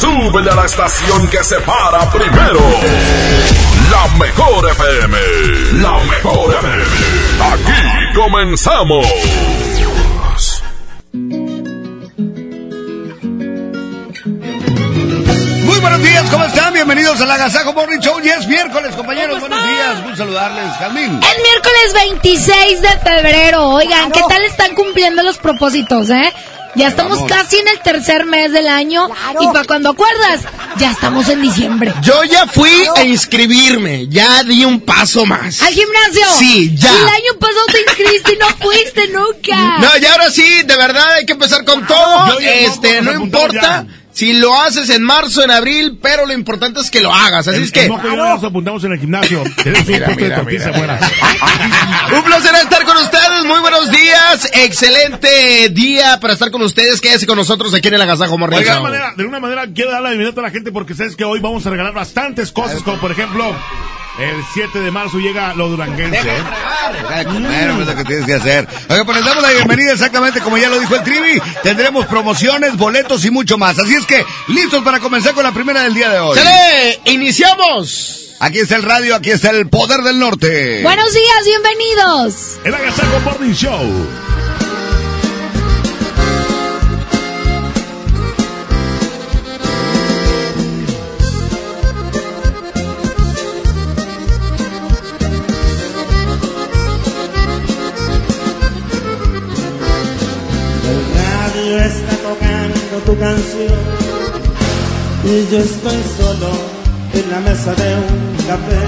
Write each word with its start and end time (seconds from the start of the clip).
Súbele 0.00 0.50
a 0.50 0.54
la 0.54 0.64
estación 0.64 1.28
que 1.28 1.44
se 1.44 1.60
para 1.60 2.10
primero. 2.10 2.60
La 3.90 4.18
mejor 4.18 4.70
FM. 4.70 5.18
La 5.82 5.98
mejor 6.04 6.54
FM. 6.54 6.84
Aquí 7.52 8.14
comenzamos. 8.14 9.06
Muy 15.64 15.78
buenos 15.80 16.02
días, 16.02 16.30
¿cómo 16.30 16.44
están? 16.44 16.72
Bienvenidos 16.72 17.20
al 17.20 17.30
Agasajo 17.30 17.74
Morning 17.74 17.98
Show. 17.98 18.20
Ya 18.20 18.36
es 18.36 18.46
miércoles, 18.46 18.96
compañeros. 18.96 19.38
Buenos 19.40 19.62
días. 19.68 19.98
Un 20.06 20.16
saludarles, 20.16 20.72
Jamín. 20.78 21.04
El 21.04 21.42
miércoles 21.42 21.92
26 21.94 22.80
de 22.80 22.98
febrero. 23.00 23.68
Oigan, 23.68 24.10
¿qué 24.12 24.22
tal 24.26 24.42
están 24.44 24.74
cumpliendo 24.74 25.22
los 25.22 25.36
propósitos, 25.36 26.08
eh? 26.08 26.32
Ya 26.76 26.88
estamos 26.88 27.16
Vamos. 27.20 27.32
casi 27.32 27.56
en 27.56 27.68
el 27.68 27.80
tercer 27.80 28.24
mes 28.26 28.52
del 28.52 28.68
año 28.68 29.08
y 29.40 29.46
para 29.46 29.64
cuando 29.64 29.90
acuerdas, 29.90 30.42
ya 30.78 30.92
estamos 30.92 31.28
en 31.28 31.42
diciembre. 31.42 31.92
Yo 32.02 32.22
ya 32.24 32.46
fui 32.46 32.70
a 32.96 33.02
inscribirme, 33.02 34.06
ya 34.08 34.42
di 34.44 34.64
un 34.64 34.80
paso 34.80 35.26
más. 35.26 35.60
¿Al 35.62 35.74
gimnasio? 35.74 36.26
Sí, 36.38 36.74
ya. 36.76 36.92
Y 36.92 36.96
el 36.96 37.08
año 37.08 37.38
pasado 37.40 37.66
te 37.72 37.80
inscribiste 37.80 38.32
y 38.34 38.38
no 38.38 38.46
fuiste 38.60 39.08
nunca. 39.08 39.78
No, 39.78 39.88
y 40.00 40.06
ahora 40.06 40.30
sí, 40.30 40.62
de 40.64 40.76
verdad 40.76 41.10
hay 41.14 41.26
que 41.26 41.32
empezar 41.32 41.64
con 41.64 41.84
todo. 41.86 42.38
Yo 42.40 42.48
Este, 42.48 43.02
no 43.02 43.12
importa 43.12 43.84
ya. 43.86 43.99
Si 44.12 44.32
lo 44.34 44.60
haces 44.60 44.90
en 44.90 45.02
marzo, 45.02 45.42
en 45.44 45.50
abril, 45.50 45.98
pero 46.02 46.26
lo 46.26 46.32
importante 46.32 46.80
es 46.80 46.90
que 46.90 47.00
lo 47.00 47.12
hagas. 47.12 47.48
Así 47.48 47.62
es 47.62 47.72
que 47.72 47.86
yo 47.86 48.16
nos 48.16 48.44
apuntamos 48.44 48.82
en 48.84 48.92
el 48.92 48.98
gimnasio. 48.98 49.42
Un 49.70 49.86
Mira, 49.86 50.08
mira, 50.16 50.42
mira. 50.42 50.98
placer 52.24 52.54
estar 52.54 52.84
con 52.84 52.96
ustedes. 52.98 53.44
Muy 53.44 53.60
buenos 53.60 53.90
días. 53.90 54.50
Excelente 54.52 55.68
día 55.70 56.18
para 56.20 56.34
estar 56.34 56.50
con 56.50 56.62
ustedes. 56.62 57.00
Quédese 57.00 57.26
con 57.26 57.36
nosotros 57.36 57.72
aquí 57.74 57.88
en 57.88 57.94
el 57.94 58.02
Agasajo 58.02 58.36
Morning 58.38 58.58
De 58.58 58.80
manera, 58.80 59.12
de 59.16 59.22
alguna 59.22 59.40
manera 59.40 59.66
quiero 59.74 59.90
dar 59.90 60.02
la 60.02 60.10
bienvenida 60.10 60.38
a 60.40 60.42
la 60.42 60.50
gente 60.50 60.72
porque 60.72 60.94
sabes 60.94 61.16
que 61.16 61.24
hoy 61.24 61.40
vamos 61.40 61.66
a 61.66 61.70
regalar 61.70 61.92
bastantes 61.92 62.52
cosas, 62.52 62.82
como 62.82 62.98
por 63.00 63.12
ejemplo, 63.12 63.54
el 64.18 64.44
7 64.52 64.80
de 64.80 64.90
marzo 64.90 65.18
llega 65.18 65.54
lo 65.54 65.68
duranguense. 65.68 66.18
¿eh? 66.18 66.42
Deja 66.92 67.18
de 67.18 67.24
comer, 67.24 67.70
es 67.70 67.86
lo 67.86 67.96
que 67.96 68.04
tienes 68.04 68.26
que 68.26 68.34
hacer. 68.34 68.68
Oiga, 68.88 69.04
pues 69.04 69.18
les 69.18 69.26
damos 69.26 69.42
la 69.42 69.50
bienvenida 69.50 69.92
exactamente 69.92 70.40
como 70.40 70.58
ya 70.58 70.68
lo 70.68 70.78
dijo 70.80 70.96
el 70.96 71.02
Trivi. 71.02 71.40
Tendremos 71.62 72.06
promociones, 72.06 72.76
boletos 72.76 73.24
y 73.24 73.30
mucho 73.30 73.58
más. 73.58 73.78
Así 73.78 73.94
es 73.94 74.06
que, 74.06 74.24
listos 74.48 74.82
para 74.82 75.00
comenzar 75.00 75.34
con 75.34 75.44
la 75.44 75.52
primera 75.52 75.82
del 75.82 75.94
día 75.94 76.10
de 76.10 76.18
hoy. 76.18 76.36
¡Sale! 76.36 77.00
¡Iniciamos! 77.06 78.20
Aquí 78.40 78.58
está 78.58 78.76
el 78.76 78.82
radio, 78.82 79.14
aquí 79.14 79.30
está 79.30 79.50
el 79.50 79.68
poder 79.68 80.00
del 80.00 80.18
norte. 80.18 80.82
Buenos 80.82 81.12
días, 81.12 81.44
bienvenidos. 81.44 82.58
El 82.64 82.74
Agasajo 82.74 83.20
Morning 83.20 83.52
Show. 83.52 84.29
Yo 105.50 105.58
estoy 105.58 106.00
solo 106.16 106.48
en 107.12 107.30
la 107.30 107.40
mesa 107.40 107.74
de 107.74 107.94
un 107.96 108.36
café. 108.46 108.78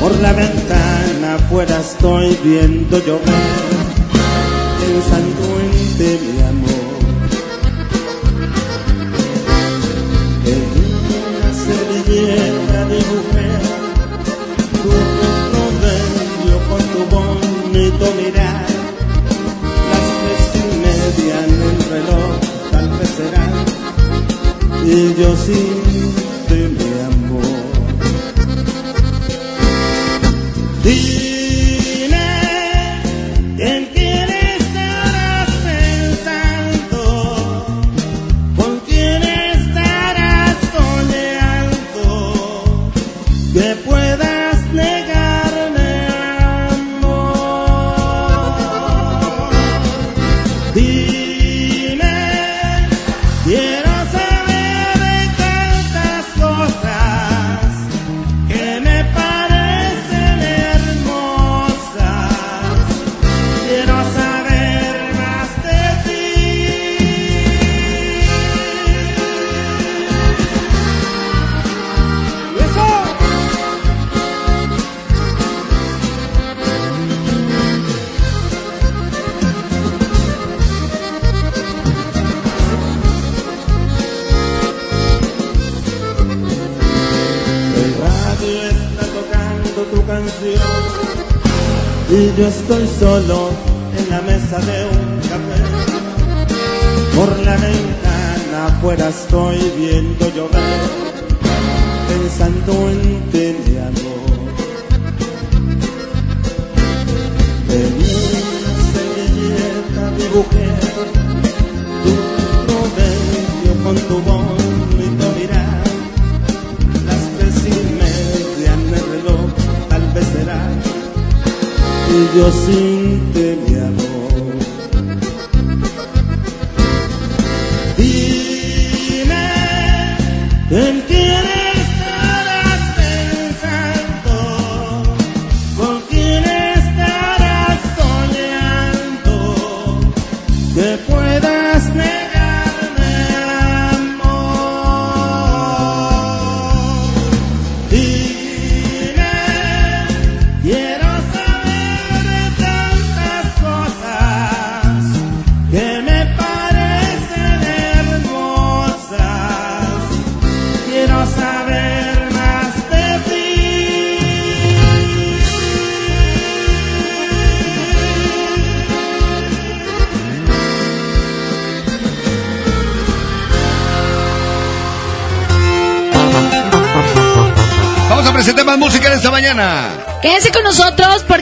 Por 0.00 0.18
la 0.20 0.32
ventana 0.32 1.34
afuera 1.34 1.78
estoy 1.78 2.38
viendo 2.42 2.98
llover, 3.00 3.20
pensando 4.80 5.60
en 5.60 5.98
ti, 5.98 6.33
y 24.86 25.14
yo 25.14 25.36
sin 25.36 26.23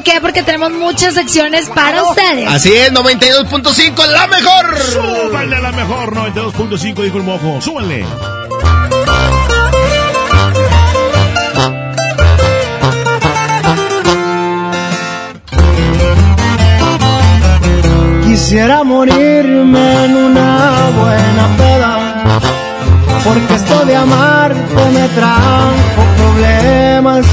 ¿por 0.03 0.13
qué? 0.13 0.21
Porque 0.21 0.43
tenemos 0.43 0.73
muchas 0.73 1.15
secciones 1.15 1.69
para 1.69 2.03
ustedes. 2.03 2.49
Así 2.49 2.73
es, 2.73 2.93
92.5, 2.93 4.07
la 4.07 4.27
mejor. 4.27 4.79
Súbanle 4.79 5.57
a 5.57 5.61
la 5.61 5.73
mejor 5.73 6.15
92.5, 6.15 7.03
dijo 7.03 7.19
el 7.19 7.23
mojo. 7.23 7.61
Súbanle. 7.61 8.05
Quisiera 18.25 18.83
morirme 18.83 20.05
en 20.05 20.17
una 20.17 20.91
buena 20.99 21.57
peda, 21.57 22.25
porque 23.25 23.55
esto 23.55 23.85
de 23.85 23.97
amarte 23.97 24.91
me 24.93 25.09
trajo 25.11 26.03
problemas. 26.17 27.27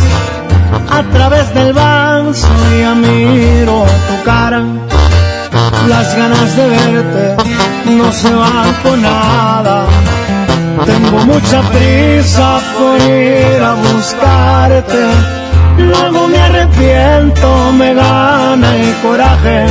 A 1.00 1.04
través 1.14 1.54
del 1.54 1.72
vaso 1.72 2.48
ya 2.78 2.94
miro 2.94 3.86
tu 4.10 4.24
cara, 4.26 4.62
las 5.88 6.14
ganas 6.14 6.56
de 6.58 6.68
verte 6.68 7.36
no 7.98 8.12
se 8.12 8.34
van 8.34 8.74
con 8.84 9.02
nada. 9.02 9.86
Tengo 10.86 11.20
mucha 11.20 11.62
prisa 11.72 12.60
por 12.78 13.00
ir 13.10 13.64
a 13.64 13.76
buscarte, 13.76 15.04
luego 15.78 16.28
me 16.28 16.38
arrepiento, 16.38 17.72
me 17.78 17.94
gana 17.94 18.76
el 18.76 18.94
coraje 19.02 19.68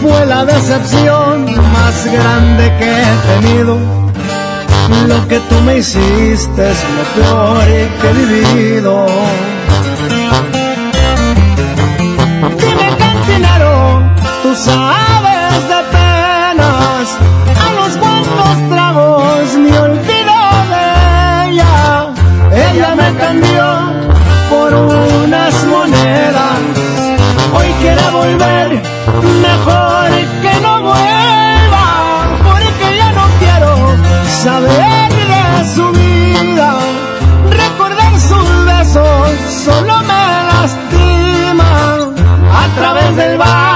fue 0.00 0.24
la 0.24 0.46
decepción 0.46 1.44
más 1.44 2.06
grande 2.06 2.72
que 2.78 3.02
he 3.02 3.40
tenido. 3.40 3.76
Lo 5.08 5.28
que 5.28 5.40
tú 5.40 5.60
me 5.66 5.76
hiciste 5.76 6.70
es 6.70 6.84
lo 6.96 7.04
peor 7.22 7.66
que 8.00 8.08
he 8.08 8.12
vivido. 8.12 9.06
Sabes 14.56 15.68
de 15.68 15.80
penas, 15.92 17.06
a 17.66 17.72
los 17.78 17.96
cuantos 17.98 18.68
tragos 18.70 19.54
me 19.54 19.78
olvido 19.78 20.36
de 20.72 21.50
ella. 21.50 22.08
Ella 22.52 22.94
me 22.94 23.14
cambió 23.16 23.66
por 24.48 24.72
unas 24.72 25.64
monedas, 25.64 26.60
hoy 27.54 27.68
quiere 27.80 28.10
volver 28.10 28.82
mejor 29.42 30.10
que 30.42 30.60
no 30.62 30.82
vuelva, 30.82 31.86
porque 32.42 32.96
ya 32.96 33.12
no 33.12 33.26
quiero 33.38 33.76
saber 34.42 35.12
de 35.32 35.74
su 35.74 35.92
vida. 35.92 36.78
Recordar 37.50 38.18
sus 38.18 38.64
besos 38.64 39.28
solo 39.64 39.98
me 40.10 40.24
lastima. 40.50 41.70
A 42.62 42.68
través 42.74 43.16
del 43.16 43.36
vaso 43.36 43.75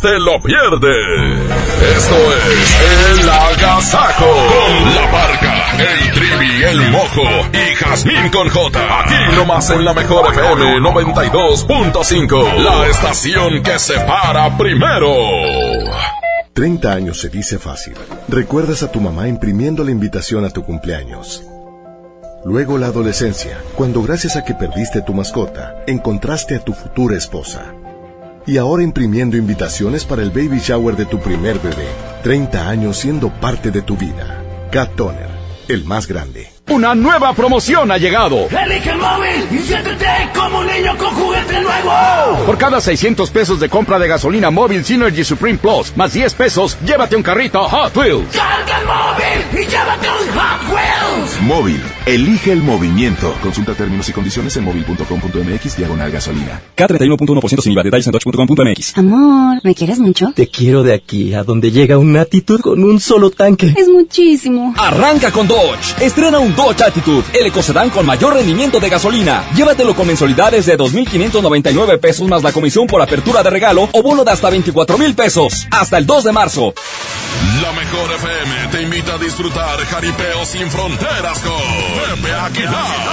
Te 0.00 0.18
lo 0.18 0.40
pierdes. 0.40 1.40
Esto 1.96 2.16
es 2.34 3.20
El 3.20 3.28
Agasajo 3.28 4.26
con 4.26 4.94
la 4.94 5.10
barca 5.10 5.58
el 5.78 6.12
Trivi, 6.12 6.62
el 6.64 6.90
Mojo 6.90 7.22
y 7.52 7.74
Jazmín 7.76 8.28
con 8.30 8.48
J. 8.48 9.00
Aquí 9.00 9.36
nomás 9.36 9.70
en 9.70 9.84
la 9.84 9.94
mejor 9.94 10.32
FM 10.32 10.80
92.5. 10.80 12.54
La 12.56 12.86
estación 12.88 13.62
que 13.62 13.78
se 13.78 13.94
para 14.00 14.56
primero. 14.58 15.08
30 16.52 16.92
años 16.92 17.20
se 17.20 17.28
dice 17.28 17.58
fácil. 17.58 17.94
Recuerdas 18.26 18.82
a 18.82 18.90
tu 18.90 19.00
mamá 19.00 19.28
imprimiendo 19.28 19.84
la 19.84 19.92
invitación 19.92 20.44
a 20.44 20.50
tu 20.50 20.64
cumpleaños. 20.64 21.44
Luego 22.44 22.78
la 22.78 22.86
adolescencia, 22.86 23.58
cuando 23.76 24.02
gracias 24.02 24.36
a 24.36 24.44
que 24.44 24.54
perdiste 24.54 25.02
tu 25.02 25.14
mascota, 25.14 25.82
encontraste 25.86 26.56
a 26.56 26.60
tu 26.60 26.72
futura 26.72 27.16
esposa. 27.16 27.74
Y 28.48 28.56
ahora 28.56 28.82
imprimiendo 28.82 29.36
invitaciones 29.36 30.06
para 30.06 30.22
el 30.22 30.30
baby 30.30 30.58
shower 30.58 30.96
de 30.96 31.04
tu 31.04 31.20
primer 31.20 31.58
bebé. 31.58 31.86
30 32.22 32.66
años 32.66 32.96
siendo 32.96 33.28
parte 33.28 33.70
de 33.70 33.82
tu 33.82 33.94
vida. 33.94 34.42
Cat 34.72 34.96
Toner 34.96 35.28
el 35.68 35.84
más 35.84 36.08
grande. 36.08 36.57
Una 36.70 36.94
nueva 36.94 37.32
promoción 37.32 37.90
ha 37.90 37.96
llegado. 37.96 38.46
Elige 38.50 38.90
el 38.90 38.98
móvil 38.98 39.46
y 39.50 39.58
siéntete 39.58 40.06
como 40.34 40.58
un 40.58 40.66
niño 40.66 40.96
con 40.98 41.08
juguete 41.14 41.60
nuevo. 41.60 42.44
Por 42.44 42.58
cada 42.58 42.80
600 42.80 43.30
pesos 43.30 43.58
de 43.58 43.70
compra 43.70 43.98
de 43.98 44.06
gasolina 44.06 44.50
móvil 44.50 44.84
Synergy 44.84 45.24
Supreme 45.24 45.58
Plus, 45.58 45.96
más 45.96 46.12
10 46.12 46.34
pesos, 46.34 46.76
llévate 46.84 47.16
un 47.16 47.22
carrito 47.22 47.62
Hot 47.62 47.96
Wheels. 47.96 48.36
Carga 48.36 48.80
el 48.80 48.86
móvil 48.86 49.62
y 49.62 49.66
llévate 49.66 50.08
un 50.08 50.38
Hot 50.38 50.74
Wheels. 50.74 51.40
Móvil, 51.42 51.82
elige 52.04 52.52
el 52.52 52.62
movimiento. 52.62 53.34
Consulta 53.42 53.72
términos 53.74 54.06
y 54.10 54.12
condiciones 54.12 54.54
en 54.58 54.64
móvil.com.mx 54.64 55.76
diagonal 55.76 56.10
gasolina. 56.10 56.60
K31.1% 56.76 57.62
sin 57.62 57.72
IVA. 57.72 57.82
Detalles 57.82 58.06
en 58.06 58.12
dodge.com.mx. 58.12 58.98
Amor, 58.98 59.60
¿me 59.64 59.74
quieres 59.74 59.98
mucho? 59.98 60.32
Te 60.34 60.48
quiero 60.48 60.82
de 60.82 60.92
aquí 60.94 61.32
a 61.32 61.44
donde 61.44 61.70
llega 61.70 61.96
una 61.96 62.20
actitud 62.20 62.60
con 62.60 62.84
un 62.84 63.00
solo 63.00 63.30
tanque. 63.30 63.74
Es 63.76 63.88
muchísimo. 63.88 64.74
Arranca 64.76 65.30
con 65.30 65.48
Dodge. 65.48 66.04
Estrena 66.04 66.38
un 66.38 66.54
Dodge 66.58 66.82
Attitude, 66.82 67.24
el 67.34 67.46
ecocedán 67.46 67.88
con 67.88 68.04
mayor 68.04 68.34
rendimiento 68.34 68.80
de 68.80 68.88
gasolina. 68.88 69.48
Llévatelo 69.54 69.94
con 69.94 70.08
mensualidades 70.08 70.66
de 70.66 70.76
2.599 70.76 72.00
pesos 72.00 72.26
más 72.26 72.42
la 72.42 72.50
comisión 72.50 72.88
por 72.88 73.00
apertura 73.00 73.44
de 73.44 73.50
regalo 73.50 73.88
o 73.92 74.02
bono 74.02 74.24
de 74.24 74.32
hasta 74.32 74.50
24 74.50 74.98
mil 74.98 75.14
pesos. 75.14 75.68
Hasta 75.70 75.98
el 75.98 76.04
2 76.04 76.24
de 76.24 76.32
marzo. 76.32 76.74
La 77.62 77.70
mejor 77.70 78.12
FM 78.12 78.68
te 78.72 78.82
invita 78.82 79.14
a 79.14 79.18
disfrutar 79.18 79.78
jaripeo 79.84 80.44
sin 80.44 80.68
fronteras 80.68 81.38
con 81.38 81.52
Pepe 82.22 82.34
Aguilar. 82.34 83.08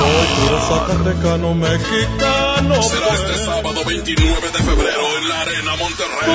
Mexicano. 1.54 2.82
Será 2.82 3.08
este 3.14 3.46
sábado 3.46 3.86
29 3.86 4.42
de 4.42 4.64
febrero 4.64 5.18
en 5.22 5.30
la 5.30 5.42
Arena 5.42 5.76
Monterrey. 5.76 6.26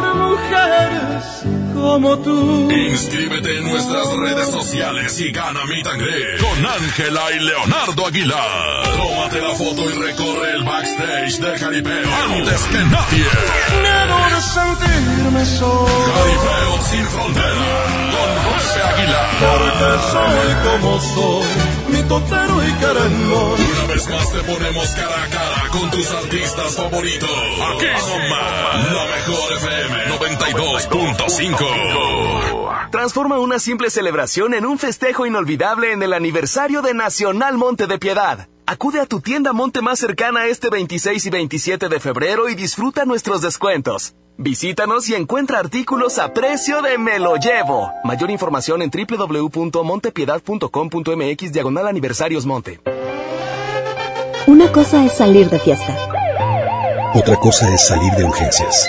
Por 0.00 0.14
mujeres 0.14 1.61
como 1.82 2.16
tú. 2.18 2.70
Inscríbete 2.70 3.58
en 3.58 3.64
nuestras 3.64 4.06
redes 4.16 4.48
sociales 4.48 5.20
y 5.20 5.32
gana 5.32 5.64
mi 5.66 5.82
tangre 5.82 6.38
con 6.38 6.64
Ángela 6.64 7.22
y 7.32 7.40
Leonardo 7.40 8.06
Aguilar. 8.06 8.84
Tómate 8.84 9.40
la 9.42 9.54
foto 9.54 9.90
y 9.90 9.94
recorre 9.94 10.52
el 10.52 10.62
backstage 10.62 11.38
de 11.40 11.58
Jaripeo 11.58 12.10
antes 12.24 12.60
que 12.70 12.78
nadie. 12.78 13.26
Miedo 13.82 14.16
de 14.32 14.40
sentirme 14.56 15.44
solo. 15.44 15.88
Jaripeo 16.14 16.74
sin 16.90 17.06
frontera 17.06 18.02
con 18.14 18.30
José 18.46 18.82
Aguilar. 18.82 19.28
Porque 19.42 19.90
soy 20.12 20.50
como 20.70 21.00
soy, 21.00 21.46
mi 21.88 22.02
totero 22.08 22.64
y 22.64 22.72
querendón. 22.74 23.60
Una 23.60 23.84
vez 23.92 24.08
más 24.08 24.32
te 24.32 24.38
ponemos 24.38 24.88
cara 24.90 25.24
a 25.24 25.28
cara 25.28 25.68
con 25.72 25.90
tus 25.90 26.10
artistas 26.12 26.76
favoritos. 26.76 27.30
Aquí 27.74 27.86
La 28.94 29.04
mejor 29.16 29.52
FM 29.56 29.94
92.5. 30.18 31.71
Transforma 32.90 33.38
una 33.38 33.58
simple 33.58 33.90
celebración 33.90 34.54
en 34.54 34.66
un 34.66 34.78
festejo 34.78 35.26
inolvidable 35.26 35.92
en 35.92 36.02
el 36.02 36.12
aniversario 36.12 36.82
de 36.82 36.94
Nacional 36.94 37.56
Monte 37.56 37.86
de 37.86 37.98
Piedad. 37.98 38.48
Acude 38.66 39.00
a 39.00 39.06
tu 39.06 39.20
tienda 39.20 39.52
Monte 39.52 39.82
más 39.82 39.98
cercana 39.98 40.46
este 40.46 40.70
26 40.70 41.26
y 41.26 41.30
27 41.30 41.88
de 41.88 42.00
febrero 42.00 42.48
y 42.48 42.54
disfruta 42.54 43.04
nuestros 43.04 43.40
descuentos. 43.40 44.14
Visítanos 44.36 45.08
y 45.08 45.14
encuentra 45.14 45.58
artículos 45.58 46.18
a 46.18 46.32
precio 46.32 46.82
de 46.82 46.98
me 46.98 47.18
lo 47.18 47.36
llevo. 47.36 47.90
Mayor 48.04 48.30
información 48.30 48.82
en 48.82 48.90
www.montepiedad.com.mx 48.90 51.52
diagonal 51.52 51.88
aniversarios 51.88 52.46
Monte. 52.46 52.80
Una 54.46 54.70
cosa 54.70 55.04
es 55.04 55.12
salir 55.12 55.50
de 55.50 55.58
fiesta. 55.58 55.96
Otra 57.14 57.36
cosa 57.36 57.72
es 57.74 57.86
salir 57.86 58.12
de 58.12 58.24
urgencias. 58.24 58.88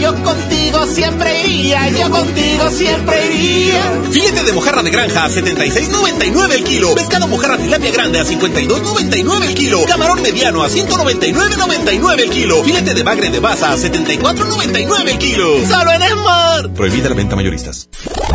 yo 0.00 0.14
contigo 0.22 0.86
siempre 0.86 1.40
iría, 1.42 1.88
yo 1.90 2.10
contigo 2.10 2.70
siempre 2.70 3.26
iría. 3.26 4.00
Filete 4.10 4.42
de 4.44 4.52
mojarra 4.52 4.82
de 4.82 4.90
granja 4.90 5.24
a 5.24 5.28
76.99 5.28 6.52
el 6.52 6.64
kilo. 6.64 6.94
Pescado 6.94 7.26
mojarra 7.26 7.56
tilapia 7.56 7.90
grande 7.90 8.20
a 8.20 8.24
52.99 8.24 9.42
el 9.46 9.54
kilo. 9.54 9.84
Camarón 9.86 10.22
mediano 10.22 10.62
a 10.62 10.68
199.99 10.68 12.20
el 12.20 12.30
kilo. 12.30 12.62
Filete 12.64 12.94
de 12.94 13.02
bagre 13.02 13.30
de 13.30 13.40
baza 13.40 13.72
a 13.72 13.76
74.99 13.76 15.08
el 15.08 15.18
kilo. 15.18 15.66
Solo 15.66 15.92
en 15.92 16.02
Smart. 16.02 16.74
Prohibida 16.74 17.08
la 17.08 17.14
venta 17.14 17.36
mayoristas. 17.36 17.88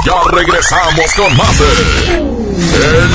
Ya 0.05 0.13
regresamos 0.31 1.13
con 1.15 1.37
más 1.37 1.59
de 1.59 1.65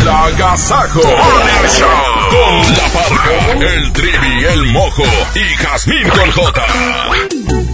El 0.01 0.09
Agasajo 0.09 1.03
Morning 1.03 1.69
Show. 1.79 1.89
Con 2.31 2.77
la 2.77 2.89
parca, 2.93 3.75
el 3.75 3.93
trivi, 3.93 4.45
el 4.53 4.67
mojo 4.67 5.05
y 5.35 5.57
Jazmín 5.57 6.09
con 6.09 6.31
J. 6.33 7.68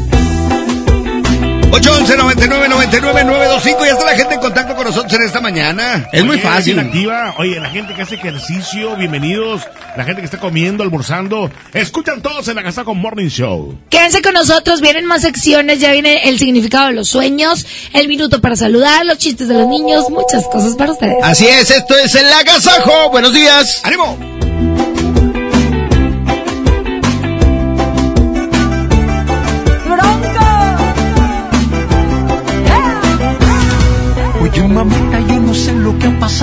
811 1.75 2.16
99 2.16 2.69
99 2.69 3.25
925 3.25 3.85
Ya 3.85 3.93
está 3.93 4.04
la 4.04 4.16
gente 4.16 4.35
en 4.35 4.40
contacto 4.40 4.76
con 4.76 4.85
nosotros 4.85 5.12
en 5.14 5.23
esta 5.23 5.40
mañana. 5.40 6.09
Es 6.12 6.25
muy 6.25 6.38
fácil. 6.38 6.78
activa. 6.78 7.35
Oye, 7.37 7.59
la 7.59 7.69
gente 7.69 7.95
que 7.95 8.02
hace 8.02 8.14
ejercicio, 8.14 8.95
bienvenidos. 8.95 9.62
La 9.97 10.04
gente 10.04 10.21
que 10.21 10.26
está 10.26 10.38
comiendo, 10.38 10.85
almorzando. 10.85 11.50
Escuchan 11.73 12.23
todos 12.23 12.47
en 12.47 12.54
la 12.54 12.62
casa 12.62 12.85
con 12.85 12.99
Morning 12.99 13.26
Show. 13.26 13.76
Quédense 13.90 14.23
con 14.23 14.35
nosotros, 14.35 14.81
vienen 14.81 15.04
más 15.04 15.23
secciones, 15.23 15.81
ya 15.81 15.90
viene 15.90 16.28
el 16.28 16.38
significado 16.38 16.87
de 16.87 16.93
los 16.93 17.09
sueños, 17.09 17.66
el 17.93 18.07
minuto 18.07 18.40
para 18.40 18.54
saludar, 18.54 19.04
los 19.04 19.19
chistes 19.19 19.49
de 19.49 19.54
los 19.54 19.66
niños, 19.66 20.11
muchas 20.11 20.45
cosas 20.47 20.76
para 20.76 20.93
ustedes. 20.93 21.16
Así 21.25 21.47
es, 21.49 21.73
esto 21.73 21.97
es 21.97 22.14
el 22.14 22.33
agasajo. 22.33 23.11
Buenos 23.11 23.35
días. 23.35 23.81
¡Ánimo! 23.83 24.94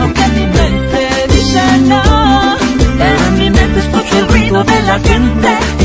aunque 0.00 0.28
mi 0.28 0.46
mente 0.46 1.08
dice 1.34 1.60
no. 1.86 2.56
En 3.00 3.38
mi 3.38 3.50
mente 3.50 3.80
escucho 3.80 4.18
el 4.18 4.28
ruido 4.28 4.64
de 4.64 4.82
la 4.82 4.98
gente 5.00 5.77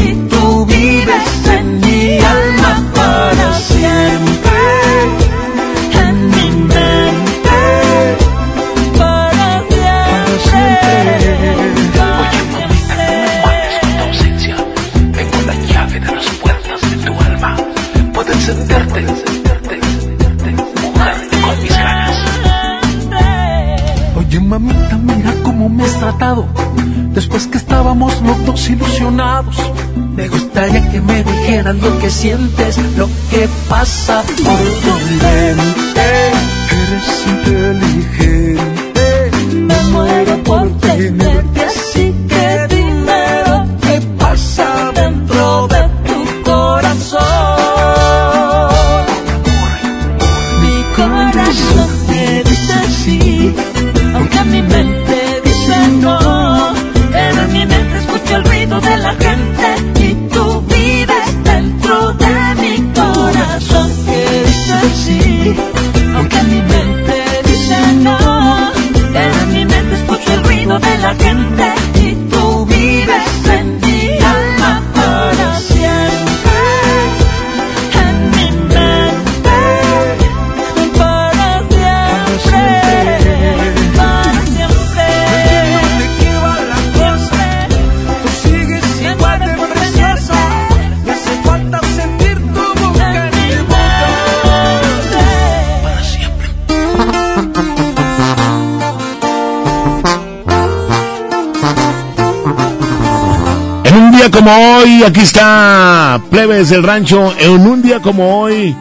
Después 27.13 27.47
que 27.47 27.57
estábamos 27.57 28.21
los 28.21 28.45
dos 28.45 28.69
ilusionados. 28.69 29.55
Me 30.15 30.27
gustaría 30.27 30.89
que 30.91 31.01
me 31.01 31.23
dijeras 31.23 31.75
lo 31.75 31.99
que 31.99 32.09
sientes, 32.09 32.77
lo 32.97 33.07
que 33.29 33.47
pasa 33.69 34.21
por 34.21 34.59
tu 34.83 34.93
mente. 35.21 36.31
Eres 36.71 37.27
inteligente. 37.27 38.42
Como 104.43 104.75
hoy, 104.75 105.03
aquí 105.03 105.21
está 105.21 106.21
Plebes 106.29 106.69
del 106.69 106.83
Rancho. 106.83 107.33
En 107.39 107.65
un 107.65 107.81
día 107.81 108.01
como 108.01 108.41
hoy, 108.41 108.75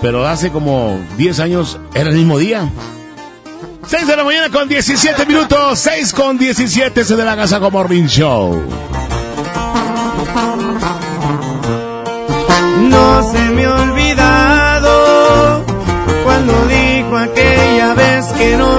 pero 0.00 0.26
hace 0.26 0.50
como 0.50 0.98
10 1.18 1.40
años, 1.40 1.78
era 1.92 2.08
el 2.08 2.16
mismo 2.16 2.38
día. 2.38 2.70
6 3.86 4.06
de 4.06 4.16
la 4.16 4.24
mañana 4.24 4.48
con 4.48 4.66
17 4.66 5.26
minutos, 5.26 5.78
6 5.80 6.14
con 6.14 6.38
17 6.38 7.04
se 7.04 7.16
de 7.16 7.24
la 7.24 7.36
Casa 7.36 7.60
Morning 7.60 8.06
Show. 8.06 8.62
se 13.30 13.40
me 13.50 13.64
ha 13.66 13.74
olvidado 13.74 15.64
cuando 16.24 16.54
dijo 16.66 17.14
aquella 17.14 17.92
vez 17.92 18.24
que 18.38 18.56
no 18.56 18.78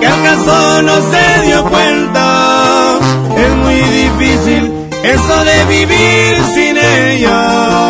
que 0.00 0.06
al 0.06 0.22
caso 0.22 0.82
no 0.82 0.96
se 1.10 1.46
dio 1.46 1.64
cuenta. 1.64 2.98
Es 3.36 3.54
muy 3.56 3.74
difícil 3.74 4.72
eso 5.04 5.44
de 5.44 5.64
vivir 5.66 6.42
sin 6.54 6.78
ella. 6.78 7.80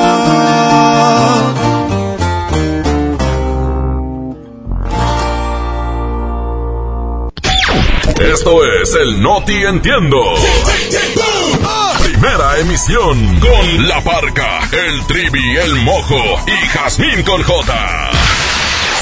Esto 8.32 8.64
es 8.82 8.94
el 8.94 9.22
Noti 9.22 9.64
Entiendo. 9.64 10.20
Primera 12.02 12.58
emisión 12.58 13.40
con 13.40 13.88
La 13.88 14.00
Parca, 14.02 14.60
el 14.72 15.06
Trivi, 15.06 15.56
el 15.56 15.76
Mojo 15.76 16.22
y 16.46 16.66
Jazmín 16.68 17.22
con 17.22 17.42
J. 17.42 18.19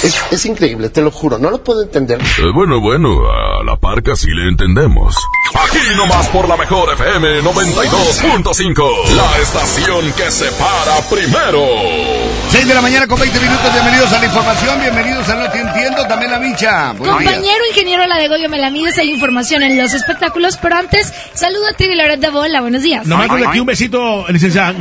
Es, 0.03 0.17
es 0.31 0.47
increíble, 0.47 0.91
te 0.91 1.03
lo 1.03 1.11
juro, 1.11 1.39
no 1.39 1.51
lo 1.51 1.63
puedo 1.63 1.83
entender. 1.83 2.21
Eh, 2.21 2.53
bueno, 2.55 2.81
bueno, 2.81 3.29
a 3.29 3.65
La 3.65 3.77
Parca 3.77 4.15
sí 4.15 4.29
le 4.31 4.49
entendemos. 4.49 5.17
Aquí 5.55 5.79
nomás 5.97 6.29
por 6.29 6.49
la 6.49 6.57
mejor 6.57 6.93
FM 6.93 7.43
92.5, 7.43 9.09
la 9.17 9.39
estación 9.39 10.13
que 10.13 10.31
se 10.31 10.53
para 10.53 11.01
primero. 11.11 11.67
6 12.51 12.69
de 12.69 12.75
la 12.75 12.81
mañana 12.81 13.07
con 13.09 13.19
20 13.19 13.41
minutos, 13.41 13.73
bienvenidos 13.73 14.13
a 14.13 14.19
la 14.21 14.27
información, 14.27 14.81
bienvenidos 14.81 15.29
a 15.29 15.35
No 15.35 15.51
Te 15.51 15.59
Entiendo, 15.59 16.07
también 16.07 16.31
la 16.31 16.39
micha. 16.39 16.93
Buenos 16.93 17.19
días. 17.19 17.33
Compañero 17.35 17.67
ingeniero 17.69 18.07
la 18.07 18.19
de 18.19 18.29
Goyo 18.29 18.49
Melamides, 18.49 18.99
hay 18.99 19.11
información 19.11 19.63
en 19.63 19.77
los 19.77 19.93
espectáculos, 19.95 20.59
pero 20.63 20.77
antes, 20.77 21.13
saludo 21.39 21.69
a 21.69 21.73
ti, 21.73 21.87
Loret 21.95 22.21
de 22.21 22.31
Bola, 22.31 22.61
buenos 22.61 22.83
días. 22.83 23.07
Nomás 23.07 23.31
desde 23.31 23.47
aquí 23.47 23.61
un 23.61 23.67
besito, 23.67 24.27
licenciada. 24.29 24.75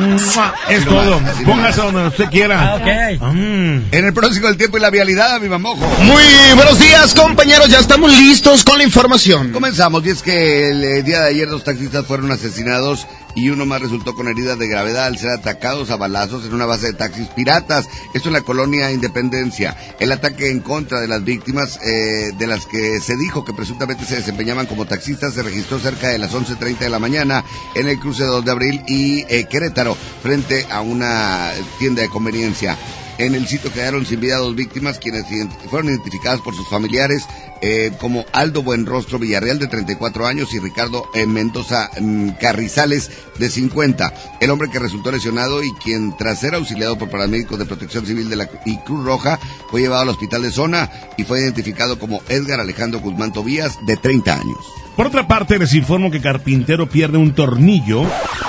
Es 0.70 0.86
todo. 0.86 1.22
Póngase 1.46 1.82
donde 1.82 2.08
usted 2.08 2.26
quiera. 2.26 2.78
En 3.22 3.86
el 3.92 4.14
próximo 4.14 4.48
del 4.48 4.58
tiempo 4.58 4.78
y 4.78 4.82
la 4.82 4.90
vialidad, 4.90 5.40
mi 5.40 5.50
mamojo. 5.50 5.88
Muy 6.02 6.24
buenos 6.56 6.80
días, 6.80 7.14
compañeros. 7.14 7.70
Ya 7.70 7.80
estamos 7.80 8.12
listos 8.18 8.64
con 8.64 8.78
la 8.78 8.84
información. 8.84 9.52
Comenzamos, 9.52 10.06
y 10.06 10.10
es 10.10 10.22
que 10.22 10.70
el 10.70 10.84
eh, 10.84 11.04
día 11.04 11.22
de 11.22 11.30
ayer 11.30 11.48
dos 11.48 11.64
taxistas 11.64 12.06
fueron 12.06 12.32
asesinados 12.32 13.06
y 13.38 13.52
uno 13.52 13.68
más 13.68 13.84
resultó 13.84 14.16
con 14.16 14.28
heridas 14.28 14.58
de 14.58 14.68
gravedad 14.68 15.06
al 15.06 15.20
ser 15.20 15.30
atacados 15.30 15.92
a 15.92 15.96
balazos 15.96 16.44
en 16.46 16.56
una 16.56 16.66
base 16.66 16.88
de 16.88 16.94
taxis 16.94 17.28
piratas. 17.28 17.88
Esto 18.16 18.30
en 18.30 18.34
la 18.34 18.42
colonia 18.42 18.92
Independencia. 18.92 19.78
El 20.00 20.12
ataque 20.12 20.50
en 20.50 20.60
contra 20.60 21.00
de 21.00 21.08
las 21.08 21.24
víctimas, 21.24 21.80
eh, 21.86 22.32
de 22.36 22.48
las 22.48 22.66
que 22.66 23.00
se 23.00 23.16
dijo 23.16 23.46
que 23.46 23.54
presuntamente 23.54 24.06
se 24.06 24.16
desempeñaban 24.16 24.66
como 24.66 24.86
taxistas, 24.86 25.36
se 25.36 25.44
registró 25.44 25.78
cerca 25.78 26.08
de 26.08 26.18
las 26.18 26.34
11.30 26.34 26.80
de 26.80 26.90
la 26.90 26.98
mañana 26.98 27.46
en 27.76 27.88
el 27.88 28.00
cruce 28.00 28.24
2 28.24 28.44
de 28.44 28.52
abril 28.52 28.82
y 28.88 29.24
eh, 29.30 29.46
Querétaro, 29.48 29.96
frente 30.24 30.66
a 30.72 30.82
una 30.82 31.52
tienda 31.78 32.02
de 32.02 32.10
conveniencia. 32.10 32.76
En 33.20 33.36
el 33.36 33.48
sitio 33.48 33.72
quedaron 33.72 34.06
sin 34.06 34.20
vida 34.20 34.38
dos 34.38 34.56
víctimas, 34.56 34.98
quienes 34.98 35.26
fueron 35.70 35.90
identificadas 35.90 36.42
por 36.42 36.56
sus 36.56 36.68
familiares 36.70 37.24
eh, 37.62 37.92
como 38.00 38.26
Aldo 38.34 38.64
Buenrostro 38.64 39.20
Villarreal, 39.20 39.60
de 39.60 39.68
34 39.68 40.26
años, 40.28 40.54
y 40.54 40.60
Ricardo 40.60 41.06
eh, 41.14 41.26
Mendoza 41.26 41.90
mm, 42.00 42.30
Carrizales, 42.40 43.12
de 43.40 43.50
50. 43.50 44.14
El 44.40 44.50
hombre 44.50 44.70
que 44.70 44.80
resultó 44.80 45.12
lesionado 45.12 45.64
y 45.64 45.72
quien, 45.84 46.16
tras 46.18 46.40
ser 46.40 46.56
auxiliado 46.56 46.98
por 46.98 47.10
paramédicos 47.10 47.60
de 47.60 47.66
protección 47.66 48.06
civil 48.06 48.30
de 48.30 48.36
la 48.36 48.50
y 48.66 48.78
Cruz 48.80 49.06
Roja, 49.06 49.40
fue 49.70 49.82
llevado 49.82 50.04
al 50.04 50.10
hospital 50.10 50.42
de 50.42 50.52
zona 50.52 50.90
y 51.18 51.24
fue 51.24 51.40
identificado 51.42 52.00
como 52.00 52.22
Edgar 52.30 52.60
Alejandro 52.60 53.00
Guzmán 53.00 53.34
Tobías, 53.34 53.78
de 53.86 53.98
30 53.98 54.34
años. 54.34 54.58
Por 54.96 55.06
otra 55.06 55.28
parte, 55.28 55.60
les 55.60 55.76
informo 55.76 56.10
que 56.10 56.22
Carpintero 56.22 56.90
pierde 56.90 57.20
un 57.20 57.34
tornillo. 57.36 58.02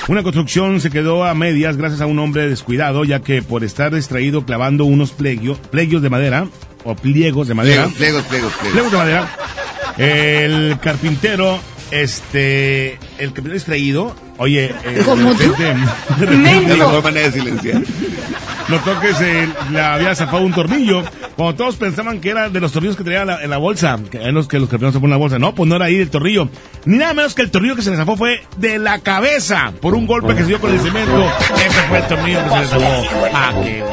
Una 0.09 0.23
construcción 0.23 0.81
se 0.81 0.88
quedó 0.90 1.25
a 1.25 1.35
medias 1.35 1.77
gracias 1.77 2.01
a 2.01 2.07
un 2.07 2.18
hombre 2.18 2.49
descuidado, 2.49 3.05
ya 3.05 3.21
que 3.21 3.42
por 3.42 3.64
estar 3.64 3.94
distraído 3.94 4.47
clavando 4.47 4.87
unos 4.87 5.12
plegio- 5.12 5.59
plegios 5.71 6.01
de 6.01 6.09
madera, 6.09 6.47
o 6.84 6.94
pliegos 6.94 7.48
de 7.48 7.54
madera, 7.54 7.88
Pliegos, 7.88 8.24
pliegos, 8.24 8.52
pliegos, 8.52 8.52
pliegos. 8.72 8.92
De 8.92 8.98
madera. 8.98 9.28
El 9.98 10.78
carpintero, 10.80 11.58
este, 11.90 12.98
el 13.18 13.28
carpintero 13.32 13.54
distraído, 13.54 14.14
oye, 14.38 14.74
eh, 14.85 15.03
¿Cómo 15.05 15.35
de 15.35 15.46
tú? 15.46 15.55
de 15.57 15.74
la 16.27 16.37
mejor 16.87 17.03
manera 17.03 17.27
de 17.27 17.33
silenciar. 17.33 17.83
notó 18.68 18.98
que 19.01 19.14
se 19.14 19.48
le 19.70 19.81
había 19.81 20.14
zafado 20.14 20.44
un 20.44 20.53
tornillo 20.53 21.03
Cuando 21.37 21.55
todos 21.55 21.77
pensaban 21.77 22.20
que 22.20 22.31
era 22.31 22.48
de 22.48 22.59
los 22.61 22.72
tornillos 22.72 22.96
que 22.96 23.05
traía 23.05 23.24
la- 23.24 23.40
en 23.44 23.48
la 23.51 23.59
bolsa, 23.59 23.96
que 24.11 24.18
en 24.20 24.35
los 24.35 24.48
que 24.48 24.59
los 24.59 24.68
campeones 24.68 24.94
se 24.94 24.98
ponen 24.98 25.12
en 25.12 25.18
la 25.20 25.22
bolsa. 25.22 25.38
No, 25.38 25.55
pues 25.55 25.68
no 25.68 25.77
era 25.77 25.85
ahí 25.85 25.94
el 25.94 26.11
tornillo. 26.11 26.48
Ni 26.85 26.96
nada 26.98 27.14
menos 27.14 27.33
que 27.37 27.42
el 27.42 27.51
tornillo 27.53 27.77
que 27.77 27.83
se 27.83 27.90
le 27.92 27.96
zafó 27.96 28.16
fue 28.16 28.40
de 28.57 28.79
la 28.81 28.98
cabeza 28.98 29.72
por 29.81 29.94
un 29.94 30.05
golpe 30.09 30.35
que 30.35 30.40
se 30.40 30.48
dio 30.48 30.61
con 30.61 30.72
el 30.74 30.81
cemento. 30.81 31.24
Ese 31.64 31.81
fue 31.88 31.98
el 31.98 32.05
tornillo 32.09 32.40
que 32.42 32.48
se 32.51 32.59
le 32.59 32.66
zafó. 32.66 33.05
Ah, 33.33 33.53
qué. 33.62 33.85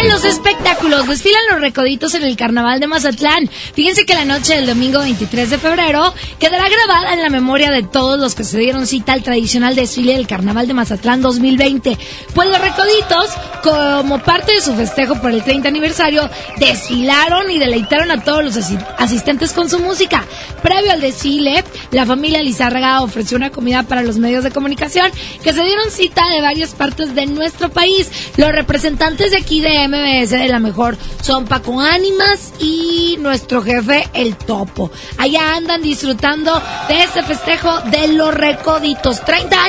En 0.00 0.08
los 0.08 0.24
espectáculos 0.24 1.06
desfilan 1.06 1.42
los 1.52 1.60
recoditos 1.60 2.14
en 2.14 2.22
el 2.22 2.36
carnaval 2.38 2.80
de 2.80 2.86
Mazatlán. 2.86 3.50
Fíjense 3.74 4.06
que 4.06 4.14
la 4.14 4.24
noche 4.24 4.54
del 4.54 4.66
domingo 4.66 5.00
23 5.00 5.50
de 5.50 5.58
febrero 5.58 6.14
quedará 6.38 6.64
grabada 6.70 7.12
en 7.12 7.20
la 7.22 7.28
memoria 7.28 7.70
de 7.70 7.82
todos 7.82 8.18
los 8.18 8.34
que 8.34 8.44
se 8.44 8.56
dieron 8.58 8.86
cita 8.86 9.12
al 9.12 9.22
tradicional 9.22 9.74
desfile 9.80 10.14
del 10.14 10.26
carnaval 10.26 10.66
de 10.66 10.74
Mazatlán 10.74 11.22
2020. 11.22 11.96
Pues 12.34 12.48
los 12.48 12.60
recoditos, 12.60 13.30
como 13.62 14.18
parte 14.20 14.52
de 14.54 14.60
su 14.60 14.74
festejo 14.74 15.20
por 15.20 15.30
el 15.30 15.42
30 15.42 15.68
aniversario, 15.68 16.28
desfilaron 16.58 17.50
y 17.50 17.58
deleitaron 17.58 18.10
a 18.10 18.22
todos 18.22 18.44
los 18.44 18.56
asi- 18.56 18.78
asistentes 18.98 19.52
con 19.52 19.68
su 19.68 19.78
música. 19.78 20.24
Previo 20.62 20.92
al 20.92 21.00
desfile, 21.00 21.64
la 21.90 22.06
familia 22.06 22.42
Lizárraga 22.42 23.02
ofreció 23.02 23.36
una 23.36 23.50
comida 23.50 23.82
para 23.82 24.02
los 24.02 24.18
medios 24.18 24.44
de 24.44 24.50
comunicación 24.50 25.10
que 25.42 25.52
se 25.52 25.62
dieron 25.64 25.90
cita 25.90 26.22
de 26.28 26.40
varias 26.40 26.70
partes 26.74 27.14
de 27.14 27.26
nuestro 27.26 27.70
país. 27.70 28.08
Los 28.36 28.50
representantes 28.52 29.30
de 29.30 29.38
aquí 29.38 29.60
de 29.60 29.88
MBS 29.88 30.30
de 30.36 30.48
la 30.48 30.58
mejor 30.58 30.96
son 31.22 31.46
Paco 31.46 31.80
Ánimas 31.80 32.52
y 32.60 33.16
nuestro 33.20 33.62
jefe 33.62 34.08
El 34.12 34.36
Topo. 34.36 34.90
Allá 35.18 35.56
andan 35.56 35.82
disfrutando 35.82 36.60
de 36.88 37.02
este 37.02 37.22
festejo 37.22 37.80
de 37.90 38.08
los 38.08 38.34
recoditos. 38.34 39.20
30 39.24 39.64
años. 39.64 39.67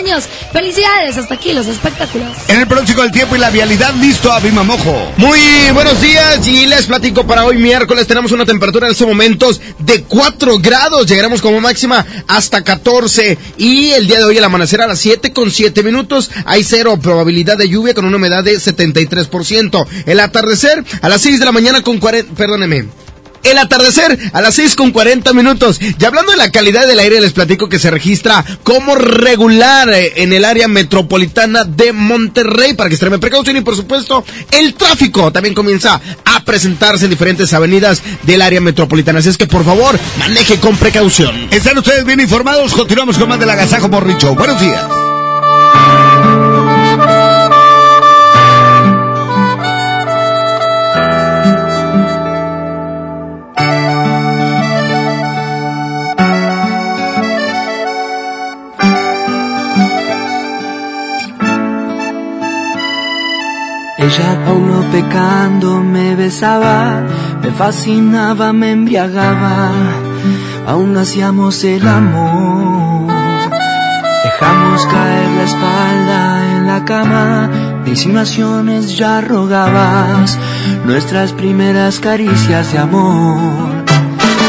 Felicidades. 0.53 1.17
Hasta 1.17 1.33
aquí 1.33 1.53
los 1.53 1.67
espectáculos. 1.67 2.29
En 2.47 2.59
el 2.61 2.67
pronóstico 2.67 3.01
del 3.01 3.11
tiempo 3.11 3.35
y 3.35 3.39
la 3.39 3.49
vialidad, 3.49 3.93
listo 3.95 4.31
a 4.31 4.39
Mojo. 4.39 5.11
Muy 5.17 5.39
buenos 5.73 6.01
días 6.01 6.45
y 6.47 6.65
les 6.65 6.85
platico 6.85 7.27
para 7.27 7.45
hoy 7.45 7.57
miércoles 7.57 8.07
tenemos 8.07 8.31
una 8.31 8.45
temperatura 8.45 8.87
en 8.87 8.93
estos 8.93 9.07
momentos 9.07 9.59
de 9.77 10.03
4 10.03 10.59
grados, 10.59 11.05
llegaremos 11.05 11.41
como 11.41 11.59
máxima 11.59 12.05
hasta 12.27 12.63
14 12.63 13.37
y 13.57 13.89
el 13.89 14.07
día 14.07 14.19
de 14.19 14.23
hoy 14.23 14.37
el 14.37 14.43
amanecer 14.43 14.81
a 14.81 14.87
las 14.87 14.99
7 14.99 15.33
con 15.33 15.51
7 15.51 15.83
minutos 15.83 16.31
hay 16.45 16.63
cero 16.63 16.97
probabilidad 17.01 17.57
de 17.57 17.67
lluvia 17.67 17.93
con 17.93 18.05
una 18.05 18.17
humedad 18.17 18.43
de 18.43 18.55
73%. 18.55 19.85
El 20.05 20.19
atardecer 20.19 20.83
a 21.01 21.09
las 21.09 21.21
6 21.21 21.39
de 21.39 21.45
la 21.45 21.51
mañana 21.51 21.81
con 21.81 21.99
40, 21.99 22.33
perdóneme. 22.35 22.85
El 23.43 23.57
atardecer 23.57 24.17
a 24.33 24.41
las 24.41 24.55
6 24.55 24.75
con 24.75 24.91
40 24.91 25.33
minutos. 25.33 25.79
Y 25.81 26.03
hablando 26.03 26.31
de 26.31 26.37
la 26.37 26.51
calidad 26.51 26.87
del 26.87 26.99
aire, 26.99 27.21
les 27.21 27.33
platico 27.33 27.69
que 27.69 27.79
se 27.79 27.91
registra 27.91 28.43
como 28.63 28.95
regular 28.95 29.89
eh, 29.89 30.13
en 30.17 30.33
el 30.33 30.45
área 30.45 30.67
metropolitana 30.67 31.63
de 31.63 31.93
Monterrey 31.93 32.73
para 32.73 32.89
que 32.89 32.95
extreme 32.95 33.19
precaución 33.19 33.57
y 33.57 33.61
por 33.61 33.75
supuesto 33.75 34.23
el 34.51 34.73
tráfico 34.73 35.31
también 35.31 35.55
comienza 35.55 36.01
a 36.25 36.43
presentarse 36.43 37.05
en 37.05 37.11
diferentes 37.11 37.53
avenidas 37.53 38.01
del 38.23 38.41
área 38.41 38.61
metropolitana. 38.61 39.19
Así 39.19 39.29
es 39.29 39.37
que 39.37 39.47
por 39.47 39.63
favor, 39.63 39.99
maneje 40.17 40.59
con 40.59 40.75
precaución. 40.77 41.47
¿Están 41.51 41.77
ustedes 41.77 42.05
bien 42.05 42.19
informados? 42.19 42.73
Continuamos 42.73 43.17
con 43.17 43.29
más 43.29 43.39
del 43.39 43.49
Agasajo 43.49 43.89
Morricho. 43.89 44.35
Buenos 44.35 44.59
días. 44.59 44.81
Ella 64.09 64.39
aún 64.47 64.85
pecando 64.91 65.83
me 65.83 66.15
besaba, 66.15 67.03
me 67.43 67.51
fascinaba, 67.51 68.51
me 68.53 68.71
embriagaba, 68.71 69.69
aún 70.65 70.97
hacíamos 70.97 71.63
el 71.63 71.87
amor. 71.87 73.13
Dejamos 74.23 74.85
caer 74.87 75.29
la 75.37 75.43
espalda 75.43 76.55
en 76.55 76.65
la 76.65 76.85
cama, 76.85 77.49
de 77.83 77.91
insinuaciones 77.91 78.97
ya 78.97 79.21
rogabas, 79.21 80.39
nuestras 80.85 81.31
primeras 81.33 81.99
caricias 81.99 82.73
de 82.73 82.79
amor. 82.79 83.85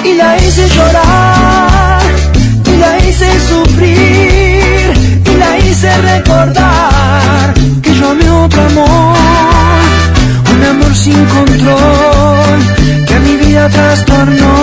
Y 0.05 0.15
la 0.15 0.39
hice 0.39 0.67
llorar, 0.71 2.01
y 2.65 2.77
la 2.79 2.99
hice 2.99 3.29
sufrir, 3.51 5.21
y 5.31 5.37
la 5.37 5.59
hice 5.59 5.91
recordar 5.99 7.53
que 7.83 7.95
yo 7.95 8.09
amé 8.09 8.31
otro 8.31 8.63
amor 8.63 9.20
sin 11.01 11.25
control, 11.25 12.59
que 13.07 13.21
mi 13.21 13.37
vida 13.39 13.71
trastornó, 13.71 14.55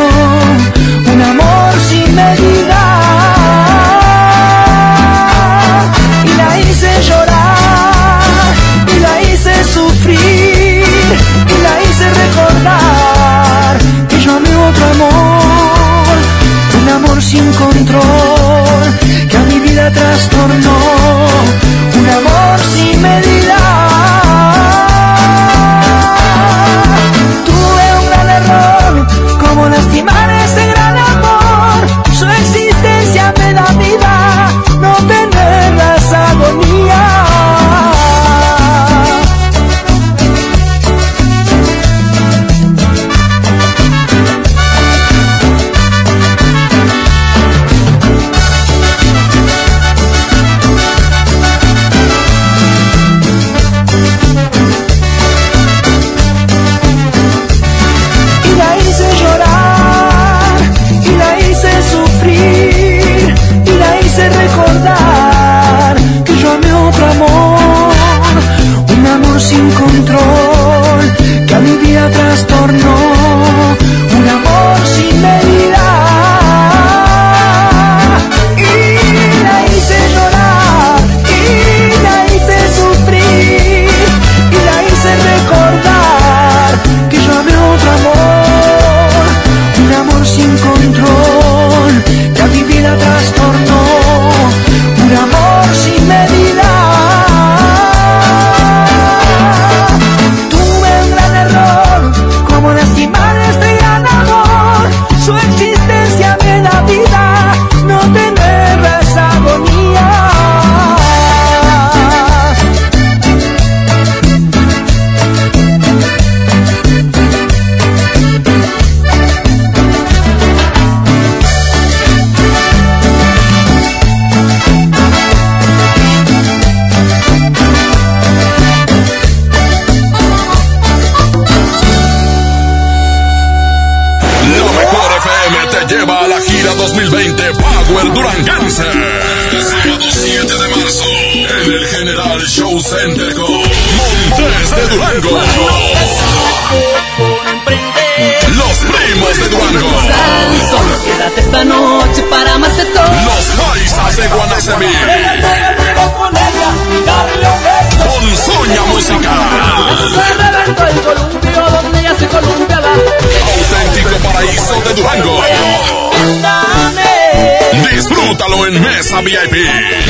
VIP. 169.21 169.55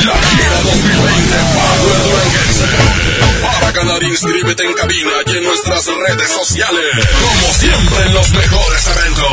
La 0.06 0.16
gira 0.18 0.62
2020 0.64 1.36
Pablo 1.56 1.94
el 1.96 2.04
Duranguense. 2.04 2.66
Para 3.60 3.72
ganar, 3.72 4.04
inscríbete 4.04 4.64
en 4.66 4.74
cabina 4.74 5.12
y 5.26 5.38
en 5.38 5.44
nuestras 5.44 5.86
redes 5.86 6.30
sociales. 6.30 6.86
Como 7.22 7.54
siempre 7.54 8.06
en 8.06 8.14
los 8.14 8.30
mejores 8.32 8.88
eventos. 8.88 9.26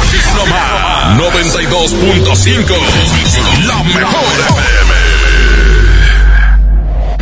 Aquí 0.00 0.18
nomás. 0.36 1.18
92.5. 1.18 2.76
La 3.66 3.82
mejor 3.84 4.24
FM. 4.48 4.92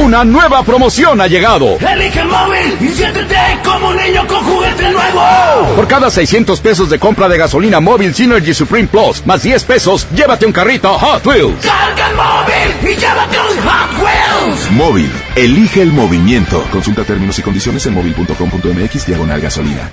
Una 0.00 0.24
nueva 0.24 0.62
promoción 0.62 1.20
ha 1.20 1.26
llegado. 1.26 1.76
Elige 1.78 2.20
el 2.20 2.28
móvil 2.28 2.78
y 2.80 2.88
siéntete 2.88 3.36
como 3.62 3.88
un 3.88 3.96
niño 3.96 4.26
con 4.26 4.42
juguete 4.44 4.90
nuevo. 4.90 5.20
Por 5.76 5.86
cada 5.86 6.10
600 6.10 6.58
pesos 6.60 6.88
de 6.88 6.98
compra 6.98 7.28
de 7.28 7.36
gasolina 7.36 7.80
móvil 7.80 8.14
Synergy 8.14 8.54
Supreme 8.54 8.88
Plus, 8.88 9.26
más 9.26 9.42
10 9.42 9.62
pesos, 9.64 10.06
llévate 10.14 10.46
un 10.46 10.52
carrito 10.52 10.98
Hot 10.98 11.26
Wheels. 11.26 11.66
Móvil, 14.72 15.10
elige 15.36 15.82
el 15.82 15.92
movimiento. 15.92 16.62
Consulta 16.70 17.04
términos 17.04 17.38
y 17.38 17.42
condiciones 17.42 17.86
en 17.86 17.94
móvil.com.mx 17.94 19.06
diagonal 19.06 19.40
gasolina. 19.40 19.90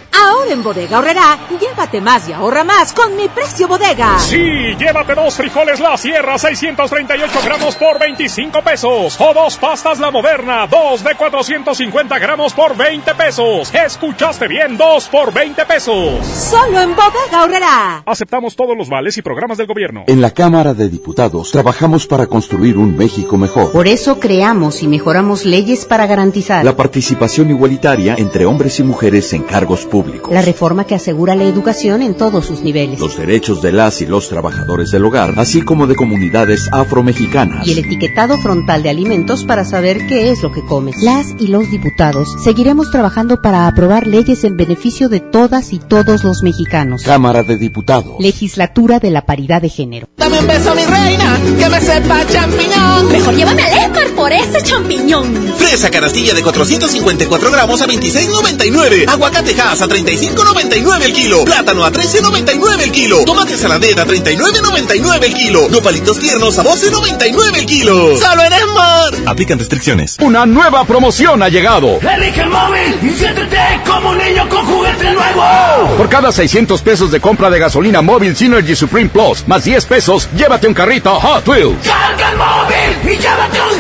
En 0.50 0.64
Bodega 0.64 1.00
Horrera, 1.00 1.38
llévate 1.60 2.00
más 2.00 2.30
y 2.30 2.34
ahorra 2.34 2.64
más 2.64 2.94
con 2.94 3.18
mi 3.18 3.28
precio 3.28 3.68
bodega. 3.68 4.18
Sí, 4.20 4.76
llévate 4.80 5.14
dos 5.14 5.36
frijoles 5.36 5.82
La 5.82 5.98
Sierra 5.98 6.38
638 6.38 7.40
gramos 7.44 7.76
por 7.76 8.00
25 8.00 8.62
pesos. 8.62 9.18
O 9.20 9.34
dos 9.34 9.58
pastas 9.58 10.00
La 10.00 10.10
Moderna, 10.10 10.66
dos 10.68 11.04
de 11.04 11.16
450 11.16 12.20
gramos 12.20 12.54
por 12.54 12.78
20 12.78 13.14
pesos. 13.16 13.74
Escuchaste 13.74 14.48
bien, 14.48 14.78
dos 14.78 15.10
por 15.10 15.34
20 15.34 15.66
pesos. 15.66 16.26
Solo 16.26 16.80
en 16.80 16.96
Bodega 16.96 17.44
Horrera. 17.44 18.04
Aceptamos 18.06 18.56
todos 18.56 18.78
los 18.78 18.88
vales 18.88 19.18
y 19.18 19.22
programas 19.22 19.58
del 19.58 19.68
gobierno. 19.68 20.06
En 20.08 20.22
la 20.22 20.32
Cámara 20.32 20.74
de 20.74 20.88
Diputados 20.88 21.52
trabajamos 21.52 22.08
para 22.08 22.28
construir 22.28 22.78
un 22.78 22.96
México 22.96 23.36
mejor. 23.38 23.74
Por 23.74 23.88
eso 23.88 24.18
creamos 24.18 24.82
y 24.82 24.88
mejoramos 24.88 25.44
leyes 25.46 25.84
para 25.84 26.08
garantizar 26.08 26.64
La 26.64 26.78
participación 26.78 27.50
igualitaria 27.50 28.16
entre 28.18 28.46
hombres 28.46 28.80
y 28.80 28.84
mujeres 28.84 29.34
en 29.34 29.44
cargos 29.44 29.86
públicos. 29.86 30.37
La 30.38 30.44
reforma 30.44 30.84
que 30.86 30.94
asegura 30.94 31.34
la 31.36 31.46
educación 31.46 32.04
en 32.04 32.14
todos 32.14 32.46
sus 32.46 32.62
niveles 32.62 33.00
Los 33.00 33.18
derechos 33.18 33.60
de 33.64 33.72
las 33.72 34.02
y 34.02 34.06
los 34.06 34.30
trabajadores 34.30 34.92
del 34.92 35.04
hogar, 35.04 35.34
así 35.38 35.64
como 35.64 35.88
de 35.88 35.96
comunidades 35.96 36.70
afromexicanas. 36.72 37.66
y 37.68 37.72
el 37.72 37.80
etiquetado 37.80 38.38
frontal 38.38 38.84
de 38.84 38.92
alimentos 38.92 39.46
para 39.46 39.66
saber 39.66 40.06
qué 40.06 40.30
es 40.30 40.44
lo 40.44 40.52
que 40.52 40.64
comes. 40.64 40.96
Las 41.02 41.34
y 41.40 41.48
los 41.48 41.72
diputados 41.72 42.28
seguiremos 42.44 42.92
trabajando 42.92 43.42
para 43.42 43.66
aprobar 43.66 44.06
leyes 44.06 44.44
en 44.44 44.58
beneficio 44.58 45.10
de 45.10 45.22
todas 45.22 45.74
y 45.74 45.80
todos 45.80 46.24
los 46.24 46.44
mexicanos. 46.44 47.02
Cámara 47.02 47.42
de 47.42 47.58
Diputados. 47.58 48.18
Legislatura 48.20 49.00
de 49.00 49.10
la 49.10 49.26
paridad 49.26 49.64
de 49.64 49.70
género. 49.70 50.08
Dame 50.18 50.38
un 50.40 50.46
beso, 50.46 50.76
mi 50.76 50.84
reina, 50.84 51.40
que 51.58 51.68
me 51.68 51.82
sepa 51.82 52.28
champiñón. 52.28 53.12
Mejor 53.12 53.36
llévame 53.36 53.64
al 53.64 53.74
Esmar 53.74 54.16
por 54.16 54.32
ese 54.32 54.62
champiñón. 54.62 55.34
Fresa 55.58 55.90
canastilla 55.90 56.36
de 56.36 56.44
454 56.44 57.52
gramos 57.52 57.82
a 57.82 57.88
26.99. 57.88 59.08
Aguacate 59.08 59.60
Hass 59.60 59.82
a 59.82 59.88
35.99 60.36 61.02
el 61.04 61.14
kilo. 61.14 61.46
Plátano 61.46 61.86
a 61.86 61.92
13.99 61.92 62.82
el 62.82 62.92
kilo. 62.92 63.24
Tomate 63.26 63.58
saladera 63.58 64.04
a 64.04 64.06
39.99 64.06 65.24
el 65.24 65.34
kilo. 65.34 65.70
Nopalitos 65.70 66.20
tiernos 66.20 66.58
a 66.60 66.64
12.99 66.64 67.58
el 67.58 67.66
kilo. 67.66 68.18
¡Solo 68.18 68.44
en 68.44 68.54
Esmar! 68.54 69.14
Aplican 69.26 69.60
restricciones. 69.60 70.18
Una 70.20 70.46
nueva 70.46 70.84
promoción 70.86 71.42
ha 71.44 71.50
llegado. 71.50 72.00
Elige 72.00 72.42
el 72.42 72.50
móvil 72.50 73.00
y 73.02 73.14
siéntete 73.14 73.58
como 73.86 74.10
un 74.10 74.18
niño 74.18 74.48
con 74.50 74.66
juguete 74.66 75.12
nuevo. 75.12 75.98
Por 75.98 76.10
cada 76.10 76.32
600 76.32 76.82
pesos 76.82 77.12
de 77.12 77.20
compra 77.20 77.50
de 77.50 77.60
gasolina 77.60 78.02
móvil 78.02 78.36
Synergy 78.36 78.76
Supreme 78.76 79.10
Plus, 79.10 79.48
más 79.48 79.64
10 79.64 79.86
pesos, 79.86 80.30
llévate 80.36 80.68
un 80.68 80.74
carrito 80.74 81.20
Hot 81.20 81.48
Wheels. 81.48 81.78
Carga 81.86 82.32
el 82.32 82.38
móvil 82.38 83.14
y 83.14 83.18
llévate 83.18 83.60
un. 83.62 83.77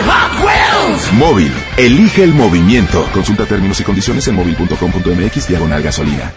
Móvil, 1.13 1.51
elige 1.77 2.23
el 2.23 2.33
movimiento. 2.33 3.07
Consulta 3.13 3.45
términos 3.45 3.79
y 3.79 3.83
condiciones 3.83 4.27
en 4.27 4.35
móvil.com.mx 4.35 5.47
diagonal 5.47 5.81
gasolina. 5.81 6.33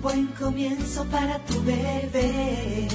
Buen 0.00 0.26
comienzo 0.28 1.04
para 1.06 1.38
tu 1.40 1.62
bebé. 1.64 2.88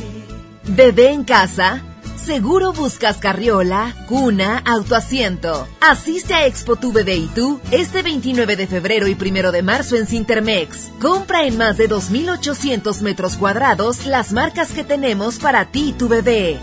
Bebé 0.68 1.12
en 1.12 1.24
casa. 1.24 1.82
Seguro 2.24 2.74
buscas 2.74 3.18
carriola, 3.18 3.96
cuna, 4.08 4.62
autoasiento. 4.64 5.68
Asiste 5.82 6.36
a 6.36 6.46
Expo 6.46 6.76
Tu 6.76 6.92
Bebé 6.92 7.16
y 7.16 7.28
tú 7.28 7.60
este 7.72 8.04
29 8.04 8.56
de 8.56 8.68
febrero 8.68 9.08
y 9.08 9.18
1 9.20 9.52
de 9.52 9.64
marzo 9.64 9.96
en 9.96 10.06
Cintermex. 10.06 10.92
Compra 11.02 11.46
en 11.46 11.58
más 11.58 11.78
de 11.78 11.90
2.800 11.90 13.02
metros 13.02 13.36
cuadrados 13.36 14.06
las 14.06 14.32
marcas 14.32 14.72
que 14.72 14.84
tenemos 14.84 15.40
para 15.40 15.66
ti 15.66 15.90
y 15.90 15.94
tu 15.94 16.08
bebé. 16.08 16.60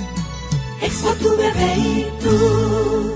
Expo 0.80 1.10
tu 1.14 1.36
bebé 1.36 1.74
y 1.78 2.06
tú. 2.22 3.15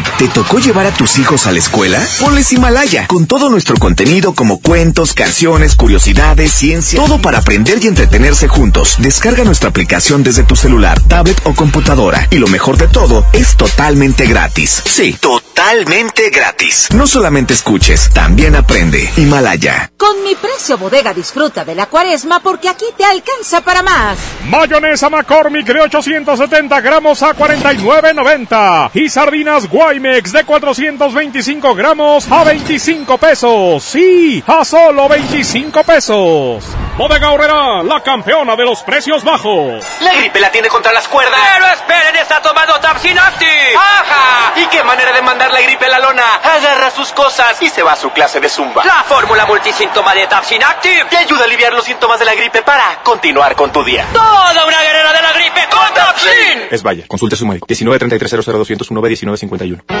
¿Te 0.21 0.27
tocó 0.27 0.59
llevar 0.59 0.85
a 0.85 0.91
tus 0.91 1.17
hijos 1.17 1.47
a 1.47 1.51
la 1.51 1.57
escuela? 1.57 1.99
Ponles 2.19 2.53
Himalaya, 2.53 3.07
con 3.07 3.25
todo 3.25 3.49
nuestro 3.49 3.75
contenido 3.77 4.35
como 4.35 4.61
cuentos, 4.61 5.15
canciones, 5.15 5.75
curiosidades, 5.75 6.51
ciencia, 6.51 6.99
todo 6.99 7.19
para 7.19 7.39
aprender 7.39 7.83
y 7.83 7.87
entretenerse 7.87 8.47
juntos. 8.47 8.97
Descarga 8.99 9.43
nuestra 9.43 9.69
aplicación 9.69 10.21
desde 10.21 10.43
tu 10.43 10.55
celular, 10.55 11.01
tablet 11.07 11.41
o 11.43 11.55
computadora. 11.55 12.27
Y 12.29 12.35
lo 12.35 12.45
mejor 12.49 12.77
de 12.77 12.87
todo, 12.87 13.25
es 13.33 13.57
totalmente 13.57 14.27
gratis. 14.27 14.83
Sí, 14.85 15.17
totalmente 15.19 16.29
gratis. 16.29 16.89
No 16.93 17.07
solamente 17.07 17.55
escuches, 17.55 18.11
también 18.13 18.55
aprende. 18.55 19.11
Himalaya. 19.17 19.91
Con 19.97 20.23
mi 20.23 20.35
precio 20.35 20.77
bodega 20.77 21.15
disfruta 21.15 21.65
de 21.65 21.73
la 21.73 21.87
cuaresma 21.87 22.41
porque 22.41 22.69
aquí 22.69 22.85
te 22.95 23.05
alcanza 23.05 23.61
para 23.61 23.81
más. 23.81 24.19
Mayonesa 24.47 25.09
McCormick 25.09 25.65
de 25.65 25.81
870 25.81 26.79
gramos 26.81 27.23
a 27.23 27.35
49.90. 27.35 28.91
Y 28.93 29.09
sardinas 29.09 29.67
De 30.11 30.43
425 30.43 31.73
gramos 31.73 32.29
a 32.29 32.43
25 32.43 33.17
pesos. 33.17 33.81
Sí, 33.81 34.43
a 34.45 34.65
solo 34.65 35.07
25 35.07 35.83
pesos. 35.85 36.65
Bodega 36.97 37.31
Horrera, 37.31 37.81
la 37.81 38.03
campeona 38.03 38.57
de 38.57 38.65
los 38.65 38.83
precios 38.83 39.23
bajos. 39.23 39.83
La 40.01 40.13
gripe 40.15 40.41
la 40.41 40.51
tiene 40.51 40.67
contra 40.67 40.91
las 40.91 41.07
cuerdas. 41.07 41.39
Pero 41.53 41.65
esperen, 41.67 42.15
está 42.17 42.41
tomando 42.41 42.77
Tapsin 42.81 43.17
Active. 43.17 43.73
¡Ajá! 43.75 44.53
¿Y 44.57 44.65
qué 44.67 44.83
manera 44.83 45.13
de 45.13 45.21
mandar 45.21 45.51
la 45.51 45.61
gripe 45.61 45.85
a 45.85 45.89
la 45.89 45.99
lona? 45.99 46.35
Agarra 46.43 46.91
sus 46.91 47.13
cosas 47.13 47.61
y 47.61 47.69
se 47.69 47.81
va 47.83 47.93
a 47.93 47.95
su 47.95 48.09
clase 48.11 48.41
de 48.41 48.49
zumba. 48.49 48.83
La 48.83 49.03
fórmula 49.03 49.45
multisíntoma 49.45 50.13
de 50.13 50.27
Tapsin 50.27 50.61
Active. 50.61 51.05
Te 51.09 51.17
ayuda 51.17 51.41
a 51.41 51.45
aliviar 51.45 51.71
los 51.73 51.85
síntomas 51.85 52.19
de 52.19 52.25
la 52.25 52.35
gripe 52.35 52.61
para 52.63 53.01
continuar 53.01 53.55
con 53.55 53.71
tu 53.71 53.81
día. 53.83 54.05
Toda 54.11 54.65
una 54.65 54.81
guerrera 54.81 55.13
de 55.13 55.21
la 55.21 55.31
gripe 55.33 55.61
con 55.71 55.93
Tapsin. 55.93 56.67
Es 56.69 56.83
vaya, 56.83 57.05
consulte 57.07 57.35
a 57.35 57.37
su 57.37 57.45
médico. 57.45 57.65
19 57.65 57.97
33 57.97 58.29
00 58.43 58.57
201 58.57 59.07
19 59.07 59.37
51. 59.37 60.00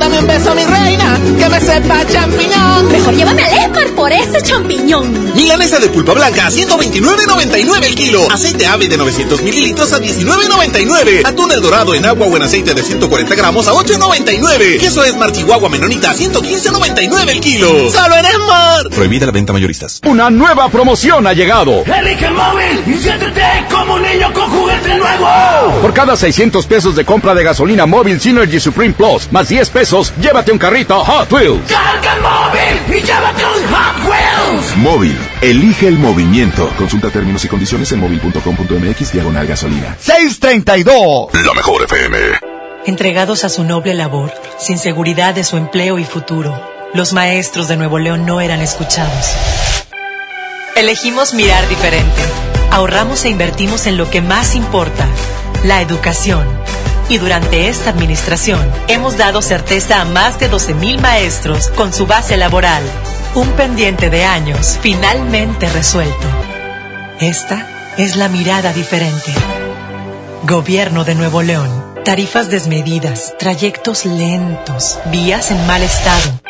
Dame 0.00 0.18
un 0.18 0.26
beso, 0.26 0.54
mi 0.54 0.64
reina, 0.64 1.20
que 1.38 1.48
me 1.50 1.60
sepa 1.60 2.06
champiñón. 2.06 2.90
Mejor 2.90 3.14
llévame 3.14 3.42
al 3.42 3.52
Esmar 3.52 3.86
por 3.90 4.10
ese 4.10 4.42
champiñón. 4.42 5.34
Milanesa 5.34 5.78
de 5.78 5.88
pulpa 5.88 6.14
blanca 6.14 6.46
a 6.46 6.50
129.99 6.50 7.84
el 7.84 7.94
kilo. 7.94 8.26
Aceite 8.30 8.66
ave 8.66 8.88
de 8.88 8.96
900 8.96 9.42
mililitros 9.42 9.92
a 9.92 10.00
19.99. 10.00 11.26
Atún 11.26 11.52
el 11.52 11.60
dorado 11.60 11.94
en 11.94 12.06
agua 12.06 12.26
o 12.28 12.34
en 12.34 12.42
aceite 12.42 12.72
de 12.72 12.82
140 12.82 13.34
gramos 13.34 13.68
a 13.68 13.72
8.99. 13.72 14.80
Queso 14.80 15.04
es 15.04 15.14
Chihuahua 15.32 15.68
menonita 15.68 16.12
a 16.12 16.14
115.99 16.14 17.28
el 17.28 17.40
kilo. 17.40 17.90
¡Solo 17.90 18.16
en 18.16 18.24
Esmar! 18.24 18.88
Prohibida 18.88 19.26
la 19.26 19.32
venta 19.32 19.52
mayoristas. 19.52 20.00
Una 20.06 20.30
nueva 20.30 20.70
promoción 20.70 21.26
ha 21.26 21.34
llegado. 21.34 21.84
Elige 21.84 22.24
el 22.24 22.34
móvil 22.34 22.84
y 22.86 22.98
siéntete 22.98 23.42
como 23.70 23.94
un 23.94 24.02
niño. 24.02 24.19
Por 25.80 25.94
cada 25.94 26.14
600 26.14 26.66
pesos 26.66 26.94
de 26.94 27.06
compra 27.06 27.34
de 27.34 27.42
gasolina 27.42 27.86
móvil 27.86 28.20
Synergy 28.20 28.60
Supreme 28.60 28.92
Plus, 28.92 29.32
más 29.32 29.48
10 29.48 29.70
pesos, 29.70 30.12
llévate 30.20 30.52
un 30.52 30.58
carrito 30.58 31.02
Hot 31.02 31.32
Wheels. 31.32 31.70
Carga 31.70 32.16
el 32.16 32.20
móvil 32.20 32.98
y 32.98 33.02
llévate 33.02 33.42
un 33.44 33.72
Hot 33.72 34.10
Wheels. 34.10 34.76
Móvil. 34.76 35.18
Elige 35.40 35.88
el 35.88 35.98
movimiento. 35.98 36.70
Consulta 36.76 37.08
términos 37.08 37.44
y 37.46 37.48
condiciones 37.48 37.90
en 37.92 38.00
móvil.com.mx 38.00 39.12
diagonal 39.12 39.46
gasolina. 39.46 39.96
632. 39.98 41.46
La 41.46 41.54
mejor 41.54 41.82
FM. 41.84 42.18
Entregados 42.84 43.44
a 43.44 43.48
su 43.48 43.64
noble 43.64 43.94
labor, 43.94 44.32
sin 44.58 44.76
seguridad 44.76 45.34
de 45.34 45.44
su 45.44 45.56
empleo 45.56 45.98
y 45.98 46.04
futuro, 46.04 46.58
los 46.92 47.12
maestros 47.12 47.68
de 47.68 47.76
Nuevo 47.76 47.98
León 47.98 48.26
no 48.26 48.40
eran 48.40 48.60
escuchados. 48.60 49.34
Elegimos 50.76 51.32
mirar 51.34 51.66
diferente. 51.68 52.22
Ahorramos 52.70 53.24
e 53.24 53.28
invertimos 53.28 53.86
en 53.86 53.96
lo 53.96 54.08
que 54.10 54.22
más 54.22 54.54
importa, 54.54 55.06
la 55.64 55.80
educación. 55.80 56.46
Y 57.08 57.18
durante 57.18 57.68
esta 57.68 57.90
administración 57.90 58.60
hemos 58.88 59.16
dado 59.16 59.42
certeza 59.42 60.00
a 60.00 60.04
más 60.04 60.38
de 60.38 60.50
12.000 60.50 61.00
maestros 61.00 61.68
con 61.70 61.92
su 61.92 62.06
base 62.06 62.36
laboral. 62.36 62.82
Un 63.34 63.48
pendiente 63.52 64.10
de 64.10 64.24
años 64.24 64.78
finalmente 64.80 65.68
resuelto. 65.68 66.26
Esta 67.20 67.66
es 67.96 68.16
la 68.16 68.28
mirada 68.28 68.72
diferente. 68.72 69.34
Gobierno 70.44 71.04
de 71.04 71.14
Nuevo 71.14 71.42
León. 71.42 71.68
Tarifas 72.04 72.50
desmedidas, 72.50 73.34
trayectos 73.38 74.06
lentos, 74.06 74.98
vías 75.12 75.50
en 75.50 75.66
mal 75.66 75.82
estado. 75.82 76.49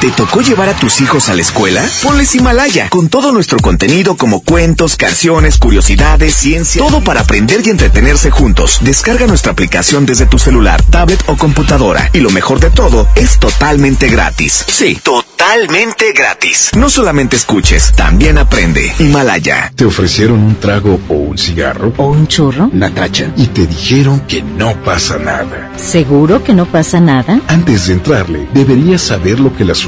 ¿Te 0.00 0.12
tocó 0.12 0.42
llevar 0.42 0.68
a 0.68 0.74
tus 0.74 1.00
hijos 1.00 1.28
a 1.28 1.34
la 1.34 1.42
escuela? 1.42 1.84
Ponles 2.04 2.32
Himalaya, 2.32 2.88
con 2.88 3.08
todo 3.08 3.32
nuestro 3.32 3.58
contenido 3.58 4.16
como 4.16 4.44
cuentos, 4.44 4.96
canciones, 4.96 5.58
curiosidades, 5.58 6.36
ciencia, 6.36 6.80
todo 6.80 7.02
para 7.02 7.22
aprender 7.22 7.62
y 7.64 7.70
entretenerse 7.70 8.30
juntos. 8.30 8.78
Descarga 8.82 9.26
nuestra 9.26 9.50
aplicación 9.50 10.06
desde 10.06 10.26
tu 10.26 10.38
celular, 10.38 10.80
tablet 10.84 11.20
o 11.26 11.36
computadora. 11.36 12.10
Y 12.12 12.20
lo 12.20 12.30
mejor 12.30 12.60
de 12.60 12.70
todo, 12.70 13.08
es 13.16 13.40
totalmente 13.40 14.06
gratis. 14.06 14.64
Sí, 14.68 15.00
totalmente 15.02 16.12
gratis. 16.12 16.70
No 16.76 16.90
solamente 16.90 17.34
escuches, 17.34 17.92
también 17.96 18.38
aprende. 18.38 18.92
Himalaya. 19.00 19.72
¿Te 19.74 19.84
ofrecieron 19.84 20.38
un 20.38 20.54
trago 20.60 21.00
o 21.08 21.14
un 21.14 21.38
cigarro? 21.38 21.92
¿O 21.96 22.06
un 22.06 22.28
churro? 22.28 22.70
Natacha. 22.72 23.32
Y 23.36 23.48
te 23.48 23.66
dijeron 23.66 24.20
que 24.28 24.42
no 24.42 24.80
pasa 24.84 25.18
nada. 25.18 25.72
¿Seguro 25.76 26.44
que 26.44 26.54
no 26.54 26.66
pasa 26.66 27.00
nada? 27.00 27.40
Antes 27.48 27.88
de 27.88 27.94
entrarle, 27.94 28.46
deberías 28.54 29.02
saber 29.02 29.40
lo 29.40 29.56
que 29.56 29.64
las 29.64 29.87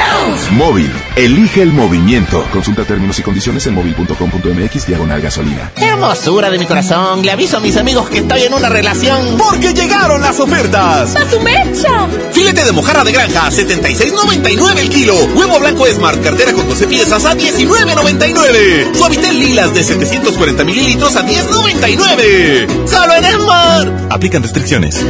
Móvil. 0.51 0.91
Elige 1.15 1.61
el 1.61 1.71
movimiento. 1.71 2.45
Consulta 2.51 2.83
términos 2.83 3.17
y 3.19 3.21
condiciones 3.23 3.65
en 3.67 3.73
móvil.com.mx 3.73 4.87
diagonal 4.87 5.21
gasolina. 5.21 5.71
Hermosura 5.75 6.49
de 6.49 6.59
mi 6.59 6.65
corazón, 6.65 7.23
le 7.23 7.31
aviso 7.31 7.57
a 7.57 7.59
mis 7.59 7.77
amigos 7.77 8.09
que 8.09 8.19
estoy 8.19 8.43
en 8.43 8.53
una 8.53 8.69
relación. 8.69 9.37
Porque 9.37 9.73
llegaron 9.73 10.21
las 10.21 10.39
ofertas. 10.39 11.15
¡A 11.15 11.29
su 11.29 11.39
mecha! 11.41 12.07
Filete 12.33 12.65
de 12.65 12.71
mojarra 12.71 13.03
de 13.03 13.11
granja, 13.11 13.49
76.99 13.49 14.79
el 14.79 14.89
kilo. 14.89 15.15
Huevo 15.35 15.59
blanco 15.59 15.85
Smart, 15.87 16.21
cartera 16.21 16.53
con 16.53 16.67
12 16.67 16.87
piezas 16.87 17.25
a 17.25 17.35
19.99. 17.35 18.95
Suavitel 18.95 19.39
lilas 19.39 19.73
de 19.73 19.83
740 19.83 20.63
mililitros 20.63 21.15
a 21.15 21.25
10.99. 21.25 22.87
¡Solo 22.87 23.13
en 23.15 23.41
Smart! 23.41 24.11
Aplican 24.11 24.43
restricciones. 24.43 25.03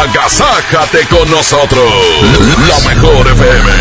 Agasájate 0.00 1.04
con 1.08 1.28
nosotros. 1.28 1.92
La 2.68 2.78
mejor 2.94 3.26
FM. 3.26 3.72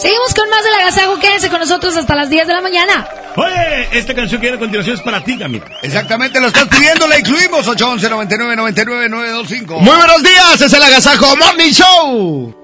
Seguimos 0.00 0.34
con 0.34 0.50
más 0.50 0.64
del 0.64 0.74
agasajo. 0.74 1.16
Quédense 1.20 1.48
con 1.48 1.60
nosotros 1.60 1.96
hasta 1.96 2.16
las 2.16 2.28
10 2.28 2.48
de 2.48 2.54
la 2.54 2.60
mañana. 2.60 3.06
Oye, 3.36 3.88
esta 3.92 4.14
canción 4.14 4.40
que 4.40 4.46
viene 4.48 4.56
a 4.56 4.58
continuación 4.60 4.96
es 4.96 5.02
para 5.02 5.22
ti, 5.22 5.38
Camila. 5.38 5.66
Exactamente, 5.82 6.40
lo 6.40 6.48
estás 6.48 6.66
pidiendo, 6.66 7.06
la 7.06 7.16
incluimos. 7.16 7.64
811 7.68 8.10
99 8.10 8.56
99 8.56 9.08
925. 9.08 9.78
Muy 9.78 9.96
buenos 9.96 10.22
días, 10.24 10.60
es 10.60 10.72
el 10.72 10.82
Agasajo 10.82 11.36
Morning 11.36 11.70
Show. 11.70 12.54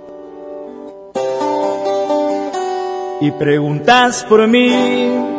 Y 3.21 3.31
preguntas 3.33 4.25
por 4.29 4.49
mí, 4.49 5.39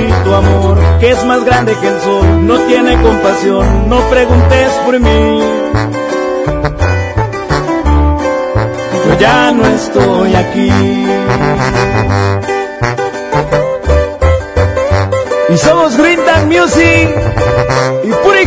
maldito 0.00 0.36
amor, 0.36 0.78
que 0.98 1.10
es 1.10 1.24
más 1.24 1.44
grande 1.44 1.74
que 1.80 1.88
el 1.88 2.00
sol, 2.00 2.46
no 2.46 2.58
tiene 2.60 3.00
compasión, 3.00 3.88
no 3.88 4.00
preguntes 4.08 4.70
por 4.84 5.00
mí. 5.00 5.40
Yo 9.06 9.18
ya 9.18 9.52
no 9.52 9.66
estoy 9.66 10.34
aquí. 10.34 10.72
Y 15.48 15.58
somos 15.58 15.96
Green 15.96 16.20
Music 16.46 17.08
y 18.04 18.12
Puri 18.22 18.46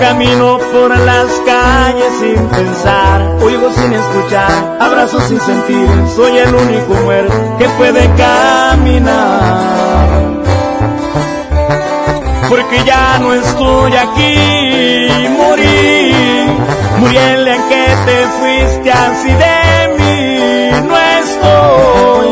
camino 0.00 0.58
por 0.72 0.90
las 0.90 1.26
calles 1.46 2.12
sin 2.20 2.48
pensar, 2.48 3.36
oigo 3.42 3.70
sin 3.72 3.92
escuchar, 3.92 4.76
abrazo 4.80 5.20
sin 5.28 5.40
sentir, 5.40 5.88
soy 6.14 6.38
el 6.38 6.54
único 6.54 6.94
muerto 7.04 7.56
que 7.58 7.68
puede 7.70 8.10
caminar. 8.14 10.08
Porque 12.48 12.84
ya 12.84 13.18
no 13.18 13.32
estoy 13.32 13.92
aquí, 13.96 15.28
morí, 15.38 16.12
morí 16.98 17.16
el 17.16 17.44
día 17.44 17.56
que 17.68 17.86
te 18.06 18.26
fuiste 18.38 18.92
así 18.92 19.28
de 19.28 19.88
mí, 19.98 20.86
no 20.86 20.96
estoy, 20.96 22.31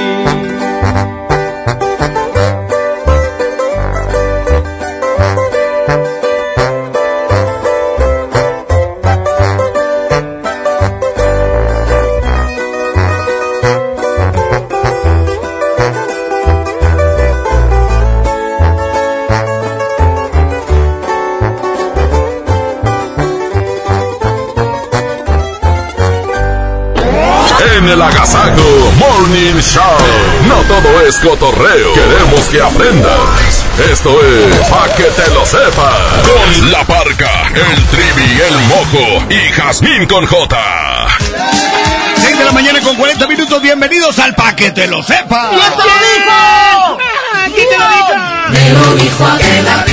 Morning 28.21 29.59
Show. 29.59 29.81
No 30.47 30.57
todo 30.67 31.01
es 31.07 31.17
cotorreo. 31.17 31.91
Queremos 31.93 32.47
que 32.49 32.61
aprendas. 32.61 33.65
Esto 33.91 34.15
es 34.23 34.69
Pa' 34.69 34.93
que 34.95 35.05
te 35.05 35.27
lo 35.31 35.43
sepas. 35.43 36.27
Con 36.27 36.71
la 36.71 36.85
parca, 36.85 37.47
el 37.47 37.83
trivi, 37.87 38.41
el 38.41 38.59
mojo 38.67 39.25
y 39.27 39.51
Jazmín 39.53 40.05
con 40.05 40.27
J. 40.27 41.07
6 42.17 42.37
de 42.37 42.45
la 42.45 42.51
mañana 42.51 42.79
con 42.81 42.95
40 42.95 43.25
minutos. 43.25 43.59
Bienvenidos 43.59 44.19
al 44.19 44.35
Pa' 44.35 44.55
que 44.55 44.69
te 44.69 44.85
lo 44.85 45.01
sepas. 45.01 45.49
¿Quién 45.49 45.71
te 45.71 45.83
lo 45.87 45.93
dijo? 46.13 46.97
¿Quién 47.55 47.69
te 47.69 47.77
lo 47.79 47.89
dijo? 47.89 48.13
Me 48.51 48.69
lo 48.69 48.95
dijo 48.97 49.25
Adela. 49.25 49.85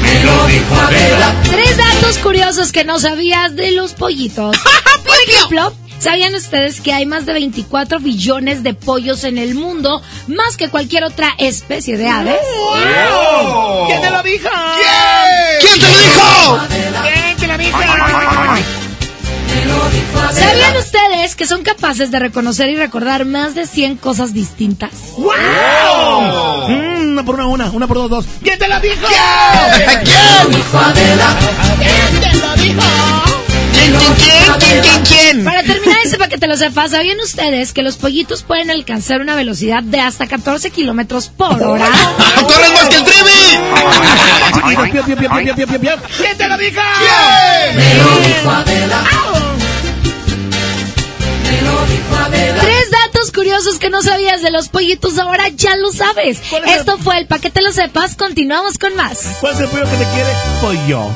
Me 0.00 0.24
lo 0.24 0.46
dijo 0.46 0.74
Adela. 0.86 1.34
Tres 1.50 1.76
datos 1.76 2.16
curiosos 2.22 2.72
que 2.72 2.84
no 2.84 2.98
sabías 2.98 3.54
de 3.54 3.72
los 3.72 3.92
pollitos. 3.92 4.56
Por 5.04 5.16
ejemplo, 5.26 5.74
¿sabían 5.98 6.34
ustedes 6.34 6.80
que 6.80 6.92
hay 6.92 7.06
más 7.06 7.26
de 7.26 7.32
24 7.32 7.98
billones 8.00 8.62
de 8.62 8.74
pollos 8.74 9.24
en 9.24 9.38
el 9.38 9.54
mundo, 9.54 10.02
más 10.26 10.56
que 10.56 10.68
cualquier 10.68 11.04
otra 11.04 11.34
especie 11.38 11.96
de 11.96 12.08
aves? 12.08 12.36
¿Quién 13.86 14.00
te 14.00 14.10
lo 14.10 14.22
dijo? 14.22 14.48
¿Quién 15.60 15.80
te 15.80 15.86
lo 15.86 15.98
dijo? 15.98 16.60
¿Quién 17.18 17.36
te 17.40 17.46
lo 17.48 17.58
dijo? 17.58 17.78
¿Sabían 20.32 20.76
ustedes 20.76 21.34
que 21.36 21.46
son 21.46 21.62
capaces 21.62 22.10
de 22.10 22.18
reconocer 22.18 22.68
y 22.70 22.76
recordar 22.76 23.24
más 23.24 23.54
de 23.54 23.66
100 23.66 23.96
cosas 23.96 24.34
distintas? 24.34 24.90
¡Wow! 25.16 26.68
Mm, 26.68 27.12
una 27.12 27.24
por 27.24 27.36
una, 27.36 27.46
una, 27.46 27.70
una 27.70 27.86
por 27.86 27.96
dos, 27.96 28.10
dos. 28.10 28.26
¿Quién 28.42 28.58
te 28.58 28.68
lo 28.68 28.78
dijo? 28.80 29.06
¿Quién? 29.08 30.04
¿Quién 30.04 30.50
te 32.20 32.34
lo 32.38 32.54
dijo? 32.56 32.82
¿Quién, 33.78 33.92
quién, 33.96 34.14
quién, 34.16 34.58
quién, 34.58 34.82
quién, 34.82 35.02
quién? 35.04 35.44
Para 35.44 35.62
terminar 35.62 35.98
ese 36.04 36.18
para 36.18 36.28
que 36.28 36.38
te 36.38 36.46
lo 36.48 36.56
sepas, 36.56 36.90
¿sabían 36.90 37.18
ustedes 37.20 37.72
que 37.72 37.82
los 37.82 37.96
pollitos 37.96 38.42
pueden 38.42 38.70
alcanzar 38.70 39.20
una 39.20 39.36
velocidad 39.36 39.82
de 39.82 40.00
hasta 40.00 40.26
14 40.26 40.70
kilómetros 40.70 41.28
por 41.28 41.62
hora? 41.62 41.86
¡Corren 42.42 42.72
más 42.74 42.88
que 42.88 42.96
el 42.96 43.04
Trivi! 43.04 43.58
¿Quién 46.16 46.36
te 46.36 46.48
lo 46.48 46.56
dijo? 46.58 46.80
Tres 52.60 52.90
datos 52.90 53.32
curiosos 53.32 53.78
que 53.78 53.90
no 53.90 54.02
sabías 54.02 54.42
de 54.42 54.50
los 54.50 54.68
pollitos, 54.68 55.18
ahora 55.18 55.48
ya 55.48 55.76
lo 55.76 55.90
sabes. 55.92 56.40
¿Cuál 56.50 56.64
es 56.64 56.72
el- 56.72 56.78
Esto 56.80 56.98
fue 56.98 57.18
el 57.18 57.26
para 57.26 57.40
que 57.40 57.50
te 57.50 57.62
lo 57.62 57.72
sepas. 57.72 58.16
Continuamos 58.16 58.78
con 58.78 58.94
más. 58.96 59.18
¿Cuál 59.40 59.54
es 59.54 59.60
el 59.60 59.68
pollo 59.68 59.84
que 59.84 59.96
te 59.96 60.04
quiere? 60.12 60.30
Pollo. 60.60 61.10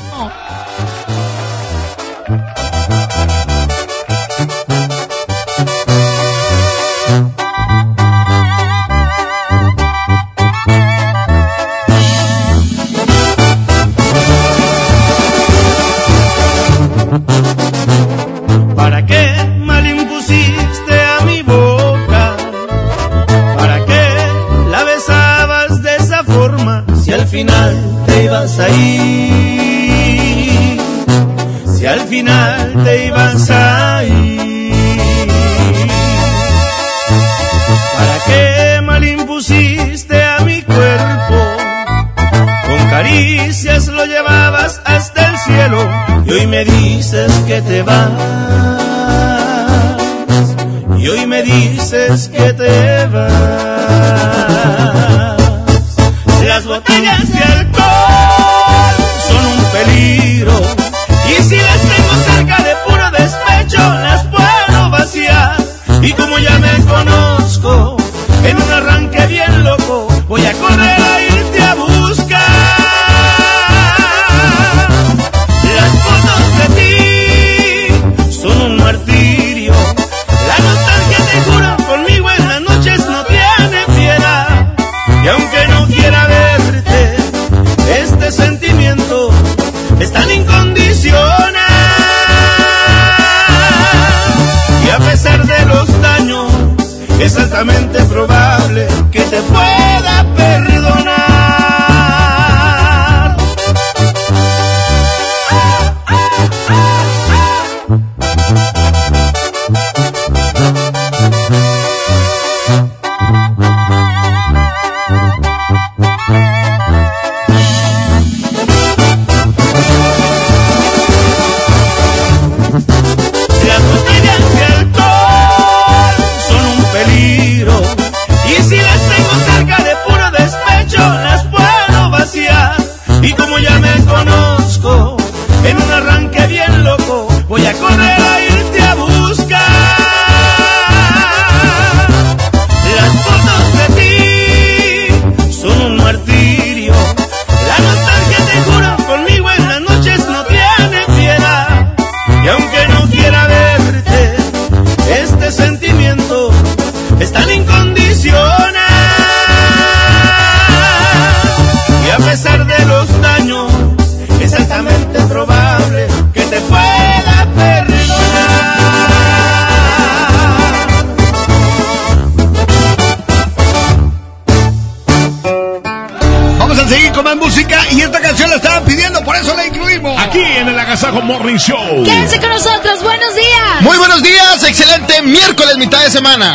semana. 186.23 186.51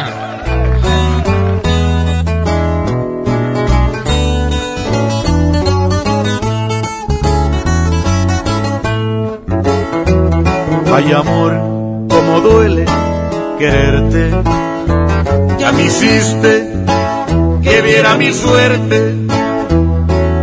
Ay 10.94 11.12
amor, 11.12 11.52
como 12.08 12.40
duele 12.40 12.86
quererte. 13.58 14.30
Ya 15.58 15.72
me 15.72 15.82
hiciste 15.82 16.72
que 17.62 17.82
viera 17.82 18.16
mi 18.16 18.32
suerte, 18.32 19.16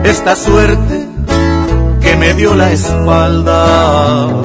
esta 0.04 0.36
suerte 0.36 1.08
que 2.02 2.16
me 2.16 2.36
dio 2.36 2.54
la 2.54 2.72
espalda. 2.72 4.45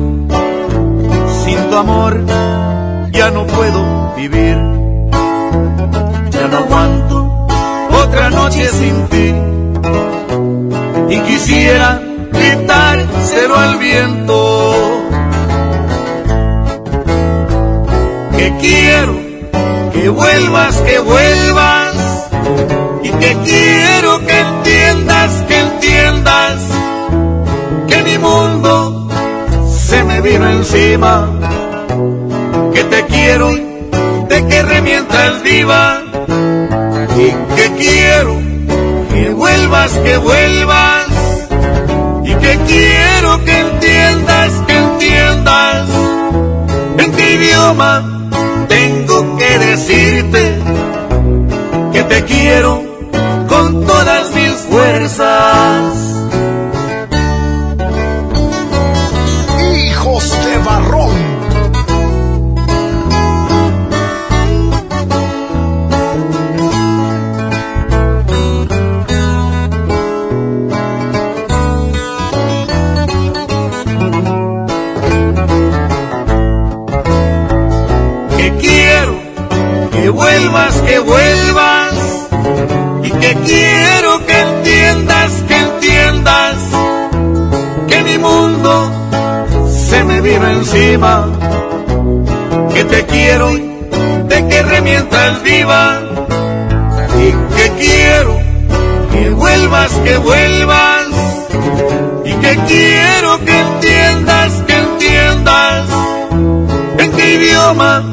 amor 1.81 2.13
ya 3.11 3.31
no 3.31 3.45
puedo 3.47 4.13
vivir. 4.15 4.57
Ya 6.35 6.47
no 6.51 6.57
aguanto 6.63 7.47
otra 8.03 8.29
noche 8.29 8.67
sin 8.79 8.95
ti. 9.11 9.27
Y 11.15 11.19
quisiera 11.21 11.99
gritárselo 12.31 13.55
al 13.57 13.77
viento. 13.77 14.37
Que 18.37 18.47
quiero 18.61 19.15
que 19.93 20.09
vuelvas, 20.09 20.75
que 20.87 20.99
vuelvas. 20.99 21.95
Y 23.03 23.09
que 23.09 23.37
quiero 23.43 24.19
que 24.27 24.39
entiendas, 24.39 25.31
que 25.47 25.59
entiendas. 25.59 26.57
Que 27.87 28.03
mi 28.03 28.17
mundo 28.19 29.09
se 29.89 30.03
me 30.03 30.21
vino 30.21 30.47
encima 30.47 31.40
te 32.91 33.05
quiero, 33.05 33.49
de 34.29 34.47
que 34.47 34.61
remienta 34.63 35.27
el 35.27 35.43
diva. 35.43 36.03
Y 37.17 37.55
que 37.55 37.71
quiero 37.77 38.37
que 39.11 39.29
vuelvas, 39.29 39.91
que 39.93 40.17
vuelvas. 40.17 41.07
Y 42.23 42.33
que 42.35 42.59
quiero 42.67 43.43
que 43.45 43.59
entiendas, 43.59 44.51
que 44.67 44.75
entiendas. 44.77 45.89
En 46.97 47.11
qué 47.13 47.33
idioma 47.33 47.93
tengo 48.67 49.37
que 49.37 49.57
decirte 49.57 50.59
que 51.93 52.03
te 52.03 52.23
quiero 52.25 52.90
Que 90.91 92.83
te 92.83 93.05
quiero, 93.05 93.47
de 93.47 94.47
que 94.49 94.61
remientas 94.61 95.41
viva. 95.41 96.01
Y 97.17 97.31
que 97.55 97.71
quiero 97.79 98.37
que 99.13 99.29
vuelvas, 99.29 99.91
que 100.03 100.17
vuelvas. 100.17 101.07
Y 102.25 102.33
que 102.33 102.59
quiero 102.67 103.39
que 103.45 103.57
entiendas, 103.57 104.51
que 104.67 104.77
entiendas. 104.77 105.85
En 106.97 107.11
qué 107.13 107.35
idioma 107.35 108.03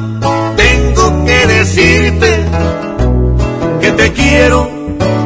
tengo 0.55 1.25
que 1.25 1.47
decirte 1.47 2.45
que 3.81 3.91
te 3.91 4.13
quiero 4.13 4.69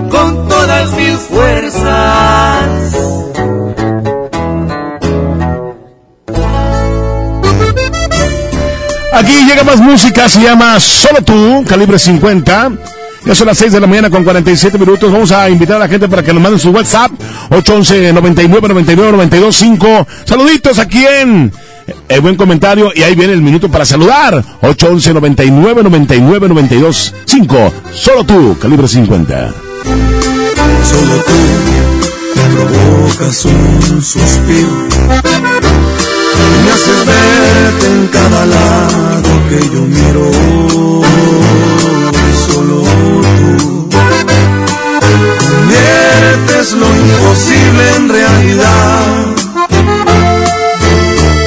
con 0.10 0.48
todas 0.48 0.92
mis 0.94 1.18
fuerzas. 1.30 2.33
Aquí 9.24 9.46
llega 9.48 9.64
más 9.64 9.80
música, 9.80 10.28
se 10.28 10.42
llama 10.42 10.78
Solo 10.82 11.22
tú, 11.22 11.64
calibre 11.66 11.98
50. 11.98 12.72
Ya 13.26 13.34
son 13.34 13.48
las 13.48 13.58
6 13.58 13.72
de 13.72 13.80
la 13.80 13.88
mañana 13.88 14.10
con 14.10 14.26
47 14.26 14.78
minutos. 14.78 15.10
Vamos 15.10 15.32
a 15.32 15.50
invitar 15.50 15.78
a 15.78 15.80
la 15.80 15.88
gente 15.88 16.10
para 16.10 16.22
que 16.22 16.34
nos 16.34 16.44
manden 16.44 16.60
su 16.60 16.72
WhatsApp. 16.72 17.10
811 17.50 18.12
99 18.12 18.68
99 18.68 19.12
92 19.14 19.56
5. 19.56 20.08
Saluditos 20.26 20.78
aquí 20.78 21.06
en 21.06 21.54
el 22.10 22.20
buen 22.20 22.36
comentario 22.36 22.92
y 22.94 23.04
ahí 23.04 23.16
viene 23.16 23.32
el 23.32 23.42
minuto 23.42 23.72
para 23.72 23.86
saludar. 23.86 24.44
811 24.62 25.14
99 25.14 25.84
99 25.84 26.50
92 26.50 27.14
5. 27.24 27.74
Solo 27.94 28.26
tú, 28.26 28.58
calibre 28.60 28.90
50. 28.90 29.54
Solo 30.84 31.24
tú 31.24 31.74
provocas 32.54 33.46
un 33.46 34.02
suspiro. 34.02 34.68
Me 36.66 36.72
haces 36.72 37.06
verte 37.06 37.88
en 37.88 38.08
cada 38.08 38.46
lado 38.46 39.13
que 39.50 39.60
yo 39.74 39.82
miro. 39.82 40.26
Solo 42.48 42.78
tú 43.38 43.52
conviertes 45.50 46.68
lo 46.74 46.88
imposible 46.88 47.84
en 47.98 48.10
realidad. 48.10 49.06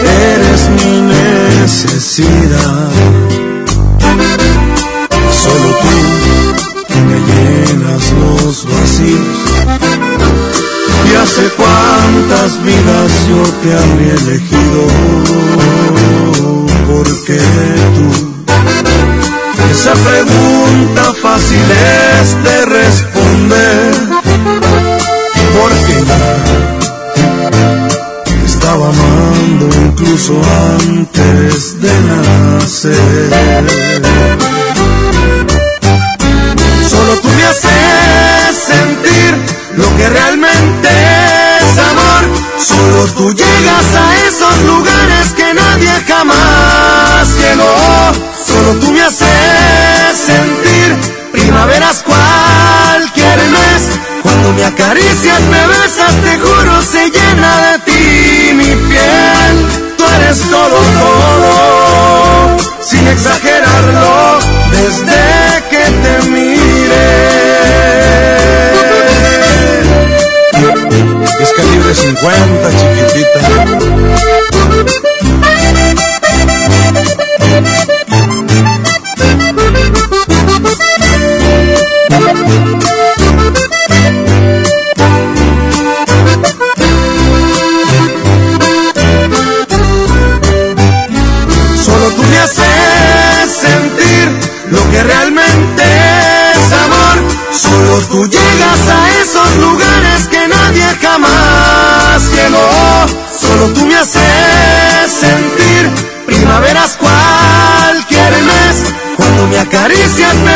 Eres 0.02 0.60
mi 0.76 0.94
necesidad. 1.00 2.90
Solo 5.42 5.68
tú 6.88 6.96
me 7.08 7.18
llenas 7.28 8.04
los 8.12 8.54
vacíos. 8.64 9.38
Y 11.08 11.14
hace 11.14 11.44
cuántas 11.56 12.50
vidas 12.64 13.10
yo 13.28 13.42
te 13.62 13.68
habría 13.74 14.14
elegido, 14.14 14.80
porque 17.26 17.42
tú, 17.96 18.06
esa 19.72 19.92
pregunta 19.94 21.12
fácil 21.20 21.60
es 21.60 22.44
de 22.44 22.66
responder, 22.66 23.94
porque 25.58 26.04
ya 26.06 26.24
te 28.24 28.46
estaba 28.46 28.88
amando 28.90 29.66
incluso 29.86 30.40
antes 30.78 31.80
de 31.80 31.92
nacer. 32.02 33.30
Solo 36.88 37.12
tú 37.22 37.28
me 37.28 37.44
haces 37.44 38.56
sentir 38.66 39.34
lo 39.76 39.96
que 39.96 40.08
realmente 40.10 40.88
es 41.58 41.78
amor. 41.78 42.24
Solo 42.58 43.06
tú 43.16 43.32
llegas 43.34 43.94
a 43.96 44.26
esos 44.28 44.62
lugares 44.62 45.32
que 45.36 45.54
nadie 45.54 45.90
jamás 46.06 46.75
Solo 47.46 48.80
tú 48.80 48.90
me 48.90 49.02
haces 49.02 50.16
sentir 50.16 50.96
primaveras 51.30 52.02
cualquier 52.02 53.38
mes. 53.38 53.82
Cuando 54.22 54.52
me 54.52 54.64
acaricias, 54.64 55.40
me 55.42 55.66
besas, 55.68 56.14
te 56.24 56.38
juro, 56.38 56.82
se 56.82 57.08
llena 57.08 57.70
de 57.70 57.78
ti 57.86 58.54
mi 58.54 58.74
piel. 58.88 59.94
Tú 59.96 60.04
eres 60.16 60.40
todo, 60.50 60.78
todo, 60.98 62.56
sin 62.82 63.06
exagerarlo, 63.06 64.38
desde 64.72 65.62
que 65.70 65.84
te 66.02 66.28
mire. 66.28 67.06
Es 71.40 71.52
calibre 71.52 71.94
50, 71.94 72.70
chiquitita. 72.78 73.85
Cuando 109.88 110.55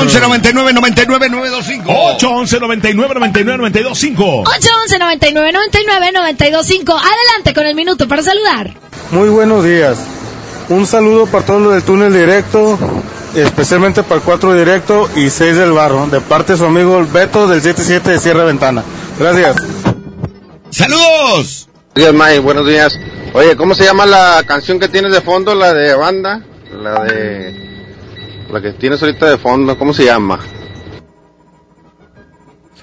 811 0.00 0.20
99 0.20 0.72
99 0.72 1.28
925. 1.28 1.92
811 1.92 2.60
99 2.60 3.14
99 3.14 3.58
925. 3.58 4.42
811 4.46 4.98
99 4.98 5.52
99 5.52 6.12
925. 6.12 6.92
Adelante 6.92 7.54
con 7.54 7.66
el 7.66 7.74
minuto 7.74 8.08
para 8.08 8.22
saludar. 8.22 8.72
Muy 9.10 9.28
buenos 9.28 9.62
días. 9.62 9.98
Un 10.70 10.86
saludo 10.86 11.26
para 11.26 11.44
todos 11.44 11.60
los 11.60 11.74
del 11.74 11.82
túnel 11.82 12.12
directo, 12.12 12.78
especialmente 13.34 14.02
para 14.02 14.16
el 14.16 14.22
4 14.22 14.54
directo 14.54 15.10
y 15.16 15.28
6 15.28 15.56
del 15.56 15.72
barro, 15.72 16.06
de 16.06 16.20
parte 16.20 16.52
de 16.52 16.58
su 16.58 16.64
amigo 16.64 17.04
Beto 17.12 17.46
del 17.46 17.60
77 17.60 18.10
de 18.12 18.18
Sierra 18.18 18.44
Ventana. 18.44 18.82
Gracias. 19.18 19.56
¡Saludos! 20.70 21.68
Días, 21.94 22.14
May, 22.14 22.38
buenos 22.38 22.66
días. 22.66 22.96
Oye, 23.34 23.56
¿cómo 23.56 23.74
se 23.74 23.84
llama 23.84 24.06
la 24.06 24.42
canción 24.46 24.78
que 24.78 24.88
tienes 24.88 25.12
de 25.12 25.20
fondo, 25.20 25.54
la 25.54 25.74
de 25.74 25.94
banda? 25.94 26.40
La 26.72 27.02
de... 27.02 27.49
La 28.52 28.60
que 28.60 28.72
tienes 28.72 29.00
ahorita 29.02 29.30
de 29.30 29.38
fondo, 29.38 29.78
¿cómo 29.78 29.92
se 29.94 30.04
llama? 30.04 30.38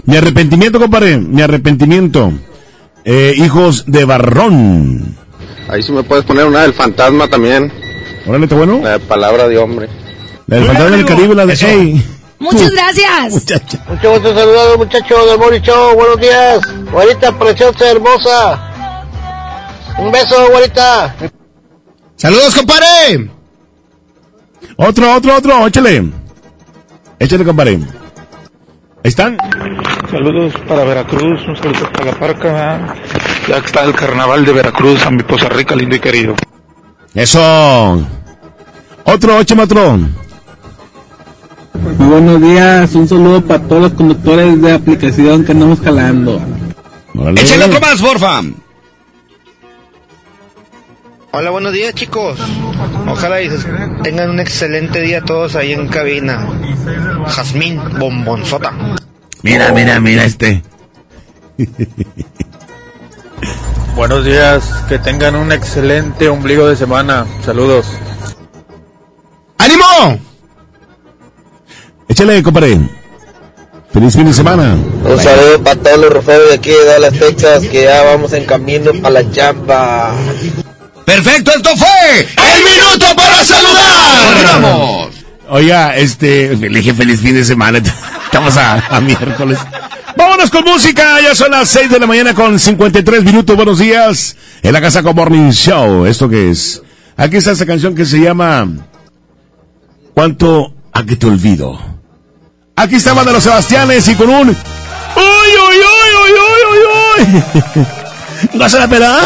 Mi 0.05 0.15
arrepentimiento, 0.15 0.79
compadre. 0.79 1.17
Mi 1.17 1.41
arrepentimiento. 1.41 2.31
Eh, 3.03 3.33
hijos 3.37 3.83
de 3.87 4.05
Barrón. 4.05 5.17
Ahí 5.67 5.83
sí 5.83 5.91
me 5.91 6.03
puedes 6.03 6.23
poner 6.23 6.45
una 6.45 6.61
del 6.61 6.73
fantasma 6.73 7.27
también. 7.27 7.71
Órale, 8.25 8.45
¿está 8.45 8.55
bueno? 8.55 8.79
La 8.81 8.91
de 8.91 8.99
palabra 8.99 9.47
de 9.49 9.57
hombre. 9.57 9.89
La 10.47 10.57
del 10.57 10.65
fantasma 10.65 10.95
del 10.95 11.05
Caribe, 11.05 11.35
la 11.35 11.45
de 11.45 11.53
Ey. 11.53 12.05
Muchas 12.39 12.71
gracias. 12.71 13.45
Mucho 13.89 14.11
gusto 14.11 14.33
saludos, 14.33 14.77
muchachos 14.77 15.29
del 15.29 15.39
Mori 15.39 15.59
Show. 15.59 15.95
Buenos 15.95 16.19
días. 16.21 16.59
Guarita 16.91 17.37
preciosa, 17.37 17.91
hermosa. 17.91 18.73
Un 19.99 20.11
beso, 20.11 20.35
guarita. 20.49 21.15
¡Saludos, 22.15 22.55
compadre! 22.55 23.36
Otro, 24.77 25.15
otro, 25.15 25.35
otro, 25.35 25.67
échale. 25.67 26.11
Échale, 27.19 27.43
compadre. 27.43 27.79
Ahí 29.03 29.09
están. 29.09 29.37
Saludos 30.11 30.53
para 30.67 30.83
Veracruz, 30.83 31.39
un 31.47 31.55
saludo 31.55 31.91
para 31.91 32.05
la 32.05 32.19
parca. 32.19 32.95
Ya 33.47 33.57
está 33.57 33.83
el 33.83 33.93
carnaval 33.93 34.45
de 34.45 34.53
Veracruz, 34.53 35.03
a 35.05 35.11
mi 35.11 35.23
Poza 35.23 35.49
Rica, 35.49 35.75
lindo 35.75 35.95
y 35.95 35.99
querido. 35.99 36.35
Eso. 37.15 38.07
Otro, 39.03 39.39
échame 39.39 39.63
otro. 39.63 39.97
Muy 41.97 42.07
buenos 42.07 42.41
días, 42.41 42.93
un 42.93 43.07
saludo 43.07 43.41
para 43.43 43.63
todos 43.63 43.81
los 43.83 43.93
conductores 43.93 44.61
de 44.61 44.73
aplicación 44.73 45.43
que 45.43 45.53
andamos 45.53 45.79
jalando. 45.81 46.39
Échale 47.35 47.65
otro 47.65 47.79
más, 47.79 47.99
porfa. 47.99 48.41
Hola, 51.39 51.51
buenos 51.51 51.71
días 51.71 51.93
chicos. 51.93 52.39
Ojalá 53.07 53.39
y 53.43 53.49
tengan 54.01 54.31
un 54.31 54.39
excelente 54.39 54.99
día 55.01 55.21
todos 55.21 55.55
ahí 55.55 55.71
en 55.71 55.87
cabina. 55.87 56.49
Jazmín 57.27 57.79
Bombonzota. 57.99 58.73
Mira, 59.43 59.71
mira, 59.71 59.99
mira 59.99 60.25
este. 60.25 60.63
Buenos 63.95 64.25
días, 64.25 64.63
que 64.89 64.97
tengan 64.97 65.35
un 65.35 65.51
excelente 65.51 66.27
ombligo 66.27 66.67
de 66.67 66.75
semana. 66.75 67.27
Saludos. 67.45 67.85
¡Ánimo! 69.59 70.19
Échale, 72.07 72.41
compadre. 72.41 72.79
Feliz 73.93 74.15
fin 74.15 74.25
de 74.25 74.33
semana. 74.33 74.75
Un 75.03 75.19
saludo 75.19 75.63
para 75.63 75.79
todos 75.79 75.99
los 75.99 76.13
roferos 76.13 76.49
de 76.49 76.55
aquí 76.55 76.71
de 76.71 76.83
Dallas, 76.83 77.13
Texas, 77.13 77.61
que 77.67 77.83
ya 77.83 78.01
vamos 78.05 78.33
en 78.33 78.43
camino 78.45 78.91
para 79.03 79.21
la 79.21 79.31
chamba. 79.31 80.15
Perfecto, 81.07 81.51
esto 81.55 81.69
fue 81.77 82.19
el 82.19 82.63
minuto 82.65 83.15
para 83.15 83.41
saludar. 83.45 84.61
Vamos. 84.61 85.15
Oiga, 85.47 85.95
este, 85.95 86.53
le 86.53 86.67
dije 86.67 86.93
feliz 86.93 87.21
fin 87.21 87.33
de 87.33 87.45
semana. 87.45 87.77
Estamos 88.25 88.57
a, 88.57 88.85
a 88.89 88.99
miércoles. 88.99 89.57
Vámonos 90.17 90.49
con 90.49 90.65
música. 90.65 91.21
Ya 91.21 91.33
son 91.33 91.51
las 91.51 91.69
6 91.69 91.91
de 91.91 91.99
la 92.01 92.07
mañana 92.07 92.33
con 92.33 92.59
53 92.59 93.23
minutos. 93.23 93.55
Buenos 93.55 93.79
días. 93.79 94.35
En 94.61 94.73
la 94.73 94.81
casa 94.81 95.01
con 95.01 95.15
Morning 95.15 95.51
Show. 95.51 96.05
¿Esto 96.05 96.27
qué 96.27 96.51
es? 96.51 96.81
Aquí 97.15 97.37
está 97.37 97.51
esta 97.51 97.65
canción 97.65 97.95
que 97.95 98.05
se 98.05 98.19
llama 98.19 98.67
¿Cuánto 100.13 100.73
a 100.91 101.05
que 101.05 101.15
te 101.15 101.25
olvido? 101.25 101.79
Aquí 102.75 102.95
está 102.95 103.13
Banda 103.13 103.31
Los 103.31 103.43
Sebastianes 103.43 104.05
y 104.09 104.15
con 104.15 104.29
un... 104.29 104.49
¡Uy, 104.49 104.55
uy, 105.15 105.77
uy, 105.77 106.11
uy, 106.21 106.31
uy, 106.43 106.61
uy, 106.69 106.79
uy! 107.77 107.87
¡Goza 108.59 108.79
la 108.79 108.87
pela! 108.89 109.21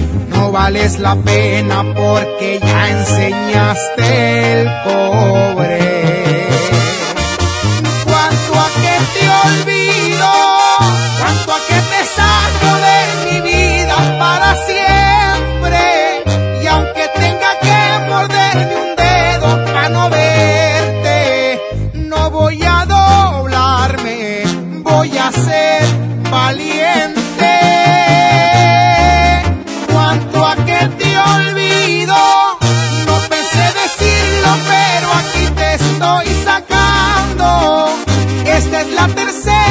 Vales 0.51 0.99
la 0.99 1.15
pena 1.15 1.81
porque 1.95 2.59
ya 2.61 2.89
enseñaste 2.89 4.61
el 4.61 4.69
cobre. 4.83 5.90
da 39.01 39.07
terceira. 39.15 39.70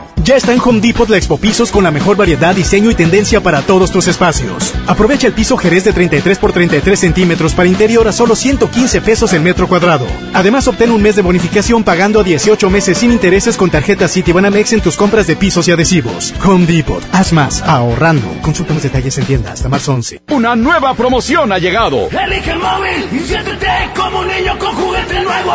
Ya 0.31 0.37
está 0.37 0.53
en 0.53 0.61
Home 0.63 0.79
Depot 0.79 1.09
la 1.09 1.17
Expo 1.17 1.37
Pisos 1.37 1.73
con 1.73 1.83
la 1.83 1.91
mejor 1.91 2.15
variedad, 2.15 2.55
diseño 2.55 2.89
y 2.89 2.95
tendencia 2.95 3.43
para 3.43 3.63
todos 3.63 3.91
tus 3.91 4.07
espacios. 4.07 4.73
Aprovecha 4.87 5.27
el 5.27 5.33
piso 5.33 5.57
Jerez 5.57 5.83
de 5.83 5.91
33 5.91 6.39
por 6.39 6.53
33 6.53 6.97
centímetros 6.97 7.53
para 7.53 7.67
interior 7.67 8.07
a 8.07 8.13
solo 8.13 8.33
115 8.33 9.01
pesos 9.01 9.33
el 9.33 9.41
metro 9.41 9.67
cuadrado. 9.67 10.07
Además, 10.33 10.67
obtén 10.67 10.91
un 10.91 11.01
mes 11.01 11.15
de 11.15 11.21
bonificación 11.21 11.83
pagando 11.83 12.19
a 12.19 12.23
18 12.23 12.69
meses 12.69 12.97
sin 12.97 13.11
intereses 13.11 13.57
con 13.57 13.69
tarjeta 13.69 14.07
Citibanamex 14.07 14.73
en 14.73 14.81
tus 14.81 14.95
compras 14.95 15.27
de 15.27 15.35
pisos 15.35 15.67
y 15.67 15.71
adhesivos. 15.71 16.33
Home 16.45 16.65
Depot. 16.65 17.03
Haz 17.11 17.33
más 17.33 17.61
ahorrando. 17.63 18.27
Consulta 18.41 18.73
más 18.73 18.83
detalles 18.83 19.17
en 19.17 19.25
tienda 19.25 19.51
hasta 19.51 19.69
marzo 19.69 19.93
11. 19.93 20.21
Una 20.29 20.55
nueva 20.55 20.93
promoción 20.93 21.51
ha 21.51 21.57
llegado. 21.57 22.09
Elige 22.09 22.51
el 22.51 22.59
móvil 22.59 23.07
y 23.11 23.19
siéntete 23.19 23.67
como 23.95 24.19
un 24.19 24.27
niño 24.27 24.57
con 24.57 24.73
juguete 24.75 25.21
nuevo. 25.21 25.51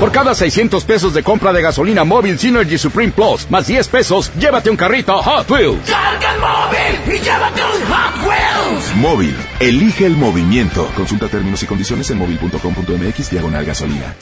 Por 0.00 0.12
cada 0.12 0.34
600 0.34 0.84
pesos 0.84 1.14
de 1.14 1.22
compra 1.22 1.52
de 1.52 1.62
gasolina 1.62 2.04
móvil 2.04 2.38
Synergy 2.38 2.78
Supreme 2.78 3.12
Plus, 3.12 3.46
más 3.50 3.66
10 3.66 3.88
pesos, 3.88 4.32
llévate 4.38 4.70
un 4.70 4.76
carrito 4.76 5.20
Hot 5.22 5.50
Wheels. 5.50 5.90
Carga 5.90 6.34
el 6.34 6.40
móvil 6.40 7.16
y 7.16 7.20
llévate 7.22 7.62
un 7.62 7.92
Hot 7.92 8.16
Wheels. 8.18 8.23
Móvil, 9.04 9.36
elige 9.60 10.06
el 10.06 10.16
movimiento. 10.16 10.90
Consulta 10.96 11.28
términos 11.28 11.62
y 11.62 11.66
condiciones 11.66 12.10
en 12.10 12.16
móvil.com.mx 12.16 13.30
diagonal 13.30 13.66
gasolina. 13.66 14.16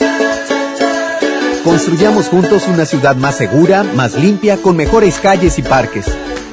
Construyamos 1.62 2.26
juntos 2.26 2.66
una 2.66 2.84
ciudad 2.84 3.14
más 3.14 3.36
segura, 3.36 3.84
más 3.84 4.16
limpia, 4.16 4.56
con 4.56 4.76
mejores 4.76 5.20
calles 5.20 5.60
y 5.60 5.62
parques. 5.62 6.06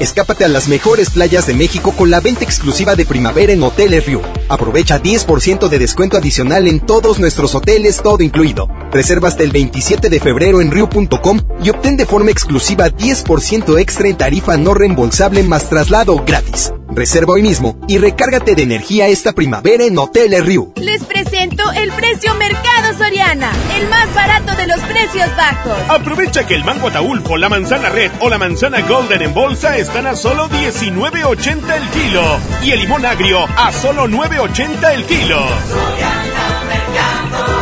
Escápate 0.00 0.46
a 0.46 0.48
las 0.48 0.66
mejores 0.66 1.10
playas 1.10 1.46
de 1.46 1.52
México 1.52 1.92
con 1.92 2.08
la 2.10 2.20
venta 2.20 2.42
exclusiva 2.42 2.96
de 2.96 3.04
primavera 3.04 3.52
en 3.52 3.62
Hoteles 3.62 4.06
Riu. 4.06 4.22
Aprovecha 4.48 5.00
10% 5.00 5.68
de 5.68 5.78
descuento 5.78 6.16
adicional 6.16 6.66
en 6.68 6.80
todos 6.80 7.18
nuestros 7.18 7.54
hoteles, 7.54 8.00
todo 8.02 8.22
incluido. 8.22 8.66
Reserva 8.90 9.28
hasta 9.28 9.42
el 9.42 9.50
27 9.50 10.08
de 10.08 10.18
febrero 10.18 10.62
en 10.62 10.70
riu.com 10.70 11.40
y 11.62 11.68
obtén 11.68 11.98
de 11.98 12.06
forma 12.06 12.30
exclusiva 12.30 12.88
10% 12.88 13.78
extra 13.78 14.08
en 14.08 14.16
tarifa 14.16 14.56
no 14.56 14.72
reembolsable 14.72 15.42
más 15.42 15.68
traslado 15.68 16.16
gratis. 16.24 16.72
Reserva 16.92 17.34
hoy 17.34 17.42
mismo 17.42 17.76
y 17.86 17.98
recárgate 17.98 18.54
de 18.54 18.62
energía 18.62 19.08
esta 19.08 19.32
primavera 19.32 19.84
en 19.84 19.96
Hoteles 19.96 20.44
Riu. 20.44 20.72
Les 20.76 21.02
presento 21.04 21.70
el 21.72 21.90
precio 21.92 22.34
Mercado 22.34 22.96
Soriana, 22.98 23.52
el 23.78 23.88
más 23.88 24.12
barato 24.14 24.54
de 24.56 24.66
los 24.66 24.80
precios 24.80 25.28
bajos. 25.36 25.78
Aprovecha 25.88 26.46
que 26.46 26.54
el 26.54 26.64
mango 26.64 26.88
ataulfo, 26.88 27.36
la 27.36 27.48
manzana 27.48 27.88
red 27.88 28.10
o 28.20 28.28
la 28.28 28.38
manzana 28.38 28.80
golden 28.82 29.22
en 29.22 29.32
bolsa 29.32 29.76
están 29.78 30.06
a 30.06 30.16
solo 30.16 30.48
19.80 30.48 31.76
el 31.76 31.88
kilo 31.90 32.22
y 32.64 32.70
el 32.72 32.80
limón 32.80 33.06
agrio 33.06 33.46
a 33.56 33.72
solo 33.72 34.08
9.80 34.08 34.94
el 34.94 35.04
kilo. 35.04 35.40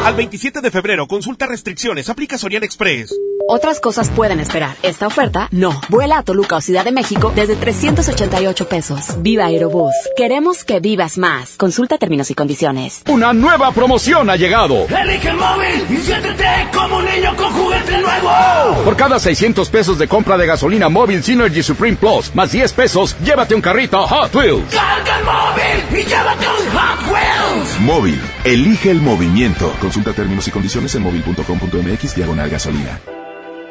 Al 0.05 0.15
27 0.15 0.61
de 0.61 0.71
febrero, 0.71 1.07
consulta 1.07 1.47
restricciones, 1.47 2.09
aplica 2.09 2.39
Soriana 2.39 2.65
Express. 2.65 3.15
Otras 3.51 3.81
cosas 3.81 4.11
pueden 4.11 4.41
esperar. 4.41 4.77
Esta 4.83 5.07
oferta, 5.07 5.49
no. 5.53 5.81
Vuela 5.89 6.19
a 6.19 6.23
Toluca 6.23 6.57
o 6.57 6.61
Ciudad 6.61 6.85
de 6.85 6.93
México 6.93 7.33
desde 7.35 7.57
388 7.57 8.69
pesos. 8.69 9.23
Viva 9.23 9.47
Aerobús. 9.47 9.95
Queremos 10.19 10.65
que 10.65 10.81
vivas 10.81 11.17
más. 11.17 11.57
Consulta 11.57 11.97
términos 11.97 12.31
y 12.31 12.35
condiciones. 12.35 13.03
Una 13.09 13.33
nueva 13.33 13.73
promoción 13.73 14.29
ha 14.29 14.37
llegado. 14.37 14.87
Elige 14.89 15.31
el 15.31 15.37
móvil 15.39 15.87
y 15.89 15.97
siéntete 15.97 16.45
como 16.75 16.99
un 16.99 17.07
niño 17.07 17.35
con 17.37 17.51
juguete 17.53 17.99
nuevo. 18.03 18.85
Por 18.85 18.97
cada 18.97 19.19
600 19.19 19.71
pesos 19.71 19.99
de 19.99 20.09
compra 20.09 20.37
de 20.37 20.47
gasolina 20.47 20.91
móvil 20.91 21.23
Synergy 21.23 21.63
Supreme 21.63 21.97
Plus, 21.97 22.35
más 22.35 22.53
10 22.53 22.71
pesos, 22.75 23.17
llévate 23.25 23.55
un 23.55 23.63
carrito 23.63 24.07
Hot 24.07 24.35
Wheels. 24.35 24.75
Carga 24.75 25.19
el 25.19 25.25
móvil 25.25 26.01
y 26.01 26.05
llévate 26.07 26.47
un 26.47 26.79
Hot 26.79 27.13
Wheels. 27.13 27.81
Móvil, 27.81 28.21
elige 28.45 28.91
el 28.91 29.01
movimiento. 29.01 29.73
Consulta 29.89 30.13
términos 30.13 30.47
y 30.47 30.51
condiciones 30.51 30.95
en 30.97 31.03
móvil.com.mx 31.03 32.15
diagonal 32.15 32.51
gasolina. 32.51 33.01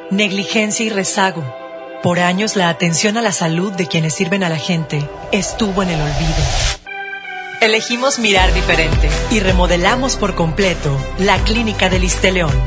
Negligencia 0.09 0.83
y 0.83 0.89
rezago. 0.89 1.43
Por 2.01 2.19
años 2.19 2.55
la 2.55 2.69
atención 2.69 3.17
a 3.17 3.21
la 3.21 3.31
salud 3.31 3.71
de 3.73 3.85
quienes 3.85 4.15
sirven 4.15 4.43
a 4.43 4.49
la 4.49 4.57
gente 4.57 5.07
estuvo 5.31 5.83
en 5.83 5.89
el 5.89 6.01
olvido. 6.01 6.33
Elegimos 7.61 8.17
mirar 8.17 8.51
diferente 8.55 9.11
y 9.29 9.41
remodelamos 9.41 10.15
por 10.15 10.33
completo 10.33 10.97
la 11.19 11.37
clínica 11.43 11.87
del 11.87 12.07
León, 12.33 12.63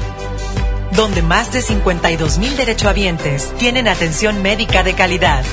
donde 0.92 1.20
más 1.20 1.52
de 1.52 1.60
52 1.60 2.38
mil 2.38 2.56
derechohabientes 2.56 3.52
tienen 3.58 3.88
atención 3.88 4.42
médica 4.42 4.84
de 4.84 4.94
calidad. 4.94 5.44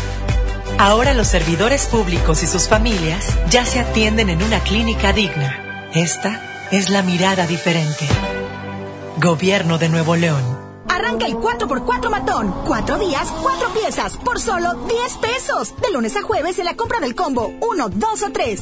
Ahora 0.78 1.16
los 1.16 1.30
servidores 1.30 1.88
públicos 1.88 2.44
y 2.44 2.46
sus 2.46 2.68
familias 2.68 3.36
ya 3.50 3.66
se 3.66 3.80
atienden 3.80 4.30
en 4.30 4.44
una 4.44 4.60
clínica 4.60 5.14
digna. 5.14 5.64
Esta 5.96 6.47
es 6.72 6.90
la 6.90 7.02
mirada 7.02 7.48
diferente. 7.48 8.08
Gobierno 9.22 9.78
de 9.78 9.90
Nuevo 9.90 10.16
León. 10.16 10.44
Arranca 10.90 11.26
el 11.26 11.36
4x4 11.36 12.10
matón. 12.10 12.54
Cuatro 12.66 12.98
días, 12.98 13.28
cuatro 13.42 13.70
piezas, 13.74 14.18
por 14.18 14.40
solo 14.40 14.74
10 14.74 15.18
pesos. 15.18 15.74
De 15.82 15.92
lunes 15.92 16.16
a 16.16 16.22
jueves 16.22 16.60
en 16.60 16.66
la 16.66 16.76
compra 16.76 17.00
del 17.00 17.16
combo 17.16 17.54
1, 17.62 17.90
2 17.90 18.24
o 18.24 18.32
3. 18.32 18.62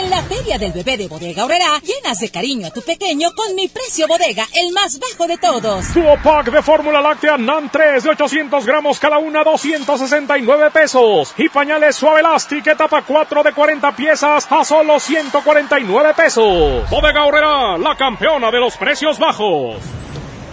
Feria 0.31 0.57
del 0.57 0.71
bebé 0.71 0.95
de 0.95 1.09
Bodega 1.09 1.43
Horrera, 1.43 1.77
llenas 1.83 2.21
de 2.21 2.31
cariño 2.31 2.67
a 2.67 2.71
tu 2.71 2.81
pequeño 2.81 3.31
con 3.35 3.53
mi 3.53 3.67
precio 3.67 4.07
bodega, 4.07 4.47
el 4.53 4.71
más 4.71 4.97
bajo 4.97 5.27
de 5.27 5.37
todos. 5.37 5.93
Duo 5.93 6.17
pack 6.23 6.49
de 6.49 6.61
fórmula 6.61 7.01
láctea 7.01 7.37
NAN 7.37 7.69
3 7.69 8.01
de 8.01 8.09
800 8.11 8.65
gramos 8.65 8.97
cada 8.97 9.17
una, 9.17 9.43
269 9.43 10.71
pesos. 10.71 11.33
Y 11.37 11.49
pañales 11.49 11.97
suave 11.97 12.21
elastic 12.21 12.65
etapa 12.65 13.03
4 13.05 13.43
de 13.43 13.51
40 13.51 13.93
piezas 13.93 14.47
a 14.49 14.63
solo 14.63 15.01
149 15.01 16.13
pesos. 16.13 16.89
Bodega 16.89 17.25
Horrera, 17.25 17.77
la 17.77 17.97
campeona 17.97 18.49
de 18.51 18.59
los 18.61 18.77
precios 18.77 19.19
bajos. 19.19 19.75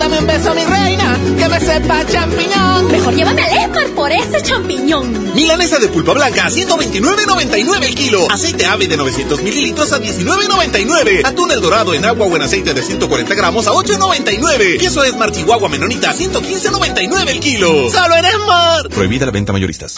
Dame 0.00 0.18
un 0.18 0.26
beso, 0.26 0.54
mi 0.54 0.64
reina, 0.64 1.18
que 1.38 1.46
me 1.46 1.60
sepa 1.60 2.06
champiñón. 2.06 2.90
Mejor 2.90 3.14
llévame 3.14 3.42
al 3.42 3.52
Esmar 3.52 3.86
por 3.88 4.10
ese 4.10 4.40
champiñón. 4.42 5.34
Milanesa 5.34 5.78
de 5.78 5.88
pulpa 5.88 6.14
blanca 6.14 6.46
a 6.46 6.50
129.99 6.50 7.84
el 7.84 7.94
kilo. 7.94 8.26
Aceite 8.30 8.64
ave 8.64 8.88
de 8.88 8.96
900 8.96 9.42
mililitros 9.42 9.92
a 9.92 10.00
19.99. 10.00 11.26
Atún 11.26 11.52
el 11.52 11.60
dorado 11.60 11.92
en 11.92 12.06
agua 12.06 12.26
o 12.26 12.34
en 12.34 12.40
aceite 12.40 12.72
de 12.72 12.82
140 12.82 13.34
gramos 13.34 13.66
a 13.66 13.72
8.99. 13.72 14.78
Queso 14.78 15.04
Esmar 15.04 15.32
Chihuahua 15.32 15.68
Menonita 15.68 16.08
a 16.10 16.14
115.99 16.14 17.28
el 17.28 17.40
kilo. 17.40 17.90
¡Solo 17.90 18.16
en 18.16 18.24
Esmar! 18.24 18.88
Prohibida 18.88 19.26
la 19.26 19.32
venta 19.32 19.52
mayoristas. 19.52 19.96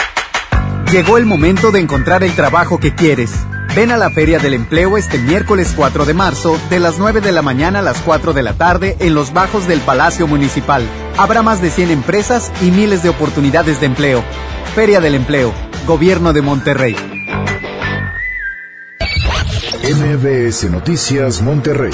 Llegó 0.91 1.17
el 1.17 1.27
momento 1.27 1.71
de 1.71 1.79
encontrar 1.79 2.25
el 2.25 2.35
trabajo 2.35 2.81
que 2.81 2.93
quieres. 2.93 3.31
Ven 3.75 3.91
a 3.91 3.97
la 3.97 4.11
Feria 4.11 4.39
del 4.39 4.53
Empleo 4.53 4.99
este 4.99 5.17
miércoles 5.17 5.73
4 5.75 6.05
de 6.05 6.13
marzo, 6.13 6.61
de 6.69 6.79
las 6.79 6.99
9 6.99 7.23
de 7.23 7.33
la 7.33 7.41
mañana 7.41 7.79
a 7.79 7.83
las 7.83 8.03
4 8.03 8.35
de 8.35 8.43
la 8.43 8.53
tarde, 8.53 8.99
en 9.01 9.15
los 9.15 9.33
bajos 9.33 9.67
del 9.67 9.81
Palacio 9.81 10.27
Municipal. 10.27 10.87
Habrá 11.17 11.41
más 11.41 11.63
de 11.63 11.71
100 11.71 11.91
empresas 11.91 12.53
y 12.61 12.71
miles 12.71 13.03
de 13.03 13.09
oportunidades 13.09 13.81
de 13.81 13.87
empleo. 13.87 14.23
Feria 14.75 15.01
del 15.01 15.15
Empleo, 15.15 15.55
Gobierno 15.87 16.35
de 16.35 16.43
Monterrey. 16.43 16.97
MBS 19.83 20.71
Noticias 20.71 21.41
Monterrey 21.41 21.93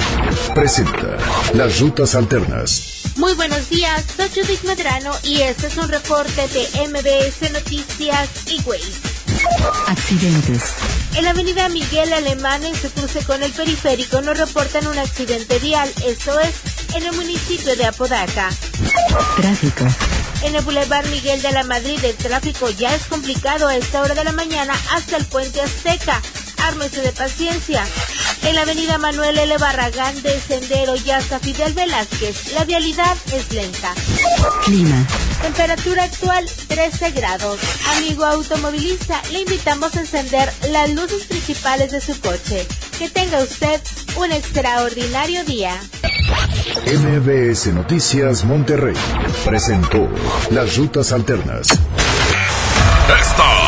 presenta 0.57 1.17
Las 1.55 1.79
Rutas 1.79 2.17
Alternas. 2.17 3.03
Muy 3.17 3.35
buenos 3.35 3.71
días, 3.71 4.05
soy 4.17 4.29
Judith 4.29 4.65
Medrano 4.65 5.13
y 5.23 5.43
este 5.43 5.69
es 5.69 5.77
un 5.77 5.89
reporte 5.89 6.49
de 6.49 6.89
MBS 6.89 7.53
Noticias 7.53 8.29
y 8.49 8.61
Waze. 8.67 9.18
Accidentes. 9.87 10.75
En 11.15 11.25
la 11.25 11.31
avenida 11.31 11.69
Miguel 11.69 12.13
Alemán, 12.13 12.65
en 12.65 12.75
su 12.75 12.91
cruce 12.91 13.25
con 13.25 13.43
el 13.43 13.53
periférico, 13.53 14.21
nos 14.21 14.39
reportan 14.39 14.87
un 14.87 14.99
accidente 14.99 15.59
vial, 15.59 15.91
esto 16.07 16.39
es, 16.41 16.55
en 16.95 17.03
el 17.05 17.13
municipio 17.15 17.77
de 17.77 17.87
Apodaca. 17.87 18.51
Tráfico. 19.37 19.85
En 20.43 20.55
el 20.55 20.63
Boulevard 20.63 21.09
Miguel 21.09 21.43
de 21.43 21.53
la 21.53 21.65
Madrid, 21.65 21.99
el 22.05 22.15
tráfico 22.15 22.71
ya 22.71 22.95
es 22.95 23.05
complicado 23.07 23.67
a 23.67 23.77
esta 23.77 24.03
hora 24.03 24.15
de 24.15 24.25
la 24.25 24.33
mañana 24.33 24.75
hasta 24.93 25.17
el 25.17 25.25
puente 25.25 25.61
Azteca. 25.61 26.23
Ármese 26.65 27.03
de 27.03 27.13
paciencia. 27.13 27.85
En 28.43 28.55
la 28.55 28.63
avenida 28.63 28.99
Manuel 28.99 29.39
L. 29.39 29.57
Barragán 29.59 30.23
de 30.23 30.41
Sendero 30.41 30.95
y 30.97 31.11
hasta 31.11 31.39
Fidel 31.39 31.73
Velázquez, 31.75 32.53
la 32.53 32.65
vialidad 32.65 33.17
es 33.33 33.53
lenta. 33.53 33.93
Clima. 34.65 35.05
Temperatura 35.43 36.05
actual 36.05 36.45
13 36.69 37.11
grados. 37.13 37.59
Amigo 37.97 38.25
automovilista, 38.25 39.21
le 39.33 39.41
invitamos 39.41 39.97
a 39.97 40.01
encender 40.01 40.53
las 40.71 40.91
luces 40.91 41.25
principales 41.27 41.93
de 41.93 42.01
su 42.01 42.19
coche. 42.21 42.67
Que 42.99 43.09
tenga 43.09 43.43
usted 43.43 43.81
un 44.17 44.33
extraordinario 44.33 45.45
día. 45.45 45.79
MBS 46.87 47.67
Noticias 47.69 48.45
Monterrey 48.45 48.95
presentó 49.45 50.09
Las 50.51 50.77
Rutas 50.77 51.13
Alternas. 51.13 51.69
Esta 53.09 53.68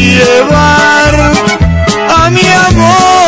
Llevar 0.00 1.32
a 2.16 2.30
mi 2.30 2.40
amor. 2.68 3.19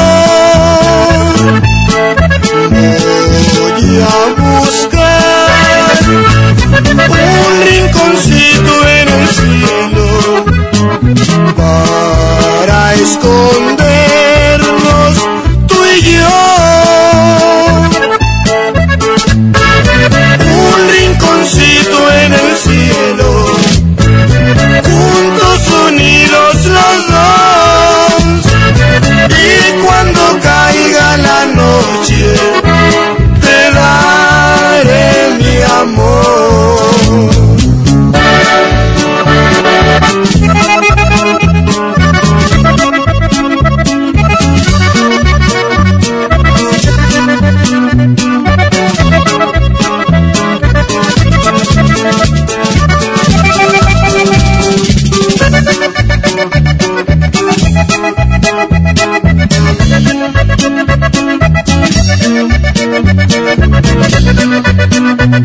Voy 3.93 4.01
a 4.01 4.05
buscar 4.40 5.53
un 7.11 7.53
rinconcito 7.62 8.72
en 8.88 9.07
el 9.09 9.28
cielo 9.28 10.07
para 11.55 12.95
escondernos 12.95 14.01
Voy 65.33 65.41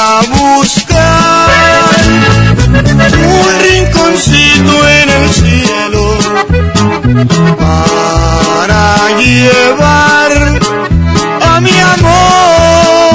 a 0.00 0.22
buscar 0.30 1.50
un 3.18 3.46
rinconcito 3.62 4.74
en 4.88 5.08
el 5.10 5.28
cielo 5.30 6.02
para 7.58 8.82
llevar 9.18 10.32
a 11.42 11.60
mi 11.60 11.78
amor. 11.80 13.14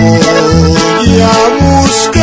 Voy 0.00 1.20
a 1.20 1.34
buscar 1.60 2.19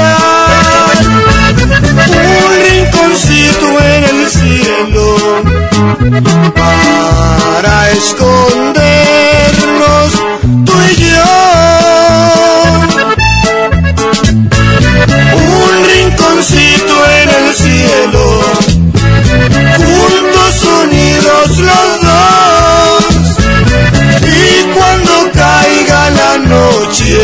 para 6.54 7.92
escondernos 7.92 8.84
tú 10.66 10.74
y 10.92 10.96
yo. 11.02 11.32
Un 15.34 15.74
rinconcito 15.88 16.96
en 17.22 17.30
el 17.30 17.48
cielo, 17.56 18.24
juntos 19.78 20.54
unidos 20.84 21.48
los 21.58 21.88
dos. 22.02 23.06
Y 24.24 24.64
cuando 24.76 25.14
caiga 25.34 26.02
la 26.12 26.38
noche, 26.38 27.18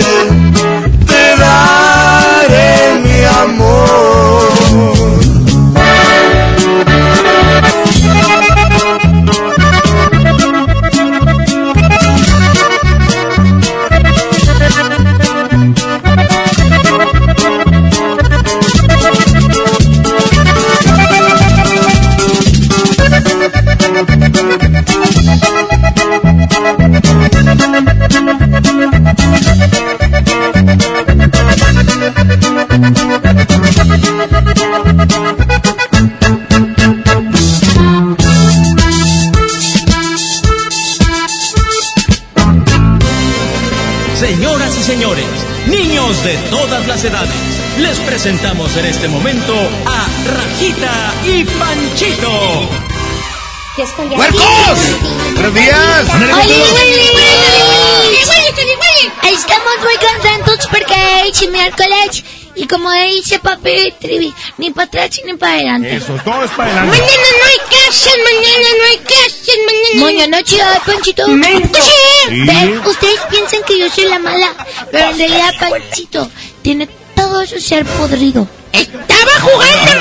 Estamos 59.23 59.73
muy 59.81 59.95
contentos 59.97 60.67
porque 60.69 60.95
es 61.29 61.49
miércoles 61.49 62.23
y 62.55 62.67
como 62.67 62.91
dice 62.91 63.39
papi 63.39 63.93
Trivi, 63.99 64.33
ni 64.57 64.71
para 64.71 64.85
atrás 64.85 65.21
ni 65.25 65.33
para 65.33 65.53
adelante. 65.53 65.95
Eso, 65.95 66.13
todo 66.23 66.43
es 66.43 66.51
para 66.51 66.69
adelante. 66.69 66.99
Mañana 66.99 67.27
no 67.39 67.45
hay 67.45 67.57
clases, 67.69 68.13
mañana 68.23 68.67
no 68.77 68.83
hay 68.85 68.97
clases, 68.97 69.57
mañana. 69.65 70.05
Mañana 70.05 70.37
sí 70.45 70.59
hay, 70.59 70.79
Panchito. 70.85 71.25
Sí. 71.25 72.79
Ustedes 72.85 73.19
piensan 73.29 73.63
que 73.65 73.79
yo 73.79 73.89
soy 73.89 74.05
la 74.05 74.19
mala, 74.19 74.55
pero 74.91 75.09
en 75.09 75.17
realidad 75.17 75.53
Panchito 75.59 76.29
tiene 76.61 76.87
todo 77.15 77.45
su 77.45 77.59
ser 77.59 77.85
podrido. 77.85 78.47
Estaba 78.71 79.31
jugando, 79.41 79.91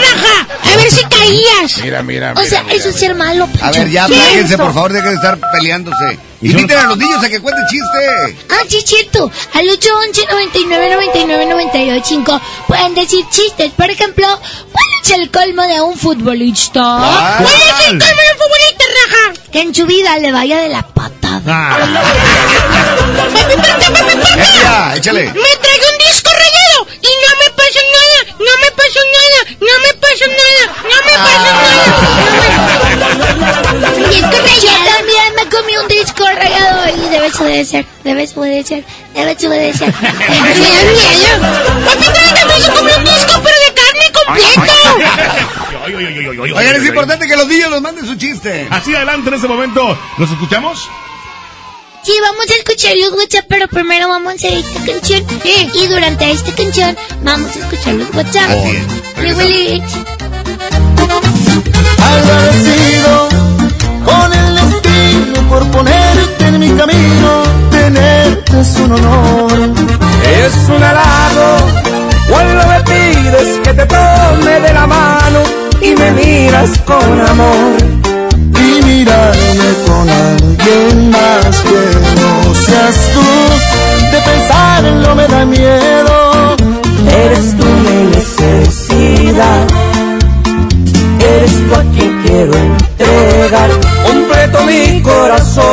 caías. 1.36 1.78
Mira, 1.78 2.02
mira, 2.02 2.34
O 2.36 2.44
sea, 2.44 2.62
mira, 2.62 2.74
eso 2.76 2.88
es 2.88 2.96
ser 2.96 3.14
malo, 3.14 3.46
Pancho. 3.46 3.64
A 3.64 3.70
ver, 3.70 3.90
ya, 3.90 4.06
péguense, 4.06 4.56
por 4.56 4.72
favor, 4.74 4.92
dejen 4.92 5.10
de 5.10 5.14
estar 5.16 5.38
peleándose. 5.52 6.18
Inviten 6.42 6.76
a 6.76 6.86
los 6.86 6.98
niños 6.98 7.22
a 7.22 7.28
que 7.28 7.40
cuenten 7.40 7.64
chiste. 7.68 8.44
Ah, 8.50 8.64
sí, 8.68 8.82
cierto. 8.84 9.30
Al 9.54 9.68
811 9.68 10.26
99 10.30 10.90
99 10.94 11.46
98 11.46 12.40
pueden 12.66 12.94
decir 12.94 13.24
chistes. 13.30 13.70
Por 13.72 13.88
ejemplo, 13.90 14.26
¿cuál 14.72 14.84
es 15.04 15.10
el 15.12 15.30
colmo 15.30 15.62
de 15.62 15.80
un 15.80 15.96
futbolista? 15.96 16.80
¿Cuál? 16.80 17.44
¿Cuál 17.44 17.54
es 17.54 17.86
el 17.86 17.98
colmo 17.98 18.22
de 18.22 18.32
un 18.32 18.38
futbolista, 18.38 18.84
raja? 19.06 19.50
Que 19.52 19.60
en 19.60 19.74
su 19.74 19.86
vida 19.86 20.18
le 20.18 20.32
vaya 20.32 20.58
de 20.58 20.68
la 20.68 20.82
patada. 20.82 21.78
Ya, 24.62 24.94
échale. 24.96 25.24
Me 25.24 25.32
traigo 25.32 25.86
un 25.92 25.98
disco 26.06 26.30
rayado 26.30 26.86
y 27.00 27.10
no 27.22 27.30
me 27.40 27.50
pasa 27.56 27.80
nada, 27.96 28.36
no 28.38 28.52
me 28.62 28.70
pasa 28.72 29.00
nada, 29.16 29.56
no 29.60 29.74
me 29.84 29.94
pasa 29.94 30.26
nada, 30.26 30.62
no 31.22 31.52
rayado. 31.60 31.92
Yo 34.12 34.70
también 34.84 35.28
me 35.36 35.44
comí 35.48 35.76
un 35.76 35.88
disco 35.88 36.24
rayado 36.24 36.88
y 36.96 37.08
debe 37.10 37.30
obedecer, 37.38 37.84
debe 38.04 38.28
obedecer, 38.34 38.84
debe 39.14 39.36
obedecer. 39.46 39.94
Me 40.00 40.08
da 40.08 40.14
miedo. 41.18 41.46
Papi, 41.86 42.06
pero 42.14 42.30
también 42.34 42.60
se 42.62 42.70
come 42.70 42.92
un 42.96 43.04
disco, 43.04 43.40
pero 43.42 43.56
de 43.58 43.70
carne 43.74 44.06
completo. 44.26 44.72
Oigan, 46.56 46.76
es 46.76 46.84
importante 46.86 47.26
que 47.26 47.36
los 47.36 47.46
niños 47.46 47.70
nos 47.70 47.82
manden 47.82 48.06
su 48.06 48.14
chiste. 48.16 48.68
Así 48.70 48.94
adelante 48.94 49.28
en 49.28 49.34
este 49.34 49.48
momento. 49.48 49.98
¿Los 50.18 50.30
escuchamos? 50.30 50.88
Sí, 52.04 52.12
vamos 52.20 52.50
a 52.50 52.54
escuchar 52.54 52.96
los 52.96 53.12
WhatsApp, 53.12 53.44
pero 53.48 53.68
primero 53.68 54.08
vamos 54.08 54.32
a 54.32 54.34
hacer 54.34 54.54
esta 54.54 54.84
canción. 54.84 55.24
Y 55.72 55.86
durante 55.86 56.30
esta 56.32 56.52
canción 56.52 56.96
vamos 57.22 57.54
a 57.54 57.58
escuchar 57.60 57.94
los 57.94 58.10
WhatsApp. 58.14 58.50
Así 58.50 58.76
es. 58.76 60.11
Agradecido 62.10 63.28
con 64.04 64.32
el 64.32 64.54
destino 64.54 65.48
por 65.48 65.66
ponerte 65.70 66.46
en 66.46 66.58
mi 66.58 66.70
camino. 66.70 67.42
Tenerte 67.70 68.60
es 68.60 68.76
un 68.76 68.92
honor. 68.92 69.52
Es 70.24 70.54
un 70.68 70.82
halago 70.82 71.50
cuando 72.28 72.66
me 72.66 72.80
pides 72.82 73.58
que 73.62 73.74
te 73.74 73.86
tome 73.86 74.60
de 74.60 74.72
la 74.72 74.86
mano 74.86 75.40
y 75.80 75.94
me 75.94 76.10
miras 76.12 76.70
con 76.84 77.20
amor. 77.20 77.76
Y 78.64 78.82
mirarme 78.84 79.68
con 79.86 80.08
alguien 80.08 81.10
más 81.10 81.60
que 81.62 81.80
no 82.20 82.54
seas 82.54 82.96
tú. 83.14 83.26
De 84.12 84.20
pensarlo 84.20 85.14
me 85.14 85.26
da 85.28 85.44
miedo. 85.44 86.56
Eres 87.08 87.54
mi 87.54 88.06
necesidad. 88.16 89.81
Tú 91.42 91.74
a 91.74 91.82
quien 91.96 92.22
quiero 92.22 92.52
entregar 92.54 93.68
completo 94.06 94.62
mi 94.64 95.02
corazón. 95.02 95.66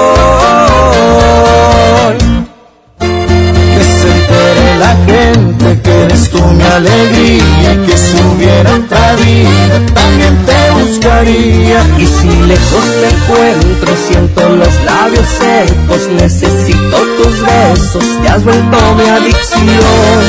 Que 2.98 3.84
se 3.84 4.08
entere 4.12 4.78
la 4.80 4.96
gente 5.06 5.82
que 5.84 6.02
eres 6.06 6.30
tú 6.32 6.42
mi 6.42 6.64
alegría. 6.64 7.86
Que 7.86 7.96
si 7.96 8.18
hubiera 8.18 8.74
otra 8.78 9.16
vida 9.18 9.80
también 9.94 10.44
te 10.48 10.72
buscaría. 10.72 11.86
Y 12.00 12.06
si 12.08 12.28
lejos 12.48 12.86
me 13.02 13.10
encuentro, 13.10 13.96
siento 14.08 14.50
los 14.50 14.74
labios 14.86 15.28
secos, 15.28 16.08
necesito 16.20 16.98
tus 17.22 17.42
besos, 17.46 18.04
te 18.24 18.28
has 18.28 18.44
vuelto 18.44 18.78
mi 18.96 19.08
adicción. 19.08 20.24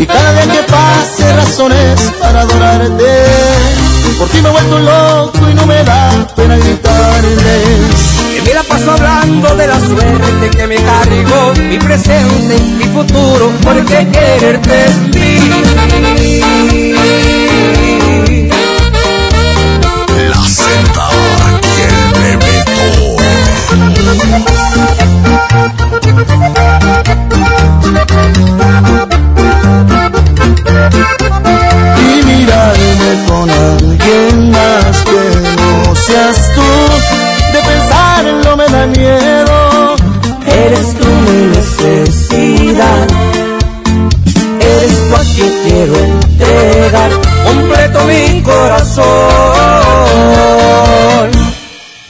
Y 0.00 0.06
cada 0.06 0.32
día 0.32 0.52
que 0.54 0.62
pase 0.72 1.36
razones 1.36 2.12
para 2.18 2.40
adorarte. 2.40 3.87
Por 4.18 4.28
ti 4.30 4.42
me 4.42 4.48
he 4.48 4.52
vuelto 4.52 4.78
loco 4.80 5.48
y 5.48 5.54
no 5.54 5.64
me 5.66 5.84
da 5.84 6.26
pena 6.34 6.56
gritarles. 6.56 7.62
Que 8.34 8.42
me 8.42 8.52
la 8.52 8.62
paso 8.64 8.90
hablando 8.90 9.54
de 9.54 9.66
la 9.66 9.78
suerte 9.78 10.50
que 10.56 10.66
me 10.66 10.76
cargó, 10.76 11.54
mi 11.54 11.78
presente, 11.78 12.58
mi 12.78 12.84
futuro, 12.84 13.52
porque 13.62 14.08
quererte 14.10 14.86
es 14.86 14.96
mí. 15.14 15.38
La 20.28 20.42
Z 20.48 21.10
y 21.62 21.80
el 21.82 22.38
y 28.14 28.17
con 33.26 33.50
alguien 33.50 34.50
más 34.50 35.04
que 35.04 35.22
no 35.56 35.94
seas 35.94 36.38
tú. 36.54 36.68
De 37.52 37.60
pensarlo 37.70 38.56
me 38.56 38.66
da 38.68 38.86
miedo. 38.86 39.96
Eres 40.46 40.94
tú 40.98 41.06
mi 41.26 41.40
necesidad, 41.56 43.06
eres 44.60 45.08
tú 45.08 45.14
a 45.14 45.22
quien 45.34 45.52
quiero 45.64 45.94
entregar 45.98 47.10
completo 47.44 47.98
mi 48.04 48.42
corazón. 48.42 49.06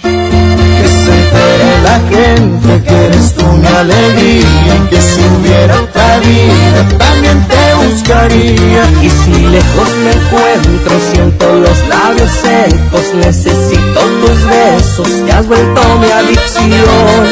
Que 0.02 0.88
se 0.88 1.10
entere 1.20 1.70
la 1.82 1.96
gente 2.10 2.70
que 2.84 2.94
eres 3.06 3.34
tú 3.34 3.37
alegría. 3.76 4.88
Que 4.90 5.00
si 5.00 5.20
hubiera 5.20 5.80
otra 5.80 6.18
vida 6.20 6.98
también 6.98 7.46
te 7.46 7.74
buscaría. 7.86 8.82
Y 9.02 9.10
si 9.10 9.46
lejos 9.46 9.88
me 10.04 10.12
encuentro, 10.12 10.92
siento 11.12 11.54
los 11.54 11.88
labios 11.88 12.30
secos, 12.30 13.14
necesito 13.14 14.00
tus 14.20 14.44
besos, 14.44 15.26
te 15.26 15.32
has 15.32 15.46
vuelto 15.46 15.80
mi 16.00 16.10
adicción. 16.10 17.26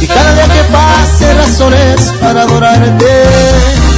Y 0.00 0.06
cada 0.06 0.34
día 0.34 0.48
que 0.54 0.62
pase 0.72 1.34
razones 1.34 2.12
para 2.20 2.42
adorarte. 2.42 3.93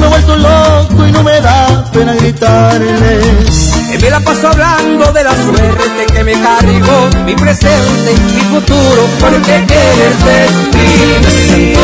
Me 0.00 0.06
he 0.06 0.08
vuelto 0.08 0.36
loco 0.36 1.06
y 1.06 1.12
no 1.12 1.22
me 1.22 1.40
da 1.40 1.84
pena 1.92 2.14
gritarles. 2.14 3.70
Que 3.90 3.98
me 3.98 4.10
la 4.10 4.20
paso 4.20 4.48
hablando 4.48 5.12
de 5.12 5.24
la 5.24 5.32
suerte 5.32 6.06
que 6.12 6.24
me 6.24 6.32
cargó, 6.32 7.08
mi 7.26 7.34
presente, 7.34 8.14
mi 8.34 8.40
futuro, 8.40 9.02
porque 9.20 9.66
quererte 9.66 10.46
es 10.46 11.56
mí. 11.56 11.74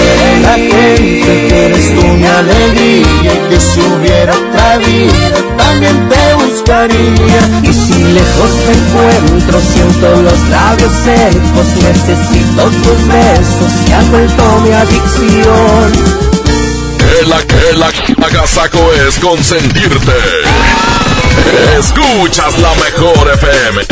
la 0.42 0.54
gente 0.54 1.48
que 1.48 1.66
eres 1.66 1.94
tú 1.94 2.06
mi 2.06 2.24
alegría 2.24 3.34
y 3.34 3.48
que 3.50 3.60
si 3.60 3.80
hubiera 3.80 4.32
otra 4.32 4.78
vida 4.78 5.38
también 5.56 6.08
te 6.08 6.34
buscaría 6.34 7.40
y 7.62 7.72
si 7.72 8.02
lejos 8.12 8.50
me 8.66 8.72
encuentro 8.72 9.60
siento 9.60 10.22
los 10.22 10.48
labios 10.48 10.92
secos 11.04 11.66
necesito 11.82 12.62
tus 12.64 13.08
besos 13.08 13.72
te 13.84 13.94
has 13.94 14.10
vuelto 14.10 14.42
mi 14.64 14.72
adicción 14.72 16.25
Que 17.16 17.24
la 17.24 17.42
que 17.46 17.72
la 17.78 18.26
agasaco 18.26 18.92
es 18.92 19.18
consentirte. 19.18 20.12
Escuchas 21.78 22.58
la 22.58 22.74
mejor 22.74 23.32
FM. 23.32 23.82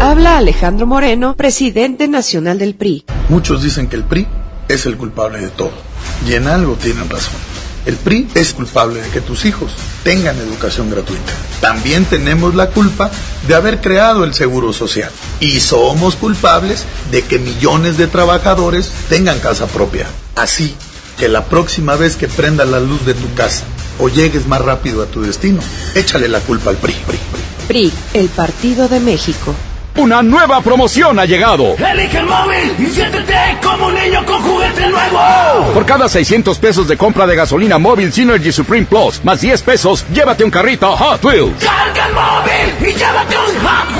Habla 0.00 0.38
Alejandro 0.38 0.86
Moreno, 0.86 1.36
presidente 1.36 2.08
nacional 2.08 2.58
del 2.58 2.74
PRI. 2.74 3.04
Muchos 3.28 3.62
dicen 3.62 3.86
que 3.86 3.96
el 3.96 4.04
PRI 4.04 4.26
es 4.68 4.86
el 4.86 4.96
culpable 4.96 5.40
de 5.40 5.48
todo. 5.48 5.72
Y 6.26 6.32
en 6.32 6.48
algo 6.48 6.76
tienen 6.76 7.10
razón. 7.10 7.34
El 7.84 7.96
PRI 7.96 8.28
es 8.34 8.54
culpable 8.54 9.02
de 9.02 9.10
que 9.10 9.20
tus 9.20 9.44
hijos 9.44 9.72
tengan 10.02 10.38
educación 10.38 10.90
gratuita. 10.90 11.32
También 11.60 12.06
tenemos 12.06 12.54
la 12.54 12.68
culpa 12.68 13.10
de 13.46 13.54
haber 13.54 13.82
creado 13.82 14.24
el 14.24 14.32
Seguro 14.32 14.72
Social. 14.72 15.10
Y 15.40 15.60
somos 15.60 16.16
culpables 16.16 16.86
de 17.10 17.20
que 17.22 17.38
millones 17.38 17.98
de 17.98 18.06
trabajadores 18.06 18.90
tengan 19.10 19.38
casa 19.38 19.66
propia. 19.66 20.06
Así 20.34 20.74
que 21.20 21.28
la 21.28 21.44
próxima 21.44 21.96
vez 21.96 22.16
que 22.16 22.28
prenda 22.28 22.64
la 22.64 22.80
luz 22.80 23.04
de 23.04 23.12
tu 23.12 23.34
casa 23.34 23.64
o 23.98 24.08
llegues 24.08 24.46
más 24.46 24.62
rápido 24.62 25.02
a 25.02 25.06
tu 25.06 25.20
destino, 25.20 25.60
échale 25.94 26.28
la 26.28 26.40
culpa 26.40 26.70
al 26.70 26.76
PRI. 26.76 26.94
PRI, 27.06 27.18
PRI. 27.30 27.40
PRI, 27.68 27.92
el 28.14 28.28
Partido 28.30 28.88
de 28.88 29.00
México. 29.00 29.54
Una 29.96 30.22
nueva 30.22 30.62
promoción 30.62 31.18
ha 31.18 31.26
llegado. 31.26 31.76
Elige 31.76 32.20
el 32.20 32.24
móvil 32.24 32.74
y 32.78 32.86
siéntete 32.86 33.34
como 33.62 33.88
un 33.88 33.94
niño 33.94 34.24
con 34.24 34.40
juguete 34.40 34.88
nuevo. 34.88 35.72
Por 35.74 35.84
cada 35.84 36.08
600 36.08 36.56
pesos 36.58 36.88
de 36.88 36.96
compra 36.96 37.26
de 37.26 37.36
gasolina 37.36 37.76
móvil 37.76 38.10
Synergy 38.10 38.50
Supreme 38.50 38.86
Plus, 38.86 39.22
más 39.22 39.42
10 39.42 39.60
pesos, 39.60 40.06
llévate 40.14 40.42
un 40.42 40.50
carrito 40.50 40.96
Hot 40.96 41.22
Wheels. 41.22 41.62
Carga 41.62 42.06
el 42.06 42.14
móvil 42.14 42.88
y 42.88 42.94
llévate 42.96 43.36
un 43.36 43.66
Hot 43.66 43.90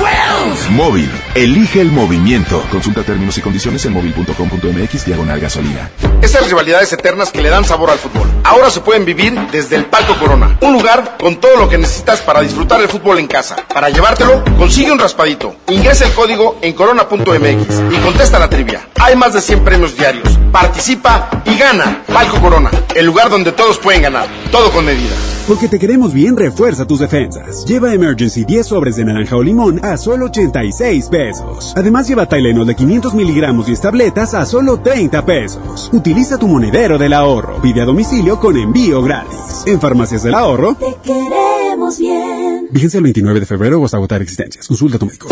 Móvil, 0.71 1.11
elige 1.35 1.81
el 1.81 1.91
movimiento. 1.91 2.63
Consulta 2.71 3.03
términos 3.03 3.37
y 3.37 3.41
condiciones 3.41 3.85
en 3.85 3.91
móvil.com.mx 3.91 5.05
diagonal 5.05 5.37
gasolina. 5.37 5.91
Estas 6.21 6.47
rivalidades 6.47 6.93
eternas 6.93 7.29
que 7.29 7.41
le 7.41 7.49
dan 7.49 7.65
sabor 7.65 7.89
al 7.89 7.97
fútbol. 7.97 8.29
Ahora 8.45 8.69
se 8.69 8.79
pueden 8.79 9.03
vivir 9.03 9.37
desde 9.51 9.75
el 9.75 9.85
Palco 9.87 10.17
Corona. 10.17 10.57
Un 10.61 10.71
lugar 10.71 11.17
con 11.19 11.41
todo 11.41 11.57
lo 11.57 11.67
que 11.67 11.77
necesitas 11.77 12.21
para 12.21 12.39
disfrutar 12.39 12.79
el 12.79 12.87
fútbol 12.87 13.19
en 13.19 13.27
casa. 13.27 13.57
Para 13.73 13.89
llevártelo, 13.89 14.45
consigue 14.57 14.93
un 14.93 14.99
raspadito. 14.99 15.57
Ingresa 15.67 16.05
el 16.05 16.13
código 16.13 16.57
en 16.61 16.71
corona.mx 16.71 17.81
y 17.91 17.97
contesta 17.97 18.39
la 18.39 18.49
trivia. 18.49 18.87
Hay 19.01 19.17
más 19.17 19.33
de 19.33 19.41
100 19.41 19.65
premios 19.65 19.97
diarios. 19.97 20.39
Participa 20.53 21.43
y 21.43 21.57
gana. 21.57 22.03
Palco 22.07 22.39
Corona, 22.39 22.71
el 22.95 23.05
lugar 23.05 23.29
donde 23.29 23.51
todos 23.51 23.77
pueden 23.77 24.03
ganar. 24.03 24.27
Todo 24.51 24.71
con 24.71 24.85
medida. 24.85 25.15
Porque 25.47 25.67
te 25.67 25.79
queremos 25.79 26.13
bien, 26.13 26.37
refuerza 26.37 26.85
tus 26.85 26.99
defensas. 26.99 27.65
Lleva 27.65 27.93
Emergency 27.93 28.45
10 28.45 28.67
sobres 28.67 28.95
de 28.95 29.03
naranja 29.03 29.35
o 29.35 29.43
limón 29.43 29.83
a 29.83 29.97
solo 29.97 30.31
86 30.61 31.09
pesos. 31.09 31.73
Además, 31.75 32.07
lleva 32.07 32.27
Tylenol 32.27 32.67
de 32.67 32.75
500 32.75 33.13
miligramos 33.13 33.67
y 33.69 33.75
tabletas 33.75 34.33
a 34.33 34.45
solo 34.45 34.79
30 34.79 35.25
pesos. 35.25 35.89
Utiliza 35.91 36.37
tu 36.37 36.47
monedero 36.47 36.97
del 36.97 37.13
ahorro. 37.13 37.61
Pide 37.61 37.81
a 37.81 37.85
domicilio 37.85 38.39
con 38.39 38.57
envío 38.57 39.01
gratis. 39.01 39.63
En 39.65 39.81
Farmacias 39.81 40.23
del 40.23 40.35
Ahorro. 40.35 40.75
Te 40.75 40.95
queremos 41.03 41.97
bien. 41.97 42.67
Vigencia 42.71 42.97
el 42.99 43.03
29 43.03 43.39
de 43.39 43.45
febrero 43.45 43.79
o 43.81 43.85
hasta 43.85 43.97
agotar 43.97 44.21
existencias. 44.21 44.67
Consulta 44.67 44.97
a 44.97 44.99
tu 44.99 45.05
médico. 45.07 45.27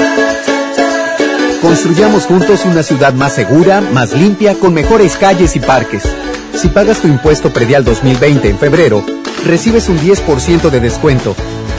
Construyamos 1.61 2.25
juntos 2.25 2.65
una 2.65 2.83
ciudad 2.83 3.13
más 3.13 3.33
segura, 3.33 3.81
más 3.81 4.13
limpia, 4.13 4.55
con 4.55 4.73
mejores 4.73 5.17
calles 5.17 5.55
y 5.55 5.59
parques. 5.59 6.03
Si 6.55 6.69
pagas 6.69 7.01
tu 7.01 7.07
impuesto 7.07 7.51
predial 7.51 7.83
2020 7.83 8.49
en 8.49 8.57
febrero, 8.57 9.03
recibes 9.45 9.89
un 9.89 9.99
10% 9.99 10.69
de 10.69 10.79
descuento. 10.79 11.35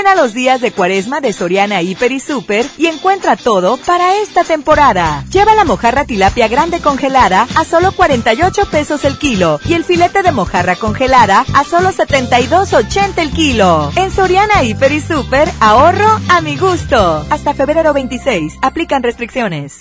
Ven 0.00 0.06
a 0.06 0.14
los 0.14 0.32
días 0.32 0.62
de 0.62 0.72
cuaresma 0.72 1.20
de 1.20 1.34
Soriana 1.34 1.82
Hiper 1.82 2.10
y 2.10 2.20
Super 2.20 2.64
y 2.78 2.86
encuentra 2.86 3.36
todo 3.36 3.76
para 3.76 4.16
esta 4.16 4.44
temporada. 4.44 5.26
Lleva 5.30 5.54
la 5.54 5.66
mojarra 5.66 6.06
tilapia 6.06 6.48
grande 6.48 6.80
congelada 6.80 7.46
a 7.54 7.66
solo 7.66 7.92
48 7.92 8.70
pesos 8.70 9.04
el 9.04 9.18
kilo 9.18 9.60
y 9.66 9.74
el 9.74 9.84
filete 9.84 10.22
de 10.22 10.32
mojarra 10.32 10.76
congelada 10.76 11.44
a 11.52 11.64
solo 11.64 11.90
72.80 11.90 13.18
el 13.18 13.30
kilo. 13.30 13.92
En 13.94 14.10
Soriana 14.10 14.62
Hiper 14.62 14.90
y 14.90 15.02
Super, 15.02 15.50
ahorro 15.60 16.18
a 16.30 16.40
mi 16.40 16.56
gusto. 16.56 17.26
Hasta 17.28 17.52
febrero 17.52 17.92
26, 17.92 18.54
aplican 18.62 19.02
restricciones. 19.02 19.80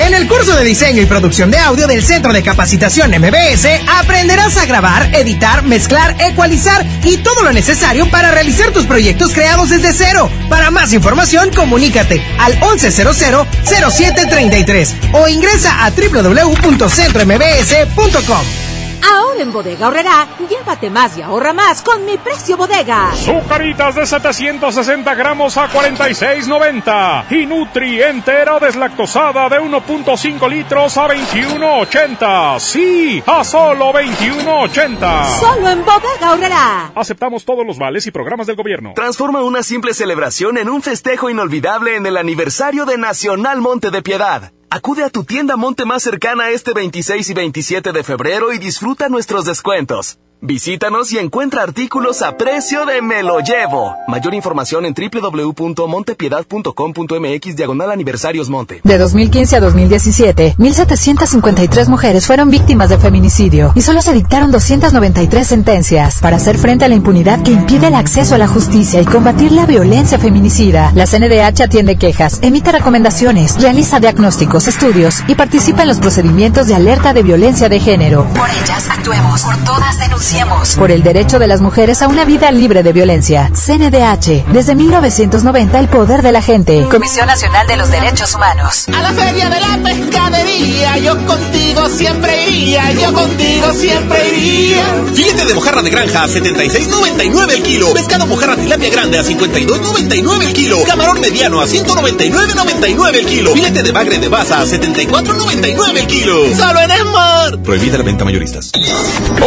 En 0.00 0.14
el 0.14 0.28
curso 0.28 0.56
de 0.56 0.64
diseño 0.64 1.02
y 1.02 1.06
producción 1.06 1.50
de 1.50 1.58
audio 1.58 1.86
del 1.86 2.02
Centro 2.02 2.32
de 2.32 2.42
Capacitación 2.42 3.10
MBS, 3.10 3.66
aprenderás 3.98 4.56
a 4.56 4.64
grabar, 4.64 5.14
editar, 5.14 5.64
mezclar, 5.64 6.16
ecualizar 6.20 6.86
y 7.04 7.18
todo 7.18 7.42
lo 7.42 7.52
necesario 7.52 8.08
para 8.10 8.30
realizar 8.30 8.70
tus 8.70 8.86
proyectos 8.86 9.34
desde 9.66 9.92
cero. 9.92 10.30
Para 10.48 10.70
más 10.70 10.92
información, 10.92 11.50
comunícate 11.54 12.22
al 12.38 12.58
1100-0733 12.60 14.94
o 15.12 15.26
ingresa 15.28 15.84
a 15.84 15.90
www.centrombs.com. 15.90 18.67
Ahora 19.10 19.42
en 19.42 19.52
Bodega 19.52 19.88
Horrera, 19.88 20.26
llévate 20.48 20.90
más 20.90 21.16
y 21.16 21.22
ahorra 21.22 21.52
más 21.52 21.82
con 21.82 22.04
mi 22.04 22.18
precio 22.18 22.56
bodega. 22.56 23.14
Sucaritas 23.14 23.94
de 23.94 24.06
760 24.06 25.14
gramos 25.14 25.56
a 25.56 25.68
46.90 25.68 27.24
y 27.30 27.46
Nutri 27.46 28.02
entera 28.02 28.58
deslactosada 28.58 29.48
de 29.48 29.60
1.5 29.60 30.50
litros 30.50 30.96
a 30.96 31.08
21.80. 31.08 32.58
Sí, 32.60 33.22
a 33.26 33.44
solo 33.44 33.92
21.80. 33.92 35.40
Solo 35.40 35.68
en 35.68 35.84
Bodega 35.84 36.32
Horrera. 36.32 36.92
Aceptamos 36.94 37.44
todos 37.44 37.66
los 37.66 37.78
vales 37.78 38.06
y 38.06 38.10
programas 38.10 38.46
del 38.46 38.56
gobierno. 38.56 38.92
Transforma 38.94 39.42
una 39.42 39.62
simple 39.62 39.94
celebración 39.94 40.58
en 40.58 40.68
un 40.68 40.82
festejo 40.82 41.30
inolvidable 41.30 41.96
en 41.96 42.06
el 42.06 42.16
aniversario 42.16 42.84
de 42.84 42.98
Nacional 42.98 43.60
Monte 43.60 43.90
de 43.90 44.02
Piedad. 44.02 44.52
Acude 44.70 45.02
a 45.02 45.08
tu 45.08 45.24
tienda 45.24 45.56
Monte 45.56 45.86
más 45.86 46.02
cercana 46.02 46.50
este 46.50 46.74
26 46.74 47.30
y 47.30 47.34
27 47.34 47.92
de 47.92 48.04
febrero 48.04 48.52
y 48.52 48.58
disfruta 48.58 49.08
nuestros 49.08 49.46
descuentos. 49.46 50.18
Visítanos 50.40 51.10
y 51.10 51.18
encuentra 51.18 51.64
artículos 51.64 52.22
a 52.22 52.36
precio 52.36 52.86
de 52.86 53.02
me 53.02 53.24
lo 53.24 53.40
llevo. 53.40 53.96
Mayor 54.06 54.34
información 54.34 54.86
en 54.86 54.94
www.montepiedad.com.mx 54.94 57.56
diagonal 57.56 57.90
aniversarios 57.90 58.48
Monte. 58.48 58.80
De 58.84 58.98
2015 58.98 59.56
a 59.56 59.60
2017, 59.60 60.54
1.753 60.56 61.88
mujeres 61.88 62.28
fueron 62.28 62.50
víctimas 62.50 62.88
de 62.88 62.98
feminicidio 62.98 63.72
y 63.74 63.80
solo 63.80 64.00
se 64.00 64.12
dictaron 64.12 64.52
293 64.52 65.44
sentencias. 65.44 66.20
Para 66.20 66.36
hacer 66.36 66.56
frente 66.56 66.84
a 66.84 66.88
la 66.88 66.94
impunidad 66.94 67.42
que 67.42 67.50
impide 67.50 67.88
el 67.88 67.96
acceso 67.96 68.36
a 68.36 68.38
la 68.38 68.46
justicia 68.46 69.00
y 69.00 69.06
combatir 69.06 69.50
la 69.50 69.66
violencia 69.66 70.20
feminicida, 70.20 70.92
la 70.94 71.08
CNDH 71.08 71.62
atiende 71.62 71.96
quejas, 71.96 72.38
emite 72.42 72.70
recomendaciones, 72.70 73.60
realiza 73.60 73.98
diagnósticos, 73.98 74.68
estudios 74.68 75.16
y 75.26 75.34
participa 75.34 75.82
en 75.82 75.88
los 75.88 75.98
procedimientos 75.98 76.68
de 76.68 76.76
alerta 76.76 77.12
de 77.12 77.24
violencia 77.24 77.68
de 77.68 77.80
género. 77.80 78.24
Por 78.36 78.48
ellas 78.50 78.86
actuemos, 78.88 79.42
por 79.42 79.56
todas 79.64 79.98
denunciamos. 80.28 80.76
Por 80.76 80.90
el 80.90 81.02
derecho 81.02 81.38
de 81.38 81.46
las 81.46 81.60
mujeres 81.60 82.02
a 82.02 82.08
una 82.08 82.24
vida 82.24 82.50
libre 82.50 82.82
de 82.82 82.92
violencia. 82.92 83.50
CNDH. 83.54 84.52
Desde 84.52 84.74
1990 84.74 85.78
el 85.78 85.88
poder 85.88 86.22
de 86.22 86.32
la 86.32 86.42
gente. 86.42 86.86
Comisión 86.90 87.26
Nacional 87.26 87.66
de 87.66 87.76
los 87.76 87.90
Derechos 87.90 88.34
Humanos. 88.34 88.86
A 88.88 89.02
la 89.02 89.12
feria 89.12 89.48
de 89.48 89.60
la 89.60 89.78
pescadería, 89.82 90.98
yo 90.98 91.26
contigo 91.26 91.88
siempre 91.88 92.50
iría, 92.50 92.92
yo 92.92 93.12
contigo 93.12 93.72
siempre 93.72 94.28
iría. 94.36 94.84
Filete 95.14 95.44
de 95.46 95.54
mojarra 95.54 95.82
de 95.82 95.90
granja 95.90 96.24
a 96.24 96.28
76.99 96.28 97.50
el 97.52 97.62
kilo. 97.62 97.92
Pescado 97.94 98.26
mojarra 98.26 98.56
tilapia 98.56 98.90
grande 98.90 99.18
a 99.18 99.22
52.99 99.22 100.46
el 100.46 100.52
kilo. 100.52 100.84
Camarón 100.84 101.20
mediano 101.20 101.60
a 101.60 101.66
199.99 101.66 103.14
el 103.14 103.26
kilo. 103.26 103.54
Filete 103.54 103.82
de 103.82 103.92
bagre 103.92 104.18
de 104.18 104.28
baza 104.28 104.60
a 104.60 104.64
74.99 104.64 105.96
el 105.96 106.06
kilo. 106.06 106.56
Solo 106.56 106.80
en 106.80 106.90
Smart. 106.90 107.62
Prohibida 107.62 107.98
la 107.98 108.04
venta 108.04 108.24
mayoristas. 108.24 108.72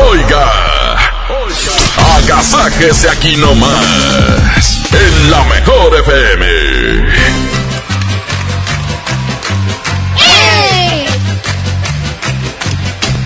Oiga. 0.10 0.71
Agasáquese 2.16 3.10
aquí 3.10 3.36
nomás. 3.38 4.80
En 4.92 5.32
la 5.32 5.44
mejor 5.46 5.96
FM. 5.96 6.46
¡Ey! 10.18 11.06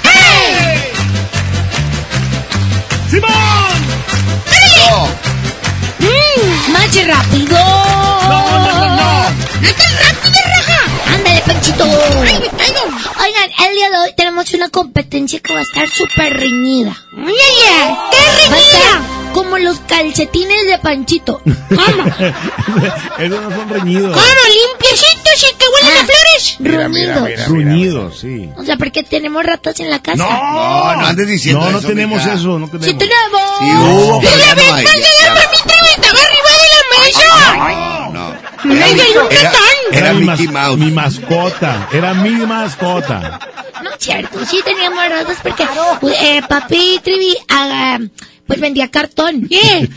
¡Ey! 0.04 0.94
¡Simón! 3.10 3.76
¡Mmm! 6.00 6.72
¡Más 6.74 7.08
rápido! 7.08 7.58
¡No, 7.58 8.40
no, 8.60 8.74
no, 8.74 8.96
no! 8.96 9.30
¡No 9.62 9.70
tan 9.74 9.94
rápido, 10.04 10.35
raja! 11.48 11.60
¡Ándale, 11.62 12.50
Panchito! 12.50 12.86
Oigan, 13.24 13.50
el 13.70 13.76
día 13.76 13.90
de 13.90 13.98
hoy 13.98 14.14
tenemos 14.16 14.54
una 14.54 14.70
competencia 14.70 15.40
que 15.40 15.54
va 15.54 15.60
a 15.60 15.64
estar 15.64 15.88
súper 15.90 16.34
reñida. 16.40 16.96
¡Oye, 17.14 17.36
qué 18.12 18.50
reñida! 18.50 19.02
Como 19.34 19.58
los 19.58 19.80
calcetines 19.82 20.66
de 20.66 20.78
Panchito. 20.80 21.42
¿Cómo? 21.44 22.06
Esos 23.20 23.42
no 23.42 23.50
son 23.52 23.70
reñidos. 23.70 24.14
¿Cómo? 24.14 24.26
¿Limpiecitos 24.70 25.44
y 25.52 25.56
que 25.58 25.66
huelen 25.68 25.98
a 25.98 26.06
flores? 26.06 26.56
Mira, 26.60 26.88
mira, 26.88 27.16
Ruñidos. 27.16 27.24
mira, 27.30 27.46
Ruñidos, 27.48 28.20
sí. 28.20 28.50
O 28.58 28.64
sea, 28.64 28.78
porque 28.78 29.04
tenemos 29.04 29.44
ratas 29.46 29.78
en 29.82 29.90
la 29.90 30.00
casa. 30.02 30.18
No, 30.18 30.96
no 30.96 31.06
andes 31.06 31.28
diciendo 31.28 31.66
No, 31.66 31.72
no 31.72 31.80
eso, 31.80 31.88
tenemos 31.88 32.18
mija. 32.24 32.34
eso, 32.34 32.60
no 32.60 32.68
tenemos. 32.68 32.86
¡Sí 32.88 32.94
tenemos! 32.94 33.42
Sí 33.60 33.66
hubo, 33.66 34.22
¡Y 34.22 34.26
la 34.26 34.32
no 34.32 34.62
pasada 34.62 34.84
ya- 34.84 35.34
permítame 35.34 35.90
estaba 35.96 36.20
arriba 36.22 36.52
de 36.62 36.68
la 36.72 36.82
mesa! 37.04 37.28
No. 37.58 38.05
¡Me 38.05 38.05
Era, 38.72 38.88
era- 39.30 39.52
era 39.92 40.14
mi, 40.14 40.26
mas- 40.26 40.40
Mouse. 40.52 40.78
mi 40.80 40.92
mascota, 40.92 41.88
era 41.92 42.14
mi 42.14 42.32
mascota. 42.46 43.40
No 43.84 43.90
es 43.92 43.96
cierto, 44.00 44.46
sí 44.46 44.62
teníamos 44.66 45.08
ratas 45.10 45.38
porque 45.44 45.64
eh, 46.22 46.42
papi 46.48 47.00
Trivi 47.04 47.38
ah, 47.50 48.00
pues 48.48 48.60
vendía 48.60 48.90
cartón. 48.90 49.48
Yeah. 49.50 49.88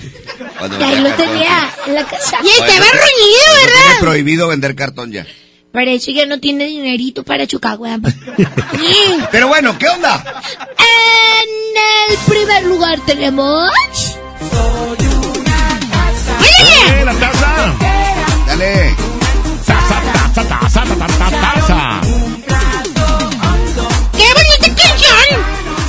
Y 0.79 0.83
ahí 0.83 1.01
lo 1.01 1.11
tenía 1.15 1.69
en 1.87 1.95
la 1.95 2.05
casa. 2.05 2.39
Y 2.43 2.49
estaba 2.49 2.69
Tiene 2.69 2.85
¿verdad? 3.65 4.01
prohibido 4.01 4.49
vender 4.49 4.75
cartón 4.75 5.11
ya. 5.13 5.27
Por 5.73 5.83
eso 5.83 6.11
ya 6.11 6.27
no 6.27 6.39
tiene 6.41 6.65
dinerito 6.67 7.23
para 7.25 7.47
Chucagua. 7.47 7.99
Pero 9.33 9.49
bueno, 9.49 9.77
¿qué 9.79 9.89
onda? 9.89 10.23
En 10.79 12.11
el 12.11 12.19
primer 12.27 12.65
lugar 12.65 12.99
tenemos... 13.07 13.71
¡Eh, 16.91 17.05
la 17.05 17.13
taza! 17.15 17.19
Dale. 17.19 17.19
Taza, 17.19 17.31
taza, 17.31 17.98
taza, 18.59 20.43
taza, 20.43 20.83
taza, 20.85 21.31
taza. 21.31 22.01
¡Qué 24.17 24.27
bonita 24.35 24.83
canción! 24.83 25.39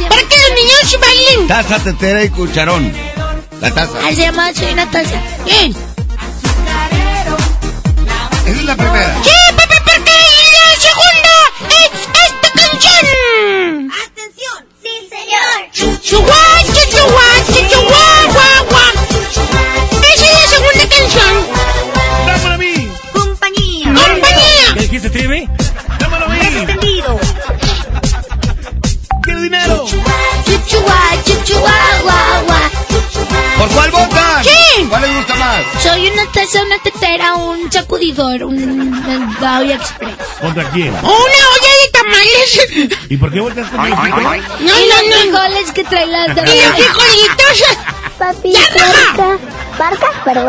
Para 0.07 0.21
que 0.21 0.35
los 0.37 0.51
niños 0.55 0.99
bailen. 1.01 1.47
Taza, 1.47 1.79
tetera 1.79 2.23
y 2.23 2.29
cucharón. 2.29 2.93
La 3.59 3.71
taza. 3.71 3.93
Ah, 4.03 4.09
se 4.09 4.21
llama 4.21 4.53
Soy 4.53 4.71
una 4.73 4.89
taza. 4.91 5.19
Bien. 5.45 5.75
Esa 8.45 8.59
es 8.59 8.65
la 8.65 8.75
primera. 8.75 9.23
Sí, 9.23 9.31
Pepe, 9.57 9.75
porque 9.85 10.17
la 10.55 10.69
segunda 10.87 11.33
es 11.69 11.91
esta 12.27 12.49
canción. 12.61 13.91
¡Atención! 14.05 14.59
¡Sí, 14.83 14.93
señor! 15.09 15.57
Chuchuá, 15.73 16.43
chuchuá, 16.65 17.28
¡Compañía! 25.09 25.09
¿Qué 25.09 25.17
dijiste, 25.17 25.19
Trivi? 25.19 25.49
¡Dámelo 25.99 26.25
a 26.25 26.29
mí! 26.29 26.39
¡Entendido! 26.59 27.19
¡Quiero 29.23 29.41
dinero! 29.41 29.85
Guá. 31.59 32.69
¿Cuál 33.73 33.91
votan? 33.91 34.43
¿Qué? 34.43 34.85
¿Cuál 34.89 35.01
les 35.01 35.15
gusta 35.15 35.35
más? 35.35 35.83
Soy 35.83 36.07
una 36.09 36.31
taza, 36.31 36.63
una 36.63 36.77
tetera, 36.79 37.35
un 37.35 37.71
sacudidor, 37.71 38.43
un, 38.45 39.03
una 39.37 39.59
olla 39.59 39.75
express. 39.75 40.15
¿Contra 40.41 40.69
quién? 40.71 40.89
¡Una 40.89 41.03
olla 41.11 41.71
de 41.81 41.89
tamales! 41.91 42.99
¿Y 43.09 43.17
por 43.17 43.31
qué 43.31 43.39
votas 43.41 43.69
con 43.69 43.81
mi 43.81 43.89
hijito? 43.89 44.17
No, 44.61 44.79
y 44.79 44.87
los 44.87 45.01
frijoles 45.19 45.71
que 45.71 45.83
trae 45.83 46.07
la 46.07 46.25
¡Y 46.25 46.27
los 46.27 46.45
frijolitos! 46.45 47.63
Papi, 48.17 48.53
¡Ya, 48.53 48.59
barca, 49.17 49.37
barca, 49.77 50.07
pero 50.25 50.43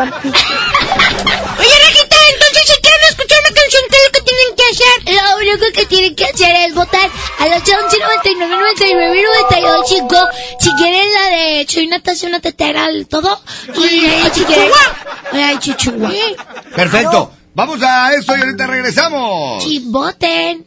escuchar 3.11 3.37
una 3.39 3.55
canción, 3.55 3.83
¿qué 3.89 3.97
es 3.97 4.03
lo 4.05 4.11
que 4.11 4.21
tienen 4.21 4.55
que 4.55 4.63
hacer? 4.71 5.15
Lo 5.15 5.37
único 5.37 5.65
que 5.73 5.85
tienen 5.85 6.15
que 6.15 6.25
hacer 6.25 6.55
es 6.67 6.73
votar 6.73 7.09
al 7.39 7.53
811 7.53 7.99
99 7.99 8.55
99 8.57 9.23
925 9.49 10.15
Si 10.59 10.69
quieren 10.75 11.13
la 11.13 11.29
de 11.29 11.65
Soy 11.69 11.87
una 11.87 11.99
taza, 11.99 12.27
una 12.27 12.39
tetera, 12.39 12.87
todo. 13.09 13.41
Y 13.75 14.09
si 14.33 14.43
quieren... 14.43 14.71
Ay, 15.33 15.57
chichua. 15.59 16.11
Perfecto. 16.75 17.31
Vamos 17.53 17.81
a 17.83 18.13
eso 18.13 18.35
y 18.35 18.41
ahorita 18.41 18.67
regresamos. 18.67 19.63
Sí, 19.63 19.83
voten. 19.87 20.65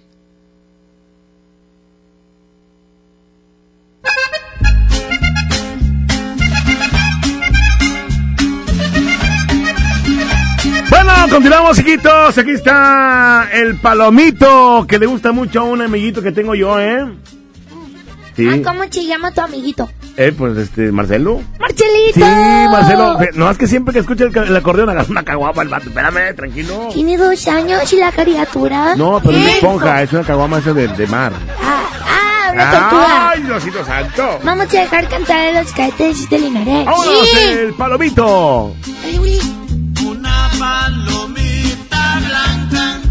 Bueno, 10.94 11.12
continuamos, 11.28 11.76
chiquitos. 11.76 12.38
Aquí 12.38 12.50
está 12.52 13.48
el 13.52 13.76
palomito 13.80 14.86
que 14.88 14.96
le 14.98 15.06
gusta 15.06 15.32
mucho 15.32 15.60
a 15.60 15.64
un 15.64 15.82
amiguito 15.82 16.22
que 16.22 16.30
tengo 16.30 16.54
yo, 16.54 16.78
¿eh? 16.78 17.04
Sí. 18.36 18.48
Ah, 18.48 18.58
¿Cómo 18.64 18.84
se 18.88 19.04
llama 19.04 19.32
tu 19.32 19.40
amiguito? 19.40 19.88
Eh, 20.16 20.32
pues 20.36 20.56
este, 20.56 20.92
Marcelo. 20.92 21.40
¡Marcelito! 21.58 22.14
Sí, 22.14 22.20
Marcelo. 22.20 23.18
Fe- 23.18 23.30
No, 23.34 23.50
es 23.50 23.58
que 23.58 23.66
siempre 23.66 23.92
que 23.92 23.98
escucha 24.00 24.24
el, 24.24 24.56
acordeón 24.56 24.88
agarra 24.88 25.06
una 25.10 25.24
caguama 25.24 25.62
el 25.62 25.68
vato. 25.68 25.88
Espérame, 25.88 26.34
tranquilo. 26.36 26.88
Tiene 26.92 27.16
dos 27.16 27.48
años 27.48 27.92
y 27.92 27.96
la 27.96 28.12
criatura. 28.12 28.94
No, 28.96 29.20
pero 29.24 29.36
es 29.36 29.54
esponja, 29.54 30.00
es 30.02 30.12
una 30.12 30.22
caguama 30.22 30.58
esa 30.58 30.72
de, 30.72 30.86
de 30.88 31.06
mar. 31.08 31.32
Ah, 31.60 31.84
ah, 32.06 32.50
una 32.52 32.70
tortuga. 32.70 33.30
¡Ay, 33.30 33.42
Diosito 33.42 33.84
santo! 33.84 34.38
Vamos 34.44 34.66
a 34.72 34.78
dejar 34.80 35.08
cantar 35.08 35.54
a 35.56 35.62
los 35.62 35.72
cadetes 35.72 36.30
de 36.30 36.38
Linares. 36.38 36.86
¡Vámonos, 36.86 37.34
el 37.36 37.74
palomito! 37.74 38.76
Una 39.18 39.63
palomita 40.64 42.04
blanca 42.24 43.03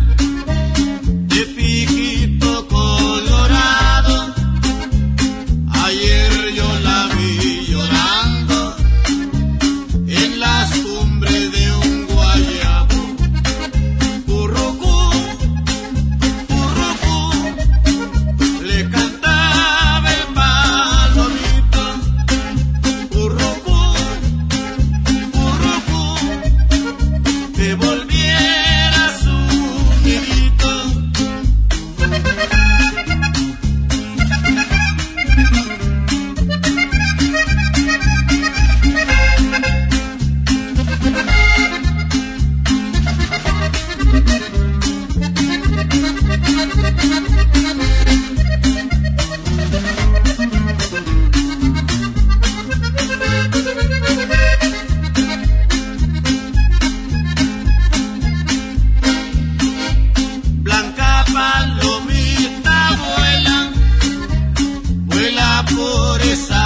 por 66.33 66.62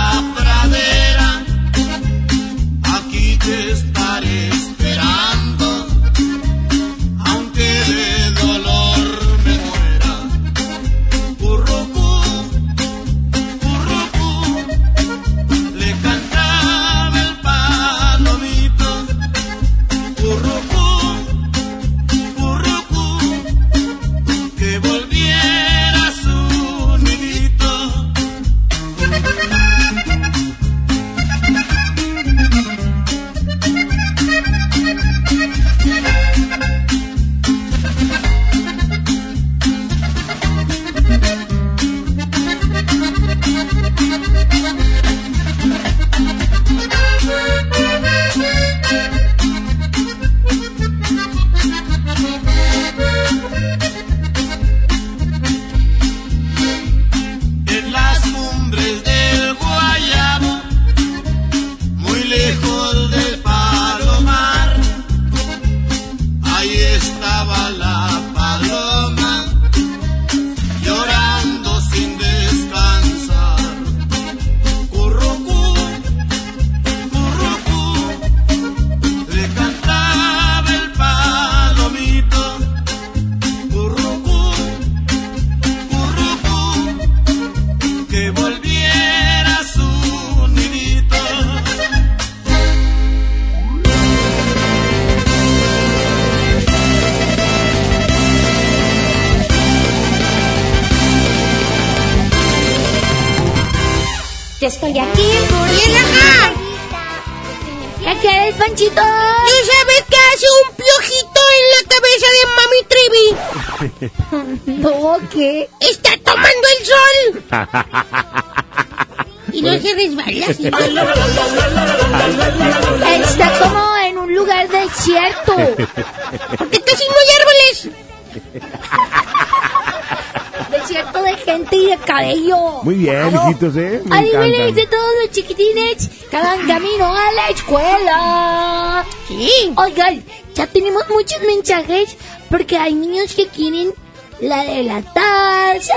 bien, 133.29 133.41
hijitos, 133.49 133.75
¿eh? 133.77 134.01
Me 134.05 134.17
Adivinen 134.17 134.45
encantan. 134.53 134.75
de 134.75 134.87
todos 134.87 135.09
los 135.21 135.31
chiquitines 135.31 136.09
que 136.29 136.37
hagan 136.37 136.67
camino 136.67 137.05
a 137.05 137.31
la 137.33 137.49
escuela. 137.49 139.05
Sí. 139.27 139.73
Oigan, 139.75 140.23
ya 140.53 140.67
tenemos 140.67 141.03
muchos 141.09 141.39
mensajes 141.41 142.15
porque 142.49 142.77
hay 142.77 142.93
niños 142.93 143.33
que 143.33 143.47
quieren 143.47 143.93
la 144.39 144.63
de 144.63 144.83
la 144.83 145.01
taza, 145.01 145.93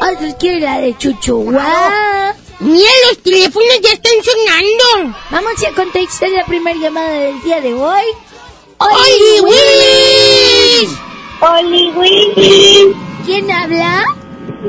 otros 0.00 0.34
quieren 0.38 0.64
la 0.64 0.78
de 0.80 0.96
chuchuá. 0.98 2.34
Mira, 2.60 2.90
los 3.08 3.18
teléfonos 3.22 3.80
ya 3.82 3.92
están 3.92 4.12
sonando. 4.22 5.16
Vamos 5.30 5.52
a 5.64 5.74
contestar 5.74 6.30
la 6.30 6.44
primera 6.46 6.76
llamada 6.78 7.10
del 7.10 7.42
día 7.42 7.60
de 7.60 7.74
hoy. 7.74 8.02
¡Oli 8.78 9.40
Willis! 9.42 10.90
¡Oli 11.40 11.90
Willis! 11.90 12.96
¿Quién 13.24 13.50
habla? 13.50 14.04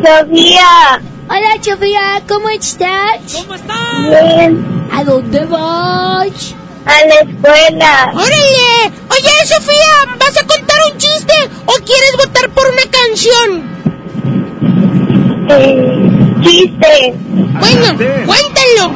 Sofía. 0.03 1.01
Hola, 1.37 1.61
Sofía, 1.61 2.23
¿cómo 2.29 2.47
estás? 2.47 3.19
¿Cómo 3.33 3.55
estás? 3.55 3.77
Bien. 4.07 4.87
¿A 4.89 5.03
dónde 5.03 5.43
vas? 5.43 6.55
A 6.85 7.05
la 7.07 7.15
escuela. 7.29 8.11
¡Órale! 8.13 8.93
Oye, 9.09 9.45
Sofía, 9.45 10.15
¿vas 10.17 10.37
a 10.37 10.47
contar 10.47 10.77
un 10.93 10.97
chiste 10.97 11.33
o 11.65 11.73
quieres 11.83 12.15
votar 12.25 12.49
por 12.51 12.65
una 12.69 12.83
canción? 12.89 13.49
Eh, 15.49 16.35
chiste. 16.41 17.13
Bueno, 17.59 17.97
cuéntalo. 18.25 18.95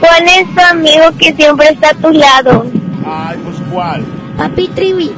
¿Cuál 0.00 0.24
es 0.40 0.54
tu 0.56 0.60
amigo 0.60 1.04
que 1.20 1.32
siempre 1.34 1.68
está 1.68 1.90
a 1.90 1.94
tu 1.94 2.10
lado? 2.10 2.66
Ay, 3.06 3.38
pues 3.44 3.56
¿cuál? 3.70 4.04
Papi 4.36 4.66
Trivi. 4.74 5.12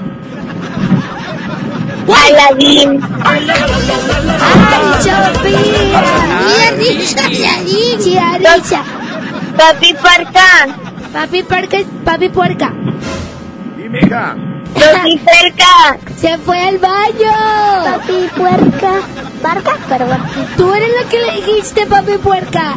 Aladín. 2.28 3.00
¡Ay, 3.24 3.46
Sofía! 5.02 6.02
Mira, 6.46 6.70
risa, 6.78 7.20
Aladín. 7.26 8.00
Sí, 8.00 8.18
a 8.18 8.38
risa. 8.38 8.82
Papi 9.56 9.94
Parca. 9.94 10.68
Papi 11.12 11.42
Puerca, 11.42 11.78
papi 12.04 12.28
Puerca. 12.28 12.72
Dime, 13.76 14.00
hija. 14.00 14.36
Papi 14.74 15.18
Cerca. 15.18 15.98
Se 16.16 16.38
fue 16.38 16.60
al 16.60 16.78
baño. 16.78 17.32
Papi 17.84 18.28
Puerca. 18.36 18.92
Parca, 19.42 19.72
perdón. 19.88 20.22
Tú 20.56 20.72
eres 20.74 20.88
la 21.02 21.08
que 21.08 21.18
le 21.18 21.32
dijiste 21.46 21.86
papi 21.86 22.12
Puerca. 22.18 22.76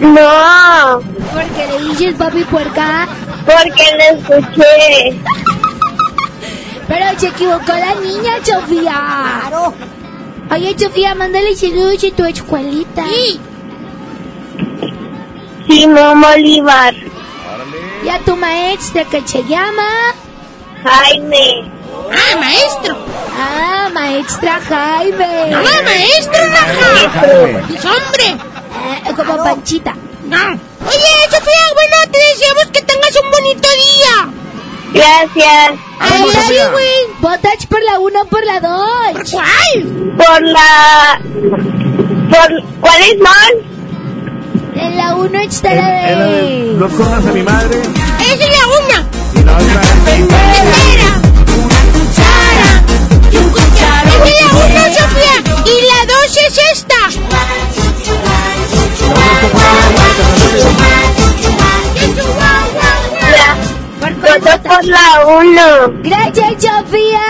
No, 0.00 0.98
Porque 1.32 1.66
le 1.70 1.88
dices 1.88 2.14
papi 2.16 2.42
Puerca. 2.44 3.06
porque 3.46 3.84
lo 3.98 4.18
escuché. 4.18 5.20
Pero 6.94 7.18
se 7.18 7.26
equivocó 7.26 7.72
la 7.72 7.94
niña, 7.96 8.36
Sofía. 8.44 9.42
Claro. 9.48 9.74
Oye, 10.52 10.76
Sofía, 10.78 11.14
mándale 11.16 11.56
saludos 11.56 12.04
a 12.04 12.16
tu 12.16 12.24
escuelita. 12.24 13.04
Sí. 13.08 13.40
Simón 15.66 16.20
Bolívar. 16.20 16.94
Y 18.04 18.08
a 18.08 18.18
tu 18.20 18.36
maestra 18.36 19.04
que 19.06 19.26
se 19.26 19.42
llama... 19.42 19.88
Jaime. 20.84 21.68
Ah, 22.12 22.36
maestro. 22.38 22.96
Ah, 23.36 23.90
maestra 23.92 24.60
Jaime. 24.68 25.50
No, 25.50 25.62
maestro. 25.82 26.42
Jaime. 27.12 27.74
Es 27.74 27.84
hombre. 27.84 28.36
Eh, 29.08 29.14
como 29.16 29.36
Panchita. 29.38 29.96
No. 30.26 30.36
Oye, 30.36 31.12
Sofía, 31.28 31.66
bueno, 31.74 32.12
te 32.12 32.18
deseamos 32.18 32.66
que 32.72 32.82
tengas 32.82 33.16
un 33.20 33.30
bonito 33.32 33.68
día. 33.68 34.43
Gracias. 34.94 35.72
I 36.00 36.20
love 36.20 36.50
you, 36.50 36.70
güey. 36.72 37.20
¿Votas 37.20 37.66
por 37.66 37.82
la 37.82 37.98
1 37.98 38.20
o 38.22 38.24
por 38.26 38.44
la 38.46 38.60
2? 38.60 38.72
¿Por 39.12 39.30
cuál? 39.30 40.14
Por 40.16 40.42
la... 40.42 41.20
Por... 42.30 42.62
¿Cuál 42.80 43.02
es 43.02 43.18
más? 43.20 43.50
En 44.76 44.96
la 44.96 45.14
1 45.16 45.38
está 45.40 45.74
la 45.74 46.10
Es 46.10 46.18
la 46.18 46.24
de 46.26 46.74
dos 46.74 46.92
cosas 46.94 47.24
a 47.26 47.32
mi 47.32 47.42
madre 47.42 47.80
Esa 47.80 48.44
es 48.44 48.58
la 48.58 48.66
una. 48.66 49.08
y 49.34 49.44
la 49.44 49.52
otra 49.56 49.82
Entera. 50.14 51.10
Esa 54.06 54.24
es 54.24 54.40
la 54.40 54.48
una, 54.64 54.84
Sofía. 54.94 55.36
Y 55.64 55.68
la 55.86 56.00
dos 56.12 56.36
es 56.36 56.58
esta. 56.72 57.00
La... 62.38 62.53
Voto 64.24 64.62
por 64.62 64.84
la 64.84 65.26
1. 65.26 65.62
¡Gracias, 66.02 66.52
Sofía! 66.64 67.22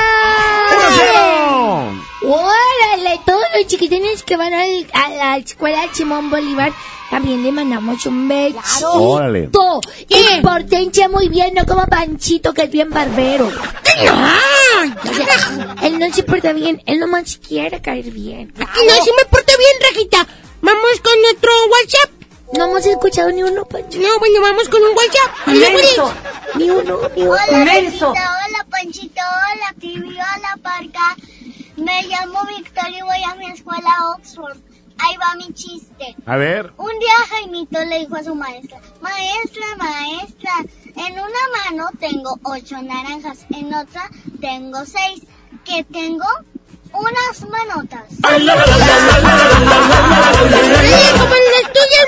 ¡Uno, 0.71 2.05
¡Órale! 2.23 3.21
Todos 3.27 3.43
los 3.57 3.67
chiquitines 3.67 4.23
que 4.23 4.37
van 4.37 4.55
al- 4.55 4.87
a 4.95 5.09
la 5.11 5.37
escuela 5.37 5.83
Simón 5.93 6.31
Bolívar 6.31 6.73
también 7.11 7.43
le 7.43 7.53
mandamos 7.53 8.07
un 8.07 8.27
beso. 8.29 8.93
Órale. 8.93 9.51
Y 10.09 10.41
portense 10.43 11.09
muy 11.09 11.29
bien, 11.29 11.53
no 11.55 11.65
como 11.67 11.85
Panchito, 11.87 12.53
que 12.55 12.63
es 12.63 12.71
bien 12.71 12.91
barbero. 12.91 13.47
O 13.47 15.15
sea, 15.15 15.75
él 15.83 15.99
no 15.99 16.13
se 16.13 16.23
porta 16.23 16.53
bien, 16.53 16.83
él 16.87 16.99
nomás 16.99 17.39
quiere 17.47 17.81
caer 17.81 18.11
bien. 18.11 18.53
No, 18.57 18.67
si 19.05 19.11
me 19.13 19.25
porto 19.31 19.53
bien, 19.59 19.73
Rajita. 19.91 20.27
Vamos 20.63 21.01
con 21.03 21.13
otro 21.37 21.51
WhatsApp. 21.71 22.11
No 22.57 22.67
hemos 22.67 22.87
escuchado 22.87 23.31
ni 23.33 23.43
uno, 23.43 23.65
Pancho. 23.65 23.99
No, 23.99 24.19
bueno, 24.21 24.41
vamos 24.41 24.69
con 24.69 24.81
un 24.81 24.91
WhatsApp. 24.97 25.49
Ni 26.55 26.69
uno, 26.71 27.01
ni 27.17 27.23
uno. 27.23 27.33
Hola, 27.33 27.65
Panchito, 27.65 28.07
hola, 28.11 28.67
Panchito, 28.71 29.21
hola, 29.21 29.75
TV, 29.81 30.07
hola, 30.07 30.59
Parca. 30.63 31.17
Me 31.77 32.03
llamo 32.05 32.45
Victoria 32.57 32.99
y 32.99 33.03
voy 33.03 33.23
a 33.25 33.35
mi 33.35 33.51
escuela 33.51 34.15
Oxford. 34.17 34.57
Ahí 34.99 35.17
va 35.17 35.35
mi 35.35 35.53
chiste. 35.53 36.15
A 36.27 36.37
ver. 36.37 36.73
Un 36.77 36.97
día 37.01 37.15
Jaimito 37.29 37.85
le 37.85 37.99
dijo 38.01 38.15
a 38.15 38.23
su 38.23 38.35
maestra, 38.37 38.81
maestra, 39.01 39.67
maestra, 39.77 40.53
en 40.95 41.13
una 41.15 41.25
mano 41.65 41.89
tengo 41.99 42.39
ocho 42.45 42.81
naranjas, 42.81 43.47
en 43.51 43.75
otra 43.75 44.09
tengo 44.41 44.85
seis, 44.87 45.25
que 45.65 45.83
tengo 45.83 46.27
unas 46.95 47.41
manotas. 47.51 48.03
Oye, 48.25 48.53
como 51.19 51.35
en 51.35 51.43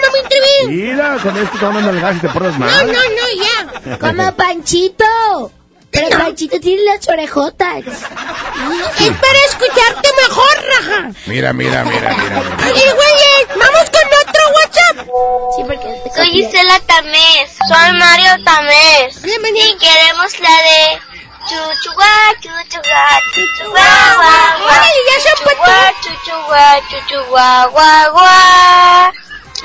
mami 0.02 0.20
Trivi. 0.28 0.76
Mira, 0.76 1.18
con 1.22 1.36
esto 1.36 1.58
te 1.58 1.64
van 1.64 1.76
a 1.76 1.92
gas 2.00 2.16
y 2.16 2.20
te 2.20 2.28
No, 2.28 2.58
mal. 2.66 2.86
no, 2.86 2.92
no, 2.92 3.26
ya. 3.42 3.98
Como 3.98 4.32
Panchito. 4.36 5.52
Pero 5.90 6.18
Panchito 6.18 6.60
tiene 6.60 6.82
las 6.84 7.06
orejotas. 7.08 7.78
Es 7.86 9.10
para 9.10 9.38
escucharte 9.48 10.08
mejor, 10.28 10.64
Raja. 10.68 11.10
Mira, 11.26 11.52
mira, 11.52 11.84
mira, 11.84 12.14
mira. 12.14 12.42
Oye, 12.64 12.92
güeyes, 12.92 13.48
vamos 13.50 13.90
con 13.90 14.06
otro 14.28 14.42
WhatsApp. 14.54 15.06
Sí, 15.56 15.62
porque 15.66 16.00
te 16.04 16.10
Soy. 16.16 16.40
Isela 16.40 16.80
Tamés, 16.80 17.50
soy 17.68 17.92
Mario 17.98 18.44
Tamés. 18.44 19.22
Bienvenido. 19.22 19.66
Y 19.68 19.78
queremos 19.78 20.38
la 20.40 20.48
de 20.50 20.98
chuchuá, 21.46 22.12
chuchuá, 22.40 23.04
chuchuá, 23.32 23.88
guá, 24.16 24.36
guá. 24.58 24.66
Órale, 24.66 25.00
ya 25.08 25.16
se 25.22 25.32
Chuchuá, 25.36 25.80
chuchuá, 26.02 26.64
chuchuá, 26.90 27.66
guá, 27.66 28.08
guá. 28.10 29.12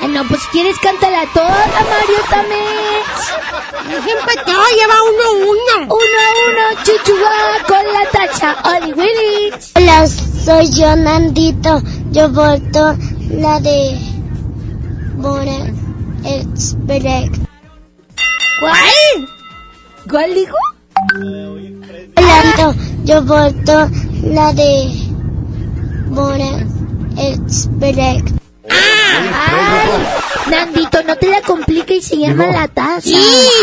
Ah, 0.00 0.08
no, 0.08 0.24
pues 0.28 0.40
quieres 0.52 0.78
cántala 0.78 1.24
toda, 1.34 1.66
Mario 1.90 2.22
también. 2.30 3.02
Ya 3.90 4.02
se 4.02 4.10
empató, 4.10 4.62
ya 4.78 4.86
va 4.88 5.02
uno 5.02 5.24
a 5.24 5.32
uno. 5.32 5.94
Uno 5.94 6.18
a 6.18 6.28
uno, 6.48 6.82
chuchuá 6.84 7.64
con 7.66 7.84
la 7.92 8.04
tacha. 8.10 8.56
Oli 8.64 8.92
Willis. 8.94 9.72
Hola, 9.76 10.06
soy 10.06 10.70
yo, 10.70 10.96
Nandito. 10.96 11.82
Yo 12.10 12.28
voto 12.28 12.96
la 13.30 13.60
de 13.60 13.98
Bora 15.16 15.58
Expect. 16.24 17.36
¿Cuál? 18.60 19.28
¿Cuál 20.08 20.34
dijo? 20.34 20.56
Hola, 22.16 22.42
Nandito. 22.44 22.74
Yo 23.04 23.22
voto 23.22 23.88
la 24.24 24.52
de 24.52 24.90
Bora 26.08 26.66
Expect. 27.18 28.30
Ay, 28.68 29.88
Nandito, 30.50 31.02
no 31.04 31.16
te 31.16 31.28
la 31.28 31.40
compliques 31.42 31.98
y 31.98 32.02
se 32.02 32.16
llama 32.18 32.46
la 32.46 32.66
taza. 32.68 33.00
Sí, 33.02 33.16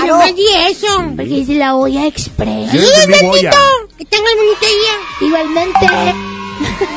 no 0.08 0.18
me 0.18 0.34
di 0.34 0.46
eso. 0.70 0.88
Porque 1.16 1.42
es 1.42 1.50
la 1.50 1.76
olla 1.76 2.06
express. 2.08 2.72
Yo 2.72 2.82
entendí 2.82 3.26
boya. 3.26 3.52
Que 3.98 4.06
tengas 4.06 4.32
bonito 4.36 4.66
día. 4.66 4.96
Igualmente. 5.28 5.86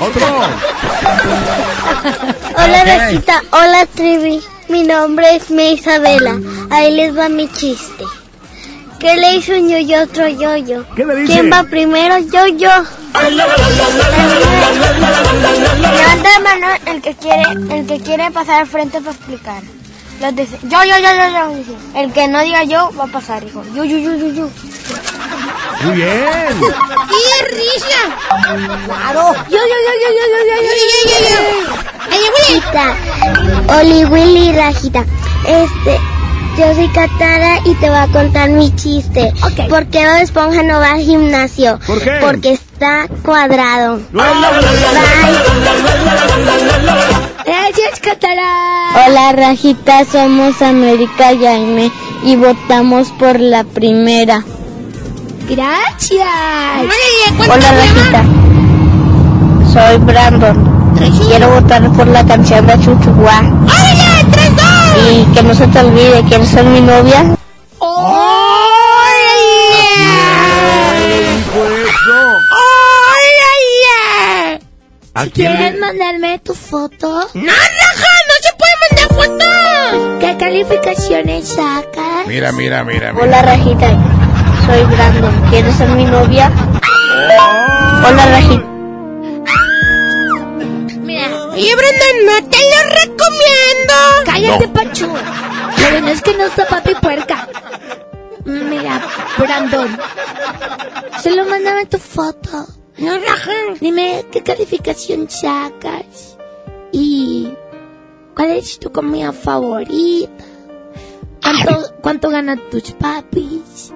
Otro. 0.01 0.27
Hola, 2.57 2.81
Ok. 2.83 2.87
Rajita. 2.87 3.43
Hola, 3.51 3.87
Trivi. 3.95 4.41
Mi 4.69 4.83
nombre 4.85 5.37
es 5.37 5.51
Isabela. 5.51 6.39
Ahí 6.71 6.93
les 6.95 7.17
va 7.17 7.29
mi 7.29 7.49
chiste. 7.49 8.05
¿Qué 9.03 9.17
le 9.17 9.35
hizo 9.35 9.53
un 9.55 9.69
yo-yo 9.69 9.99
a 9.99 10.03
otro 10.05 10.29
yo-yo? 10.29 10.85
¿Qué 10.95 11.05
le 11.05 11.17
dice? 11.17 11.33
¿Quién 11.33 11.51
va 11.51 11.65
primero? 11.65 12.19
Yo-yo. 12.19 12.71
Levanta 15.81 16.31
la 16.31 16.39
mano 16.39 16.67
el 16.87 17.03
que 17.03 17.13
quiere, 17.17 17.43
el 17.69 17.87
que 17.89 17.99
quiere 17.99 18.31
pasar 18.31 18.61
al 18.61 18.69
frente 18.69 19.01
para 19.01 19.11
explicar. 19.11 19.61
Los 20.21 20.37
dice, 20.37 20.57
yo, 20.63 20.79
yo, 20.85 20.99
yo, 20.99 21.11
yo, 21.17 21.29
yo. 21.35 21.57
dice. 21.57 21.73
El 21.97 22.13
que 22.13 22.29
no 22.29 22.45
diga 22.45 22.63
yo 22.63 22.93
va 22.97 23.03
a 23.03 23.09
pasar, 23.09 23.43
hijo. 23.43 23.65
Yo, 23.75 23.83
yo, 23.83 23.99
yo, 23.99 24.15
yo, 24.15 24.29
yo. 24.29 24.49
Muy 25.83 25.97
bien. 25.97 26.61
¡Qué 26.61 27.57
risa! 27.57 28.03
Claro. 28.87 29.35
Yo, 29.51 29.59
yo, 29.59 29.59
yo, 29.59 29.93
yo, 30.01 30.09
yo, 30.15 30.25
yo, 30.31 30.47
yo, 30.47 30.55
yo, 30.63 30.75
yo, 31.09 31.17
yo. 31.29 31.37
Willy. 32.13 32.61
Rajita, 32.61 32.97
Oli 33.81 34.05
Willy 34.05 34.53
Rajita. 34.53 35.05
Este, 35.45 36.01
yo 36.57 36.75
soy 36.75 36.89
Katara 36.89 37.59
y 37.65 37.75
te 37.75 37.89
voy 37.89 37.99
a 37.99 38.07
contar 38.09 38.51
mi 38.51 38.75
chiste. 38.75 39.33
Ok. 39.43 39.69
¿Por 39.69 39.87
qué 39.87 40.07
Bob 40.07 40.21
Esponja 40.21 40.63
no 40.63 40.79
va 40.79 40.93
al 40.93 41.01
gimnasio? 41.01 41.79
¿Por 41.87 42.01
qué? 42.01 42.19
Porque 42.21 42.53
está 42.53 43.07
cuadrado. 43.25 44.01
Bye. 44.13 44.23
Gracias, 47.45 48.01
Catalán. 48.01 49.07
Hola, 49.07 49.33
Rajita, 49.33 50.05
somos 50.05 50.61
América 50.63 51.31
Jaime 51.41 51.91
y 52.23 52.37
votamos 52.37 53.09
por 53.19 53.41
la 53.41 53.65
primera. 53.65 54.45
Gracias. 55.49 56.29
Hola, 57.39 57.73
Rajita. 57.73 58.25
Soy 59.73 59.99
Brandon. 59.99 60.73
Quiero 61.27 61.49
votar 61.51 61.91
por 61.93 62.07
la 62.07 62.25
canción 62.25 62.67
de 62.67 62.75
Chuchuá. 62.75 63.41
¡Órale! 63.41 64.31
¡Tres, 64.31 64.57
dos! 64.57 64.62
Y 64.97 65.25
que 65.35 65.43
no 65.43 65.55
se 65.55 65.67
te 65.69 65.79
olvide, 65.81 66.23
¿quieres 66.29 66.49
ser 66.49 66.65
mi 66.65 66.81
novia? 66.81 67.37
¿A 75.15 75.25
Si 75.25 75.31
quién 75.31 75.55
¿Quieres 75.57 75.75
le- 75.75 75.81
mandarme 75.81 76.39
tu 76.39 76.55
foto? 76.55 77.29
¡No, 77.35 77.53
Raja! 77.53 78.13
¡No 78.29 78.35
se 78.41 78.53
puede 78.57 78.73
mandar 78.81 79.09
fotos! 79.39 80.21
¿Qué 80.21 80.37
calificaciones 80.39 81.49
sacas? 81.49 82.27
Mira, 82.27 82.51
mira, 82.53 82.83
mira. 82.83 83.13
mira. 83.13 83.23
Hola, 83.25 83.43
Rajita. 83.43 83.89
Soy 84.67 84.85
Brandon. 84.85 85.43
¿Quieres 85.51 85.75
ser 85.77 85.89
mi 85.91 86.05
novia? 86.07 86.51
Hola, 88.09 88.27
Rajita. 88.27 88.72
Oye, 91.53 91.75
Brandon, 91.77 92.17
no 92.27 92.49
te 92.49 92.59
lo 92.59 92.79
recomiendo. 93.01 93.95
Cállate, 94.25 94.69
Pachu. 94.69 95.07
Lo 95.07 95.91
bueno 95.91 96.09
es 96.09 96.23
que 96.23 96.35
no 96.35 96.45
está 96.45 96.67
papi 96.67 96.95
puerca. 96.95 97.49
Mira, 98.45 99.01
Brandon. 99.39 99.99
Solo 101.23 101.45
mándame 101.45 101.87
tu 101.87 101.99
foto. 101.99 102.67
No, 102.99 103.19
Raja. 103.19 103.53
Dime 103.81 104.25
qué 104.33 104.43
calificación 104.43 105.29
sacas. 105.29 106.39
Y 106.91 107.53
cuál 108.35 108.51
es 108.53 108.79
tu 108.79 108.91
comida 108.91 109.33
favorita. 109.33 110.45
¿Cuánto, 111.43 111.95
cuánto 112.01 112.31
ganan 112.31 112.61
tus 112.71 112.93
papis? 112.93 113.93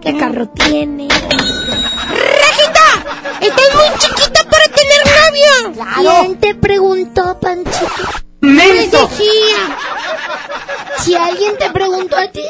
¿Qué 0.00 0.16
carro 0.16 0.48
tienes? 0.48 1.12
¡Rajita! 1.12 2.88
¡Estás 3.40 3.74
muy 3.74 3.98
chiquita 3.98 4.44
para 4.48 4.61
novio! 5.32 6.12
¿Quién 6.20 6.36
te 6.40 6.54
preguntó, 6.54 7.38
Panchito? 7.40 7.86
¡Me 8.40 8.66
decía! 8.72 9.76
Si 10.98 11.14
alguien 11.14 11.56
te 11.58 11.70
preguntó 11.70 12.16
a 12.16 12.26
ti, 12.30 12.42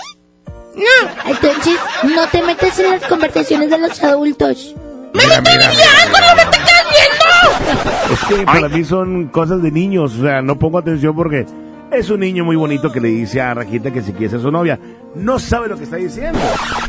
No. 0.75 1.31
entonces 1.31 1.79
no 2.05 2.27
te 2.29 2.43
metes 2.43 2.79
en 2.79 2.91
las 2.93 3.03
conversaciones 3.07 3.71
de 3.71 3.79
los 3.79 4.03
adultos. 4.03 4.75
Mira, 5.15 5.41
mira, 5.43 5.71
mira. 5.71 6.21
¡No 6.29 6.37
me 6.37 6.45
te 6.47 6.59
quedas 6.59 6.87
viendo! 6.91 8.15
Es 8.15 8.21
que 8.39 8.45
para 8.47 8.69
mí 8.69 8.85
son 8.85 9.29
cosas 9.29 9.63
de 9.63 9.71
niños, 9.71 10.15
o 10.19 10.23
sea, 10.23 10.41
no 10.43 10.59
pongo 10.59 10.79
atención 10.79 11.15
porque 11.15 11.45
es 11.91 12.09
un 12.09 12.21
niño 12.21 12.45
muy 12.45 12.57
bonito 12.57 12.91
que 12.91 13.01
le 13.01 13.09
dice 13.09 13.41
a 13.43 13.53
Rajita 13.53 13.91
que 13.91 14.01
si 14.03 14.13
quiere 14.13 14.31
ser 14.31 14.41
su 14.41 14.51
novia. 14.51 14.79
No 15.15 15.39
sabe 15.39 15.69
lo 15.69 15.77
que 15.77 15.85
está 15.85 15.97
diciendo. 15.97 16.39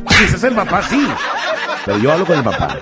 Quizás 0.07 0.43
el 0.45 0.55
papá 0.55 0.81
sí, 0.83 1.05
pero 1.85 1.97
yo 1.99 2.11
hablo 2.13 2.25
con 2.25 2.37
el 2.37 2.43
papá. 2.43 2.77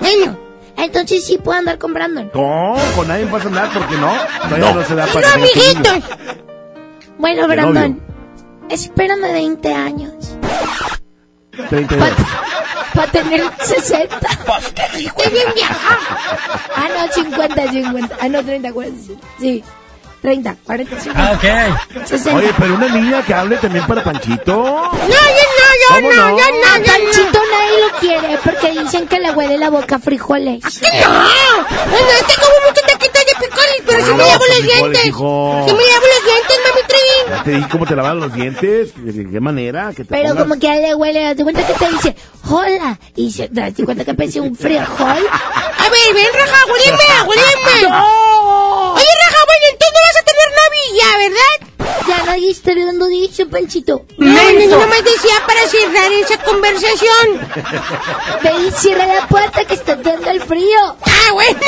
Bueno, 0.00 0.38
entonces 0.84 1.24
sí 1.24 1.38
puedo 1.38 1.58
andar 1.58 1.78
con 1.78 1.92
Brandon. 1.92 2.30
No, 2.34 2.74
con 2.96 3.08
nadie 3.08 3.26
pasa 3.26 3.50
nada 3.50 3.70
porque 3.72 3.96
no. 3.96 4.12
Todavía 4.42 4.72
no, 4.72 4.84
se 4.84 4.94
da 4.94 5.06
para 5.06 5.28
¡No, 5.28 5.34
amiguitos! 5.34 6.16
Bueno, 7.18 7.48
De 7.48 7.54
Brandon, 7.54 8.00
espérame 8.68 9.32
20 9.32 9.74
años 9.74 10.36
32. 11.68 12.08
para 12.94 13.10
tener 13.10 13.42
60. 13.60 14.16
¡Estoy 14.96 15.32
bien 15.32 15.46
vieja! 15.54 15.98
Ah, 16.76 16.88
no, 16.96 17.12
50, 17.12 17.72
50. 17.72 18.16
Ah, 18.20 18.28
no, 18.28 18.44
30, 18.44 18.72
40. 18.72 19.14
Sí, 19.40 19.64
30, 20.20 20.56
40, 20.64 21.00
50. 21.00 21.22
Ah, 21.22 21.32
ok. 21.32 22.06
60. 22.06 22.36
Oye, 22.38 22.52
pero 22.58 22.74
una 22.74 22.88
niña 22.88 23.22
que 23.24 23.34
hable 23.34 23.56
también 23.58 23.86
para 23.86 24.02
Panchito. 24.02 24.52
No, 24.56 24.92
yo 24.92 25.08
no, 25.08 25.08
yo 25.08 25.94
¿Cómo 25.94 26.12
no, 26.12 26.16
no? 26.30 26.38
yo 26.38 26.44
no, 26.44 26.72
A 26.74 26.78
yo 26.78 26.84
Panchito 26.84 27.38
nadie 27.52 27.80
lo 27.80 27.98
quiere 28.00 28.38
porque 28.44 28.80
dicen 28.80 29.06
que 29.06 29.18
le 29.20 29.30
huele 29.30 29.58
la 29.58 29.70
boca 29.70 29.96
a 29.96 29.98
frijoles. 30.00 30.60
no. 30.64 31.10
Bueno, 31.90 32.08
este 32.20 32.34
como 32.40 32.54
muchos 32.68 32.84
taquitos 32.86 33.22
de 33.24 33.46
picoles, 33.46 33.82
pero 33.86 34.04
si 34.04 34.10
No, 34.10 34.16
me 34.16 34.24
lavo 34.24 34.44
los 34.44 34.56
frijoles, 34.56 34.80
dientes. 34.82 35.06
hijo. 35.06 35.64
Si 35.68 35.74
me 35.74 35.82
lavo 35.86 36.06
los 36.06 36.24
dientes, 36.24 36.58
mami 36.68 36.82
Trin. 36.88 37.36
Ya 37.36 37.42
te 37.44 37.50
dije 37.52 37.68
cómo 37.70 37.86
te 37.86 37.96
lavas 37.96 38.16
los 38.16 38.32
dientes. 38.34 38.92
¿De 38.96 39.30
qué 39.30 39.40
manera? 39.40 39.90
Que 39.94 40.04
te 40.04 40.10
Pero 40.10 40.30
pongas- 40.30 40.42
como 40.42 40.58
que 40.60 40.68
a 40.68 40.76
él 40.76 40.82
le 40.82 40.94
huele, 40.94 41.34
de 41.34 41.42
cuenta 41.44 41.66
que 41.66 41.72
te 41.74 41.88
dice, 41.90 42.16
hola. 42.50 42.98
Y 43.14 43.30
se 43.32 43.48
te 43.48 43.60
das 43.60 43.72
cuenta 43.84 44.04
que 44.04 44.14
parece 44.14 44.40
un 44.40 44.54
frijol. 44.56 44.82
A 45.00 45.88
ver, 45.90 46.14
ven, 46.14 46.26
Raja, 46.34 46.64
huéleme, 46.66 47.28
huéleme. 47.28 47.86
Oye, 47.86 48.37
novia, 50.88 51.04
¿verdad? 51.18 52.06
Ya 52.06 52.24
nadie 52.24 52.50
está 52.50 52.74
dando 52.74 53.06
dicho, 53.06 53.48
Panchito. 53.48 54.04
No, 54.16 54.26
no, 54.26 54.50
yo 54.52 54.78
nomás 54.78 55.04
decía 55.04 55.34
para 55.46 55.66
cerrar 55.68 56.12
esa 56.12 56.38
conversación. 56.38 57.50
Ve 58.42 58.52
y 58.66 58.70
cierra 58.72 59.06
la 59.06 59.26
puerta 59.26 59.64
que 59.64 59.74
está 59.74 59.96
dando 59.96 60.30
el 60.30 60.42
frío. 60.42 60.96
Ah, 61.02 61.32
bueno. 61.32 61.60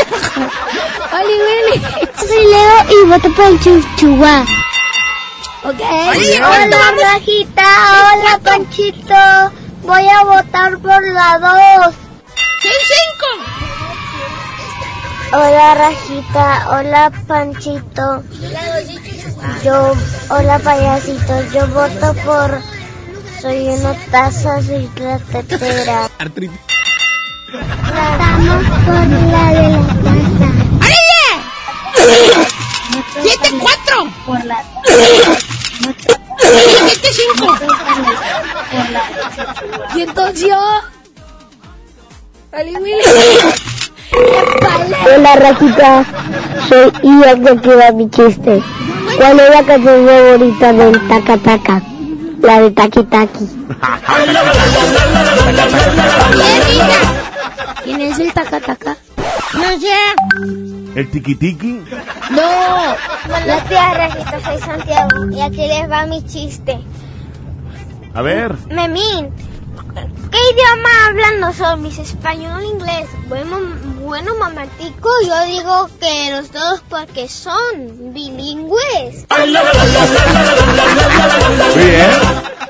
Oli, 1.13 1.35
Willy. 1.35 2.09
Soy 2.17 2.45
Leo 2.47 3.03
y 3.03 3.09
voto 3.09 3.35
por 3.35 3.45
el 3.47 3.61
Chuchuá. 3.61 4.45
Ok. 5.65 5.81
Hola, 5.81 6.95
Rajita. 6.99 8.13
Hola, 8.15 8.41
Panchito. 8.43 9.15
Voy 9.83 10.07
a 10.09 10.25
votar 10.25 10.79
por 10.79 11.07
la 11.13 11.39
dos. 11.39 11.95
Seis, 12.63 12.75
cinco. 12.87 13.70
Hola, 15.33 15.75
Rajita. 15.75 16.67
Hola, 16.71 17.13
Panchito. 17.29 18.25
Yo, 19.63 19.93
hola, 20.29 20.59
payasito. 20.59 21.43
Yo 21.53 21.69
voto 21.69 22.15
por. 22.25 22.61
Soy 23.41 23.69
una 23.69 23.95
taza, 24.11 24.61
soy 24.61 24.91
la 24.97 25.19
tetera. 25.19 26.09
Votamos 27.53 28.65
por 28.85 29.07
la 29.07 29.53
de 29.53 29.69
la 29.71 29.83
taza. 29.87 30.49
¡Órale! 30.83 31.31
Siete, 33.23 33.49
cuatro. 33.61 34.11
Por 34.27 34.45
la 34.45 34.65
Siete, 36.89 37.09
cinco. 37.13 37.57
Y 39.95 40.01
entonces 40.03 40.49
yo. 40.49 40.61
Oli, 42.53 42.77
Willy. 42.79 43.05
Hola, 44.13 45.37
Rajita. 45.37 46.05
Soy 46.69 46.93
Ian 47.03 47.45
de 47.45 47.61
que 47.61 47.75
va 47.75 47.93
mi 47.93 48.11
chiste. 48.11 48.63
¿Cuál 49.17 49.41
es 49.41 49.51
la 49.51 49.63
canción 49.65 50.07
favorita 50.07 50.73
del 50.73 51.09
Taca 51.09 51.37
Taca? 51.39 51.83
La 52.43 52.61
de 52.61 52.71
Taki 52.71 53.03
Taki. 53.05 53.49
¿Quién 57.85 58.01
es 58.01 58.19
el 58.19 58.33
taca 58.33 58.61
taca? 58.61 58.97
No 59.55 59.81
sé. 59.81 60.99
El 60.99 61.11
tiki 61.11 61.35
tiki. 61.35 61.83
No. 62.31 62.97
Buenos 63.29 63.69
días, 63.69 63.97
Rajita. 63.97 64.41
Soy 64.41 64.59
Santiago. 64.59 65.31
Y 65.31 65.41
aquí 65.41 65.67
les 65.67 65.91
va 65.91 66.07
mi 66.07 66.25
chiste. 66.25 66.79
A 68.15 68.23
ver. 68.23 68.57
Memín, 68.71 69.31
¿qué 69.95 70.39
idioma 70.53 71.07
hablan 71.07 71.41
los 71.41 71.57
zombies? 71.57 71.99
¿Español 71.99 72.61
o 72.61 72.63
inglés? 72.63 73.09
Bueno, 73.29 73.59
bueno, 74.01 74.35
mamatico, 74.37 75.09
yo 75.27 75.45
digo 75.45 75.89
que 76.01 76.31
los 76.31 76.53
dos 76.53 76.83
porque 76.89 77.29
son 77.29 78.13
bilingües. 78.13 79.27
Muy 81.75 81.85
bien. 81.85 82.11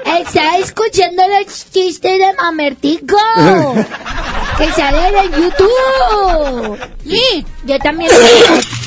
Está 0.05 0.59
escuchando 0.59 1.23
los 1.29 1.71
chistes 1.71 2.19
de 2.19 2.33
Mamertico. 2.35 3.17
que 4.59 4.73
salen 4.73 5.17
en 5.17 5.33
YouTube. 5.33 6.79
Sí, 7.05 7.47
yo 7.65 7.79
también. 7.79 8.11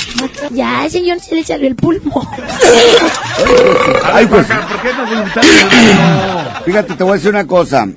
Ya, 0.52 0.88
señor, 0.90 1.19
se 1.19 1.35
le 1.35 1.44
salió 1.44 1.68
el 1.68 1.76
pulmón. 1.76 2.27
Ay, 4.14 4.26
pues. 4.27 4.45
¿Por 4.48 4.81
qué 4.81 4.94
nos 4.94 5.11
invitaron? 5.11 6.64
Fíjate, 6.65 6.94
te 6.95 7.03
voy 7.03 7.11
a 7.11 7.15
decir 7.15 7.30
una 7.30 7.48
cosa. 7.48 7.88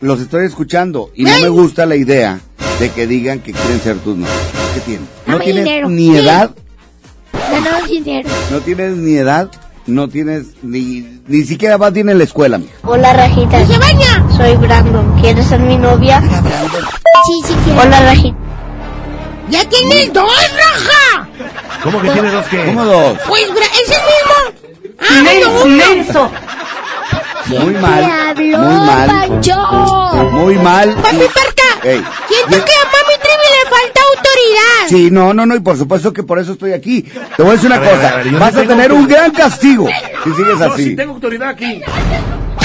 Los 0.00 0.20
estoy 0.20 0.46
escuchando 0.46 1.10
y 1.14 1.24
no 1.24 1.38
me 1.40 1.48
gusta 1.48 1.86
la 1.86 1.96
idea 1.96 2.40
de 2.78 2.90
que 2.90 3.06
digan 3.06 3.40
que 3.40 3.52
quieren 3.52 3.80
ser 3.80 3.96
tus 3.98 4.16
novios. 4.16 4.34
¿Qué 4.74 4.80
tienes? 4.80 5.08
No 5.26 5.32
Dame 5.34 5.44
tienes 5.44 5.64
dinero. 5.64 5.88
ni 5.88 6.16
edad, 6.16 6.50
dinero. 7.88 8.28
no 8.50 8.60
tienes 8.60 8.96
ni 8.96 9.16
edad, 9.16 9.50
no 9.86 10.08
tienes 10.08 10.46
ni 10.62 11.20
ni 11.26 11.42
siquiera 11.44 11.76
vas 11.76 11.92
bien 11.92 12.08
en 12.08 12.18
la 12.18 12.24
escuela. 12.24 12.58
mija. 12.58 12.72
Hola, 12.84 13.12
Rajita. 13.12 13.66
¡Se 13.66 13.78
baña! 13.78 14.26
Soy 14.36 14.56
Brandon. 14.56 15.20
¿Quieres 15.20 15.46
ser 15.46 15.60
mi 15.60 15.76
novia? 15.76 16.20
Sí, 16.20 17.42
sí 17.48 17.54
quiero. 17.64 17.80
Hola, 17.82 18.00
Rajita. 18.00 18.36
¡Ya 19.50 19.68
tienes 19.68 20.12
dos, 20.12 20.30
Raja! 20.54 21.09
¿Cómo 21.82 22.00
que 22.02 22.10
tienes 22.10 22.32
dos 22.32 22.46
que? 22.46 22.64
¿Cómo 22.66 22.84
dos? 22.84 23.18
Pues, 23.28 23.48
bra- 23.50 23.70
¿es 23.82 23.90
el 23.90 24.02
mismo? 24.02 24.90
¡Ah! 25.00 26.30
Muy 27.46 27.74
mal. 27.74 28.04
habló, 28.04 28.58
Muy 28.58 28.86
mal. 28.86 29.06
Pancho. 29.08 29.56
Muy 30.32 30.54
mal. 30.56 30.94
Papi 30.94 31.16
Parca, 31.16 31.88
Ey, 31.88 32.04
siento 32.28 32.64
que 32.64 32.72
a 32.72 32.84
Mami 32.84 33.16
Trivi 33.22 33.46
le 33.50 33.70
falta 33.70 34.00
autoridad. 34.14 34.88
Sí, 34.88 35.10
no, 35.10 35.32
no, 35.34 35.46
no, 35.46 35.56
y 35.56 35.60
por 35.60 35.76
supuesto 35.76 36.12
que 36.12 36.22
por 36.22 36.38
eso 36.38 36.52
estoy 36.52 36.72
aquí. 36.74 37.02
Te 37.02 37.42
voy 37.42 37.50
a 37.52 37.54
decir 37.54 37.66
una 37.68 37.76
A 37.76 37.80
ver, 37.80 37.90
cosa, 37.96 38.08
a 38.08 38.16
ver, 38.16 38.30
yo 38.30 38.38
vas 38.38 38.56
a 38.56 38.62
tener 38.62 38.92
un 38.92 39.08
gran 39.08 39.30
castigo 39.32 39.88
si 40.24 40.32
sigues 40.34 40.60
así. 40.60 40.84
sí 40.84 40.96
tengo 40.96 41.14
autoridad 41.14 41.48
aquí. 41.48 41.80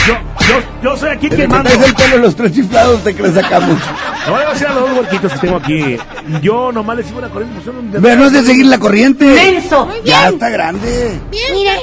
Yo, 0.07 0.13
yo, 0.47 0.55
yo 0.91 0.97
soy 0.97 1.09
aquí 1.09 1.29
Desde 1.29 1.35
quien 1.37 1.49
que 1.49 1.55
mando. 1.55 1.69
traes 1.71 1.87
el 1.87 1.95
pelo 1.95 2.17
los 2.19 2.35
tres 2.35 2.51
chiflados 2.53 3.03
te 3.03 3.15
crees 3.15 3.37
acá 3.37 3.59
mucho. 3.59 3.85
No 4.27 4.33
voy 4.33 4.43
a 4.43 4.49
decir 4.51 4.67
a 4.67 4.73
los 4.73 4.89
dos 4.89 4.97
huerquitos 4.99 5.33
que 5.33 5.39
tengo 5.39 5.57
aquí. 5.57 5.97
Yo 6.41 6.71
nomás 6.71 6.97
les 6.97 7.07
sigo 7.07 7.21
la 7.21 7.29
corriente. 7.29 7.59
pues, 7.63 8.01
Pero 8.01 8.15
no 8.15 8.25
es 8.25 8.33
de 8.33 8.43
seguir 8.43 8.65
la 8.67 8.77
corriente. 8.77 9.25
Menso. 9.25 9.87
Ya 10.03 10.29
está 10.29 10.49
grande. 10.49 11.19
Mira, 11.53 11.73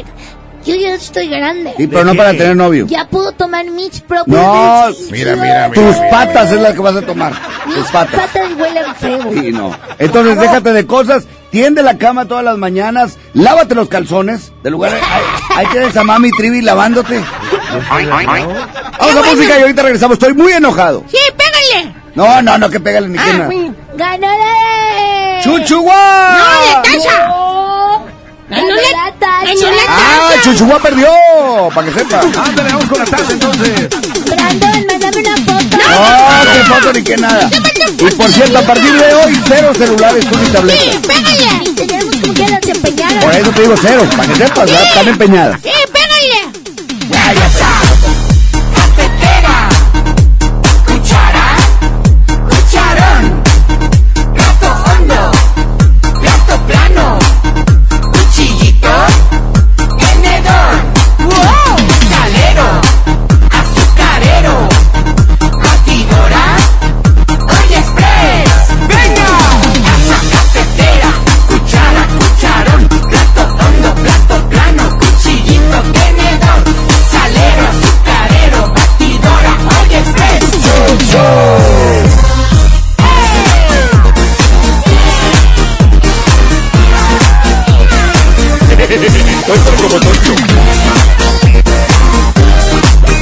yo 0.65 0.75
ya 0.77 0.95
estoy 0.95 1.29
grande. 1.29 1.75
Sí, 1.77 1.87
pero 1.89 2.05
no 2.05 2.15
para 2.15 2.31
tener 2.33 2.55
novio. 2.57 2.87
Ya 2.89 3.09
puedo 3.09 3.33
tomar 3.33 3.65
mis 3.67 4.01
propios 4.01 4.37
No, 4.37 4.87
decisiones. 4.89 5.73
tus 5.73 5.97
patas 6.11 6.53
es 6.53 6.61
la 6.61 6.73
que 6.73 6.81
vas 6.81 6.97
a 6.97 7.03
tomar. 7.03 7.33
Tus 7.75 7.89
patas. 7.91 8.21
patas 8.21 8.51
huelen 8.57 8.95
feo. 9.01 9.33
Sí, 9.33 9.53
no. 9.53 9.73
Entonces 9.99 10.39
déjate 10.39 10.73
de 10.73 10.87
cosas, 10.87 11.25
tiende 11.53 11.83
la 11.83 11.99
cama 11.99 12.25
todas 12.27 12.43
las 12.43 12.57
mañanas, 12.59 13.19
lávate 13.35 13.75
los 13.77 13.89
calzones, 13.89 14.53
de 14.65 14.71
lugar 14.71 14.93
ahí, 15.55 15.67
tienes 15.71 15.95
a 15.97 16.03
mami 16.03 16.31
Trivi 16.33 16.63
lavándote. 16.63 17.23
Vamos 18.99 19.17
a 19.17 19.31
música 19.31 19.59
y 19.59 19.63
ahorita 19.63 19.83
regresamos, 19.83 20.15
estoy 20.15 20.33
muy 20.35 20.53
enojado. 20.53 21.05
Sí, 21.09 21.19
pégale. 21.37 21.95
No, 22.15 22.43
no, 22.43 22.59
no, 22.59 22.71
que 22.71 22.81
pégale 22.81 23.09
ni 23.09 23.19
que 23.19 23.31
Ah, 23.31 23.33
nada. 23.35 23.51
¡Ganó 23.95 24.29
de... 24.31 25.43
¡Chuchuá! 25.43 26.39
No, 26.39 26.61
de 26.63 26.91
taza. 26.91 27.29
¡Ganó 28.49 28.75
¡Ah, 29.89 30.31
Chuchuá 30.43 30.79
perdió! 30.79 31.09
Para 31.75 31.87
que 31.87 31.99
sepa. 31.99 32.21
Ándale, 32.21 32.73
vamos 32.73 32.85
con 32.87 32.99
la 32.99 33.05
taza 33.05 33.33
entonces. 33.33 33.89
Brandon, 34.27 34.87
mándame 34.89 35.19
una 35.19 35.37
foto. 35.37 35.77
No, 35.77 36.53
qué 36.53 36.65
foto 36.65 36.93
ni 36.93 37.03
qué 37.03 37.17
nada. 37.17 37.51
Y 37.99 38.11
por 38.15 38.31
cierto, 38.33 38.59
a 38.59 38.63
partir 38.63 38.93
de 38.93 39.15
hoy, 39.15 39.41
cero 39.47 39.73
celulares 39.77 40.25
con 40.27 40.41
mi 40.43 40.49
tableta. 40.49 41.01
¡Pégale! 41.07 41.71
Y 41.71 41.75
tenemos 41.75 42.17
como 42.17 42.35
que 42.35 42.49
las 42.49 42.67
empeñaron. 42.69 43.19
Por 43.21 43.35
eso 43.35 43.51
te 43.51 43.63
digo 43.63 43.75
cero, 43.81 44.09
para 44.17 44.29
que 44.29 44.35
sepas, 44.37 44.71
¿verdad? 44.71 44.87
están 44.89 45.09
empeñadas. 45.09 45.61
Sí, 45.63 45.71
pégale. 45.93 46.63
Ya, 47.11 47.33
ya 47.35 47.47
está. 47.47 47.82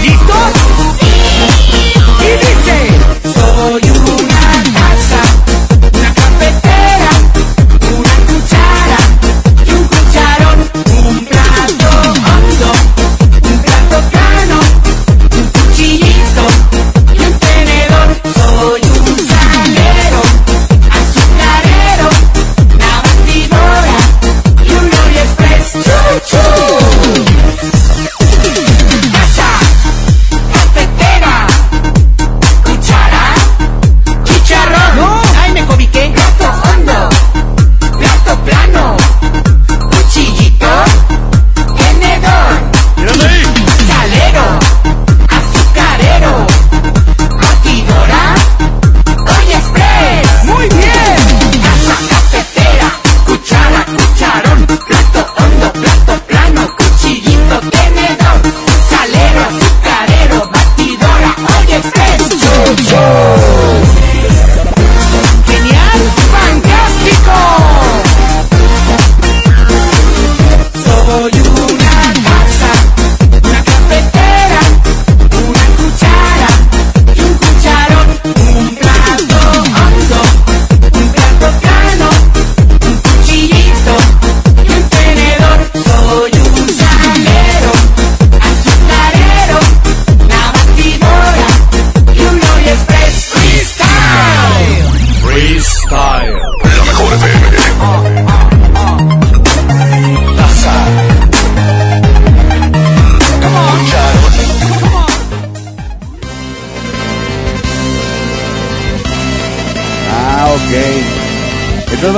¿Listos? 0.02 0.69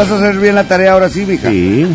Vas 0.03 0.11
a 0.11 0.16
hacer 0.16 0.37
bien 0.37 0.55
la 0.55 0.65
tarea 0.65 0.93
ahora 0.93 1.09
sí, 1.09 1.24
mija. 1.27 1.49
Sí. 1.49 1.87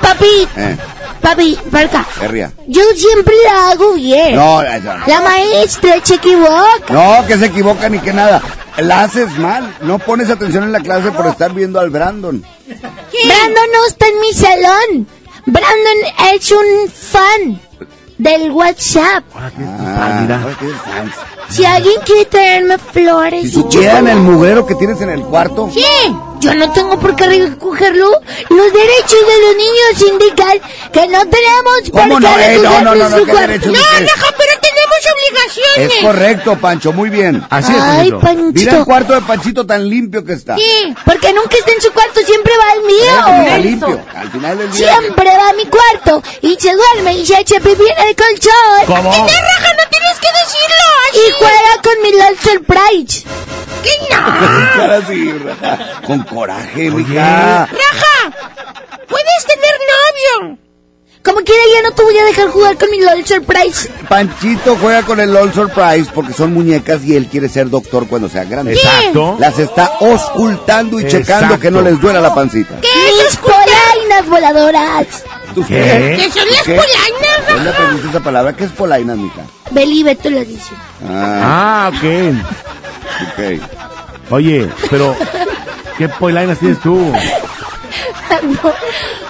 Papi, 0.00 0.48
Eh, 0.56 0.76
papi, 1.20 1.58
Barca. 1.70 2.06
Herria. 2.20 2.52
Yo 2.66 2.82
siempre 2.96 3.34
la 3.44 3.70
hago 3.70 3.94
bien. 3.94 4.34
No, 4.36 4.62
eso 4.62 4.96
no. 4.96 5.06
La 5.06 5.20
maestra 5.20 5.94
se 6.02 6.14
equivoca. 6.14 6.90
No, 6.90 7.26
que 7.26 7.36
se 7.38 7.46
equivoca 7.46 7.88
ni 7.88 7.98
que 7.98 8.12
nada. 8.12 8.40
La 8.78 9.02
haces 9.02 9.36
mal. 9.38 9.74
No 9.82 9.98
pones 9.98 10.30
atención 10.30 10.64
en 10.64 10.72
la 10.72 10.80
clase 10.80 11.10
por 11.10 11.26
estar 11.26 11.52
viendo 11.52 11.80
al 11.80 11.90
Brandon. 11.90 12.42
Brandon 12.66 13.68
no 13.72 13.86
está 13.88 14.06
en 14.06 14.20
mi 14.20 14.32
salón. 14.32 15.08
Brandon 15.46 16.34
es 16.34 16.52
un 16.52 16.90
fan 16.90 17.60
del 18.18 18.50
WhatsApp. 18.52 19.24
Ah, 19.34 20.18
mira. 20.20 20.42
ahora 20.42 20.56
tienes 20.58 20.76
fans. 20.82 21.12
Si 21.48 21.64
alguien 21.64 22.00
quiere 22.04 22.26
traerme 22.26 22.76
flores 22.78 23.42
Si 23.42 23.48
y 23.48 23.62
supieran 23.62 24.06
el 24.06 24.18
mugrero 24.18 24.66
que 24.66 24.74
tienes 24.74 25.00
en 25.00 25.08
el 25.10 25.22
cuarto. 25.22 25.70
Sí, 25.72 25.82
yo 26.40 26.54
no 26.54 26.70
tengo 26.72 26.98
por 26.98 27.14
qué 27.16 27.26
recogerlo. 27.26 28.10
Los 28.50 28.72
derechos 28.72 29.20
de 29.26 29.40
los 29.46 29.56
niños 29.56 30.12
indican 30.12 30.58
que 30.92 31.06
no 31.08 31.20
tenemos 31.26 31.90
por 31.92 32.00
¿Cómo 32.02 32.16
qué 32.16 32.20
no? 32.26 32.38
Eh, 32.38 32.58
no, 32.62 32.80
no, 32.82 32.94
no, 32.94 33.08
no, 33.08 33.24
¿qué 33.24 33.32
derechos 33.32 33.66
No, 33.72 33.78
qué? 33.78 34.00
Raja, 34.04 34.34
pero 34.36 34.60
tenemos 34.60 34.98
obligaciones. 35.14 35.96
Es 35.98 36.04
correcto, 36.04 36.58
Pancho, 36.58 36.92
muy 36.92 37.10
bien. 37.10 37.44
Así 37.50 37.72
es, 37.72 37.80
Ay, 37.82 38.10
Panchito. 38.10 38.20
Panchito. 38.20 38.52
Mira 38.60 38.78
el 38.78 38.84
cuarto 38.84 39.14
de 39.14 39.20
Panchito 39.22 39.66
tan 39.66 39.88
limpio 39.88 40.24
que 40.24 40.32
está. 40.34 40.56
Sí, 40.56 40.94
porque 41.04 41.32
nunca 41.32 41.56
está 41.56 41.72
en 41.72 41.82
su 41.82 41.92
cuarto, 41.92 42.20
siempre 42.24 42.52
va 42.56 42.72
al 42.72 42.78
Está 42.78 43.42
mío. 43.58 43.58
limpio. 43.70 44.00
Al 44.14 44.30
final 44.30 44.58
del 44.58 44.72
día. 44.72 44.96
Siempre 44.98 45.30
va 45.30 45.48
a 45.50 45.52
mi 45.54 45.66
cuarto 45.66 46.22
y 46.42 46.56
se 46.60 46.72
duerme 46.72 47.14
y 47.18 47.26
se 47.26 47.38
echa 47.40 47.56
pipí 47.60 47.82
en 47.84 48.08
el 48.08 48.14
colchón. 48.16 48.86
¿Cómo? 48.86 49.02
No, 49.02 49.10
Raja, 49.26 49.72
no 49.72 49.88
tienes 49.90 50.18
que 50.20 50.28
decirlo 50.44 50.84
así. 51.10 51.18
Y 51.18 51.32
juega 51.38 51.82
con 51.82 52.02
mi 52.02 52.12
LOL 52.12 52.38
Surprise. 52.38 53.24
¿Qué 53.82 53.90
no? 54.10 54.18
Con 56.06 56.24
coraje, 56.28 56.90
mija. 56.90 57.66
Raja, 57.66 58.36
puedes 59.08 59.46
tener 59.46 59.74
novio. 60.42 60.58
Como 61.22 61.38
quiera, 61.40 61.60
ya 61.74 61.82
no 61.88 61.94
te 61.94 62.02
voy 62.02 62.16
a 62.16 62.24
dejar 62.24 62.48
jugar 62.48 62.78
con 62.78 62.90
mi 62.90 63.00
LOL 63.00 63.24
Surprise. 63.26 63.90
Panchito 64.08 64.76
juega 64.80 65.02
con 65.02 65.20
el 65.20 65.32
LOL 65.32 65.52
Surprise 65.52 66.10
porque 66.14 66.32
son 66.32 66.54
muñecas 66.54 67.04
y 67.04 67.16
él 67.16 67.26
quiere 67.26 67.48
ser 67.48 67.68
doctor 67.68 68.06
cuando 68.06 68.28
sea 68.28 68.44
grande. 68.44 68.72
Exacto. 68.74 69.36
Las 69.38 69.58
está 69.58 69.92
oscultando 70.00 70.98
y 71.00 71.04
Exacto. 71.04 71.26
checando 71.26 71.60
que 71.60 71.70
no 71.70 71.82
les 71.82 72.00
duela 72.00 72.20
la 72.20 72.34
pancita. 72.34 72.76
Mis 72.76 73.36
polainas 73.36 74.26
voladoras. 74.28 75.06
¿Tú 75.54 75.66
¿Qué? 75.66 76.16
¿Qué 76.18 76.30
son 76.30 76.48
las 76.50 76.62
¿Qué? 76.62 76.74
polainas, 76.76 77.48
¿Dónde 77.48 77.70
aprendiste 77.70 78.08
esa 78.08 78.20
palabra? 78.20 78.56
¿Qué 78.56 78.64
es 78.64 78.70
polaina, 78.70 79.14
mija? 79.16 79.42
Believe, 79.72 80.14
tú 80.14 80.30
lo 80.30 80.40
dices. 80.40 80.72
Ah, 81.06 81.90
Ah, 81.90 81.90
ok. 81.94 82.34
ok. 83.32 84.30
Oye, 84.30 84.68
pero 84.88 85.16
¿qué 85.98 86.08
polainas 86.08 86.58
tienes 86.58 86.80
tú? 86.80 87.12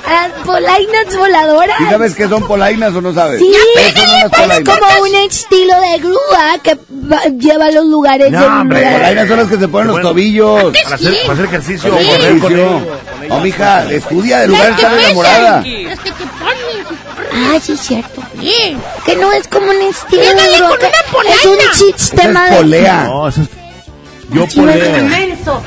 Las 0.09 0.31
polainas 0.45 1.17
voladoras. 1.17 1.77
¿Sí 1.79 1.85
sabes 1.91 2.15
qué 2.15 2.29
son 2.29 2.47
polainas 2.47 2.95
o 2.95 3.01
no 3.03 3.13
sabes? 3.13 3.39
Sí, 3.41 3.53
¿Qué 3.95 4.01
son 4.01 4.45
unas 4.47 4.59
es 4.59 4.65
como 4.65 5.03
un 5.03 5.15
estilo 5.17 5.75
de 5.81 5.99
grúa 5.99 6.59
que 6.63 6.79
va- 7.13 7.25
lleva 7.39 7.67
a 7.67 7.71
los 7.71 7.85
lugares 7.87 8.31
No, 8.31 8.41
del 8.41 8.49
hombre, 8.49 8.79
lugar. 8.81 8.95
Polainas 8.97 9.29
son 9.29 9.37
las 9.39 9.49
que 9.49 9.57
se 9.59 9.69
ponen 9.69 9.87
los 9.89 9.95
Bueno, 9.97 10.09
tobillos. 10.11 10.65
Para 10.83 10.95
hacer, 10.97 11.15
para 11.23 11.33
hacer 11.35 11.45
ejercicio, 11.45 11.99
Sí. 11.99 12.07
correr 12.07 12.39
con 12.39 12.53
Ejercicio. 12.53 12.99
No, 13.29 13.41
mija, 13.41 13.93
estudia 13.93 14.39
de 14.41 14.49
lugar 14.49 14.71
estar 14.71 14.99
enamorada. 14.99 15.57
Las 15.57 15.65
que 16.01 16.11
te 16.11 16.25
ponen. 16.27 16.99
Ah, 17.55 17.59
sí, 17.61 17.77
cierto. 17.77 18.23
Sí. 18.41 18.77
Que 19.05 19.17
no 19.17 19.31
es 19.33 19.47
como 19.47 19.71
un 19.71 19.83
estilo 19.83 20.23
de 20.23 20.57
grúa. 20.57 20.79
Es 21.29 21.45
un 21.45 21.59
sistema 21.75 22.47
es 22.47 22.51
de... 22.53 22.57
polea. 22.57 23.05
No, 23.05 23.29
eso 23.29 23.43
es... 23.43 23.49
Yo 24.31 24.47
poleo. 24.47 24.99
Inmenso. 24.99 25.63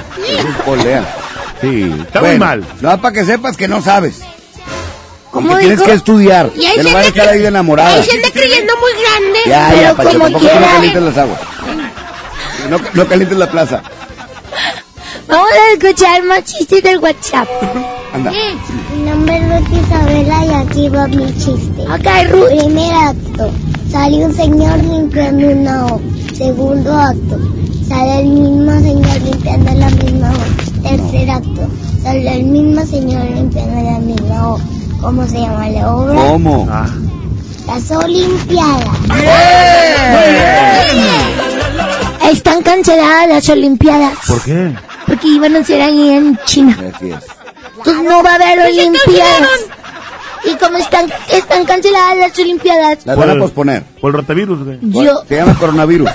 Polea. 0.65 1.15
Sí, 1.61 1.93
está 2.05 2.19
muy 2.21 2.29
Bueno, 2.29 2.45
mal. 2.45 2.65
No, 2.81 3.01
para 3.01 3.13
que 3.13 3.25
sepas 3.25 3.57
que 3.57 3.67
no 3.67 3.81
sabes. 3.81 4.21
¿Cómo 5.31 5.49
que 5.55 5.59
tienes 5.61 5.77
dijo? 5.79 5.89
que 5.89 5.95
estudiar. 5.95 6.49
Y 6.55 6.65
ahí 6.65 6.77
En 6.77 6.83
se 6.83 6.89
lugar 6.89 7.01
de 7.03 7.07
anda 7.07 7.21
estar 7.21 7.27
ahí 7.33 7.39
de 7.41 7.47
enamorada. 7.47 8.03
Se 8.03 8.15
anda 8.15 8.29
creyendo 8.33 8.73
muy 8.77 8.91
grande. 9.01 9.39
Ya, 9.47 9.67
Pero 9.69 9.81
ya, 9.81 9.93
Pancho, 9.95 10.11
como 10.13 10.23
tampoco 10.25 10.39
tú 10.39 10.45
no 10.45 10.51
quiera. 10.59 10.73
calientes 10.75 11.03
las 11.03 11.17
aguas. 11.17 11.39
No, 12.69 12.79
no 12.93 13.07
calientes 13.07 13.37
la 13.37 13.49
plaza. 13.51 13.81
Vamos 15.27 15.49
a 15.51 15.73
escuchar 15.73 16.23
más 16.23 16.43
chistes 16.43 16.83
del 16.83 16.97
WhatsApp. 16.99 17.47
Anda. 18.13 18.31
Mi 18.93 19.03
nombre 19.03 19.37
es 19.37 19.43
Ruth 19.43 19.85
Isabela 19.85 20.45
y 20.45 20.53
aquí 20.67 20.89
va 20.89 21.07
mi 21.07 21.25
chiste. 21.37 21.81
Ok, 21.83 22.31
Ruth. 22.31 22.47
Primer 22.49 22.93
acto. 22.93 23.51
Sale 23.91 24.25
un 24.25 24.33
señor 24.33 24.81
limpiando 24.83 25.47
una 25.49 25.85
O. 25.87 26.01
Segundo 26.33 26.93
acto. 26.93 27.37
Sale 27.89 28.21
el 28.21 28.27
mismo 28.29 28.71
señor 28.79 29.21
limpiando 29.21 29.73
la 29.73 29.89
misma 29.89 30.31
O. 30.31 30.81
Tercer 30.81 31.29
acto. 31.29 31.67
Sale 32.01 32.35
el 32.35 32.43
mismo 32.45 32.85
señor 32.85 33.23
limpiando 33.35 33.91
la 33.91 33.99
misma 33.99 34.47
O. 34.47 34.59
¿Cómo 35.01 35.27
se 35.27 35.41
llama 35.41 35.67
la 35.69 35.93
obra? 35.93 36.15
¿Cómo? 36.15 36.67
Ah. 36.71 36.87
Las 37.67 37.91
Olimpiadas. 37.91 38.87
Están 42.31 42.61
canceladas 42.63 43.27
las 43.27 43.49
Olimpiadas. 43.49 44.13
¿Por 44.25 44.41
qué? 44.43 44.73
Porque 45.05 45.27
iban 45.27 45.55
a 45.57 45.63
ser 45.65 45.81
ahí 45.81 46.11
en 46.11 46.39
China. 46.45 46.77
Entonces 46.79 48.03
no 48.03 48.23
va 48.23 48.31
a 48.31 48.35
haber 48.35 48.59
Olimpiadas. 48.59 49.80
Y 50.43 50.55
como 50.55 50.77
están, 50.77 51.11
están 51.29 51.65
canceladas 51.65 52.17
las 52.17 52.39
Olimpiadas, 52.39 52.99
Las 53.05 53.15
van 53.17 53.29
a 53.29 53.35
posponer. 53.39 53.83
Por 54.01 54.09
el 54.11 54.17
rotavirus, 54.17 54.63
güey. 54.63 54.79
yo... 54.81 55.21
Se 55.27 55.35
llama 55.35 55.55
coronavirus. 55.59 56.09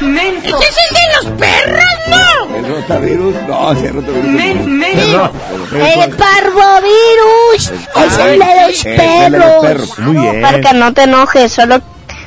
Menso. 0.00 0.58
Ese 0.58 0.68
es 0.68 0.76
el 0.90 0.96
de 0.96 1.30
los 1.30 1.38
perros, 1.38 1.84
¿no? 2.08 2.56
¿El 2.56 2.74
rotavirus? 2.74 3.34
No, 3.48 3.74
sí, 3.74 3.86
el 3.86 3.94
rotavirus. 3.94 4.24
Men- 4.24 4.78
menso. 4.78 5.30
El 5.72 6.10
parvovirus 6.16 7.72
es 7.96 8.18
el 8.18 8.38
de 8.38 8.46
los 8.66 8.84
Es 8.84 8.86
el 8.86 9.32
de 9.32 9.38
los 9.38 9.52
perros. 9.62 9.98
Muy 9.98 10.16
bien. 10.16 10.42
Porque 10.42 10.72
no 10.74 10.92
te 10.92 11.02
enojes, 11.04 11.52
solo, 11.52 11.80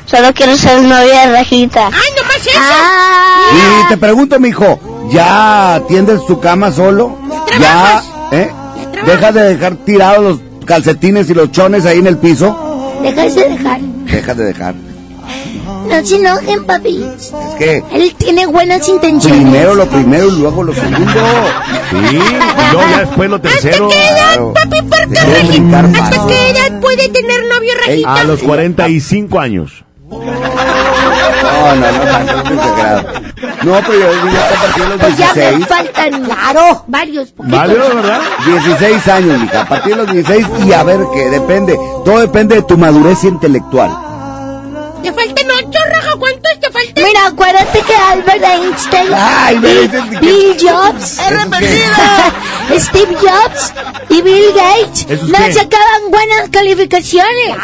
solo 0.06 0.34
quiero 0.34 0.56
ser 0.56 0.82
novia 0.82 1.28
de 1.28 1.32
Rajita. 1.34 1.86
Ay, 1.88 2.10
nomás 2.18 2.38
eso. 2.38 2.60
Ah, 2.60 3.84
Y 3.86 3.90
te 3.90 3.98
pregunto, 3.98 4.40
mijo, 4.40 4.80
¿ya 5.12 5.76
atiendes 5.76 6.26
tu 6.26 6.40
cama 6.40 6.72
solo? 6.72 7.18
¿Ya? 7.60 8.02
¿Eh? 8.32 8.52
¿Dejas 9.06 9.34
de 9.34 9.42
dejar 9.56 9.76
tirados 9.76 10.24
los 10.24 10.45
calcetines 10.66 11.30
y 11.30 11.34
los 11.34 11.52
chones 11.52 11.86
ahí 11.86 12.00
en 12.00 12.08
el 12.08 12.18
piso? 12.18 13.00
déjase 13.04 13.40
de 13.42 13.50
dejar. 13.50 13.80
Dejas 13.82 14.38
de 14.38 14.44
dejar. 14.46 14.76
No 15.90 16.04
se 16.06 16.16
enojen, 16.16 16.66
papi. 16.66 17.04
Es 17.04 17.32
que 17.58 17.84
Él 17.94 18.14
tiene 18.18 18.46
buenas 18.48 18.88
intenciones. 18.90 19.40
primero 19.42 19.76
lo 19.76 19.86
primero 19.86 20.28
y 20.30 20.40
luego 20.40 20.64
lo 20.64 20.74
segundo. 20.74 21.12
Sí, 21.92 21.96
y 21.98 22.72
luego 22.74 22.90
ya 22.92 23.00
después 23.02 23.30
lo 23.30 23.40
tercero. 23.40 23.90
Claro. 23.90 24.54
Papi, 24.54 24.82
¿por 24.82 25.00
Te 25.00 25.08
qué, 25.08 25.14
quiero 25.14 25.34
Rajita? 25.34 25.80
¿Hasta 25.80 26.28
qué 26.28 26.50
edad 26.50 26.80
puede 26.82 27.10
tener 27.10 27.42
novio, 27.48 27.72
Rajita? 27.86 28.16
A 28.16 28.24
los 28.24 28.40
45 28.42 29.40
años. 29.40 29.86
No, 31.44 31.76
no, 31.76 31.92
no, 31.92 32.12
tanto, 32.12 32.34
no 32.34 32.42
es 32.42 32.52
exagerado. 32.52 33.04
No, 33.64 33.74
pero 33.88 33.94
yo 34.00 34.30
ya 34.32 34.40
está 34.48 34.56
a 34.58 34.62
partir 34.62 34.84
de 34.84 34.90
los 34.90 35.00
Pues 35.00 35.18
ya 35.18 35.34
me 35.34 35.42
16. 35.42 35.68
faltan, 35.68 36.24
claro, 36.26 36.84
varios. 36.88 37.32
poquitos. 37.32 37.60
¿Vale, 37.60 37.74
verdad? 37.76 38.22
16 38.46 39.08
años, 39.08 39.40
mija. 39.42 39.62
A 39.62 39.66
partir 39.66 39.96
de 39.96 40.04
los 40.04 40.12
16 40.12 40.48
y 40.66 40.74
a 40.74 40.84
ver 40.84 41.00
qué, 41.14 41.30
depende. 41.30 41.80
Todo 42.04 42.20
depende 42.20 42.56
de 42.56 42.62
tu 42.64 42.78
madurez 42.78 43.24
intelectual. 43.24 43.92
Te 45.06 45.14
faltan 45.14 45.46
ocho, 45.52 45.80
Raja. 45.88 46.16
¿Cuántos 46.18 46.60
te 46.60 46.72
faltan? 46.72 47.04
Mira, 47.04 47.28
acuérdate 47.28 47.80
que 47.82 47.94
Albert 47.94 48.44
Einstein, 48.44 49.08
Ay, 49.14 49.60
me 49.60 50.20
Bill, 50.20 50.58
Jobs, 50.60 51.20
Steve 52.80 53.16
Jobs 53.22 53.74
y 54.10 54.22
Bill 54.24 54.46
Gates 54.56 55.06
¿Esos 55.08 55.30
no 55.30 55.38
qué? 55.38 55.54
sacaban 55.54 56.10
buenas 56.10 56.50
calificaciones. 56.50 57.56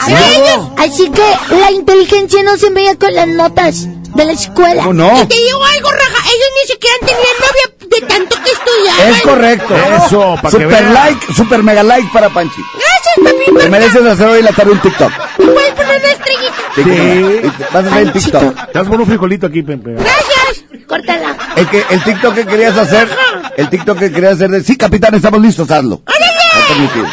Así 0.77 1.09
que 1.09 1.55
la 1.55 1.72
inteligencia 1.72 2.43
no 2.43 2.57
se 2.57 2.69
veía 2.69 2.95
con 2.99 3.15
las 3.15 3.27
notas 3.27 3.88
de 4.15 4.25
la 4.25 4.31
escuela. 4.33 4.81
¿Cómo 4.83 4.93
no? 4.93 5.21
Y 5.21 5.25
te 5.25 5.35
digo 5.35 5.63
algo, 5.63 5.91
Raja. 5.91 6.23
Ellos 6.25 6.49
ni 6.61 6.67
siquiera 6.73 6.95
tenían 6.99 7.35
novia 7.39 7.97
de 7.99 8.07
tanto 8.07 8.35
que 8.43 8.51
estudiaban. 8.51 9.09
Es 9.13 9.21
correcto. 9.21 9.75
Eso, 9.75 10.35
para 10.41 10.41
que 10.57 10.63
Super 10.63 10.67
vean. 10.67 10.93
like, 10.93 11.33
super 11.33 11.63
mega 11.63 11.83
like 11.83 12.07
para 12.13 12.29
Panchi. 12.29 12.61
Gracias, 12.73 13.33
papi. 13.47 13.59
Te 13.63 13.69
mereces 13.69 14.05
hacer 14.05 14.27
hoy 14.27 14.41
la 14.41 14.51
tarde 14.51 14.71
un 14.71 14.79
TikTok. 14.81 15.11
¿Puedes 15.38 15.71
poner 15.71 15.99
una 15.99 16.11
estrellita? 16.11 16.53
Sí, 16.75 17.51
Vas 17.73 17.85
a 17.85 17.88
hacer 17.89 18.01
el. 18.01 18.11
TikTok. 18.13 18.71
Te 18.71 18.79
vas 18.79 18.88
un 18.88 19.05
frijolito 19.05 19.47
aquí, 19.47 19.61
Pepe. 19.63 19.93
Gracias. 19.93 20.63
Córtala. 20.88 21.38
El, 21.55 21.69
que, 21.69 21.85
el 21.89 22.03
TikTok 22.03 22.35
que 22.35 22.45
querías 22.45 22.77
hacer, 22.77 23.09
el 23.57 23.69
TikTok 23.69 23.97
que 23.97 24.11
querías 24.11 24.33
hacer 24.33 24.49
de, 24.49 24.63
sí, 24.63 24.75
capitán, 24.77 25.15
estamos 25.15 25.41
listos, 25.41 25.69
hazlo. 25.71 26.01
No 26.05 26.67
permitido. 26.67 27.05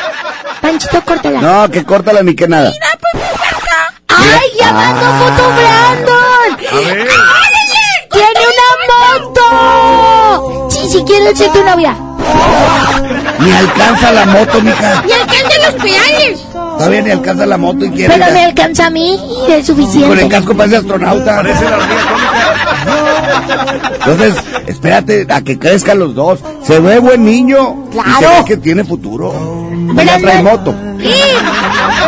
Panchito, 0.61 1.05
córtala. 1.05 1.41
No, 1.41 1.71
que 1.71 1.85
córtala 1.85 2.23
ni 2.23 2.35
que 2.35 2.49
nada. 2.49 2.73
¡Ay, 4.19 4.49
ya 4.59 4.73
mandó 4.73 5.07
Ah. 5.07 5.19
foto 5.21 5.43
Brandon! 5.57 6.51
A 6.71 6.77
ver. 6.77 7.09
¡Tiene 8.11 8.41
una 8.53 8.69
moto! 9.21 10.69
Sí, 10.71 10.89
sí, 10.91 11.05
quiero 11.07 11.37
ser 11.37 11.51
tu 11.53 11.63
novia. 11.65 11.95
Ni 13.41 13.53
alcanza 13.53 14.13
la 14.13 14.27
moto, 14.27 14.61
mija. 14.61 15.03
Y 15.09 15.13
alcanzan 15.13 15.63
los 15.73 15.75
pedales. 15.83 16.41
Todavía 16.53 17.01
ni 17.03 17.11
alcanza 17.11 17.47
la 17.47 17.57
moto 17.57 17.85
y 17.85 17.91
quiere. 17.91 18.15
Pero 18.19 18.33
me 18.33 18.45
alcanza 18.45 18.87
a 18.87 18.91
mí 18.91 19.15
y 19.15 19.19
es 19.19 19.47
Con 19.49 19.53
el 19.55 19.65
suficiente. 19.67 20.29
casco 20.29 20.55
parece 20.57 20.77
astronauta. 20.77 21.37
Parece 21.37 21.65
la. 21.65 21.79
Entonces, 23.95 24.35
espérate 24.67 25.27
a 25.31 25.41
que 25.43 25.59
crezcan 25.59 25.99
los 25.99 26.15
dos. 26.15 26.41
Se 26.67 26.79
ve 26.81 26.99
buen 26.99 27.25
niño. 27.25 27.85
Y 27.91 27.95
se 27.97 28.01
Claro. 28.03 28.29
ve 28.39 28.45
que 28.47 28.57
tiene 28.59 28.85
futuro. 28.85 29.33
Ya 29.95 29.95
Pero 29.97 30.19
trae 30.23 30.43
no- 30.43 30.51
moto. 30.51 30.75
Sí. 31.01 31.15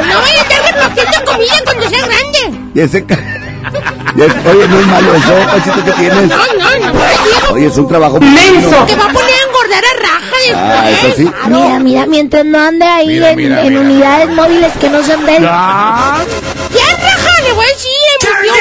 No 0.09 0.21
vaya 0.21 0.41
a 0.41 0.43
estar 0.43 0.63
repartiendo 0.81 1.25
comida 1.33 1.55
cuando 1.65 1.89
sea 1.89 2.07
grande. 2.07 2.41
Y 2.75 2.81
ese 2.81 3.05
ca- 3.07 3.19
y 4.17 4.23
es- 4.23 4.35
Oye, 4.47 4.67
no 4.69 4.81
es 4.81 4.87
malo 4.87 5.15
eso, 5.15 5.35
Pachito, 5.51 5.85
que 5.85 5.93
tienes. 5.93 6.29
No, 6.29 6.37
no, 6.37 6.93
no. 6.93 7.55
Oye, 7.55 7.67
es 7.67 7.77
un 7.77 7.87
trabajo 7.89 8.19
Menso. 8.21 8.85
te 8.87 8.97
va 8.97 9.05
a 9.05 9.09
poner 9.13 9.35
a 9.35 9.43
engordar 9.47 9.85
a 9.85 9.93
Raja 10.03 10.37
después. 10.47 10.57
Ah, 10.57 10.91
eso 10.91 11.13
sí. 11.17 11.31
Mira, 11.49 11.79
mira, 11.79 12.07
mientras 12.07 12.45
no 12.45 12.59
ande 12.61 12.85
ahí 12.87 13.07
Mira, 13.09 13.31
en, 13.31 13.37
mira, 13.37 13.61
en 13.63 13.69
mira. 13.69 13.81
unidades 13.81 14.29
móviles 14.31 14.73
que 14.81 14.89
no 14.89 15.03
son 15.05 15.25
de 15.27 15.37
él. 15.37 15.43
Ya. 15.43 16.17
Ya, 16.75 16.97
Raja, 16.97 17.31
le 17.45 17.53
voy 17.53 17.65
a 17.65 17.69
decir. 17.69 17.91
dio- 18.43 18.53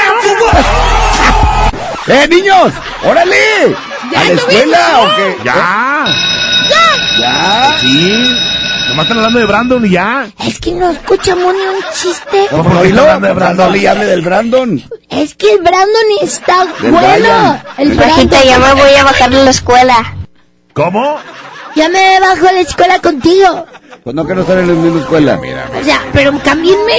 ¡Eh, 2.15 2.27
niños! 2.27 2.73
¡Órale! 3.03 3.75
Ya 4.11 4.21
¿A 4.21 4.23
la 4.23 4.29
escuela 4.33 4.99
o 5.01 5.15
qué? 5.15 5.37
Ya. 5.43 6.05
¿Ya? 7.19 7.77
Sí. 7.81 8.35
Nomás 8.89 9.05
están 9.05 9.17
hablando 9.17 9.39
de 9.39 9.45
Brandon 9.45 9.85
y 9.85 9.89
ya. 9.89 10.27
Es 10.45 10.59
que 10.59 10.71
no 10.73 10.89
escuchamos 10.91 11.53
ni 11.53 11.61
un 11.61 11.83
chiste. 11.93 12.47
No, 12.51 12.57
¿Por 12.57 12.65
pero 12.65 12.75
qué 12.81 12.87
oílo, 12.87 13.01
está 13.01 13.13
hablando 13.13 13.27
de 13.27 13.33
Brandon? 13.33 13.67
no 13.67 13.73
le 13.73 13.87
hable 13.89 14.05
del 14.05 14.21
Brandon. 14.21 14.83
Es 15.09 15.35
que 15.35 15.53
el 15.53 15.59
Brandon 15.59 16.03
está 16.21 16.65
Del 16.81 16.91
bueno. 16.91 17.07
Brian. 17.07 17.61
El 17.77 17.91
Brandon. 17.97 18.29
ya 18.45 18.59
me 18.59 18.73
voy 18.73 18.93
a 18.99 19.03
bajar 19.03 19.29
de 19.29 19.43
la 19.43 19.51
escuela. 19.51 20.13
¿Cómo? 20.73 21.17
Ya 21.75 21.87
me 21.89 22.19
bajo 22.19 22.45
de 22.45 22.53
la 22.53 22.59
escuela 22.61 22.99
contigo. 22.99 23.65
Pues 24.03 24.15
no 24.15 24.25
que 24.25 24.33
no 24.35 24.41
están 24.41 24.59
en 24.59 24.67
la 24.67 24.73
misma 24.73 24.99
escuela. 25.01 25.39
O 25.79 25.83
sea, 25.83 26.01
pero 26.13 26.31
cámbienme. 26.43 26.93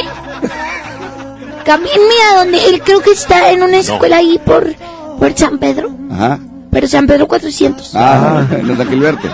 Cámbienme 1.65 2.15
a 2.33 2.37
donde 2.39 2.65
él 2.69 2.83
creo 2.83 3.01
que 3.01 3.12
está 3.12 3.51
en 3.51 3.62
una 3.62 3.79
escuela 3.79 4.17
ahí 4.19 4.41
por, 4.45 4.75
por 5.19 5.37
San 5.37 5.59
Pedro. 5.59 5.91
Ajá. 6.12 6.39
Pero 6.71 6.87
San 6.87 7.07
Pedro 7.07 7.27
400. 7.27 7.93
Ah, 7.97 8.45
en 8.51 8.69
los 8.69 8.79
Aquilberto. 8.79 9.27
Eh, 9.27 9.31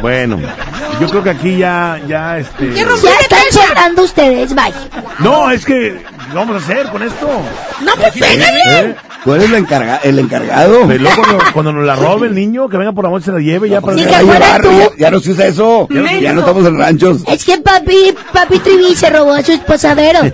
Bueno. 0.00 0.38
Yo 1.00 1.08
creo 1.08 1.22
que 1.22 1.30
aquí 1.30 1.56
ya, 1.58 2.00
ya, 2.06 2.38
este... 2.38 2.72
Ya 2.74 2.82
están 3.20 3.40
sonando 3.50 4.02
ustedes, 4.02 4.54
vaya. 4.54 4.76
No, 5.20 5.50
es 5.50 5.64
que, 5.64 6.04
¿qué 6.28 6.34
vamos 6.34 6.56
a 6.56 6.58
hacer 6.64 6.88
con 6.90 7.02
esto? 7.02 7.28
No, 7.80 7.92
pues 7.96 8.12
pégale. 8.12 8.60
¿Eh? 8.80 8.94
¿Tú 9.24 9.34
eres 9.34 9.50
la 9.50 9.58
encarga- 9.58 10.00
el 10.02 10.18
encargado? 10.18 10.84
Luego 10.84 11.16
cuando, 11.22 11.38
cuando 11.52 11.72
nos 11.72 11.86
la 11.86 11.96
robe 11.96 12.26
el 12.26 12.34
niño, 12.34 12.68
que 12.68 12.76
venga 12.76 12.92
por 12.92 13.04
la 13.04 13.10
noche 13.10 13.26
se 13.26 13.32
la 13.32 13.38
lleve 13.38 13.68
ya 13.68 13.80
para... 13.80 13.94
Ni 13.96 14.04
Ya, 14.04 14.18
que 14.18 14.24
fuera 14.26 14.46
llevar, 14.58 14.62
tú. 14.62 14.70
ya, 14.70 14.88
ya 14.98 15.10
no 15.10 15.20
se 15.20 15.30
usa 15.30 15.46
eso. 15.46 15.88
Ya, 15.90 16.20
ya 16.20 16.32
no 16.32 16.40
estamos 16.40 16.66
en 16.66 16.78
ranchos. 16.78 17.22
Es 17.26 17.44
que 17.44 17.58
papi, 17.58 18.14
papi 18.32 18.58
Trivi 18.58 18.94
se 18.94 19.08
robó 19.10 19.32
a 19.32 19.42
su 19.42 19.52
esposadero. 19.52 20.20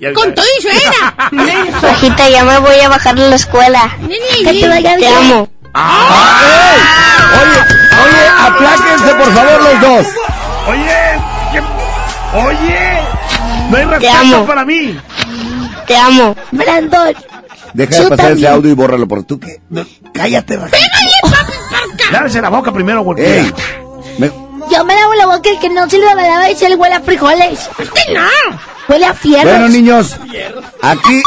Ya- 0.00 0.12
Con 0.12 0.34
todo 0.34 0.44
y 0.58 0.62
suegra. 0.62 1.14
Rajita, 1.82 2.28
ya 2.28 2.44
me 2.44 2.58
voy 2.58 2.80
a 2.84 2.88
bajar 2.88 3.14
de 3.16 3.28
la 3.28 3.36
escuela. 3.36 3.96
Que 4.44 4.52
te 4.60 4.68
vaya 4.68 4.92
Te 4.94 4.98
bien. 4.98 5.12
amo. 5.32 5.48
Oye, 7.40 7.60
oye, 8.04 8.28
apláquense 8.40 9.14
por 9.14 9.32
favor 9.34 9.62
los 9.62 9.80
dos. 9.80 10.06
Oye, 10.68 11.20
¿qué- 11.52 12.38
oye, 12.38 13.00
no 13.70 13.76
hay 13.76 13.84
Te 13.84 13.90
respeto 13.90 14.18
amo. 14.36 14.46
para 14.46 14.64
mí. 14.64 14.98
Te 15.86 15.96
amo. 15.96 16.36
Brandon. 16.52 17.14
Deja 17.74 18.02
de 18.02 18.08
pasar 18.08 18.32
ese 18.32 18.48
audio 18.48 18.70
y 18.70 18.74
bórralo 18.74 19.06
por 19.06 19.22
tú 19.24 19.38
que. 19.38 19.60
no, 19.70 19.84
cállate, 20.12 20.56
Rajita. 20.56 20.78
Lávese 22.10 22.40
la 22.40 22.48
boca 22.48 22.72
primero, 22.72 23.04
porque... 23.04 23.40
Ey, 23.40 23.52
me- 24.18 24.32
Yo 24.70 24.84
me 24.84 24.94
lavo 24.94 25.14
la 25.14 25.26
boca 25.26 25.50
el 25.50 25.58
que 25.58 25.68
no 25.68 25.88
se 25.88 25.98
le 25.98 26.06
lavaba 26.06 26.48
y 26.50 26.56
se 26.56 26.68
le 26.68 26.74
huele 26.76 26.94
a 26.94 27.00
frijoles. 27.00 27.68
Usted 27.78 28.02
no. 28.14 28.58
Huele 28.88 29.04
a 29.06 29.12
fierros. 29.14 29.44
Bueno, 29.52 29.68
niños, 29.68 30.16
aquí. 30.82 31.22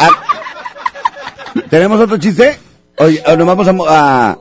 a- 0.00 1.60
¿Tenemos 1.70 2.00
otro 2.00 2.16
chiste? 2.18 2.58
Oye, 3.00 3.22
o 3.26 3.36
nos 3.36 3.46
vamos 3.46 3.68
a, 3.68 3.72
a- 3.94 4.38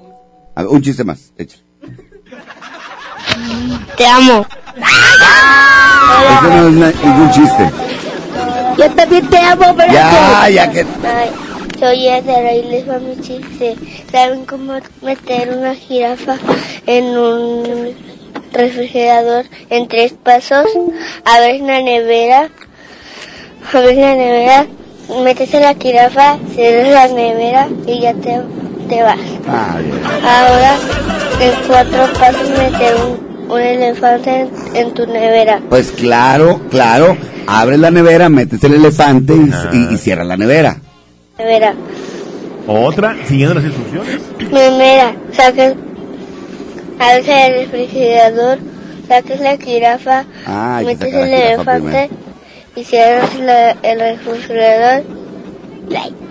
a- 0.55 0.67
Un 0.67 0.81
chiste 0.81 1.03
más. 1.03 1.31
Échale. 1.37 1.63
Te 3.95 4.05
amo. 4.05 4.45
Ese 4.75 6.47
no 6.55 6.67
es 6.67 6.73
na- 6.73 6.91
ningún 7.03 7.31
chiste. 7.31 7.69
Yo 8.77 8.91
también 8.91 9.27
te 9.29 9.37
amo, 9.37 9.73
Brandon. 9.73 9.91
Ya, 9.93 10.49
ya 10.49 10.71
que. 10.71 10.79
Ay, 10.81 11.29
soy 11.79 12.07
Edera 12.07 12.53
y 12.53 12.63
les 12.63 12.87
va 12.89 12.99
mi 12.99 13.19
chiste. 13.21 13.75
¿Saben 14.11 14.45
cómo 14.45 14.73
meter 15.01 15.49
una 15.57 15.73
jirafa 15.75 16.37
en 16.85 17.05
un 17.17 17.95
refrigerador 18.53 19.45
en 19.69 19.87
tres 19.87 20.13
pasos? 20.13 20.65
Abres 21.25 21.61
la 21.61 21.81
nevera, 21.81 22.49
abres 23.73 23.97
la 23.97 24.15
nevera, 24.15 24.67
metes 25.23 25.53
a 25.55 25.59
la 25.59 25.75
jirafa, 25.75 26.37
cierras 26.53 26.89
la 26.91 27.07
nevera 27.15 27.67
y 27.85 28.01
ya 28.01 28.13
te, 28.13 28.41
te 28.89 29.03
vas. 29.03 29.17
Ah, 29.47 29.77
bien. 29.81 29.99
Ahora, 30.23 30.75
en 31.39 31.51
cuatro 31.67 32.13
pasos 32.19 32.49
meter 32.49 32.95
un, 32.95 33.51
un 33.51 33.59
elefante 33.61 34.39
en, 34.41 34.49
en 34.75 34.93
tu 34.93 35.05
nevera. 35.07 35.61
Pues 35.69 35.91
claro, 35.91 36.59
claro. 36.69 37.15
Abres 37.47 37.79
la 37.79 37.91
nevera, 37.91 38.27
metes 38.27 38.61
el 38.65 38.73
elefante 38.73 39.33
y, 39.33 39.51
y, 39.73 39.93
y 39.93 39.97
cierras 39.97 40.27
la 40.27 40.35
nevera. 40.35 40.77
Nevera. 41.37 41.73
Otra, 42.67 43.15
siguiendo 43.25 43.55
las 43.55 43.63
instrucciones. 43.63 44.19
Primera, 44.37 45.15
sacas, 45.31 45.73
abres 46.99 47.27
el 47.29 47.53
refrigerador, 47.61 48.59
sacas 49.07 49.39
la 49.39 49.55
jirafa, 49.57 50.25
Ah, 50.45 50.81
metes 50.83 51.13
el 51.13 51.33
elefante 51.33 52.09
y 52.77 52.83
cierras 52.85 53.35
la- 53.39 53.71
el 53.71 53.99
refrigerador. 53.99 55.03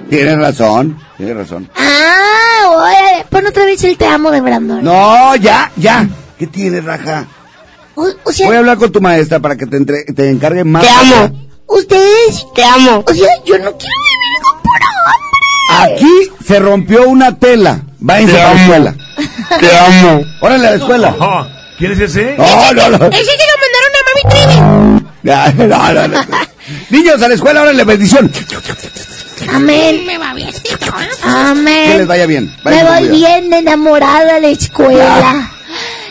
Tienes 0.08 0.38
razón, 0.38 0.98
tienes 1.16 1.36
razón. 1.36 1.68
Ah, 1.76 2.68
órale. 2.70 3.24
Pon 3.28 3.46
otra 3.46 3.64
vez 3.64 3.82
el 3.84 3.96
te 3.96 4.06
amo 4.06 4.30
de 4.30 4.40
Brandon. 4.40 4.82
No, 4.84 5.34
ya, 5.36 5.70
ya. 5.76 6.06
¿Qué 6.38 6.46
tienes, 6.46 6.84
Raja? 6.84 7.26
O, 7.96 8.06
o 8.24 8.32
sea, 8.32 8.46
Voy 8.46 8.56
a 8.56 8.58
hablar 8.60 8.76
con 8.76 8.92
tu 8.92 9.00
maestra 9.00 9.40
para 9.40 9.56
que 9.56 9.66
te, 9.66 9.78
entre- 9.78 10.04
te 10.04 10.30
encargue 10.30 10.62
más. 10.64 10.82
Te 10.82 10.88
amo. 10.90 11.48
ustedes. 11.66 12.46
Te 12.54 12.62
amo. 12.62 13.02
O 13.06 13.14
sea, 13.14 13.28
yo 13.44 13.58
no 13.58 13.72
quiero 13.76 13.94
vivir 14.12 14.42
con 14.42 14.62
puro 14.62 14.86
hambre. 15.78 15.94
Aquí 15.94 16.44
se 16.46 16.58
rompió 16.60 17.08
una 17.08 17.36
tela. 17.38 17.80
Váyanse 17.98 18.40
a 18.40 18.54
la 18.54 18.60
escuela. 18.62 18.94
Te 19.60 19.76
amo. 19.78 20.20
Órale 20.42 20.66
a 20.66 20.70
la 20.72 20.76
escuela. 20.76 21.16
¿Quién 21.78 21.92
es 21.92 22.00
ese? 22.00 22.36
No, 22.36 22.72
no, 22.74 22.88
no. 22.90 23.06
Ese 23.06 23.32
que 23.32 23.46
lo 23.46 23.56
mandaron 23.62 23.92
a 23.96 24.02
Mami 24.06 25.00
Trivi. 25.00 25.06
No, 25.56 25.92
no, 25.92 26.08
no. 26.08 26.20
Niños, 26.90 27.20
a 27.22 27.28
la 27.28 27.34
escuela, 27.34 27.62
órale, 27.62 27.84
bendición. 27.84 28.30
Amén. 29.52 30.04
Me 30.06 30.18
va 30.18 30.32
bien. 30.34 30.52
Que 30.62 30.70
les 30.70 31.24
Amén. 31.24 32.08
vaya 32.08 32.26
bien. 32.26 32.54
Me 32.64 32.70
Vayan 32.70 32.86
con 32.86 33.08
voy 33.08 33.18
bien 33.18 33.52
enamorada 33.52 34.36
a 34.36 34.40
la 34.40 34.48
escuela. 34.48 35.50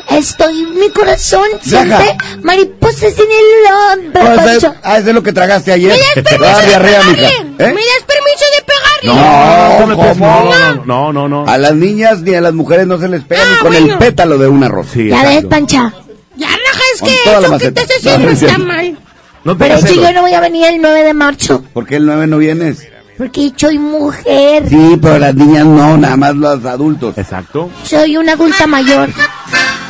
Estoy, 0.10 0.66
mi 0.68 0.90
corazón 0.92 1.48
siente 1.62 2.16
mariposas 2.44 3.04
en 3.04 3.26
el 3.32 4.06
hombro. 4.14 4.34
Ese- 4.44 4.58
eso- 4.58 4.76
ah, 4.84 5.00
ese 5.00 5.10
es 5.10 5.16
lo 5.16 5.24
que 5.24 5.34
tragaste 5.34 5.72
ayer. 5.72 5.92
¿Me 5.92 5.98
das 5.98 6.14
Te 6.14 6.24
permiso 6.24 6.60
de 6.60 6.68
diarrea, 6.68 7.00
pegarle? 7.00 7.28
¿Eh? 7.28 7.44
¿Me 7.58 7.66
das 7.66 8.06
permiso 8.06 8.46
de 8.56 8.64
pegarle? 8.66 9.22
No, 9.22 9.80
no, 9.80 9.88
me 9.88 10.86
no, 10.86 11.12
no, 11.14 11.28
no. 11.28 11.46
A 11.52 11.58
las 11.58 11.74
niñas 11.74 12.22
ni 12.22 12.36
a 12.36 12.42
las 12.42 12.54
mujeres 12.54 12.86
no 12.86 13.00
se 13.00 13.08
les 13.08 13.24
pega 13.24 13.44
ni 13.46 13.54
Ah, 13.56 13.60
con 13.62 13.74
el 13.74 13.84
bueno. 13.84 14.00
pétalo 14.00 14.38
de 14.38 14.48
una 14.48 14.68
rosa. 14.68 14.92
Sí, 14.94 15.08
Ya 15.10 15.24
ves. 15.24 15.46
Pancha. 15.46 15.92
Ya, 16.38 16.48
raja, 16.50 16.82
es 16.94 17.00
Con 17.00 17.10
que 17.10 17.16
la 17.26 17.48
eso 17.48 17.58
que 17.58 17.66
estás 17.68 17.86
haciendo 17.98 18.30
es 18.30 18.42
está 18.44 18.58
mal. 18.60 18.98
No 19.46 19.56
Pero 19.56 19.80
yo 19.80 20.12
no 20.12 20.22
voy 20.22 20.34
a 20.34 20.40
venir 20.42 20.66
el 20.66 20.82
9 20.82 21.04
de 21.04 21.14
marzo. 21.14 21.64
¿Por 21.72 21.86
qué 21.86 21.98
el 21.98 22.06
9 22.08 22.26
no 22.26 22.40
vienes? 22.40 22.88
Porque 23.16 23.54
soy 23.56 23.78
mujer. 23.78 24.68
Sí, 24.68 24.98
pero 25.00 25.20
las 25.20 25.36
niñas 25.36 25.66
no, 25.66 25.96
nada 25.98 26.18
más 26.18 26.36
los 26.36 26.66
adultos. 26.66 27.16
Exacto. 27.16 27.70
Soy 27.84 28.18
una 28.18 28.34
adulta 28.34 28.66
mayor. 28.66 29.08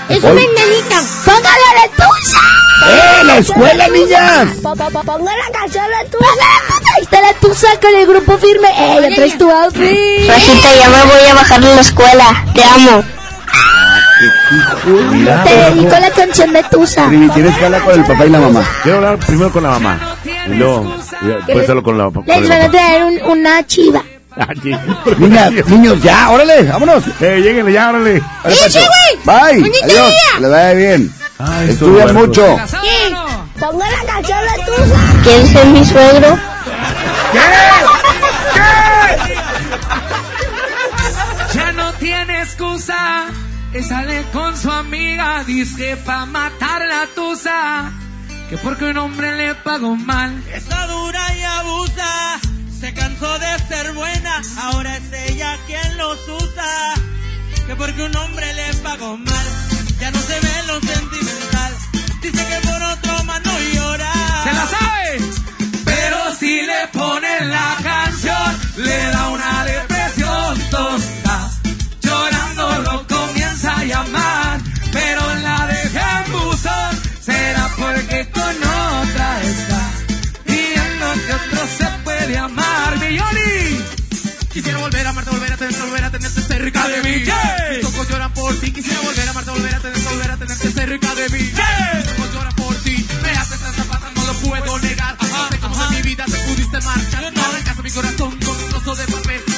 Es 0.10 0.20
una 0.20 0.42
enanita. 0.42 1.02
¡Póngale 1.24 1.68
la 1.74 1.88
tusa! 1.96 2.40
¡Eh, 2.86 3.24
la 3.24 3.38
escuela, 3.38 3.88
niñas! 3.88 4.50
Ponga 4.62 4.90
la 4.90 5.58
canción 5.58 5.86
la 5.90 6.04
tusa. 6.04 6.28
Ahí 6.98 7.04
está 7.04 7.22
la 7.22 7.34
tusa 7.36 7.68
con 7.82 7.96
el 7.96 8.06
grupo 8.06 8.38
firme. 8.38 8.68
¡Eh, 8.68 9.00
ya 9.02 9.16
traes 9.16 9.38
tu 9.38 9.50
outfit! 9.50 10.28
Rajita, 10.28 10.68
ya 10.80 10.90
me 10.90 11.04
voy 11.06 11.30
a 11.32 11.34
bajar 11.34 11.62
de 11.62 11.76
la 11.76 11.82
escuela. 11.82 12.46
Te 12.54 12.62
amo. 12.62 13.04
Mira. 15.12 15.44
Te 15.44 15.56
dedico 15.56 15.96
la 16.00 16.10
canción 16.12 16.54
de 16.54 16.64
tusa. 16.64 17.08
Trivi, 17.08 17.30
tienes 17.30 17.58
que 17.58 17.66
hablar 17.66 17.82
con 17.84 17.94
el 18.00 18.06
papá 18.06 18.26
y 18.26 18.30
la 18.30 18.40
mamá. 18.40 18.64
Quiero 18.84 18.98
hablar 18.98 19.18
primero 19.20 19.52
con 19.52 19.64
la 19.64 19.70
mamá. 19.70 20.00
Y 20.48 20.50
luego, 20.56 20.96
después 21.22 21.70
hablo 21.70 21.84
con 21.84 21.98
la 21.98 22.06
con 22.12 22.24
Les 22.26 22.38
el 22.38 22.48
van 22.50 22.58
a 22.62 22.66
papá. 22.66 22.72
traer 22.72 23.04
un- 23.04 23.22
una 23.32 23.66
chiva. 23.68 24.02
Aquí. 24.38 24.76
Niñas, 25.18 25.52
niños, 25.68 26.02
ya, 26.04 26.30
órale, 26.30 26.64
vámonos. 26.64 27.04
Eh, 27.22 27.40
lléguenle 27.42 27.72
ya, 27.72 27.90
órale. 27.90 28.22
¡Eche, 28.44 28.64
Pacho. 28.64 28.80
güey! 28.80 29.52
Bye, 29.54 29.62
Bonito 29.62 29.86
adiós, 29.86 30.10
día. 30.10 30.20
que 30.36 30.42
les 30.42 30.52
vaya 30.52 30.74
bien. 30.74 31.14
Ay, 31.40 31.70
Estudian 31.70 32.08
estuvo 32.08 32.20
mucho. 32.28 32.58
¿Qué? 32.82 33.16
Ponga 33.60 33.86
la 33.90 34.14
canción 34.14 34.40
de 34.40 34.64
tusa. 34.66 35.00
¿Quieres 35.24 35.50
ser 35.50 35.66
mi 35.68 35.86
suegro? 35.86 36.38
Ya 41.54 41.72
no 41.72 41.94
tiene 41.94 42.42
excusa. 42.42 43.26
Y 43.78 43.84
sale 43.84 44.24
con 44.32 44.56
su 44.56 44.72
amiga. 44.72 45.44
Dice 45.44 45.98
pa' 45.98 46.26
matar 46.26 46.86
la 46.88 47.08
tusa. 47.14 47.92
Que 48.50 48.58
porque 48.58 48.86
un 48.86 48.98
hombre 48.98 49.36
le 49.36 49.54
pagó 49.56 49.98
mal. 49.98 50.32
Está 50.54 50.88
dura 50.88 51.36
y 51.36 51.42
abusa. 51.42 52.40
Se 52.80 52.94
cansó 52.94 53.38
de 53.38 53.60
ser 53.68 53.94
buena. 53.94 54.42
Ahora 54.62 54.96
es 54.96 55.12
ella 55.30 55.58
quien 55.68 55.98
los 55.98 56.18
usa. 56.28 56.94
Que 57.68 57.76
porque 57.76 58.04
un 58.04 58.16
hombre 58.16 58.54
le 58.54 58.74
pagó 58.76 59.18
mal. 59.18 59.46
Ya 60.00 60.10
no 60.12 60.20
se 60.20 60.40
ve 60.40 60.64
lo 60.68 60.80
sentimental. 60.80 61.74
Dice 62.22 62.48
que 62.48 62.68
por 62.68 62.82
otro 62.82 63.24
más 63.26 63.44
no 63.44 63.60
llora. 63.74 64.14
¿Se 64.44 64.54
la 64.54 64.68
sabe? 64.68 65.20
Pero 65.84 66.18
si 66.40 66.62
le 66.62 66.88
ponen 66.94 67.52
la 67.52 67.76
canción, 67.84 68.60
le 68.78 68.98
da 69.12 69.30
una 69.30 69.66
depresión 69.66 70.60
tonta. 70.72 71.52
Llorando 72.02 72.80
lo 72.84 73.05
llamar, 73.88 74.62
pero 74.92 75.36
la 75.36 75.68
deja 75.68 76.24
en 76.26 76.32
buzón. 76.32 77.02
Será 77.22 77.70
porque 77.78 78.30
con 78.32 78.56
otra 78.58 79.42
está, 79.42 79.92
viendo 80.46 81.14
que 81.26 81.34
otro 81.34 81.68
se 81.78 81.86
puede 82.04 82.38
amar. 82.38 82.98
Milloni. 83.00 83.84
Quisiera 84.52 84.78
volver 84.80 85.06
a 85.06 85.10
amarte, 85.10 85.32
volver 85.32 85.52
a 85.54 85.58
tenerte, 85.58 85.82
volver 85.82 86.04
a 86.04 86.12
tenerte 86.12 86.42
cerca 86.42 86.88
de 86.88 87.04
mí. 87.04 87.24
Mis 87.76 87.86
ojos 87.86 88.10
lloran 88.10 88.34
por 88.34 88.56
ti. 88.60 88.72
Quisiera 88.72 89.02
volver 89.02 89.28
a 89.28 89.32
amarte, 89.32 89.52
volver 89.52 89.76
a 89.76 89.80
tenerte, 89.80 90.10
volver 90.10 90.32
a 90.32 90.38
tenerte 90.38 90.72
cerca 90.72 91.16
de 91.16 91.30
mí. 91.30 91.40
Mis 91.40 92.10
ojos 92.12 92.34
lloran 92.34 92.56
por 92.56 92.76
ti. 92.78 93.08
Me 93.22 93.30
haces 93.32 93.60
tanta 93.60 93.84
falta, 93.84 94.12
no 94.16 94.26
lo 94.26 94.34
puedo 94.34 94.80
negar. 94.80 95.18
No 95.22 95.50
sé 95.50 95.58
cómo 95.60 95.76
de 95.76 95.90
mi 95.96 96.02
vida 96.04 96.26
te 96.26 96.38
pudiste 96.38 96.82
marchar. 96.82 97.34
No 97.34 97.44
arrancaste 97.44 97.84
mi 97.84 97.92
corazón 97.92 98.40
con 98.40 98.58
un 98.64 98.70
trozo 98.70 98.96
de 98.96 99.06
papel. 99.08 99.55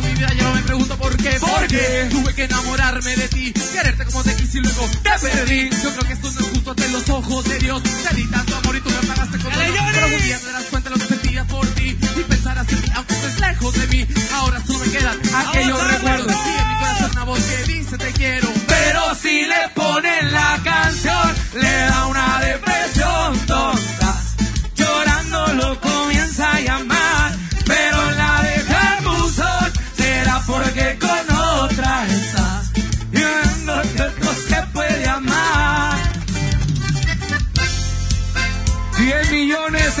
Mi 0.00 0.12
vida, 0.14 0.32
yo 0.34 0.52
me 0.52 0.62
pregunto 0.62 0.96
por 0.98 1.16
qué. 1.16 1.38
Porque 1.38 2.08
tuve 2.10 2.34
que 2.34 2.44
enamorarme 2.44 3.16
de 3.16 3.28
ti. 3.28 3.52
Quererte 3.52 4.04
como 4.06 4.24
te 4.24 4.34
quise 4.34 4.58
y 4.58 4.60
luego 4.62 4.88
te 5.02 5.10
perdí. 5.20 5.70
Yo 5.70 5.90
creo 5.92 6.04
que 6.06 6.12
esto 6.14 6.30
no 6.32 6.40
es 6.40 6.46
justo 6.48 6.70
ante 6.70 6.88
los 6.88 7.08
ojos 7.10 7.44
de 7.44 7.58
Dios. 7.60 7.82
Te 7.82 8.16
di 8.16 8.26
tanto 8.26 8.56
amor 8.56 8.76
y 8.76 8.80
tú 8.80 8.90
me 8.90 9.06
pagaste 9.06 9.38
con 9.38 9.52
dolor. 9.52 9.66
Pero 9.92 10.06
algún 10.06 10.22
día 10.22 10.38
te 10.38 10.46
darás 10.46 10.64
cuenta 10.64 10.90
de 10.90 10.96
lo 10.96 11.00
que 11.00 11.08
sentía 11.08 11.44
por 11.44 11.66
ti. 11.68 11.96
Y 12.16 12.22
pensarás 12.22 12.68
en 12.72 12.80
mí, 12.80 12.88
aunque 12.94 13.14
estés 13.14 13.40
lejos 13.40 13.74
de 13.74 13.86
mí. 13.86 14.06
Ahora 14.32 14.62
solo 14.66 14.78
me 14.80 14.90
quedan 14.90 15.18
aquellos 15.34 15.92
recuerdos. 15.92 16.34
Y 16.34 16.58
en 16.60 16.68
mi 16.68 16.74
corazón 16.74 17.10
una 17.12 17.24
voz 17.24 17.40
que 17.40 17.72
dice 17.72 17.98
te 17.98 18.12
quiero. 18.12 18.48
Pero 18.66 19.14
si 19.14 19.46
le 19.46 19.68
ponen 19.74 20.32
la 20.32 20.60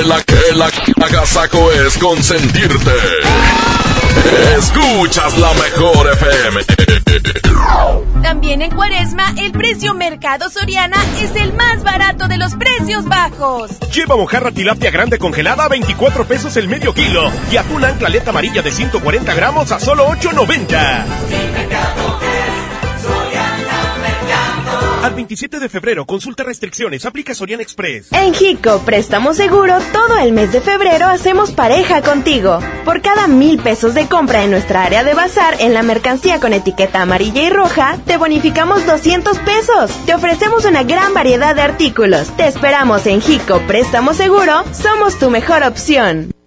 El, 0.00 0.12
el 0.52 0.62
agasaco 1.02 1.70
es 1.72 1.98
consentirte. 1.98 2.92
Escuchas 4.58 5.36
la 5.38 5.52
mejor 5.54 6.10
FM. 6.12 6.60
También 8.22 8.62
en 8.62 8.70
Cuaresma, 8.70 9.34
el 9.38 9.52
precio 9.52 9.94
Mercado 9.94 10.48
Soriana 10.50 10.96
es 11.20 11.34
el 11.36 11.52
más 11.52 11.82
barato 11.82 12.28
de 12.28 12.38
los 12.38 12.54
precios 12.54 13.04
bajos. 13.06 13.72
Lleva 13.92 14.16
mojarra 14.16 14.52
tilapia 14.52 14.90
grande 14.90 15.18
congelada 15.18 15.64
a 15.64 15.68
24 15.68 16.24
pesos 16.26 16.56
el 16.56 16.68
medio 16.68 16.94
kilo 16.94 17.30
y 17.50 17.56
atún 17.56 17.84
anclaleta 17.84 18.30
amarilla 18.30 18.62
de 18.62 18.70
140 18.70 19.34
gramos 19.34 19.72
a 19.72 19.80
solo 19.80 20.06
8.90. 20.08 22.29
Al 25.02 25.14
27 25.14 25.58
de 25.60 25.70
febrero, 25.70 26.04
consulta 26.04 26.44
restricciones, 26.44 27.06
aplica 27.06 27.34
Sorian 27.34 27.62
Express. 27.62 28.12
En 28.12 28.34
Jico 28.34 28.80
Préstamo 28.80 29.32
Seguro, 29.32 29.78
todo 29.94 30.18
el 30.18 30.32
mes 30.32 30.52
de 30.52 30.60
febrero 30.60 31.06
hacemos 31.06 31.52
pareja 31.52 32.02
contigo. 32.02 32.58
Por 32.84 33.00
cada 33.00 33.26
mil 33.26 33.58
pesos 33.60 33.94
de 33.94 34.06
compra 34.08 34.44
en 34.44 34.50
nuestra 34.50 34.84
área 34.84 35.02
de 35.02 35.14
bazar 35.14 35.56
en 35.58 35.72
la 35.72 35.82
mercancía 35.82 36.38
con 36.38 36.52
etiqueta 36.52 37.00
amarilla 37.00 37.42
y 37.42 37.48
roja, 37.48 37.96
te 38.04 38.18
bonificamos 38.18 38.84
200 38.84 39.38
pesos. 39.38 39.90
Te 40.04 40.14
ofrecemos 40.14 40.66
una 40.66 40.82
gran 40.82 41.14
variedad 41.14 41.54
de 41.54 41.62
artículos. 41.62 42.36
Te 42.36 42.46
esperamos 42.46 43.06
en 43.06 43.22
Jico 43.22 43.58
Préstamo 43.66 44.12
Seguro, 44.12 44.64
somos 44.74 45.18
tu 45.18 45.30
mejor 45.30 45.62
opción. 45.62 46.30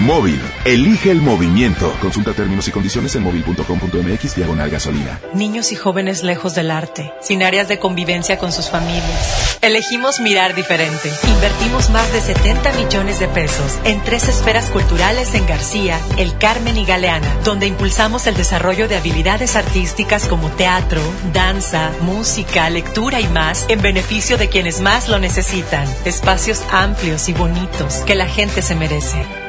Móvil, 0.00 0.40
elige 0.64 1.10
el 1.10 1.20
movimiento. 1.20 1.92
Consulta 2.00 2.32
términos 2.32 2.68
y 2.68 2.70
condiciones 2.70 3.14
en 3.16 3.24
móvil.com.mx 3.24 4.36
diagonal 4.36 4.70
gasolina. 4.70 5.20
Niños 5.34 5.72
y 5.72 5.76
jóvenes 5.76 6.22
lejos 6.22 6.54
del 6.54 6.70
arte, 6.70 7.12
sin 7.20 7.42
áreas 7.42 7.68
de 7.68 7.78
convivencia 7.78 8.38
con 8.38 8.52
sus 8.52 8.68
familias. 8.70 9.58
Elegimos 9.60 10.20
mirar 10.20 10.54
diferente. 10.54 11.10
Invertimos 11.26 11.90
más 11.90 12.12
de 12.12 12.20
70 12.20 12.72
millones 12.74 13.18
de 13.18 13.26
pesos 13.28 13.78
en 13.84 14.00
tres 14.04 14.28
esferas 14.28 14.70
culturales 14.70 15.34
en 15.34 15.46
García, 15.46 15.98
El 16.16 16.38
Carmen 16.38 16.76
y 16.76 16.84
Galeana, 16.84 17.34
donde 17.44 17.66
impulsamos 17.66 18.26
el 18.26 18.36
desarrollo 18.36 18.86
de 18.86 18.96
habilidades 18.96 19.56
artísticas 19.56 20.28
como 20.28 20.48
teatro, 20.50 21.00
danza, 21.32 21.90
música, 22.02 22.70
lectura 22.70 23.20
y 23.20 23.26
más 23.28 23.66
en 23.68 23.82
beneficio 23.82 24.38
de 24.38 24.48
quienes 24.48 24.80
más 24.80 25.08
lo 25.08 25.18
necesitan. 25.18 25.86
Espacios 26.04 26.62
amplios 26.70 27.28
y 27.28 27.32
bonitos 27.32 27.96
que 28.06 28.14
la 28.14 28.26
gente 28.26 28.62
se 28.62 28.74
merece. 28.76 29.47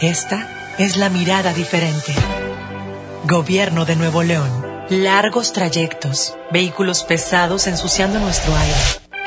Esta 0.00 0.46
es 0.78 0.96
la 0.96 1.10
mirada 1.10 1.52
diferente. 1.52 2.14
Gobierno 3.24 3.84
de 3.84 3.96
Nuevo 3.96 4.22
León. 4.22 4.48
Largos 4.90 5.52
trayectos, 5.52 6.36
vehículos 6.52 7.02
pesados 7.02 7.66
ensuciando 7.66 8.20
nuestro 8.20 8.54
aire. 8.54 9.07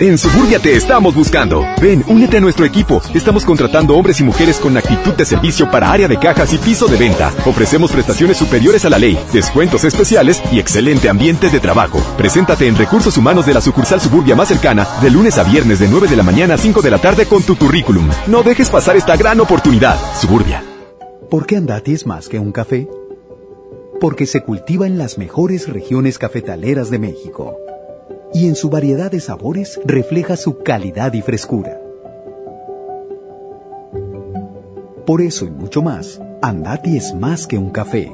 En 0.00 0.16
Suburbia 0.16 0.58
te 0.58 0.74
estamos 0.74 1.14
buscando. 1.14 1.62
Ven, 1.78 2.02
únete 2.08 2.38
a 2.38 2.40
nuestro 2.40 2.64
equipo. 2.64 3.02
Estamos 3.12 3.44
contratando 3.44 3.94
hombres 3.94 4.18
y 4.18 4.24
mujeres 4.24 4.56
con 4.56 4.74
actitud 4.74 5.12
de 5.12 5.26
servicio 5.26 5.70
para 5.70 5.92
área 5.92 6.08
de 6.08 6.18
cajas 6.18 6.54
y 6.54 6.56
piso 6.56 6.86
de 6.86 6.96
venta. 6.96 7.30
Ofrecemos 7.44 7.92
prestaciones 7.92 8.38
superiores 8.38 8.86
a 8.86 8.88
la 8.88 8.98
ley, 8.98 9.18
descuentos 9.30 9.84
especiales 9.84 10.42
y 10.50 10.58
excelente 10.58 11.10
ambiente 11.10 11.50
de 11.50 11.60
trabajo. 11.60 12.00
Preséntate 12.16 12.66
en 12.66 12.78
Recursos 12.78 13.18
Humanos 13.18 13.44
de 13.44 13.52
la 13.52 13.60
sucursal 13.60 14.00
Suburbia 14.00 14.34
más 14.34 14.48
cercana 14.48 14.88
de 15.02 15.10
lunes 15.10 15.36
a 15.36 15.44
viernes 15.44 15.80
de 15.80 15.88
9 15.88 16.08
de 16.08 16.16
la 16.16 16.22
mañana 16.22 16.54
a 16.54 16.58
5 16.58 16.80
de 16.80 16.90
la 16.90 16.98
tarde 16.98 17.26
con 17.26 17.42
tu 17.42 17.58
currículum. 17.58 18.08
No 18.26 18.42
dejes 18.42 18.70
pasar 18.70 18.96
esta 18.96 19.18
gran 19.18 19.38
oportunidad. 19.38 19.98
Suburbia. 20.18 20.64
¿Por 21.28 21.44
qué 21.44 21.56
Andati 21.56 21.92
es 21.92 22.06
más 22.06 22.30
que 22.30 22.38
un 22.38 22.52
café? 22.52 22.88
Porque 24.00 24.24
se 24.24 24.40
cultiva 24.44 24.86
en 24.86 24.96
las 24.96 25.18
mejores 25.18 25.68
regiones 25.68 26.16
cafetaleras 26.16 26.88
de 26.88 26.98
México 27.00 27.54
y 28.32 28.46
en 28.46 28.54
su 28.54 28.70
variedad 28.70 29.10
de 29.10 29.20
sabores 29.20 29.80
refleja 29.84 30.36
su 30.36 30.62
calidad 30.62 31.12
y 31.12 31.22
frescura. 31.22 31.80
Por 35.06 35.22
eso 35.22 35.44
y 35.44 35.50
mucho 35.50 35.82
más, 35.82 36.20
Andati 36.40 36.96
es 36.96 37.14
más 37.14 37.46
que 37.46 37.58
un 37.58 37.70
café. 37.70 38.12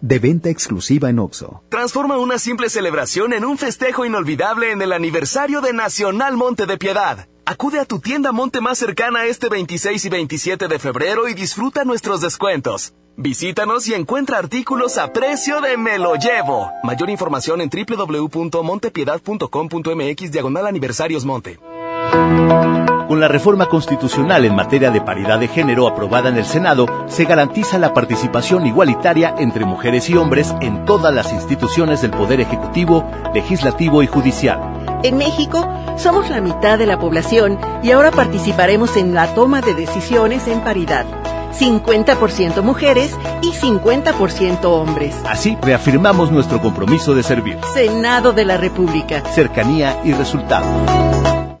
De 0.00 0.18
venta 0.18 0.50
exclusiva 0.50 1.10
en 1.10 1.18
Oxo. 1.18 1.62
Transforma 1.68 2.18
una 2.18 2.38
simple 2.38 2.68
celebración 2.68 3.32
en 3.32 3.44
un 3.44 3.58
festejo 3.58 4.04
inolvidable 4.04 4.72
en 4.72 4.82
el 4.82 4.92
aniversario 4.92 5.60
de 5.60 5.72
Nacional 5.72 6.36
Monte 6.36 6.66
de 6.66 6.76
Piedad. 6.76 7.28
Acude 7.44 7.80
a 7.80 7.84
tu 7.84 7.98
tienda 7.98 8.32
Monte 8.32 8.60
más 8.60 8.78
cercana 8.78 9.26
este 9.26 9.48
26 9.48 10.04
y 10.04 10.08
27 10.08 10.68
de 10.68 10.78
febrero 10.78 11.28
y 11.28 11.34
disfruta 11.34 11.84
nuestros 11.84 12.20
descuentos. 12.20 12.94
Visítanos 13.16 13.88
y 13.88 13.94
encuentra 13.94 14.38
artículos 14.38 14.98
a 14.98 15.12
precio 15.12 15.60
de 15.60 15.76
me 15.76 15.98
lo 15.98 16.14
llevo. 16.16 16.70
Mayor 16.82 17.10
información 17.10 17.60
en 17.60 17.70
www.montepiedad.com.mx 17.70 20.32
diagonal 20.32 20.66
aniversarios 20.66 21.26
Monte. 21.26 21.60
Con 23.08 23.20
la 23.20 23.28
reforma 23.28 23.68
constitucional 23.68 24.46
en 24.46 24.54
materia 24.54 24.90
de 24.90 25.02
paridad 25.02 25.38
de 25.38 25.48
género 25.48 25.86
aprobada 25.86 26.30
en 26.30 26.38
el 26.38 26.46
Senado, 26.46 26.86
se 27.08 27.26
garantiza 27.26 27.76
la 27.78 27.92
participación 27.92 28.66
igualitaria 28.66 29.34
entre 29.38 29.66
mujeres 29.66 30.08
y 30.08 30.16
hombres 30.16 30.54
en 30.62 30.86
todas 30.86 31.14
las 31.14 31.30
instituciones 31.32 32.00
del 32.00 32.12
Poder 32.12 32.40
Ejecutivo, 32.40 33.04
Legislativo 33.34 34.02
y 34.02 34.06
Judicial. 34.06 35.02
En 35.02 35.18
México 35.18 35.68
somos 35.98 36.30
la 36.30 36.40
mitad 36.40 36.78
de 36.78 36.86
la 36.86 36.98
población 36.98 37.58
y 37.82 37.90
ahora 37.90 38.10
participaremos 38.10 38.96
en 38.96 39.12
la 39.12 39.34
toma 39.34 39.60
de 39.60 39.74
decisiones 39.74 40.48
en 40.48 40.60
paridad. 40.60 41.04
50% 41.52 42.62
mujeres 42.62 43.12
y 43.42 43.52
50% 43.52 44.64
hombres. 44.64 45.14
Así 45.26 45.56
reafirmamos 45.62 46.30
nuestro 46.30 46.60
compromiso 46.60 47.14
de 47.14 47.22
servir. 47.22 47.58
Senado 47.74 48.32
de 48.32 48.44
la 48.44 48.56
República. 48.56 49.22
Cercanía 49.34 50.00
y 50.04 50.12
resultado. 50.12 50.66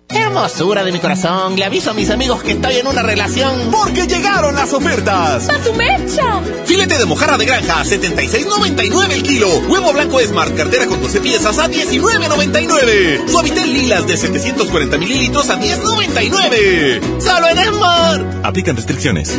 Hermosura 0.08 0.84
de 0.84 0.92
mi 0.92 0.98
corazón, 0.98 1.56
le 1.56 1.64
aviso 1.64 1.90
a 1.90 1.94
mis 1.94 2.10
amigos 2.10 2.42
que 2.42 2.52
estoy 2.52 2.76
en 2.76 2.86
una 2.86 3.02
relación. 3.02 3.70
Porque 3.70 4.06
llegaron 4.06 4.54
las 4.54 4.72
ofertas. 4.72 5.48
¡A 5.48 5.62
su 5.62 5.72
mecha! 5.74 6.40
Filete 6.64 6.98
de 6.98 7.04
mojarra 7.04 7.36
de 7.38 7.44
granja, 7.44 7.82
76.99 7.84 9.12
el 9.12 9.22
kilo. 9.22 9.48
Huevo 9.68 9.92
blanco 9.92 10.20
Smart, 10.20 10.54
cartera 10.54 10.86
con 10.86 11.02
12 11.02 11.20
piezas 11.20 11.58
a 11.58 11.68
19.99. 11.68 13.28
Suavitel 13.28 13.72
lilas 13.72 14.06
de 14.06 14.16
740 14.16 14.98
mililitros 14.98 15.50
a 15.50 15.58
10.99. 15.58 17.20
Solo 17.20 17.48
en 17.48 17.58
Smart. 17.58 18.44
Aplican 18.44 18.76
restricciones. 18.76 19.38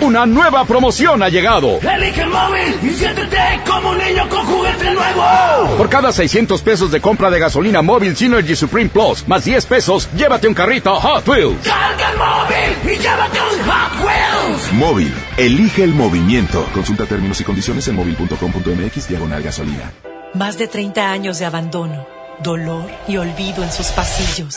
Una 0.00 0.26
nueva 0.26 0.64
promoción 0.64 1.22
ha 1.22 1.28
llegado. 1.28 1.78
Elige 1.80 2.22
el 2.22 2.28
móvil 2.28 2.78
y 2.82 2.90
siéntete 2.94 3.38
como 3.68 3.90
un 3.90 3.98
niño 3.98 4.28
con 4.28 4.44
juguete 4.44 4.90
nuevo. 4.92 5.76
Por 5.78 5.88
cada 5.88 6.12
600 6.12 6.60
pesos 6.62 6.90
de 6.90 7.00
compra 7.00 7.30
de 7.30 7.38
gasolina 7.38 7.80
móvil 7.82 8.14
Synergy 8.14 8.54
Supreme 8.54 8.90
Plus, 8.90 9.26
más 9.26 9.44
10 9.44 9.64
pesos, 9.66 10.08
llévate 10.14 10.48
un 10.48 10.54
carrito 10.54 10.94
Hot 10.96 11.26
Wheels. 11.26 11.66
Carga 11.66 12.10
el 12.10 12.18
móvil 12.18 12.94
y 12.94 12.98
llévate 12.98 13.38
un 13.40 13.70
Hot 13.70 14.04
Wheels. 14.04 14.72
Móvil, 14.72 15.14
elige 15.38 15.82
el 15.82 15.94
movimiento. 15.94 16.66
Consulta 16.74 17.06
términos 17.06 17.40
y 17.40 17.44
condiciones 17.44 17.88
en 17.88 17.96
móvil.com.mx 17.96 19.08
diagonal 19.08 19.42
gasolina. 19.42 19.92
Más 20.34 20.58
de 20.58 20.68
30 20.68 21.10
años 21.10 21.38
de 21.38 21.46
abandono, 21.46 22.06
dolor 22.42 22.90
y 23.08 23.16
olvido 23.16 23.62
en 23.62 23.72
sus 23.72 23.86
pasillos. 23.88 24.56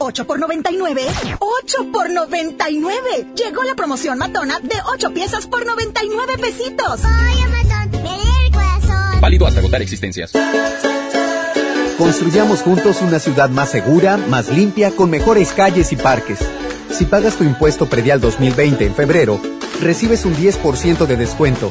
8 0.00 0.26
por 0.26 0.38
99. 0.38 1.02
8 1.38 1.92
por 1.92 2.10
99. 2.10 3.26
Llegó 3.36 3.62
la 3.64 3.74
promoción 3.74 4.18
matona 4.18 4.58
de 4.60 4.76
8 4.94 5.12
piezas 5.12 5.46
por 5.46 5.66
99 5.66 6.38
pesitos. 6.38 7.00
Ay, 7.04 7.36
matón, 7.44 8.02
me 8.02 8.16
lee 8.16 8.46
el 8.46 8.52
corazón. 8.52 9.20
Válido 9.20 9.46
hasta 9.46 9.60
agotar 9.60 9.82
existencias. 9.82 10.32
Construyamos 11.98 12.62
juntos 12.62 13.02
una 13.02 13.18
ciudad 13.18 13.50
más 13.50 13.70
segura, 13.70 14.16
más 14.16 14.48
limpia, 14.48 14.90
con 14.90 15.10
mejores 15.10 15.52
calles 15.52 15.92
y 15.92 15.96
parques. 15.96 16.38
Si 16.90 17.04
pagas 17.04 17.36
tu 17.36 17.44
impuesto 17.44 17.86
predial 17.86 18.22
2020 18.22 18.86
en 18.86 18.94
febrero, 18.94 19.38
recibes 19.82 20.24
un 20.24 20.34
10% 20.34 21.06
de 21.06 21.16
descuento, 21.16 21.70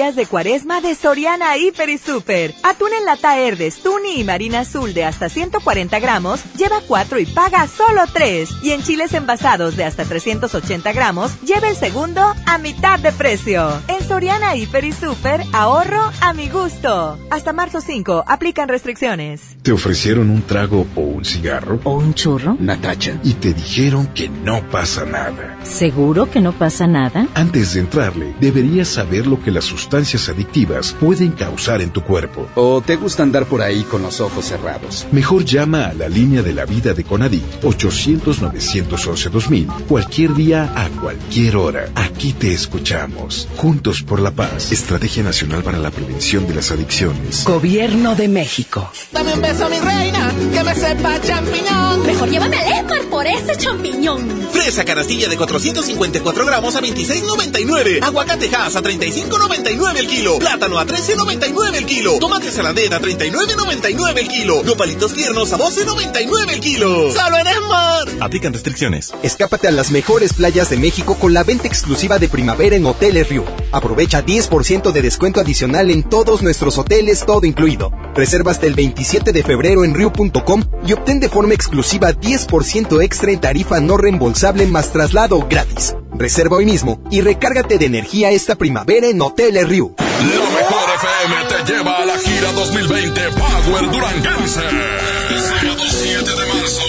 Días 0.00 0.16
de 0.16 0.24
cuaresma 0.24 0.80
de 0.80 0.94
Soriana 0.94 1.58
Hiper 1.58 1.90
y 1.90 1.98
Super. 1.98 2.54
Atún 2.62 2.88
en 2.98 3.04
lata 3.04 3.38
Herdes, 3.38 3.82
Tuni 3.82 4.18
y 4.18 4.24
Marina 4.24 4.60
Azul 4.60 4.94
de 4.94 5.04
hasta 5.04 5.28
140 5.28 6.00
gramos, 6.00 6.40
lleva 6.56 6.80
4 6.88 7.18
y 7.18 7.26
paga 7.26 7.66
solo 7.66 8.04
3. 8.10 8.48
Y 8.62 8.70
en 8.70 8.82
chiles 8.82 9.12
envasados 9.12 9.76
de 9.76 9.84
hasta 9.84 10.06
380 10.06 10.90
gramos, 10.94 11.38
lleva 11.42 11.68
el 11.68 11.76
segundo 11.76 12.22
a 12.46 12.56
mitad 12.56 12.98
de 12.98 13.12
precio. 13.12 13.70
En 13.88 14.02
Soriana 14.02 14.56
Hiper 14.56 14.84
y 14.84 14.92
Super, 14.92 15.42
ahorro 15.52 16.10
a 16.22 16.32
mi 16.32 16.48
gusto. 16.48 17.18
Hasta 17.28 17.52
marzo 17.52 17.82
5, 17.82 18.24
aplican 18.26 18.70
restricciones. 18.70 19.58
¿Te 19.60 19.72
ofrecieron 19.72 20.30
un 20.30 20.40
trago 20.40 20.86
o 20.96 21.00
un 21.02 21.26
cigarro? 21.26 21.78
¿O 21.84 21.98
un 21.98 22.14
churro? 22.14 22.56
Natacha. 22.58 23.20
Y 23.22 23.34
te 23.34 23.52
dijeron 23.52 24.06
que 24.14 24.30
no 24.30 24.66
pasa 24.70 25.04
nada. 25.04 25.58
¿Seguro 25.62 26.30
que 26.30 26.40
no 26.40 26.52
pasa 26.52 26.86
nada? 26.86 27.26
Antes 27.34 27.74
de 27.74 27.80
entrarle, 27.80 28.34
deberías 28.40 28.88
saber 28.88 29.26
lo 29.26 29.42
que 29.42 29.50
las 29.50 29.70
sustancias 29.90 30.28
adictivas 30.28 30.94
pueden 31.00 31.32
causar 31.32 31.82
en 31.82 31.90
tu 31.90 32.04
cuerpo. 32.04 32.48
¿O 32.54 32.80
te 32.80 32.94
gusta 32.94 33.24
andar 33.24 33.46
por 33.46 33.60
ahí 33.60 33.82
con 33.82 34.02
los 34.02 34.20
ojos 34.20 34.44
cerrados? 34.44 35.04
Mejor 35.10 35.44
llama 35.44 35.86
a 35.86 35.94
la 35.94 36.08
línea 36.08 36.42
de 36.42 36.54
la 36.54 36.64
vida 36.64 36.94
de 36.94 37.02
Conadic 37.02 37.42
800-911-2000 37.62 39.86
cualquier 39.88 40.34
día 40.34 40.72
a 40.76 40.88
cualquier 41.00 41.56
hora. 41.56 41.88
Aquí 41.96 42.34
te 42.34 42.54
escuchamos. 42.54 43.48
Juntos 43.56 44.04
por 44.04 44.20
la 44.20 44.30
paz. 44.30 44.70
Estrategia 44.70 45.24
Nacional 45.24 45.64
para 45.64 45.78
la 45.78 45.90
Prevención 45.90 46.46
de 46.46 46.54
las 46.54 46.70
Adicciones. 46.70 47.42
Gobierno 47.44 48.14
de 48.14 48.28
México. 48.28 48.92
Dame 49.10 49.34
un 49.34 49.40
beso, 49.40 49.68
mi 49.68 49.80
reina, 49.80 50.32
que 50.54 50.62
me 50.62 50.74
sepa 50.76 51.20
champiñón. 51.20 52.06
Mejor 52.06 52.30
llévame 52.30 52.58
al 52.58 52.84
Esmar 52.84 53.02
por 53.10 53.26
ese 53.26 53.56
champiñón. 53.56 54.20
Fresa 54.52 54.84
canastilla 54.84 55.28
de 55.28 55.36
454 55.36 56.46
gramos 56.46 56.76
a 56.76 56.80
26.99. 56.80 58.04
Aguacate 58.04 58.48
Hass 58.54 58.76
a 58.76 58.82
35.99 58.82 59.79
el 59.88 60.06
kilo. 60.06 60.38
Plátano 60.38 60.78
a 60.78 60.86
13.99 60.86 61.74
el 61.76 61.86
kilo. 61.86 62.18
Tomate 62.18 62.50
saladera 62.50 62.96
a 62.96 63.00
39.99 63.00 64.18
el 64.18 64.28
kilo. 64.28 64.62
Nopalitos 64.62 65.14
tiernos 65.14 65.52
a 65.52 65.58
12.99 65.58 66.50
el 66.52 66.60
kilo. 66.60 67.10
¡Solo 67.12 67.38
en 67.38 67.46
Esmar! 67.46 68.08
Aplican 68.20 68.52
restricciones. 68.52 69.12
Escápate 69.22 69.68
a 69.68 69.70
las 69.70 69.90
mejores 69.90 70.32
playas 70.32 70.70
de 70.70 70.76
México 70.76 71.16
con 71.18 71.32
la 71.34 71.44
venta 71.44 71.66
exclusiva 71.66 72.18
de 72.18 72.28
primavera 72.28 72.76
en 72.76 72.86
Hoteles 72.86 73.28
Rio. 73.28 73.44
Aprovecha 73.72 74.24
10% 74.24 74.92
de 74.92 75.02
descuento 75.02 75.40
adicional 75.40 75.90
en 75.90 76.02
todos 76.02 76.42
nuestros 76.42 76.78
hoteles, 76.78 77.24
todo 77.24 77.46
incluido. 77.46 77.90
Reserva 78.14 78.50
hasta 78.50 78.66
el 78.66 78.74
27 78.74 79.32
de 79.32 79.42
febrero 79.42 79.84
en 79.84 79.94
Rio.com 79.94 80.64
y 80.86 80.92
obtén 80.92 81.20
de 81.20 81.28
forma 81.28 81.54
exclusiva 81.54 82.12
10% 82.12 83.02
extra 83.02 83.32
en 83.32 83.40
tarifa 83.40 83.80
no 83.80 83.96
reembolsable 83.96 84.66
más 84.66 84.92
traslado 84.92 85.46
gratis. 85.48 85.94
Reserva 86.16 86.56
hoy 86.56 86.66
mismo 86.66 87.00
y 87.10 87.20
recárgate 87.20 87.78
de 87.78 87.86
energía 87.86 88.30
esta 88.30 88.56
primavera 88.56 89.06
en 89.08 89.20
Hoteles 89.20 89.68
Rio. 89.68 89.94
La 89.98 90.50
mejor 90.50 90.90
FM 90.96 91.34
te 91.48 91.72
lleva 91.72 91.96
a 91.96 92.04
la 92.04 92.18
gira 92.18 92.52
2020 92.52 93.20
Power 93.30 93.90
Duranguense. 93.90 94.60
Sábado 94.60 95.84
7 95.88 96.24
de 96.24 96.46
marzo 96.46 96.82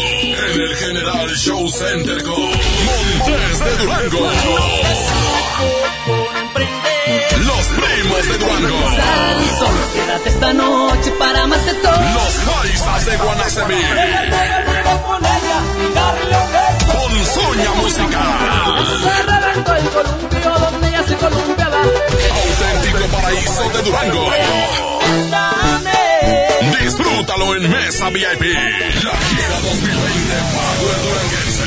en 0.53 0.61
el 0.61 0.75
General 0.75 1.29
Show 1.29 1.69
Center 1.69 2.23
con 2.23 2.41
Montes 2.41 3.59
de 3.59 3.77
Durango. 3.83 4.29
Los 7.45 7.65
primos 7.67 8.27
de 8.27 8.37
Durango. 8.37 8.79
Solo 9.59 9.93
quédate 9.93 10.29
esta 10.29 10.53
noche 10.53 11.11
para 11.19 11.47
más 11.47 11.65
de 11.65 11.73
todo. 11.75 11.91
Los 11.91 12.33
paisas 12.53 13.05
de 13.05 13.17
Guanacemí. 13.17 13.75
Ponzoña 17.33 17.71
Musical. 17.75 18.87
Se 18.99 19.23
reventó 19.23 19.75
el 19.75 19.89
columpio 19.89 20.51
donde 20.59 20.87
se. 20.89 21.15
Auténtico 22.61 23.07
paraíso 23.11 23.69
de 23.69 23.81
Durango. 23.83 24.25
Disfrútalo 26.79 27.55
en 27.55 27.69
Mesa 27.71 28.09
VIP. 28.09 28.41
La 29.03 29.17
gira 29.17 29.59
2020 29.63 30.35
Power 30.51 30.97
Duranguense. 31.03 31.63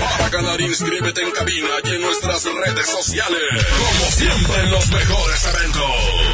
Para 0.00 0.28
ganar, 0.28 0.60
inscríbete 0.60 1.22
en 1.22 1.30
cabina 1.30 1.68
y 1.84 1.88
en 1.94 2.00
nuestras 2.02 2.44
redes 2.44 2.86
sociales. 2.88 3.40
Como 3.78 4.10
siempre 4.10 4.62
en 4.62 4.70
los 4.72 4.90
mejores 4.90 5.46
eventos. 5.54 5.82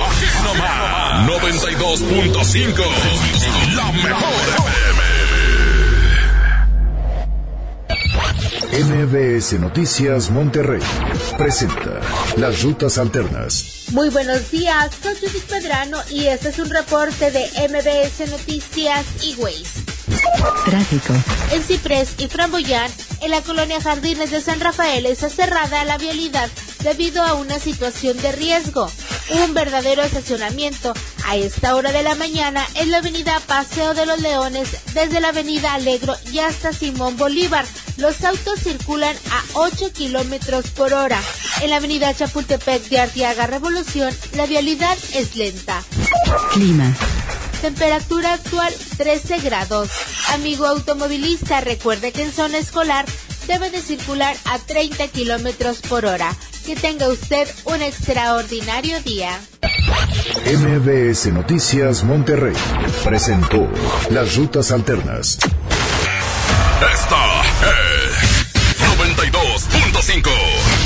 Aquí 0.08 0.26
nomás. 0.44 1.28
92.5. 1.28 2.84
La 3.74 3.92
mejor 3.92 4.85
MBS 8.78 9.58
Noticias 9.58 10.30
Monterrey 10.30 10.82
presenta 11.38 11.98
Las 12.36 12.62
Rutas 12.62 12.98
Alternas. 12.98 13.86
Muy 13.92 14.10
buenos 14.10 14.50
días, 14.50 14.90
soy 15.02 15.14
Judith 15.14 15.44
Pedrano 15.44 15.96
y 16.10 16.26
este 16.26 16.50
es 16.50 16.58
un 16.58 16.68
reporte 16.68 17.30
de 17.30 17.46
MBS 17.70 18.30
Noticias 18.30 19.06
y 19.24 19.34
Ways. 19.36 19.95
Tráfico. 20.64 21.14
En 21.52 21.62
Ciprés 21.62 22.14
y 22.18 22.28
Framboyán, 22.28 22.90
en 23.20 23.30
la 23.30 23.42
colonia 23.42 23.80
Jardines 23.80 24.30
de 24.30 24.40
San 24.40 24.60
Rafael, 24.60 25.06
está 25.06 25.28
cerrada 25.28 25.84
la 25.84 25.98
vialidad 25.98 26.50
debido 26.82 27.22
a 27.22 27.34
una 27.34 27.58
situación 27.58 28.16
de 28.18 28.32
riesgo. 28.32 28.90
Un 29.30 29.54
verdadero 29.54 30.02
estacionamiento 30.02 30.94
a 31.26 31.36
esta 31.36 31.74
hora 31.74 31.90
de 31.90 32.04
la 32.04 32.14
mañana 32.14 32.64
en 32.74 32.90
la 32.90 32.98
avenida 32.98 33.40
Paseo 33.46 33.94
de 33.94 34.06
los 34.06 34.20
Leones 34.20 34.68
desde 34.94 35.20
la 35.20 35.28
avenida 35.28 35.74
Alegro 35.74 36.14
y 36.32 36.38
hasta 36.38 36.72
Simón 36.72 37.16
Bolívar. 37.16 37.64
Los 37.96 38.22
autos 38.22 38.60
circulan 38.60 39.16
a 39.30 39.42
8 39.54 39.92
kilómetros 39.92 40.68
por 40.68 40.92
hora. 40.92 41.20
En 41.62 41.70
la 41.70 41.76
avenida 41.76 42.14
Chapultepec 42.14 42.88
de 42.88 43.00
Artiaga 43.00 43.46
Revolución, 43.46 44.14
la 44.34 44.46
vialidad 44.46 44.96
es 45.14 45.34
lenta. 45.34 45.82
Clima. 46.52 46.94
Temperatura 47.66 48.34
actual 48.34 48.72
13 48.96 49.40
grados. 49.40 49.90
Amigo 50.34 50.66
automovilista, 50.66 51.60
recuerde 51.60 52.12
que 52.12 52.22
en 52.22 52.30
zona 52.30 52.58
escolar 52.58 53.04
debe 53.48 53.70
de 53.70 53.82
circular 53.82 54.36
a 54.44 54.60
30 54.60 55.08
kilómetros 55.08 55.78
por 55.78 56.06
hora. 56.06 56.32
Que 56.64 56.76
tenga 56.76 57.08
usted 57.08 57.48
un 57.64 57.82
extraordinario 57.82 59.00
día. 59.02 59.40
MBS 60.46 61.26
Noticias 61.32 62.04
Monterrey 62.04 62.54
presentó 63.02 63.68
Las 64.10 64.36
Rutas 64.36 64.70
Alternas. 64.70 65.36
Esta 66.94 67.42
es 67.66 68.46
92.5. 68.96 70.85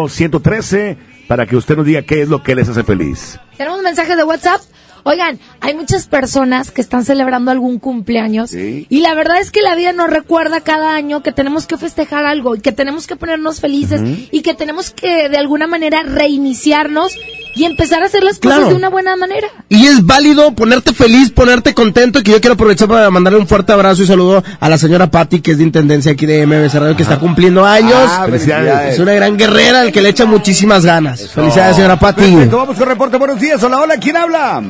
113 0.09 0.99
para 1.29 1.47
que 1.47 1.57
usted 1.57 1.77
nos 1.77 1.87
diga 1.87 2.03
qué 2.03 2.23
es 2.23 2.29
lo 2.29 2.43
que 2.43 2.55
les 2.55 2.69
hace 2.69 2.83
feliz. 2.83 3.39
Tenemos 3.57 3.79
un 3.79 3.85
mensaje 3.85 4.17
de 4.17 4.25
WhatsApp. 4.25 4.61
Oigan, 5.03 5.39
hay 5.61 5.75
muchas 5.75 6.07
personas 6.07 6.71
que 6.71 6.81
están 6.81 7.05
celebrando 7.05 7.51
algún 7.51 7.79
cumpleaños 7.79 8.53
y 8.53 9.01
la 9.01 9.15
verdad 9.15 9.41
es 9.41 9.51
que 9.51 9.63
la 9.63 9.75
vida 9.75 9.93
nos 9.93 10.11
recuerda 10.11 10.61
cada 10.61 10.95
año 10.95 11.23
que 11.23 11.33
tenemos 11.33 11.67
que 11.67 11.79
festejar 11.79 12.27
algo 12.27 12.55
y 12.55 12.61
que 12.61 12.73
tenemos 12.73 13.07
que 13.07 13.17
ponernos 13.17 13.61
felices 13.61 14.03
y 14.31 14.43
que 14.43 14.55
tenemos 14.55 14.91
que 14.91 15.29
de 15.29 15.39
alguna 15.39 15.67
manera 15.67 16.03
reiniciarnos 16.03 17.17
y 17.55 17.65
empezar 17.65 18.03
a 18.03 18.07
hacer 18.07 18.23
las 18.23 18.39
cosas 18.39 18.59
Claro. 18.59 18.71
de 18.71 18.77
una 18.77 18.89
buena 18.89 19.17
manera. 19.17 19.49
Y 19.69 19.87
es 19.87 20.05
válido 20.07 20.53
ponerte 20.53 20.93
feliz, 20.93 21.31
ponerte 21.31 21.75
contento, 21.75 22.23
que 22.23 22.31
yo 22.31 22.41
quiero 22.41 22.55
aprovechar 22.55 22.89
para 22.89 23.11
mandarle 23.11 23.39
un 23.39 23.47
fuerte 23.47 23.73
abrazo 23.73 24.03
y 24.03 24.07
saludo 24.07 24.43
a 24.61 24.69
la 24.69 24.79
señora 24.79 25.09
Patti, 25.11 25.41
que 25.41 25.53
es 25.53 25.59
de 25.59 25.65
Intendencia 25.65 26.13
aquí 26.13 26.27
de 26.27 26.47
MBS 26.47 26.75
Radio, 26.79 26.97
que 26.97 27.03
está 27.03 27.19
cumpliendo 27.19 27.65
años. 27.65 27.95
Ah, 28.09 28.23
felicidades. 28.27 28.95
Es 28.95 29.01
una 29.01 29.13
gran 29.15 29.37
guerrera, 29.37 29.81
al 29.81 29.93
que 29.93 30.01
le 30.01 30.11
echa 30.11 30.25
muchísimas 30.27 30.85
ganas. 30.85 31.29
Felicidades, 31.31 31.77
señora 31.77 31.99
Patti. 31.99 32.23
Perfecto, 32.23 32.57
vamos 32.57 32.77
con 32.79 32.89
reporte. 32.89 33.17
Buenos 33.19 33.41
días. 33.41 33.63
Hola, 33.63 33.79
hola. 33.79 33.97
¿Quién 33.99 34.17
habla? 34.17 34.63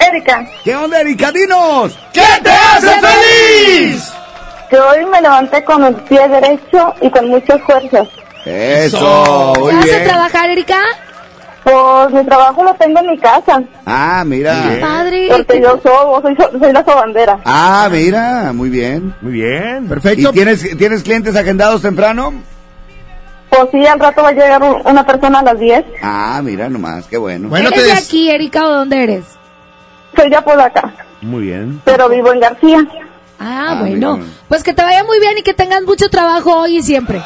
Erika. 0.00 0.46
¿Qué 0.64 0.76
onda, 0.76 1.00
Erika? 1.00 1.32
Dinos. 1.32 1.92
¿Qué 2.12 2.22
te 2.42 2.50
hace 2.50 2.88
feliz? 3.00 4.02
Que 4.70 4.78
hoy 4.78 5.04
me 5.10 5.20
levanté 5.20 5.64
con 5.64 5.82
el 5.84 5.94
pie 5.94 6.28
derecho 6.28 6.94
y 7.00 7.10
con 7.10 7.28
muchas 7.28 7.60
fuerzas. 7.62 8.06
Eso, 8.44 9.52
¿Qué 9.54 9.60
muy 9.60 9.74
vas 9.74 9.90
a 9.92 10.04
trabajar, 10.04 10.50
Erika? 10.50 10.78
Pues 11.70 12.14
mi 12.14 12.24
trabajo 12.24 12.62
lo 12.64 12.74
tengo 12.74 13.00
en 13.00 13.10
mi 13.10 13.18
casa. 13.18 13.62
Ah, 13.84 14.22
mira. 14.26 14.78
Padre. 14.80 15.28
Porque 15.30 15.60
yo 15.60 15.78
soy, 15.82 16.34
soy, 16.36 16.60
soy 16.60 16.72
la 16.72 16.84
sobandera. 16.84 17.38
Ah, 17.44 17.88
mira, 17.90 18.52
muy 18.54 18.70
bien. 18.70 19.14
Muy 19.20 19.32
bien. 19.32 19.86
Perfecto. 19.88 20.30
¿Y 20.30 20.32
tienes, 20.32 20.76
tienes 20.78 21.02
clientes 21.02 21.36
agendados 21.36 21.82
temprano? 21.82 22.32
Pues 23.50 23.68
sí, 23.72 23.86
al 23.86 23.98
rato 23.98 24.22
va 24.22 24.28
a 24.28 24.32
llegar 24.32 24.62
un- 24.62 24.82
una 24.86 25.04
persona 25.06 25.40
a 25.40 25.42
las 25.42 25.58
10. 25.58 25.84
Ah, 26.02 26.40
mira 26.42 26.68
nomás, 26.68 27.06
qué 27.06 27.16
bueno. 27.18 27.54
¿Eres 27.56 27.84
de 27.84 27.92
aquí, 27.92 28.30
Erika, 28.30 28.66
o 28.66 28.70
dónde 28.70 29.02
eres? 29.02 29.24
Soy 30.16 30.30
ya 30.30 30.40
por 30.42 30.60
acá, 30.60 30.92
Muy 31.22 31.42
bien. 31.44 31.80
pero 31.84 32.08
vivo 32.08 32.32
en 32.32 32.40
García. 32.40 32.86
Ah, 33.40 33.76
bueno. 33.80 34.20
Pues 34.48 34.62
que 34.62 34.74
te 34.74 34.82
vaya 34.82 35.02
muy 35.04 35.18
bien 35.20 35.38
y 35.38 35.42
que 35.42 35.54
tengas 35.54 35.82
mucho 35.82 36.08
trabajo 36.10 36.56
hoy 36.60 36.78
y 36.78 36.82
siempre. 36.82 37.22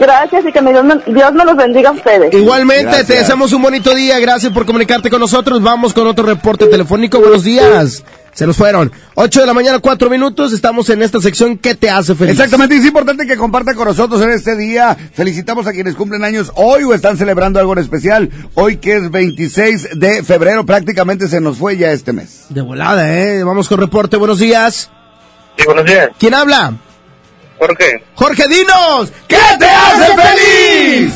Gracias 0.00 0.44
y 0.46 0.52
que 0.52 0.62
me- 0.62 0.72
Dios, 0.72 0.84
me, 0.84 0.94
Dios 1.12 1.32
me 1.34 1.44
los 1.44 1.56
bendiga 1.56 1.90
a 1.90 1.92
ustedes. 1.92 2.32
Igualmente, 2.34 3.04
te 3.04 3.14
deseamos 3.16 3.52
un 3.52 3.62
bonito 3.62 3.94
día. 3.94 4.18
Gracias 4.18 4.52
por 4.52 4.64
comunicarte 4.66 5.10
con 5.10 5.20
nosotros. 5.20 5.62
Vamos 5.62 5.92
con 5.92 6.06
otro 6.06 6.24
reporte 6.24 6.66
telefónico. 6.66 7.20
Buenos 7.20 7.44
días. 7.44 8.02
Se 8.32 8.46
nos 8.46 8.56
fueron. 8.56 8.90
8 9.16 9.40
de 9.40 9.46
la 9.46 9.52
mañana, 9.52 9.80
4 9.80 10.08
minutos. 10.08 10.52
Estamos 10.52 10.88
en 10.88 11.02
esta 11.02 11.20
sección 11.20 11.58
¿Qué 11.58 11.74
te 11.74 11.90
hace 11.90 12.14
feliz? 12.14 12.32
Exactamente, 12.32 12.76
y 12.76 12.78
es 12.78 12.84
importante 12.86 13.26
que 13.26 13.36
compartan 13.36 13.74
con 13.74 13.86
nosotros 13.88 14.22
en 14.22 14.30
este 14.30 14.56
día. 14.56 14.96
Felicitamos 15.14 15.66
a 15.66 15.72
quienes 15.72 15.96
cumplen 15.96 16.24
años 16.24 16.50
hoy 16.54 16.84
o 16.84 16.94
están 16.94 17.18
celebrando 17.18 17.58
algo 17.60 17.72
en 17.74 17.80
especial. 17.80 18.30
Hoy 18.54 18.76
que 18.78 18.96
es 18.96 19.10
26 19.10 19.88
de 19.98 20.22
febrero, 20.22 20.64
prácticamente 20.64 21.28
se 21.28 21.40
nos 21.40 21.58
fue 21.58 21.76
ya 21.76 21.90
este 21.90 22.12
mes. 22.12 22.46
De 22.48 22.62
volada, 22.62 23.12
¿eh? 23.18 23.42
Vamos 23.44 23.68
con 23.68 23.78
reporte. 23.80 24.16
Buenos 24.16 24.38
días. 24.38 24.88
Sí, 25.58 25.64
buenos 25.66 25.84
días. 25.84 26.10
¿Quién 26.18 26.32
habla? 26.32 26.74
Jorge. 27.60 28.02
Jorge 28.14 28.44
Dinos. 28.48 29.12
¿Qué 29.28 29.36
te 29.58 29.66
hace 29.66 30.16
feliz? 30.16 31.12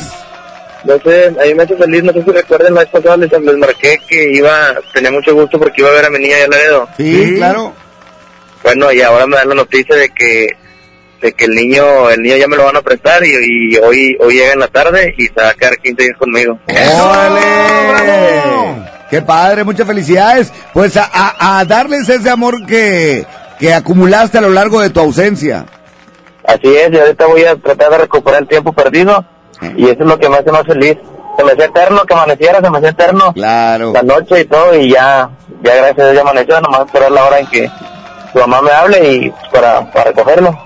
No 0.85 0.93
sé, 1.03 1.25
a 1.27 1.45
mí 1.45 1.53
me 1.55 1.63
hace 1.63 1.75
feliz, 1.75 2.03
no 2.03 2.13
sé 2.13 2.23
si 2.23 2.31
recuerdan, 2.31 2.75
la 2.75 2.81
vez 2.81 2.89
pasada 2.91 3.17
les, 3.17 3.31
les 3.31 3.57
marqué 3.57 3.97
que 4.07 4.33
iba, 4.33 4.75
tenía 4.93 5.09
mucho 5.09 5.33
gusto 5.33 5.57
porque 5.57 5.81
iba 5.81 5.89
a 5.89 5.93
ver 5.93 6.05
a 6.05 6.09
mi 6.11 6.19
niña 6.19 6.37
de 6.37 6.47
Laredo. 6.47 6.87
Sí, 6.95 7.33
claro. 7.37 7.73
Bueno, 8.61 8.91
y 8.91 9.01
ahora 9.01 9.25
me 9.25 9.35
dan 9.35 9.49
la 9.49 9.55
noticia 9.55 9.95
de 9.95 10.09
que 10.09 10.47
de 11.21 11.33
que 11.33 11.45
el 11.45 11.55
niño 11.55 12.09
el 12.11 12.21
niño 12.21 12.35
ya 12.37 12.47
me 12.47 12.55
lo 12.57 12.65
van 12.65 12.75
a 12.77 12.81
prestar 12.83 13.25
y, 13.25 13.31
y 13.73 13.77
hoy 13.77 14.15
hoy 14.19 14.33
llega 14.35 14.53
en 14.53 14.59
la 14.59 14.67
tarde 14.67 15.15
y 15.17 15.25
se 15.25 15.33
va 15.35 15.49
a 15.49 15.53
quedar 15.55 15.77
15 15.77 16.03
días 16.03 16.17
conmigo. 16.19 16.59
¡Órale! 16.67 17.41
¡Qué 19.09 19.21
padre! 19.21 19.63
Muchas 19.63 19.87
felicidades. 19.87 20.51
Pues 20.73 20.97
a, 20.97 21.09
a- 21.11 21.59
a 21.59 21.65
darles 21.65 22.07
ese 22.09 22.29
amor 22.29 22.65
que, 22.67 23.25
que 23.59 23.73
acumulaste 23.73 24.37
a 24.37 24.41
lo 24.41 24.49
largo 24.49 24.81
de 24.81 24.89
tu 24.89 24.99
ausencia. 24.99 25.65
Así 26.47 26.75
es, 26.75 26.91
y 26.91 26.97
ahorita 26.99 27.25
voy 27.27 27.43
a 27.45 27.55
tratar 27.55 27.91
de 27.91 27.97
recuperar 27.99 28.41
el 28.41 28.47
tiempo 28.47 28.71
perdido 28.73 29.25
y 29.75 29.85
eso 29.85 30.03
es 30.03 30.07
lo 30.07 30.19
que 30.19 30.29
me 30.29 30.37
hace 30.37 30.51
más 30.51 30.63
feliz. 30.63 30.97
Se 31.37 31.43
me 31.43 31.51
hacía 31.51 31.65
eterno 31.65 32.03
que 32.05 32.13
amaneciera, 32.13 32.61
se 32.61 32.69
me 32.69 32.77
hacía 32.77 32.89
eterno 32.89 33.33
claro. 33.33 33.91
la 33.93 34.03
noche 34.03 34.41
y 34.41 34.45
todo 34.45 34.73
y 34.75 34.91
ya, 34.91 35.29
ya 35.63 35.75
gracias 35.75 35.99
a 35.99 36.11
Dios 36.11 36.15
ya 36.15 36.21
amaneció, 36.21 36.61
nomás 36.61 36.81
esperar 36.85 37.11
la 37.11 37.25
hora 37.25 37.39
en 37.39 37.47
que 37.47 37.69
su 38.31 38.39
mamá 38.39 38.61
me 38.61 38.71
hable 38.71 39.13
y 39.13 39.33
para, 39.51 39.91
para 39.91 40.11
recogerlo. 40.11 40.57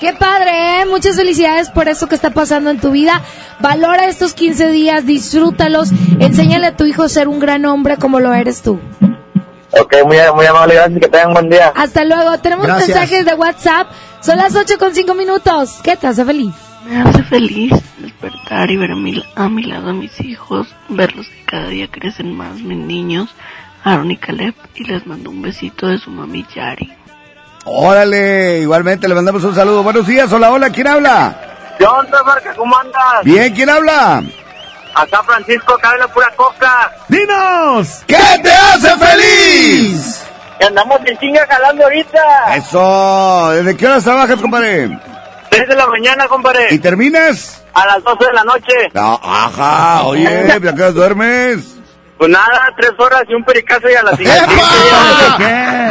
Qué 0.00 0.12
padre, 0.12 0.80
¿eh? 0.80 0.86
Muchas 0.86 1.16
felicidades 1.16 1.70
por 1.70 1.88
eso 1.88 2.08
que 2.08 2.14
está 2.14 2.30
pasando 2.30 2.70
en 2.70 2.78
tu 2.78 2.90
vida. 2.90 3.22
Valora 3.60 4.06
estos 4.06 4.34
15 4.34 4.68
días, 4.68 5.06
disfrútalos. 5.06 5.90
Enséñale 6.18 6.66
a 6.66 6.76
tu 6.76 6.84
hijo 6.84 7.04
a 7.04 7.08
ser 7.08 7.28
un 7.28 7.38
gran 7.40 7.64
hombre 7.64 7.96
como 7.96 8.20
lo 8.20 8.34
eres 8.34 8.60
tú. 8.62 8.80
Ok, 9.80 9.94
muy, 10.04 10.18
muy 10.34 10.46
amable, 10.46 10.74
gracias, 10.74 11.00
que 11.00 11.08
tengan 11.08 11.32
buen 11.32 11.48
día. 11.48 11.72
Hasta 11.74 12.04
luego. 12.04 12.38
Tenemos 12.38 12.66
Gracias. 12.66 12.88
mensajes 12.88 13.24
de 13.24 13.34
WhatsApp. 13.34 13.86
Son 14.24 14.38
las 14.38 14.56
8 14.56 14.78
con 14.78 14.94
5 14.94 15.12
minutos. 15.14 15.80
¿Qué 15.82 15.98
te 15.98 16.06
hace 16.06 16.24
feliz? 16.24 16.54
Me 16.86 16.98
hace 16.98 17.22
feliz 17.24 17.74
despertar 17.98 18.70
y 18.70 18.76
ver 18.78 18.92
a 18.92 18.96
mi, 18.96 19.22
a 19.34 19.50
mi 19.50 19.64
lado 19.64 19.90
a 19.90 19.92
mis 19.92 20.18
hijos, 20.18 20.66
verlos 20.88 21.28
que 21.28 21.44
cada 21.44 21.66
día 21.68 21.88
crecen 21.90 22.34
más 22.34 22.54
mis 22.54 22.78
niños, 22.78 23.28
Aaron 23.84 24.10
y 24.10 24.16
Caleb, 24.16 24.54
y 24.76 24.84
les 24.84 25.06
mando 25.06 25.28
un 25.28 25.42
besito 25.42 25.88
de 25.88 25.98
su 25.98 26.08
mami 26.08 26.46
Yari. 26.54 26.90
Órale, 27.66 28.60
igualmente 28.60 29.08
le 29.08 29.14
mandamos 29.14 29.44
un 29.44 29.54
saludo. 29.54 29.82
Buenos 29.82 30.06
días, 30.06 30.32
hola, 30.32 30.50
hola, 30.52 30.70
¿quién 30.70 30.86
habla? 30.86 31.74
¿Qué 31.76 31.84
onda, 31.84 32.22
Marca? 32.22 32.54
¿Cómo 32.54 32.78
andas? 32.78 33.24
Bien, 33.24 33.54
¿quién 33.54 33.68
habla? 33.68 34.22
Acá 34.94 35.22
Francisco, 35.22 35.74
acá 35.74 35.98
la 35.98 36.08
pura 36.08 36.32
coca. 36.34 36.92
¡Dinos! 37.08 38.02
¿Qué 38.06 38.16
te 38.42 38.50
hace 38.50 38.96
feliz? 38.96 40.24
Andamos 40.66 41.00
en 41.06 41.18
chinga 41.18 41.46
jalando 41.46 41.84
ahorita. 41.84 42.56
Eso, 42.56 43.50
¿desde 43.50 43.76
qué 43.76 43.86
horas 43.86 44.04
trabajas, 44.04 44.40
compadre? 44.40 44.98
3 45.50 45.68
de 45.68 45.76
la 45.76 45.86
mañana, 45.86 46.26
compadre. 46.26 46.68
¿Y 46.70 46.78
terminas? 46.78 47.62
A 47.74 47.86
las 47.86 48.02
12 48.02 48.26
de 48.26 48.32
la 48.32 48.44
noche. 48.44 48.72
No, 48.92 49.20
ajá, 49.22 50.02
oye, 50.04 50.52
¿a 50.52 50.60
qué 50.60 50.68
horas 50.68 50.94
duermes? 50.94 51.74
Pues 52.16 52.30
nada, 52.30 52.72
tres 52.76 52.92
horas 52.96 53.24
y 53.28 53.34
un 53.34 53.44
pericazo 53.44 53.90
y 53.90 53.94
a 53.94 54.02
la 54.02 54.16
siguiente. 54.16 54.54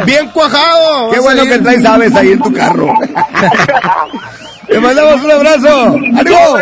Bien 0.06 0.28
cuajado. 0.30 1.10
Qué 1.10 1.20
bueno 1.20 1.44
que 1.44 1.58
traes 1.58 1.84
aves 1.84 2.14
ahí 2.16 2.32
en 2.32 2.40
tu 2.40 2.52
carro. 2.52 2.88
Te 4.66 4.80
mandamos 4.80 5.22
un 5.22 5.30
abrazo. 5.30 5.84
¡Ánimo! 6.18 6.58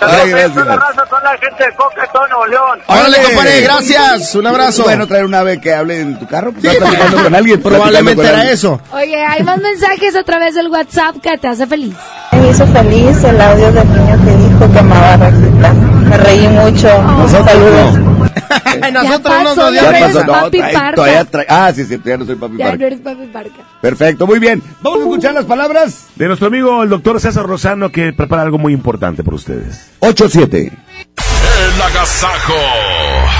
Ay, 0.00 0.30
Saludos 0.30 0.44
a 0.44 0.48
toda 0.52 0.64
la 0.64 0.74
gracias. 0.76 0.96
raza, 0.96 1.04
toda 1.08 1.22
la 1.22 1.38
gente 1.38 1.64
de 1.64 1.74
Coca, 1.76 2.06
todo 2.12 2.28
Nuevo 2.28 2.46
León. 2.46 2.78
Órale, 2.86 3.16
compadre, 3.22 3.60
gracias. 3.62 4.34
Un 4.34 4.46
abrazo. 4.46 4.82
Bueno, 4.84 5.06
traer 5.06 5.24
un 5.24 5.34
ave 5.34 5.60
que 5.60 5.74
hable 5.74 6.00
en 6.00 6.18
tu 6.18 6.26
carro. 6.26 6.52
Pues, 6.52 6.64
estás 6.64 6.76
platicando 6.88 7.22
con 7.24 7.34
alguien. 7.34 7.62
Probablemente 7.62 8.16
con 8.16 8.24
era 8.26 8.36
alguien. 8.38 8.54
eso. 8.54 8.80
Oye, 8.92 9.24
hay 9.24 9.42
más 9.42 9.58
mensajes 9.58 10.14
a 10.16 10.22
través 10.22 10.54
del 10.54 10.68
WhatsApp 10.68 11.16
que 11.22 11.36
te 11.38 11.48
hace 11.48 11.66
feliz. 11.66 11.94
Me 12.32 12.48
hizo 12.50 12.66
feliz 12.68 13.24
el 13.24 13.40
audio 13.40 13.72
del 13.72 13.88
niño 13.92 14.18
que 14.24 14.36
dijo 14.48 14.72
que 14.72 14.78
amaba 14.78 15.14
a. 15.14 15.97
Me 16.08 16.16
reí 16.16 16.48
mucho. 16.48 16.88
Saludos. 17.28 17.98
Nosotros 17.98 18.32
Ya 18.80 18.90
nos 18.90 19.20
pasó, 19.20 19.68
odiamos. 19.68 19.74
ya 19.74 19.82
Ya 19.82 19.88
eres 19.98 20.02
pasó, 20.14 20.24
no, 20.26 20.32
papi 20.32 20.58
parca. 20.58 21.44
Ah, 21.48 21.72
sí, 21.74 21.84
sí, 21.84 22.00
ya 22.04 22.16
no 22.16 22.24
soy 22.24 22.36
papi 22.36 22.56
Ya 22.56 22.64
parca. 22.66 22.78
no 22.78 22.86
eres 22.86 23.00
papi 23.00 23.26
parca. 23.26 23.56
Perfecto, 23.80 24.26
muy 24.26 24.38
bien. 24.38 24.62
Vamos 24.82 25.00
a 25.00 25.02
escuchar 25.02 25.34
las 25.34 25.44
palabras. 25.44 26.06
De 26.16 26.26
nuestro 26.26 26.48
amigo 26.48 26.82
el 26.82 26.88
doctor 26.88 27.20
César 27.20 27.46
Rosano 27.46 27.90
que 27.90 28.12
prepara 28.12 28.42
algo 28.42 28.58
muy 28.58 28.72
importante 28.72 29.22
para 29.24 29.36
ustedes. 29.36 29.90
8-7. 30.00 30.70
El 30.70 31.82
agasajo. 31.82 32.54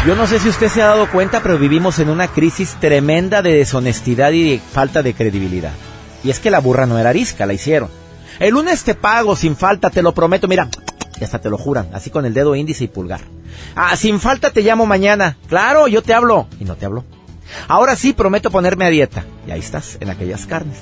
Yo 0.07 0.15
no 0.17 0.27
sé 0.27 0.39
si 0.41 0.49
usted 0.49 0.69
se 0.69 0.83
ha 0.83 0.87
dado 0.87 1.09
cuenta, 1.11 1.41
pero 1.41 1.59
vivimos 1.59 1.99
en 2.01 2.11
una 2.11 2.29
crisis 2.29 2.77
tremenda 2.81 3.43
de 3.43 3.53
deshonestidad 3.55 4.33
y 4.33 4.51
de 4.53 4.59
falta 4.61 5.03
de 5.03 5.15
credibilidad. 5.15 5.73
Y 6.25 6.31
es 6.31 6.41
que 6.41 6.51
la 6.51 6.59
burra 6.61 6.87
no 6.87 6.99
era 6.99 7.11
arisca, 7.11 7.47
la 7.47 7.53
hicieron. 7.55 7.89
El 8.41 8.55
lunes 8.55 8.83
te 8.85 8.95
pago 8.95 9.37
sin 9.37 9.57
falta, 9.57 9.91
te 9.91 10.03
lo 10.03 10.13
prometo, 10.13 10.49
mira, 10.49 10.69
y 11.21 11.25
hasta 11.25 11.41
te 11.41 11.51
lo 11.51 11.59
juran, 11.59 11.89
así 11.93 12.11
con 12.11 12.27
el 12.27 12.35
dedo 12.35 12.55
índice 12.55 12.85
y 12.85 12.89
pulgar. 12.89 13.21
Ah, 13.75 13.97
sin 13.97 14.21
falta 14.21 14.51
te 14.51 14.63
llamo 14.63 14.87
mañana. 14.87 15.37
Claro, 15.49 15.89
yo 15.89 16.03
te 16.03 16.15
hablo. 16.15 16.47
Y 16.61 16.65
no 16.65 16.77
te 16.77 16.87
hablo. 16.87 17.05
Ahora 17.67 17.97
sí 17.97 18.13
prometo 18.13 18.51
ponerme 18.51 18.85
a 18.85 18.91
dieta. 18.91 19.25
Y 19.47 19.51
ahí 19.51 19.61
estás, 19.61 19.99
en 20.01 20.11
aquellas 20.11 20.47
carnes. 20.47 20.79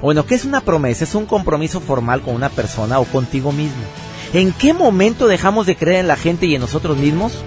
Bueno, 0.00 0.26
¿qué 0.26 0.34
es 0.34 0.44
una 0.44 0.60
promesa? 0.60 1.04
Es 1.04 1.14
un 1.14 1.26
compromiso 1.26 1.80
formal 1.80 2.20
con 2.20 2.34
una 2.34 2.50
persona 2.50 2.98
o 2.98 3.04
contigo 3.04 3.52
mismo. 3.52 3.82
¿En 4.32 4.52
qué 4.52 4.74
momento 4.74 5.26
dejamos 5.28 5.66
de 5.66 5.76
creer 5.76 6.00
en 6.00 6.08
la 6.08 6.16
gente 6.16 6.46
y 6.46 6.54
en 6.54 6.60
nosotros 6.60 6.96
mismos? 6.96 7.42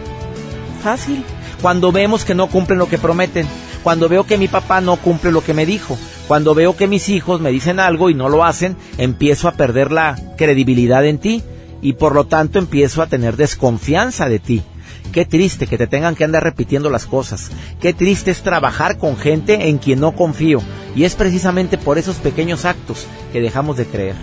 Fácil. 0.83 1.23
Cuando 1.61 1.91
vemos 1.91 2.25
que 2.25 2.35
no 2.35 2.47
cumplen 2.47 2.79
lo 2.79 2.89
que 2.89 2.97
prometen. 2.97 3.47
Cuando 3.83 4.09
veo 4.09 4.25
que 4.25 4.37
mi 4.37 4.47
papá 4.47 4.81
no 4.81 4.97
cumple 4.97 5.31
lo 5.31 5.43
que 5.43 5.53
me 5.53 5.65
dijo. 5.65 5.97
Cuando 6.27 6.55
veo 6.55 6.75
que 6.75 6.87
mis 6.87 7.09
hijos 7.09 7.39
me 7.39 7.51
dicen 7.51 7.79
algo 7.79 8.09
y 8.09 8.13
no 8.13 8.27
lo 8.27 8.43
hacen, 8.43 8.75
empiezo 8.97 9.47
a 9.47 9.53
perder 9.53 9.91
la 9.91 10.17
credibilidad 10.35 11.05
en 11.05 11.19
ti 11.19 11.43
y 11.81 11.93
por 11.93 12.15
lo 12.15 12.25
tanto 12.25 12.59
empiezo 12.59 13.01
a 13.01 13.07
tener 13.07 13.37
desconfianza 13.37 14.27
de 14.29 14.39
ti. 14.39 14.63
Qué 15.11 15.25
triste 15.25 15.67
que 15.67 15.77
te 15.77 15.87
tengan 15.87 16.15
que 16.15 16.23
andar 16.23 16.43
repitiendo 16.43 16.89
las 16.89 17.05
cosas. 17.05 17.49
Qué 17.81 17.93
triste 17.93 18.31
es 18.31 18.41
trabajar 18.41 18.97
con 18.97 19.17
gente 19.17 19.69
en 19.69 19.77
quien 19.77 19.99
no 19.99 20.13
confío. 20.13 20.61
Y 20.95 21.05
es 21.05 21.15
precisamente 21.15 21.77
por 21.77 21.97
esos 21.97 22.17
pequeños 22.17 22.65
actos 22.65 23.07
que 23.31 23.41
dejamos 23.41 23.77
de 23.77 23.85
creer. 23.85 24.15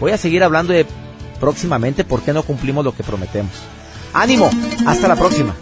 Voy 0.00 0.12
a 0.12 0.18
seguir 0.18 0.42
hablando 0.42 0.72
de 0.72 0.86
próximamente 1.38 2.04
por 2.04 2.22
qué 2.22 2.32
no 2.32 2.42
cumplimos 2.42 2.84
lo 2.84 2.94
que 2.94 3.02
prometemos. 3.02 3.52
ánimo, 4.14 4.50
hasta 4.86 5.08
la 5.08 5.16
próxima. 5.16 5.54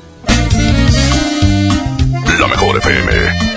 La 2.38 2.46
mejor 2.48 2.76
FM. 2.78 3.50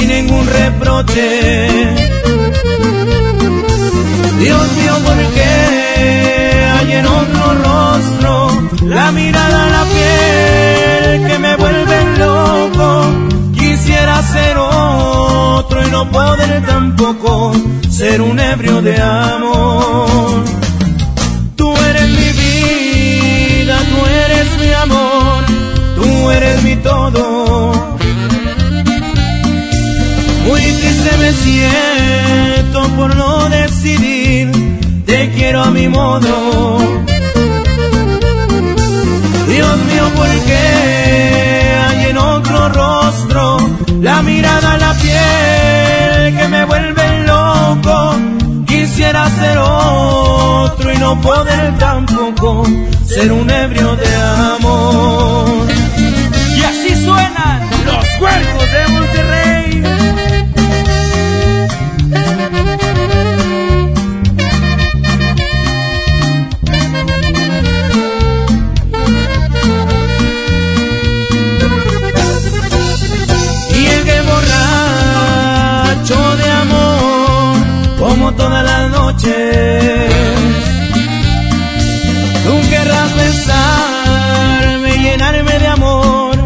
Sin 0.00 0.08
ningún 0.08 0.46
reproche. 0.46 1.78
Dios 4.38 4.72
mío, 4.78 4.94
¿por 5.04 5.16
qué 5.34 5.52
hay 6.78 6.92
en 6.92 7.06
otro 7.06 7.44
rostro 7.66 8.68
la 8.86 9.12
mirada, 9.12 9.68
la 9.76 9.84
piel 9.94 11.26
que 11.28 11.38
me 11.38 11.56
vuelve 11.56 12.18
loco? 12.18 13.04
Quisiera 13.54 14.22
ser 14.22 14.56
otro 14.56 15.86
y 15.86 15.90
no 15.90 16.10
poder 16.10 16.64
tampoco 16.66 17.52
ser 17.90 18.22
un 18.22 18.38
ebrio 18.38 18.80
de 18.80 19.00
amor. 19.00 20.44
Tú 21.56 21.74
eres 21.90 22.08
mi 22.08 22.30
vida, 22.42 23.76
tú 23.90 23.98
eres 24.24 24.48
mi 24.60 24.72
amor, 24.72 25.44
tú 25.96 26.30
eres 26.30 26.62
mi 26.62 26.76
todo. 26.76 27.90
Triste 30.80 31.14
me 31.18 31.32
siento 31.32 32.88
por 32.96 33.14
no 33.14 33.50
decidir, 33.50 34.50
te 35.04 35.30
quiero 35.32 35.62
a 35.62 35.70
mi 35.70 35.88
modo. 35.88 36.78
Dios 39.46 39.76
mío, 39.88 40.04
¿por 40.16 40.28
qué 40.46 41.74
hay 41.86 42.10
en 42.10 42.16
otro 42.16 42.68
rostro 42.70 43.58
la 44.00 44.22
mirada, 44.22 44.78
la 44.78 44.94
piel 44.94 46.38
que 46.38 46.48
me 46.48 46.64
vuelve 46.64 47.26
loco? 47.26 48.14
Quisiera 48.66 49.28
ser 49.38 49.58
otro 49.58 50.94
y 50.94 50.96
no 50.96 51.20
poder 51.20 51.76
tampoco 51.78 52.64
ser 53.04 53.30
un 53.32 53.50
ebrio 53.50 53.96
de 53.96 54.16
amor. 54.56 55.09
Noches. 79.22 80.12
Tú 82.44 82.70
querrás 82.70 83.16
besarme, 83.16 84.98
llenarme 84.98 85.58
de 85.58 85.66
amor, 85.66 86.36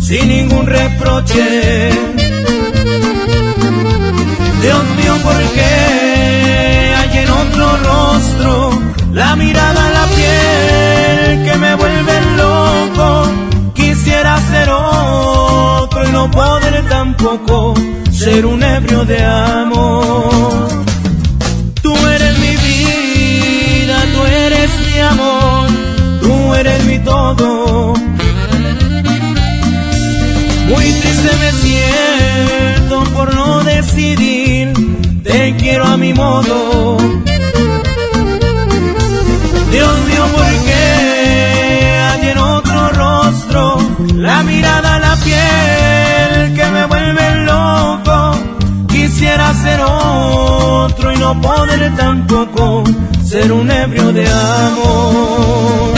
sin 0.00 0.28
ningún 0.28 0.66
reproche. 0.66 1.90
Dios 4.62 4.84
mío, 4.96 5.14
¿por 5.22 5.42
qué 5.54 6.94
hay 6.98 7.18
en 7.18 7.30
otro 7.30 7.76
rostro 7.76 8.82
la 9.12 9.36
mirada, 9.36 9.90
la 9.90 10.06
piel 10.16 11.44
que 11.44 11.56
me 11.58 11.74
vuelve 11.74 12.20
loco? 12.36 13.26
Quisiera 13.74 14.40
ser 14.50 14.70
otro 14.70 16.08
y 16.08 16.12
no 16.12 16.30
poder 16.30 16.84
tampoco 16.88 17.74
ser 18.10 18.46
un 18.46 18.62
ebrio 18.62 19.04
de 19.04 19.22
amor. 19.22 20.84
Eres 24.64 24.80
mi 24.80 24.98
vida, 24.98 25.66
tú 26.20 26.54
eres 26.54 26.84
mi 26.84 26.98
amor, 26.98 27.36
modo. 27.36 27.94
Muy 30.68 30.92
triste 31.00 31.30
me 31.42 31.52
siento 31.52 33.04
por 33.14 33.34
no 33.34 33.62
decidir, 33.64 34.72
te 35.22 35.54
quiero 35.56 35.84
a 35.84 35.96
mi 35.96 36.14
modo. 36.14 36.96
Dios 39.70 39.98
mío, 40.08 40.24
¿por 40.34 40.46
qué 40.66 40.84
hay 42.10 42.28
en 42.30 42.38
otro 42.38 42.88
rostro 42.90 43.78
la 44.14 44.42
mirada, 44.44 44.98
la 44.98 45.16
piel 45.16 46.54
que 46.54 46.64
me 46.70 46.86
vuelve 46.86 47.44
loco? 47.44 48.38
Quisiera 48.88 49.52
ser 49.54 49.80
otro 49.82 51.12
y 51.12 51.16
no 51.18 51.40
poder 51.40 51.94
tampoco 51.96 52.84
ser 53.34 53.50
un 53.50 53.68
ebrio 53.68 54.12
de 54.12 54.28
amor. 54.28 55.94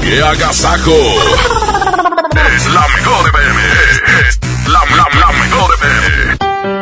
¡Qué 0.00 0.22
agasajo! 0.22 0.92
Es 2.56 2.66
la 2.72 2.87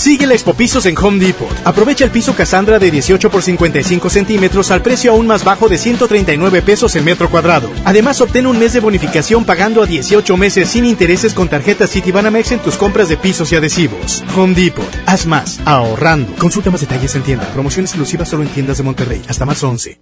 Sigue 0.00 0.26
la 0.26 0.32
Expo 0.32 0.54
Pisos 0.54 0.86
en 0.86 0.96
Home 0.96 1.22
Depot. 1.22 1.54
Aprovecha 1.62 2.06
el 2.06 2.10
piso 2.10 2.34
Cassandra 2.34 2.78
de 2.78 2.90
18 2.90 3.30
por 3.30 3.42
55 3.42 4.08
centímetros 4.08 4.70
al 4.70 4.80
precio 4.80 5.12
aún 5.12 5.26
más 5.26 5.44
bajo 5.44 5.68
de 5.68 5.76
139 5.76 6.62
pesos 6.62 6.96
el 6.96 7.04
metro 7.04 7.28
cuadrado. 7.28 7.70
Además, 7.84 8.18
obtén 8.22 8.46
un 8.46 8.58
mes 8.58 8.72
de 8.72 8.80
bonificación 8.80 9.44
pagando 9.44 9.82
a 9.82 9.86
18 9.86 10.38
meses 10.38 10.70
sin 10.70 10.86
intereses 10.86 11.34
con 11.34 11.50
tarjeta 11.50 11.86
Citibanamex 11.86 12.52
en 12.52 12.60
tus 12.60 12.78
compras 12.78 13.10
de 13.10 13.18
pisos 13.18 13.52
y 13.52 13.56
adhesivos. 13.56 14.24
Home 14.34 14.54
Depot. 14.54 14.88
Haz 15.04 15.26
más, 15.26 15.60
ahorrando. 15.66 16.32
Consulta 16.36 16.70
más 16.70 16.80
detalles 16.80 17.14
en 17.14 17.22
tienda. 17.22 17.44
Promoción 17.52 17.84
exclusiva 17.84 18.24
solo 18.24 18.44
en 18.44 18.48
tiendas 18.48 18.78
de 18.78 18.84
Monterrey. 18.84 19.20
Hasta 19.28 19.44
marzo 19.44 19.68
11. 19.68 20.00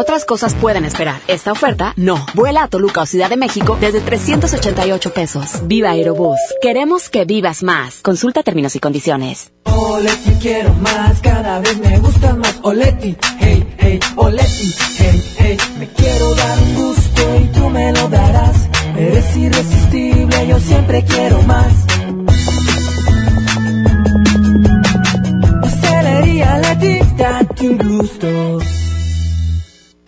Otras 0.00 0.24
cosas 0.24 0.54
pueden 0.54 0.86
esperar. 0.86 1.20
Esta 1.28 1.52
oferta, 1.52 1.92
no. 1.94 2.24
Vuela 2.32 2.62
a 2.62 2.68
Toluca 2.68 3.02
o 3.02 3.06
Ciudad 3.06 3.28
de 3.28 3.36
México 3.36 3.76
desde 3.78 4.00
388 4.00 5.12
pesos. 5.12 5.60
Viva 5.64 5.90
Aerobús. 5.90 6.38
Queremos 6.62 7.10
que 7.10 7.26
vivas 7.26 7.62
más. 7.62 8.00
Consulta 8.00 8.42
términos 8.42 8.74
y 8.76 8.80
condiciones. 8.80 9.52
Oleti 9.66 10.30
quiero 10.40 10.72
más, 10.72 11.20
cada 11.20 11.58
vez 11.58 11.76
me 11.80 11.98
gusta 11.98 12.34
más. 12.34 12.58
Oleti, 12.62 13.14
hey, 13.40 13.74
hey, 13.76 14.00
Oleti, 14.16 14.74
hey, 14.96 15.22
hey. 15.36 15.56
Me 15.78 15.86
quiero 15.88 16.34
dar 16.34 16.58
un 16.62 16.74
gusto 16.76 17.36
y 17.38 17.44
tú 17.48 17.68
me 17.68 17.92
lo 17.92 18.08
darás. 18.08 18.56
Eres 18.96 19.36
irresistible, 19.36 20.46
yo 20.46 20.58
siempre 20.60 21.04
quiero 21.04 21.42
más. 21.42 21.74
Pastelería 25.60 26.58
Leti, 26.58 27.00
date 27.18 27.68
un 27.68 27.76
gusto. 27.76 28.79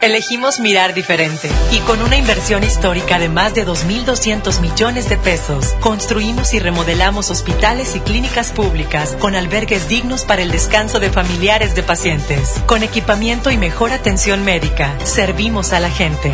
Elegimos 0.00 0.60
mirar 0.60 0.94
diferente 0.94 1.50
y 1.70 1.78
con 1.80 2.00
una 2.00 2.16
inversión 2.16 2.64
histórica 2.64 3.18
de 3.18 3.28
más 3.28 3.54
de 3.54 3.66
2.200 3.66 4.62
millones 4.62 5.10
de 5.10 5.18
pesos, 5.18 5.74
construimos 5.80 6.54
y 6.54 6.58
remodelamos 6.58 7.30
hospitales 7.30 7.94
y 7.96 8.00
clínicas 8.00 8.50
públicas 8.50 9.14
con 9.20 9.34
albergues 9.34 9.90
dignos 9.90 10.24
para 10.24 10.40
el 10.40 10.52
descanso 10.52 11.00
de 11.00 11.10
familiares 11.10 11.74
de 11.74 11.82
pacientes. 11.82 12.62
Con 12.64 12.82
equipamiento 12.82 13.50
y 13.50 13.58
mejor 13.58 13.92
atención 13.92 14.42
médica, 14.42 14.98
servimos 15.04 15.74
a 15.74 15.80
la 15.80 15.90
gente. 15.90 16.32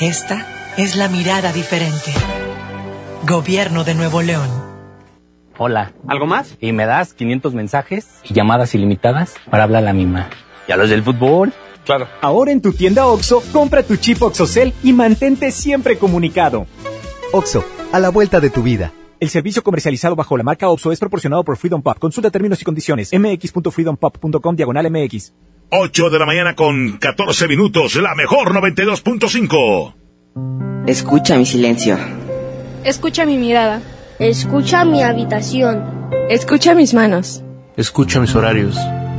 Esta 0.00 0.46
es 0.78 0.96
la 0.96 1.10
mirada 1.10 1.52
diferente. 1.52 2.14
Gobierno 3.28 3.84
de 3.84 3.94
Nuevo 3.94 4.22
León. 4.22 4.48
Hola. 5.58 5.92
¿Algo 6.08 6.26
más? 6.26 6.56
Y 6.58 6.72
me 6.72 6.86
das 6.86 7.12
500 7.12 7.52
mensajes 7.52 8.08
y 8.24 8.32
llamadas 8.32 8.74
ilimitadas 8.74 9.34
para 9.50 9.64
hablar 9.64 9.82
a 9.82 9.86
la 9.86 9.92
misma. 9.92 10.30
¿Y 10.66 10.72
a 10.72 10.78
los 10.78 10.88
del 10.88 11.02
fútbol? 11.02 11.52
Claro. 11.84 12.08
Ahora 12.20 12.52
en 12.52 12.60
tu 12.60 12.72
tienda 12.72 13.06
OXO, 13.06 13.42
compra 13.52 13.82
tu 13.82 13.96
chip 13.96 14.22
OXOCEL 14.22 14.72
y 14.82 14.92
mantente 14.92 15.50
siempre 15.50 15.98
comunicado. 15.98 16.66
OXO, 17.32 17.64
a 17.92 17.98
la 17.98 18.10
vuelta 18.10 18.40
de 18.40 18.50
tu 18.50 18.62
vida. 18.62 18.92
El 19.20 19.30
servicio 19.30 19.62
comercializado 19.62 20.16
bajo 20.16 20.36
la 20.36 20.42
marca 20.42 20.68
OXO 20.68 20.92
es 20.92 20.98
proporcionado 20.98 21.44
por 21.44 21.56
Freedom 21.56 21.80
Pop. 21.82 21.98
Consulta 21.98 22.30
términos 22.30 22.60
y 22.60 22.64
condiciones. 22.64 23.10
mx.freedompop.com 23.12 24.56
diagonal 24.56 24.90
mx. 24.90 25.32
8 25.70 26.10
de 26.10 26.18
la 26.18 26.26
mañana 26.26 26.54
con 26.54 26.98
14 26.98 27.48
minutos, 27.48 27.96
la 27.96 28.14
mejor 28.14 28.52
92.5. 28.52 29.94
Escucha 30.86 31.36
mi 31.38 31.46
silencio. 31.46 31.96
Escucha 32.84 33.24
mi 33.24 33.38
mirada. 33.38 33.80
Escucha 34.18 34.84
mi 34.84 35.02
habitación. 35.02 36.10
Escucha 36.28 36.74
mis 36.74 36.92
manos. 36.92 37.42
Escucha 37.76 38.20
mis 38.20 38.34
horarios. 38.34 38.76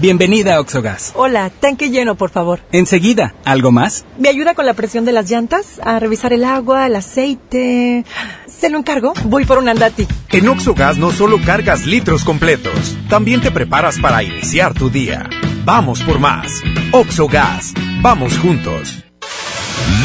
Bienvenida 0.00 0.54
a 0.54 0.60
Oxogas. 0.60 1.12
Hola, 1.16 1.50
tanque 1.50 1.90
lleno, 1.90 2.14
por 2.14 2.30
favor. 2.30 2.60
Enseguida, 2.70 3.34
¿algo 3.44 3.72
más? 3.72 4.04
¿Me 4.16 4.28
ayuda 4.28 4.54
con 4.54 4.64
la 4.64 4.74
presión 4.74 5.04
de 5.04 5.10
las 5.10 5.28
llantas? 5.28 5.80
A 5.84 5.98
revisar 5.98 6.32
el 6.32 6.44
agua, 6.44 6.86
el 6.86 6.94
aceite. 6.94 8.04
¿Se 8.46 8.70
lo 8.70 8.78
encargo? 8.78 9.12
Voy 9.24 9.44
por 9.44 9.58
un 9.58 9.68
andati. 9.68 10.06
En 10.30 10.48
Oxogas 10.48 10.98
no 10.98 11.10
solo 11.10 11.40
cargas 11.44 11.84
litros 11.84 12.22
completos, 12.24 12.96
también 13.08 13.40
te 13.40 13.50
preparas 13.50 13.98
para 13.98 14.22
iniciar 14.22 14.72
tu 14.72 14.88
día. 14.88 15.28
Vamos 15.64 16.00
por 16.02 16.20
más. 16.20 16.62
Oxogas. 16.92 17.74
Vamos 18.00 18.38
juntos. 18.38 19.02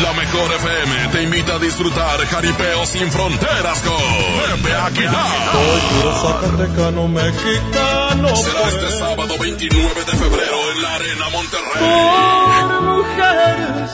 La 0.01 0.13
mejor 0.13 0.51
FM 0.51 1.07
te 1.11 1.23
invita 1.23 1.55
a 1.55 1.59
disfrutar 1.59 2.17
jaripeo 2.25 2.85
sin 2.85 3.11
fronteras 3.11 3.81
con 3.81 4.61
Pepe 4.61 4.73
Aguilar. 4.75 5.51
Zacatecano 6.21 7.07
mexicano. 7.07 8.35
Será 8.35 8.69
este 8.69 8.97
sábado 8.97 9.32
29 9.43 10.05
de 10.05 10.11
febrero 10.13 10.71
en 10.71 10.81
la 10.81 10.95
Arena 10.95 11.29
Monterrey. 11.29 11.81
Por 11.81 12.81
mujeres 12.81 13.91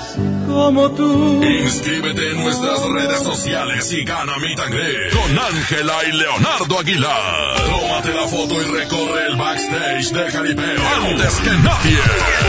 como 0.48 0.92
tú. 0.92 1.44
Inscríbete 1.44 2.30
en 2.30 2.44
nuestras 2.44 2.80
redes 2.88 3.24
sociales 3.24 3.92
y 3.92 4.04
gana 4.04 4.38
mi 4.38 4.54
tangre 4.54 5.10
con 5.10 5.40
Ángela 5.40 5.94
y 6.08 6.12
Leonardo 6.18 6.80
Aguilar. 6.80 7.56
Tómate 7.66 8.14
la 8.14 8.28
foto 8.28 8.62
y 8.62 8.66
recorre 8.66 9.26
el 9.26 9.38
backstage 9.38 10.12
de 10.12 10.32
Jaripeo 10.32 10.82
antes 11.08 11.34
que 11.38 11.50
nadie. 11.50 12.00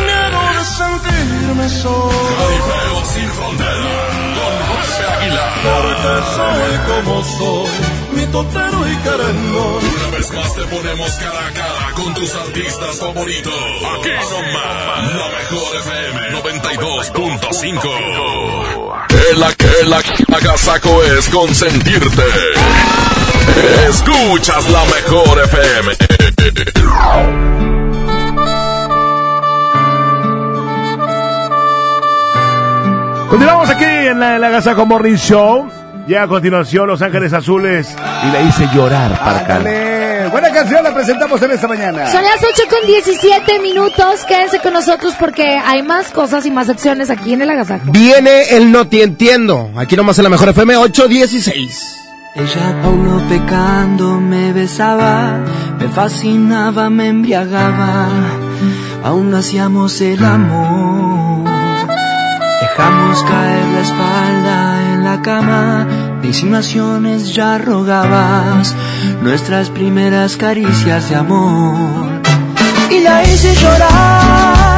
Miedo 0.05 0.40
de 0.52 0.64
sentirme 0.66 1.68
solo. 1.70 2.12
Jaripeo 2.39 3.05
sin 3.14 3.31
frontera 3.31 4.09
con 4.36 4.77
José 4.77 5.05
Aguilar. 5.06 5.52
Porque 5.62 6.12
soy 6.36 7.05
como 7.05 7.24
soy, 7.24 7.70
mi 8.12 8.27
totero 8.27 8.89
y 8.93 8.97
querendón. 8.97 9.85
Una 9.85 10.18
vez 10.18 10.31
más 10.32 10.55
te 10.55 10.64
ponemos 10.64 11.10
cara 11.12 11.47
a 11.47 11.52
cara 11.55 11.90
con 12.02 12.14
tus 12.14 12.35
artistas 12.35 12.98
favoritos. 12.98 13.52
Aquí 13.52 14.10
nomás, 14.31 15.14
la 15.14 15.28
mejor 15.39 15.77
FM 15.77 16.18
92.5. 16.43 17.89
El, 19.31 19.43
el 19.86 19.93
agasaco 20.35 21.02
es 21.05 21.28
consentirte. 21.28 22.22
Escuchas 23.89 24.68
la 24.70 24.85
mejor 24.85 25.40
FM. 25.44 25.97
Continuamos 33.28 33.70
aquí 33.70 33.85
en 33.85 34.18
la, 34.20 34.35
en 34.36 34.40
la 34.40 34.47
Agasaco 34.48 34.86
Morning 34.86 35.16
Show. 35.16 35.80
Ya 36.06 36.22
a 36.22 36.28
continuación 36.28 36.86
Los 36.86 37.02
Ángeles 37.02 37.32
Azules 37.32 37.94
y 38.27 38.31
le 38.31 38.44
hice 38.44 38.68
llorar 38.74 39.18
para 39.18 39.39
acá. 39.39 39.56
Ándale. 39.56 40.28
Buena 40.28 40.51
canción 40.52 40.82
la 40.85 40.94
presentamos 40.94 41.43
en 41.43 41.51
esta 41.51 41.66
mañana. 41.66 42.10
Son 42.10 42.22
las 42.22 42.36
8 42.39 42.62
con 42.68 42.86
17 42.86 43.59
minutos. 43.60 44.24
Quédense 44.27 44.60
con 44.60 44.72
nosotros 44.72 45.14
porque 45.18 45.59
hay 45.59 45.82
más 45.82 46.10
cosas 46.10 46.47
y 46.47 46.51
más 46.51 46.68
acciones 46.68 47.10
aquí 47.10 47.32
en 47.32 47.43
el 47.43 47.51
agasajo. 47.51 47.90
Viene 47.90 48.51
el 48.51 48.70
No 48.70 48.86
Te 48.86 49.02
Entiendo. 49.02 49.70
Aquí 49.77 49.97
nomás 49.97 50.18
en 50.18 50.24
la 50.24 50.31
mejor 50.31 50.51
FM 50.51 50.77
816. 50.77 51.97
Ella 52.36 52.77
Paulo 52.81 53.20
pecando 53.28 54.20
me 54.20 54.52
besaba, 54.52 55.40
me 55.81 55.89
fascinaba, 55.89 56.89
me 56.89 57.09
embriagaba, 57.09 58.09
aún 59.02 59.32
no 59.32 59.39
hacíamos 59.39 60.01
el 60.01 60.24
amor. 60.24 61.51
Dejamos 62.60 63.24
caer 63.24 63.66
la 63.66 63.81
espalda 63.81 64.80
cama, 65.19 65.87
de 66.23 66.28
insinuaciones 66.28 67.35
ya 67.35 67.59
rogabas, 67.59 68.74
nuestras 69.23 69.69
primeras 69.70 70.37
caricias 70.37 71.11
de 71.11 71.16
amor. 71.16 72.23
Y 72.91 73.01
la 73.01 73.23
hice 73.24 73.55
llorar, 73.55 74.69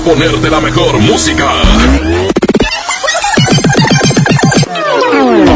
ponerte 0.00 0.50
la 0.50 0.60
mejor 0.60 0.98
música. 0.98 1.50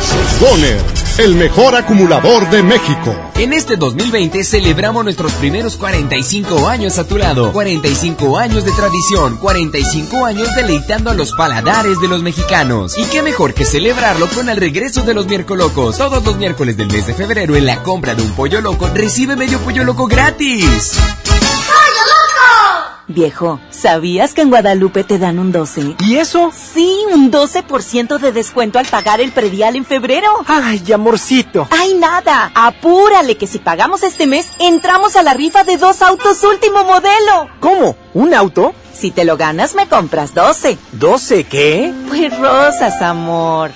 Goner, 0.41 0.79
el 1.19 1.37
mejor 1.37 1.77
acumulador 1.77 2.51
de 2.51 2.63
México. 2.63 3.15
En 3.37 3.53
este 3.53 3.77
2020 3.77 4.43
celebramos 4.43 5.05
nuestros 5.05 5.33
primeros 5.35 5.77
45 5.77 6.69
años 6.69 6.99
a 6.99 7.07
tu 7.07 7.19
lado. 7.19 7.53
45 7.53 8.39
años 8.39 8.65
de 8.65 8.73
tradición, 8.73 9.37
45 9.37 10.25
años 10.25 10.49
deleitando 10.57 11.11
a 11.11 11.15
los 11.15 11.33
paladares 11.33 12.01
de 12.01 12.09
los 12.09 12.23
mexicanos. 12.23 12.99
Y 12.99 13.05
qué 13.05 13.23
mejor 13.23 13.55
que 13.55 13.65
celebrarlo 13.65 14.29
con 14.29 14.49
el 14.49 14.57
regreso 14.57 15.03
de 15.03 15.15
los 15.15 15.27
miércoles 15.27 15.65
locos. 15.67 15.99
Todos 15.99 16.25
los 16.25 16.37
miércoles 16.37 16.77
del 16.77 16.89
mes 16.89 17.07
de 17.07 17.15
febrero 17.15 17.55
en 17.55 17.67
la 17.67 17.83
compra 17.83 18.15
de 18.15 18.23
un 18.23 18.33
pollo 18.33 18.61
loco 18.61 18.89
recibe 18.93 19.37
medio 19.37 19.61
pollo 19.61 19.85
loco 19.85 20.07
gratis. 20.07 20.99
¡Pollo 21.25 22.05
loco! 22.09 22.91
Viejo, 23.07 23.61
¿sabías 23.71 24.35
que 24.35 24.43
en 24.43 24.51
Guadalupe 24.51 25.05
te 25.05 25.19
dan 25.19 25.39
un 25.39 25.53
12? 25.53 25.97
¿Y 26.07 26.17
eso? 26.17 26.51
Sí, 26.75 27.05
un 27.13 27.31
12% 27.31 28.19
de 28.19 28.33
descuento 28.33 28.81
al 28.81 28.87
pagar 28.87 29.21
el 29.21 29.31
predial 29.31 29.77
en 29.77 29.85
febrero. 29.85 30.29
Ay, 30.49 30.93
amorcito. 30.93 31.69
Ay, 31.71 31.95
nada. 31.95 32.51
Apúrale 32.53 33.37
que 33.37 33.47
si 33.47 33.61
pagamos 33.61 34.03
este 34.03 34.27
mes, 34.27 34.49
entramos 34.59 35.15
a 35.15 35.23
la 35.23 35.35
rifa 35.35 35.63
de 35.63 35.77
dos 35.77 36.03
autos 36.03 36.43
último 36.43 36.83
modelo. 36.83 37.49
¿Cómo? 37.61 37.97
¿Un 38.13 38.35
auto? 38.35 38.75
Si 38.93 39.13
te 39.13 39.25
lo 39.25 39.37
ganas, 39.37 39.77
me 39.77 39.87
compras 39.87 40.35
12. 40.35 40.77
¿12 40.99 41.47
qué? 41.47 41.95
Pues 42.09 42.37
rosas, 42.37 43.01
amor. 43.03 43.71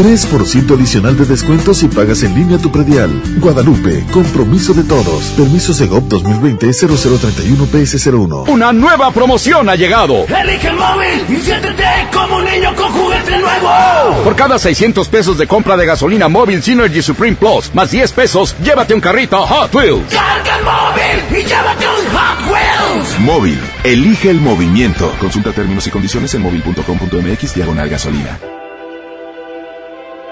3% 0.00 0.74
adicional 0.74 1.14
de 1.14 1.26
descuento 1.26 1.74
si 1.74 1.86
pagas 1.86 2.22
en 2.22 2.34
línea 2.34 2.56
tu 2.56 2.72
predial. 2.72 3.10
Guadalupe, 3.36 4.02
compromiso 4.10 4.72
de 4.72 4.82
todos. 4.84 5.24
Permiso 5.36 5.74
Segov 5.74 6.08
2020-0031-PS01. 6.08 8.48
Una 8.48 8.72
nueva 8.72 9.10
promoción 9.10 9.68
ha 9.68 9.76
llegado. 9.76 10.24
Elige 10.24 10.68
el 10.68 10.76
móvil 10.76 11.26
y 11.28 11.36
siéntete 11.42 11.84
como 12.14 12.38
un 12.38 12.46
niño 12.46 12.74
con 12.76 12.90
juguete 12.92 13.40
nuevo. 13.40 14.22
Por 14.24 14.34
cada 14.36 14.58
600 14.58 15.06
pesos 15.08 15.36
de 15.36 15.46
compra 15.46 15.76
de 15.76 15.84
gasolina 15.84 16.28
móvil 16.28 16.62
Synergy 16.62 17.02
Supreme 17.02 17.36
Plus, 17.36 17.70
más 17.74 17.90
10 17.90 18.12
pesos, 18.12 18.56
llévate 18.64 18.94
un 18.94 19.02
carrito 19.02 19.46
Hot 19.46 19.74
Wheels. 19.74 20.08
Carga 20.08 20.56
el 20.56 20.64
móvil 20.64 21.20
y 21.30 21.44
llévate 21.46 21.84
un 21.86 22.06
Hot 22.16 22.40
Wheels. 22.50 23.20
Móvil, 23.20 23.60
elige 23.84 24.30
el 24.30 24.40
movimiento. 24.40 25.14
Consulta 25.20 25.52
términos 25.52 25.86
y 25.86 25.90
condiciones 25.90 26.32
en 26.34 26.40
móvil.com.mx 26.40 27.54
diagonal 27.54 27.90
gasolina. 27.90 28.38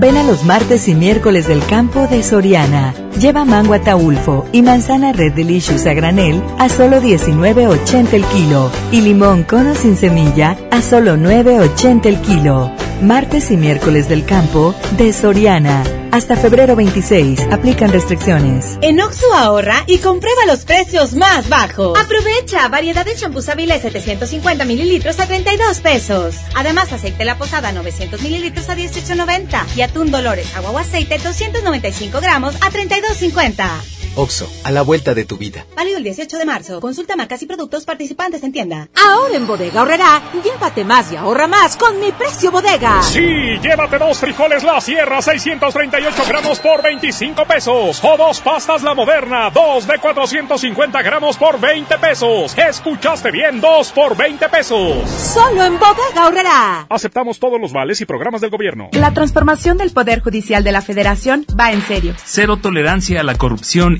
Ven 0.00 0.16
a 0.16 0.22
los 0.22 0.44
martes 0.44 0.88
y 0.88 0.94
miércoles 0.94 1.46
del 1.46 1.62
campo 1.66 2.06
de 2.06 2.22
Soriana. 2.22 2.94
Lleva 3.18 3.44
mango 3.44 3.74
ataulfo 3.74 4.46
y 4.52 4.62
manzana 4.62 5.12
Red 5.12 5.32
Delicious 5.32 5.86
a 5.86 5.94
granel 5.94 6.42
a 6.58 6.68
solo 6.68 7.00
19.80 7.00 8.12
el 8.12 8.24
kilo 8.26 8.70
y 8.92 9.00
limón 9.00 9.42
cono 9.42 9.74
sin 9.74 9.96
semilla 9.96 10.56
a 10.70 10.80
solo 10.82 11.16
9.80 11.16 12.06
el 12.06 12.20
kilo. 12.20 12.70
Martes 13.02 13.50
y 13.50 13.56
miércoles 13.56 14.08
del 14.08 14.24
campo 14.24 14.74
de 14.96 15.12
Soriana. 15.12 15.82
Hasta 16.12 16.36
febrero 16.36 16.74
26. 16.74 17.48
Aplican 17.52 17.92
restricciones. 17.92 18.78
En 18.82 19.00
Oxo 19.00 19.32
ahorra 19.32 19.84
y 19.86 19.98
comprueba 19.98 20.44
los 20.46 20.64
precios 20.64 21.14
más 21.14 21.48
bajos. 21.48 21.98
Aprovecha 21.98 22.68
variedad 22.68 23.04
de 23.04 23.14
champús 23.14 23.48
Avilés 23.48 23.82
750 23.82 24.64
mililitros 24.64 25.20
a 25.20 25.26
32 25.26 25.80
pesos. 25.80 26.34
Además, 26.54 26.92
aceite 26.92 27.24
La 27.24 27.38
Posada 27.38 27.72
900 27.72 28.20
mililitros 28.22 28.68
a 28.68 28.76
18.90 28.76 29.76
y 29.76 29.82
atún 29.82 30.10
Dolores 30.10 30.54
agua 30.56 30.72
o 30.72 30.78
aceite 30.78 31.18
295 31.18 32.20
gramos 32.20 32.56
a 32.60 32.70
32.50. 33.00 33.99
Oxo, 34.16 34.50
a 34.64 34.70
la 34.70 34.82
vuelta 34.82 35.14
de 35.14 35.24
tu 35.24 35.36
vida. 35.36 35.64
Válido 35.76 35.98
el 35.98 36.04
18 36.04 36.36
de 36.38 36.44
marzo. 36.44 36.80
Consulta 36.80 37.16
marcas 37.16 37.42
y 37.42 37.46
productos 37.46 37.84
participantes 37.84 38.42
en 38.42 38.52
tienda. 38.52 38.88
Ahora 38.94 39.36
en 39.36 39.46
Bodega 39.46 39.82
Horrera, 39.82 40.22
llévate 40.42 40.84
más 40.84 41.12
y 41.12 41.16
ahorra 41.16 41.46
más 41.46 41.76
con 41.76 41.98
mi 42.00 42.10
precio 42.12 42.50
bodega. 42.50 43.02
Sí, 43.02 43.58
llévate 43.62 43.98
dos 43.98 44.18
frijoles 44.18 44.64
La 44.64 44.80
Sierra 44.80 45.22
638 45.22 46.22
gramos 46.28 46.58
por 46.58 46.82
25 46.82 47.44
pesos. 47.46 48.00
O 48.02 48.16
dos 48.16 48.40
pastas 48.40 48.82
La 48.82 48.94
Moderna, 48.94 49.50
dos 49.50 49.86
de 49.86 49.98
450 49.98 51.02
gramos 51.02 51.36
por 51.36 51.60
20 51.60 51.98
pesos. 51.98 52.56
Escuchaste 52.58 53.30
bien, 53.30 53.60
dos 53.60 53.92
por 53.92 54.16
20 54.16 54.48
pesos. 54.48 55.08
Solo 55.08 55.64
en 55.64 55.78
Bodega 55.78 56.26
Horrera. 56.26 56.86
Aceptamos 56.88 57.38
todos 57.38 57.60
los 57.60 57.72
vales 57.72 58.00
y 58.00 58.06
programas 58.06 58.40
del 58.40 58.50
gobierno. 58.50 58.88
La 58.92 59.12
transformación 59.12 59.78
del 59.78 59.92
Poder 59.92 60.20
Judicial 60.20 60.64
de 60.64 60.72
la 60.72 60.82
Federación 60.82 61.46
va 61.58 61.72
en 61.72 61.82
serio. 61.82 62.14
Cero 62.24 62.58
tolerancia 62.60 63.20
a 63.20 63.24
la 63.24 63.36
corrupción 63.36 63.99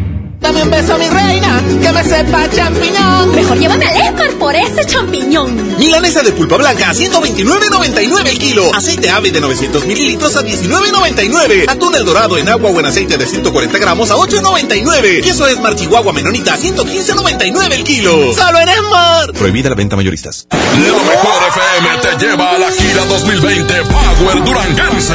Dame 0.41 0.63
un 0.63 0.71
beso, 0.71 0.97
mi 0.97 1.07
reina, 1.07 1.63
que 1.79 1.91
me 1.91 2.03
sepa 2.03 2.49
champiñón. 2.49 3.35
Mejor 3.35 3.59
llévame 3.59 3.85
al 3.85 3.95
Esmar 3.95 4.31
por 4.39 4.55
ese 4.55 4.83
champiñón. 4.87 5.77
Milanesa 5.77 6.23
de 6.23 6.31
pulpa 6.31 6.57
blanca 6.57 6.89
a 6.89 6.93
129.99 6.95 8.27
el 8.27 8.39
kilo. 8.39 8.73
Aceite 8.73 9.11
ave 9.11 9.29
de 9.29 9.39
900 9.39 9.85
mililitros 9.85 10.35
a 10.35 10.41
19.99. 10.41 11.65
Atún 11.69 11.93
el 11.93 12.05
dorado 12.05 12.39
en 12.39 12.49
agua 12.49 12.71
o 12.71 12.79
en 12.79 12.87
aceite 12.87 13.19
de 13.19 13.27
140 13.27 13.77
gramos 13.77 14.09
a 14.09 14.15
8.99. 14.15 15.21
Queso 15.21 15.47
Esmar 15.47 15.75
Chihuahua 15.75 16.11
Menonita 16.11 16.55
a 16.55 16.57
115.99 16.57 17.73
el 17.73 17.83
kilo. 17.83 18.33
¡Solo 18.33 18.59
en 18.61 18.69
Esmar! 18.69 19.33
Prohibida 19.33 19.69
la 19.69 19.75
venta 19.75 19.95
mayoristas. 19.95 20.47
La 20.49 21.03
mejor 21.03 21.43
FM 21.49 22.17
te 22.17 22.25
lleva 22.25 22.55
a 22.55 22.57
la 22.57 22.71
gira 22.71 23.05
2020 23.05 23.73
Power 23.83 24.43
Duranguense. 24.43 25.13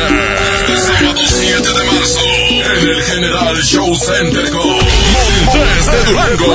Este 0.61 0.77
sábado 0.87 1.21
7 1.27 1.69
de 1.69 1.85
marzo 1.85 2.45
en 2.73 2.89
el 2.89 3.03
General 3.03 3.62
Show 3.62 3.95
Center 3.97 4.51
con 4.51 4.67
Montes 4.67 5.86
de 5.93 6.05
Durango. 6.05 6.47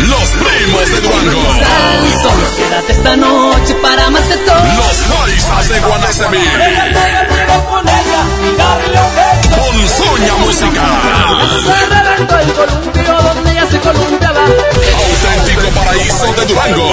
Los 0.00 0.30
primos 0.30 0.90
de 0.90 1.00
Durango. 1.00 1.42
Solo 2.22 2.56
quédate 2.56 2.92
esta 2.92 3.16
noche 3.16 3.74
para 3.82 4.10
más 4.10 4.28
de 4.28 4.36
todo. 4.38 4.64
Los 4.76 4.96
paisas 5.16 5.68
de 5.68 5.80
Guanacemí. 5.80 6.38
Musical. 10.44 10.84
ya 13.54 13.66
se 13.70 13.80
columpiaba. 13.80 14.44
Auténtico 14.44 15.68
paraíso 15.74 16.32
de 16.34 16.46
Durango. 16.46 16.92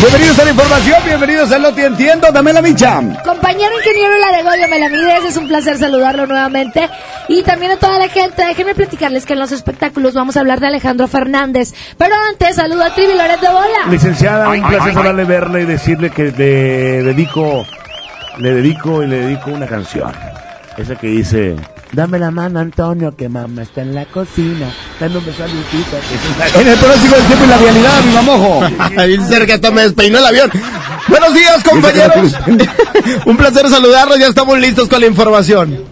Bienvenidos 0.00 0.38
a 0.38 0.44
la 0.44 0.50
información, 0.50 0.96
bienvenidos 1.04 1.52
a 1.52 1.58
Lo 1.58 1.74
Te 1.74 1.84
Entiendo, 1.84 2.32
dame 2.32 2.54
la 2.54 2.62
micha. 2.62 3.02
Compañero 3.22 3.76
ingeniero 3.76 4.16
Laregoyo 4.16 4.66
Melamides, 4.68 5.24
es 5.26 5.36
un 5.36 5.46
placer 5.46 5.76
saludarlo 5.76 6.26
nuevamente. 6.26 6.88
Y 7.28 7.42
también 7.42 7.72
a 7.72 7.76
toda 7.76 7.98
la 7.98 8.08
gente, 8.08 8.42
déjenme 8.42 8.74
platicarles 8.74 9.26
que 9.26 9.34
en 9.34 9.40
los 9.40 9.52
espectáculos 9.52 10.14
vamos 10.14 10.38
a 10.38 10.40
hablar 10.40 10.58
de 10.58 10.68
Alejandro 10.68 11.06
Fernández. 11.06 11.74
Pero 11.98 12.14
antes, 12.30 12.56
saludo 12.56 12.82
a 12.82 12.94
Trivi 12.94 13.12
Loret 13.12 13.40
de 13.40 13.48
Bola. 13.50 13.90
Licenciada, 13.90 14.48
un 14.48 14.66
placer 14.66 14.94
saludarle, 14.94 15.24
verle 15.24 15.62
y 15.62 15.66
decirle 15.66 16.08
que 16.08 16.32
le 16.32 17.02
dedico, 17.02 17.66
le 18.38 18.54
dedico 18.54 19.02
y 19.02 19.06
le 19.06 19.16
dedico 19.16 19.50
una 19.50 19.66
canción. 19.66 20.12
Esa 20.78 20.96
que 20.96 21.08
dice, 21.08 21.56
Dame 21.92 22.20
la 22.20 22.30
mano, 22.30 22.60
Antonio, 22.60 23.16
que 23.16 23.28
mamá 23.28 23.62
está 23.62 23.82
en 23.82 23.94
la 23.94 24.04
cocina. 24.04 24.72
Dame 25.00 25.18
un 25.18 25.26
beso 25.26 25.42
a 25.42 25.48
Lupita. 25.48 26.60
En 26.60 26.68
el 26.68 26.78
pronóstico 26.78 27.14
del 27.16 27.24
tiempo 27.24 27.44
y 27.44 27.48
la 27.48 27.58
realidad, 27.58 28.00
mi 28.04 28.12
mamojo. 28.12 28.60
Ahí 28.96 29.18
cerca 29.28 29.54
hasta 29.54 29.70
me 29.72 29.82
despeinó 29.82 30.18
el 30.18 30.26
avión. 30.26 30.50
Buenos 31.08 31.34
días, 31.34 31.64
compañeros. 31.64 32.32
Un 33.26 33.36
placer 33.36 33.68
saludarlos. 33.68 34.18
Ya 34.18 34.28
estamos 34.28 34.58
listos 34.60 34.88
con 34.88 35.00
la 35.00 35.06
información. 35.06 35.89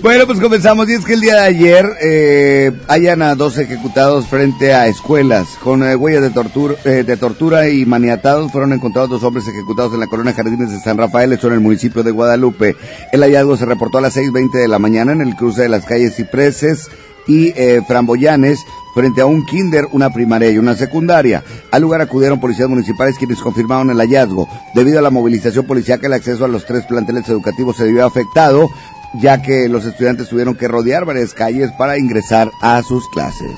Bueno, 0.00 0.26
pues 0.26 0.38
comenzamos. 0.40 0.88
Y 0.88 0.92
es 0.94 1.04
que 1.04 1.14
el 1.14 1.20
día 1.20 1.34
de 1.34 1.40
ayer 1.40 1.86
eh, 2.00 2.72
hayan 2.86 3.20
a 3.20 3.34
dos 3.34 3.58
ejecutados 3.58 4.26
frente 4.26 4.72
a 4.72 4.86
escuelas 4.86 5.48
con 5.62 5.82
eh, 5.82 5.96
huellas 5.96 6.22
de 6.22 6.30
tortura, 6.30 6.74
eh, 6.84 7.02
de 7.04 7.16
tortura 7.16 7.68
y 7.68 7.84
maniatados. 7.84 8.52
Fueron 8.52 8.72
encontrados 8.72 9.10
dos 9.10 9.24
hombres 9.24 9.48
ejecutados 9.48 9.92
en 9.94 10.00
la 10.00 10.06
colonia 10.06 10.34
Jardines 10.34 10.70
de 10.70 10.78
San 10.78 10.98
Rafael, 10.98 11.32
esto 11.32 11.48
en 11.48 11.54
el 11.54 11.60
municipio 11.60 12.04
de 12.04 12.12
Guadalupe. 12.12 12.76
El 13.12 13.22
hallazgo 13.22 13.56
se 13.56 13.66
reportó 13.66 13.98
a 13.98 14.02
las 14.02 14.16
6.20 14.16 14.52
de 14.52 14.68
la 14.68 14.78
mañana 14.78 15.12
en 15.12 15.20
el 15.20 15.34
cruce 15.34 15.62
de 15.62 15.68
las 15.68 15.84
calles 15.84 16.14
Cipreses 16.14 16.88
y 17.26 17.52
eh, 17.56 17.82
Framboyanes 17.86 18.64
frente 18.94 19.20
a 19.20 19.26
un 19.26 19.44
kinder, 19.44 19.86
una 19.92 20.10
primaria 20.10 20.50
y 20.50 20.58
una 20.58 20.74
secundaria. 20.74 21.44
Al 21.70 21.82
lugar 21.82 22.00
acudieron 22.00 22.40
policías 22.40 22.68
municipales 22.68 23.16
quienes 23.18 23.40
confirmaron 23.40 23.90
el 23.90 23.98
hallazgo. 23.98 24.48
Debido 24.74 24.98
a 24.98 25.02
la 25.02 25.10
movilización 25.10 25.66
policial, 25.66 26.00
el 26.02 26.14
acceso 26.14 26.44
a 26.44 26.48
los 26.48 26.64
tres 26.64 26.84
planteles 26.86 27.28
educativos 27.28 27.76
se 27.76 27.90
vio 27.90 28.04
afectado, 28.04 28.68
ya 29.14 29.42
que 29.42 29.68
los 29.68 29.84
estudiantes 29.84 30.28
tuvieron 30.28 30.54
que 30.54 30.68
rodear 30.68 31.04
varias 31.04 31.34
calles 31.34 31.70
para 31.78 31.98
ingresar 31.98 32.50
a 32.60 32.82
sus 32.82 33.08
clases. 33.10 33.56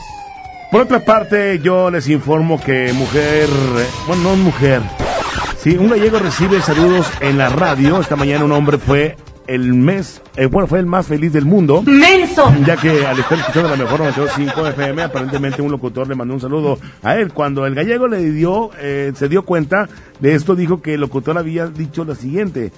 Por 0.71 0.83
otra 0.83 1.05
parte, 1.05 1.59
yo 1.59 1.91
les 1.91 2.09
informo 2.09 2.61
que 2.61 2.93
mujer, 2.93 3.49
bueno, 4.07 4.23
no 4.23 4.37
mujer, 4.37 4.81
sí, 5.59 5.77
un 5.77 5.89
gallego 5.89 6.19
recibe 6.21 6.61
saludos 6.61 7.11
en 7.21 7.39
la 7.39 7.49
radio. 7.49 8.01
Esta 8.01 8.15
mañana 8.15 8.45
un 8.45 8.53
hombre 8.53 8.79
fue 8.79 9.17
el 9.51 9.75
mes, 9.75 10.23
eh, 10.37 10.47
bueno, 10.47 10.69
fue 10.69 10.79
el 10.79 10.87
más 10.87 11.07
feliz 11.07 11.33
del 11.33 11.45
mundo. 11.45 11.83
¡Menso! 11.83 12.55
Ya 12.65 12.77
que 12.77 13.05
al 13.05 13.19
estar 13.19 13.37
escuchando 13.37 13.69
la 13.69 13.77
mejor 13.77 14.01
92.5 14.01 14.69
FM, 14.71 15.03
aparentemente 15.03 15.61
un 15.61 15.73
locutor 15.73 16.07
le 16.07 16.15
mandó 16.15 16.35
un 16.35 16.41
saludo 16.41 16.79
a 17.03 17.17
él. 17.17 17.33
Cuando 17.33 17.67
el 17.67 17.75
gallego 17.75 18.07
le 18.07 18.31
dio, 18.31 18.71
eh, 18.79 19.11
se 19.17 19.29
dio 19.29 19.43
cuenta 19.45 19.89
de 20.21 20.37
esto, 20.37 20.55
dijo 20.55 20.81
que 20.81 20.95
el 20.95 21.01
locutor 21.01 21.37
había 21.37 21.67
dicho 21.67 22.05
lo 22.05 22.15
siguiente. 22.15 22.71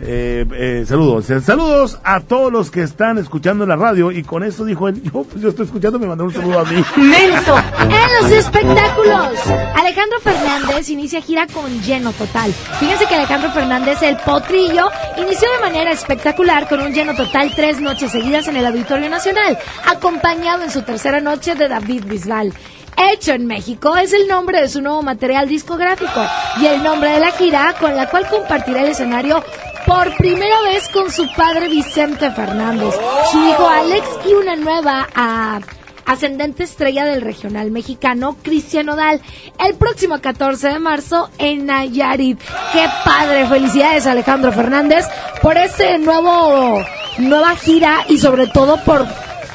Eh, 0.00 0.46
eh, 0.52 0.84
saludos, 0.86 1.28
Eh, 1.30 1.40
saludos 1.40 1.98
a 2.04 2.20
todos 2.20 2.52
los 2.52 2.70
que 2.70 2.82
están 2.82 3.18
escuchando 3.18 3.66
la 3.66 3.76
radio 3.76 4.12
y 4.12 4.22
con 4.22 4.44
eso 4.44 4.64
dijo 4.64 4.88
él, 4.88 5.02
yo, 5.02 5.24
pues, 5.24 5.42
yo 5.42 5.48
estoy 5.48 5.66
escuchando, 5.66 5.98
me 5.98 6.06
mandó 6.06 6.24
un 6.24 6.32
saludo 6.32 6.60
a 6.60 6.64
mí. 6.64 6.84
¡Menso! 6.96 7.56
En 7.80 8.22
los 8.22 8.30
espectáculos, 8.32 9.38
Alejandro 9.76 10.20
Fernández 10.20 10.88
inicia 10.90 11.20
gira 11.20 11.46
con 11.48 11.70
lleno 11.82 12.12
total. 12.12 12.52
Fíjense 12.78 13.06
que 13.06 13.14
Alejandro 13.16 13.50
Fernández, 13.50 14.02
el 14.02 14.16
potrillo, 14.18 14.88
inició 15.16 15.50
de 15.50 15.60
manera 15.60 15.90
espectacular 15.90 16.68
con 16.68 16.80
un 16.80 16.92
lleno 16.92 17.14
total 17.14 17.52
tres 17.54 17.80
noches 17.80 18.12
seguidas 18.12 18.46
en 18.48 18.56
el 18.56 18.66
Auditorio 18.66 19.10
Nacional, 19.10 19.58
acompañado 19.86 20.62
en 20.62 20.70
su 20.70 20.82
tercera 20.82 21.20
noche 21.20 21.54
de 21.56 21.68
David 21.68 22.04
Bisbal. 22.06 22.52
Hecho 23.00 23.32
en 23.32 23.46
México 23.46 23.96
es 23.96 24.12
el 24.12 24.26
nombre 24.26 24.60
de 24.60 24.68
su 24.68 24.82
nuevo 24.82 25.02
material 25.02 25.48
discográfico 25.48 26.20
y 26.60 26.66
el 26.66 26.82
nombre 26.82 27.12
de 27.12 27.20
la 27.20 27.30
gira 27.30 27.76
con 27.78 27.94
la 27.94 28.08
cual 28.08 28.26
compartirá 28.28 28.82
el 28.82 28.88
escenario 28.88 29.44
por 29.88 30.14
primera 30.18 30.60
vez 30.64 30.86
con 30.90 31.10
su 31.10 31.26
padre 31.32 31.66
Vicente 31.66 32.30
Fernández, 32.30 32.94
su 33.32 33.38
hijo 33.42 33.66
Alex 33.66 34.06
y 34.28 34.34
una 34.34 34.54
nueva 34.54 35.08
ah, 35.14 35.60
ascendente 36.04 36.64
estrella 36.64 37.06
del 37.06 37.22
regional 37.22 37.70
mexicano, 37.70 38.36
Cristian 38.42 38.90
Odal, 38.90 39.22
el 39.58 39.76
próximo 39.76 40.20
14 40.20 40.68
de 40.68 40.78
marzo 40.78 41.30
en 41.38 41.64
Nayarit. 41.64 42.38
¡Qué 42.72 42.86
padre! 43.02 43.46
Felicidades 43.46 44.06
Alejandro 44.06 44.52
Fernández 44.52 45.06
por 45.40 45.56
este 45.56 45.98
nuevo, 45.98 46.84
nueva 47.16 47.56
gira 47.56 48.04
y 48.10 48.18
sobre 48.18 48.46
todo 48.46 48.76
por 48.84 49.06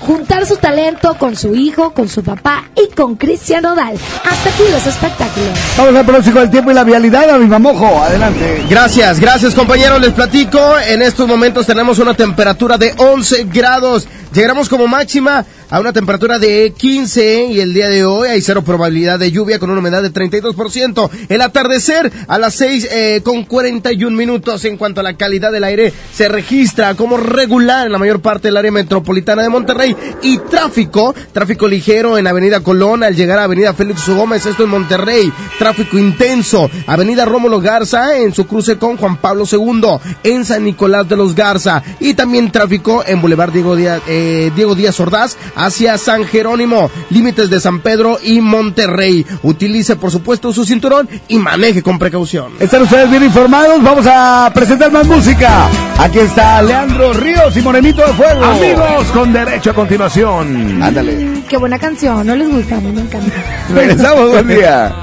juntar 0.05 0.45
su 0.45 0.57
talento 0.57 1.15
con 1.17 1.35
su 1.35 1.55
hijo, 1.55 1.93
con 1.93 2.07
su 2.09 2.23
papá 2.23 2.65
y 2.75 2.93
con 2.93 3.15
Cristian 3.15 3.65
Odal. 3.65 3.97
Hasta 4.23 4.49
aquí 4.49 4.63
los 4.71 4.85
espectáculos. 4.85 5.49
Vamos 5.77 5.95
al 5.95 6.05
pronóstico 6.05 6.39
del 6.39 6.49
tiempo 6.49 6.71
y 6.71 6.73
la 6.73 6.83
vialidad, 6.83 7.29
a 7.29 7.37
mi 7.37 7.47
mamojo. 7.47 8.03
Adelante. 8.03 8.65
Gracias, 8.69 9.19
gracias 9.19 9.55
compañeros. 9.55 10.01
Les 10.01 10.11
platico. 10.11 10.59
En 10.79 11.01
estos 11.01 11.27
momentos 11.27 11.65
tenemos 11.65 11.99
una 11.99 12.13
temperatura 12.13 12.77
de 12.77 12.93
11 12.97 13.45
grados. 13.45 14.07
Llegaremos 14.33 14.67
como 14.67 14.87
máxima 14.87 15.45
a 15.73 15.79
una 15.79 15.91
temperatura 15.91 16.37
de 16.37 16.71
15 16.77 17.45
y 17.45 17.59
el 17.59 17.73
día 17.73 17.89
de 17.89 18.05
hoy 18.05 18.29
hay 18.29 18.41
cero 18.41 18.61
probabilidad 18.63 19.17
de 19.17 19.31
lluvia 19.31 19.57
con 19.57 19.71
una 19.71 19.79
humedad 19.79 20.03
de 20.03 20.13
32%. 20.13 21.09
El 21.29 21.41
atardecer 21.41 22.13
a 22.27 22.37
las 22.37 22.53
6 22.53 22.89
eh, 22.91 23.21
con 23.23 23.43
41 23.43 24.15
minutos. 24.15 24.65
En 24.65 24.77
cuanto 24.77 24.99
a 24.99 25.03
la 25.03 25.17
calidad 25.17 25.51
del 25.51 25.63
aire 25.63 25.91
se 26.13 26.29
registra 26.29 26.93
como 26.93 27.17
regular 27.17 27.87
en 27.87 27.91
la 27.91 27.97
mayor 27.97 28.21
parte 28.21 28.49
del 28.49 28.57
área 28.57 28.71
metropolitana 28.71 29.41
de 29.41 29.49
Monterrey. 29.49 29.95
Y 30.21 30.37
tráfico, 30.37 31.15
tráfico 31.31 31.67
ligero 31.67 32.19
en 32.19 32.27
Avenida 32.27 32.59
Colón 32.59 33.01
al 33.01 33.15
llegar 33.15 33.39
a 33.39 33.45
Avenida 33.45 33.73
Félix 33.73 34.07
Gómez, 34.07 34.45
esto 34.45 34.65
en 34.65 34.69
Monterrey, 34.69 35.33
tráfico 35.57 35.97
intenso, 35.97 36.69
Avenida 36.85 37.25
Rómulo 37.25 37.59
Garza 37.59 38.19
en 38.19 38.31
su 38.31 38.45
cruce 38.45 38.77
con 38.77 38.95
Juan 38.95 39.17
Pablo 39.17 39.45
II, 39.51 39.81
en 40.23 40.45
San 40.45 40.65
Nicolás 40.65 41.09
de 41.09 41.15
los 41.15 41.33
Garza. 41.33 41.81
Y 41.99 42.13
también 42.13 42.51
tráfico 42.51 43.03
en 43.07 43.21
Boulevard 43.21 43.51
Diego 43.51 43.75
eh, 43.75 44.51
Diego 44.55 44.75
Díaz 44.75 44.99
Ordaz 44.99 45.35
hacia 45.65 45.97
San 45.97 46.25
Jerónimo, 46.25 46.89
límites 47.09 47.49
de 47.49 47.59
San 47.59 47.79
Pedro 47.79 48.17
y 48.23 48.41
Monterrey. 48.41 49.25
Utilice 49.43 49.95
por 49.95 50.11
supuesto 50.11 50.51
su 50.53 50.65
cinturón 50.65 51.07
y 51.27 51.37
maneje 51.37 51.81
con 51.81 51.97
precaución. 51.99 52.53
Están 52.59 52.83
ustedes 52.83 53.09
bien 53.09 53.23
informados, 53.23 53.81
vamos 53.81 54.05
a 54.07 54.51
presentar 54.53 54.91
más 54.91 55.07
música. 55.07 55.67
Aquí 55.97 56.19
está 56.19 56.61
Leandro 56.61 57.13
Ríos 57.13 57.55
y 57.55 57.61
Morenito 57.61 58.01
de 58.05 58.13
Fuego. 58.13 58.43
Amigos 58.43 59.07
con 59.13 59.31
derecho 59.33 59.71
a 59.71 59.73
continuación. 59.73 60.81
Ándale. 60.81 61.13
Mm, 61.25 61.43
Qué 61.43 61.57
buena 61.57 61.77
canción, 61.79 62.25
¿no 62.25 62.35
les 62.35 62.49
gusta? 62.49 62.77
A 62.77 62.81
mí 62.81 62.91
me 62.91 63.01
encanta. 63.01 63.31
Regresamos, 63.73 64.31
buen 64.31 64.47
día. 64.47 64.93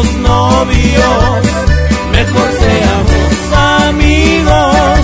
Seamos 0.00 0.14
novios, 0.20 1.46
mejor 2.12 2.50
seamos 2.58 3.88
amigos, 3.88 5.00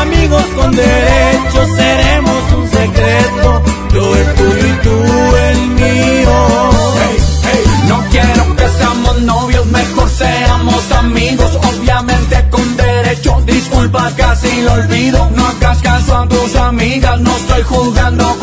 amigos 0.00 0.44
con 0.56 0.70
derecho 0.72 1.66
seremos 1.76 2.52
un 2.56 2.68
secreto, 2.68 3.62
yo 3.92 4.16
el 4.16 4.34
tuyo 4.34 4.66
y 4.66 4.72
tú 4.82 5.36
el 5.36 5.66
mío. 5.68 6.70
No 7.88 8.04
quiero 8.10 8.56
que 8.56 8.68
seamos 8.68 9.22
novios, 9.22 9.66
mejor 9.66 10.08
seamos 10.10 10.92
amigos, 10.92 11.50
obviamente 11.62 12.48
con 12.50 12.76
derecho. 12.76 13.42
Disculpa, 13.46 14.10
casi 14.16 14.62
lo 14.62 14.72
olvido. 14.72 15.30
No 15.36 15.46
hagas 15.46 15.78
caso 15.78 16.16
a 16.16 16.28
tus 16.28 16.56
amigas, 16.56 17.20
no 17.20 17.36
estoy 17.36 17.62
jugando 17.62 18.35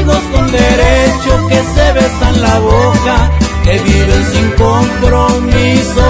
amigos 0.00 0.22
con 0.32 0.50
derecho 0.50 1.48
que 1.48 1.56
se 1.56 1.92
besan 1.92 2.40
la 2.40 2.58
boca, 2.60 3.30
que 3.64 3.78
viven 3.78 4.24
sin 4.32 4.50
compromiso. 4.52 6.00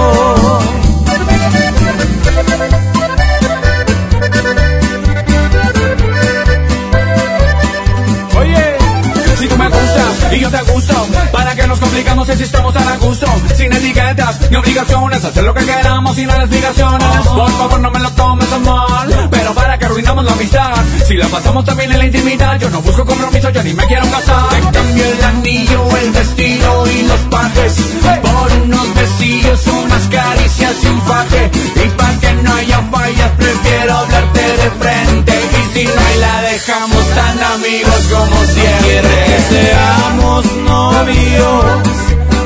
Y 10.33 10.39
yo 10.39 10.49
te 10.49 10.61
gusto, 10.71 11.07
¿para 11.31 11.55
que 11.55 11.67
nos 11.67 11.79
complicamos 11.79 12.27
si 12.27 12.43
estamos 12.43 12.75
a 12.75 12.97
gusto? 12.97 13.27
Sin 13.55 13.73
etiquetas 13.73 14.49
ni 14.49 14.57
obligaciones, 14.57 15.23
hacer 15.23 15.43
lo 15.43 15.53
que 15.53 15.65
queramos 15.65 16.15
sin 16.15 16.27
las 16.27 16.43
obligaciones. 16.45 17.07
Por 17.27 17.51
favor, 17.51 17.79
no 17.79 17.91
me 17.91 17.99
lo 17.99 18.11
tomes 18.11 18.51
a 18.51 18.59
mal, 18.59 19.27
pero 19.29 19.53
para 19.53 19.77
que 19.77 19.85
arruinamos 19.85 20.25
la 20.25 20.31
amistad. 20.31 20.73
Si 21.07 21.15
la 21.15 21.27
pasamos 21.27 21.65
también 21.65 21.91
en 21.91 21.99
la 21.99 22.05
intimidad, 22.05 22.59
yo 22.59 22.69
no 22.69 22.81
busco 22.81 23.05
compromiso, 23.05 23.49
yo 23.49 23.63
ni 23.63 23.73
me 23.73 23.85
quiero 23.87 24.09
casar. 24.09 24.49
Te 24.49 24.77
cambio 24.77 25.05
el 25.05 25.23
anillo, 25.23 25.97
el 25.97 26.11
vestido 26.11 26.87
y 26.87 27.01
los 27.03 27.19
pajes 27.21 27.75
por 28.21 28.51
unos 28.63 28.95
besillos, 28.95 29.67
unas 29.67 30.07
caricias 30.07 30.75
y 30.83 30.87
un 30.87 31.01
faje. 31.01 31.51
Y 31.75 31.89
para 31.89 32.19
que 32.19 32.33
no 32.33 32.53
haya 32.53 32.81
fallas, 32.91 33.31
prefiero 33.37 33.97
hablarte 33.97 34.41
de 34.41 34.71
frente. 34.79 35.50
Y 35.73 35.85
no 35.85 35.91
hay, 35.91 36.17
la 36.19 36.41
dejamos 36.41 37.05
tan 37.15 37.43
amigos 37.55 38.01
como 38.11 38.43
siempre. 38.43 39.25
que 39.25 39.39
seamos 39.55 40.45
novios, 40.57 41.65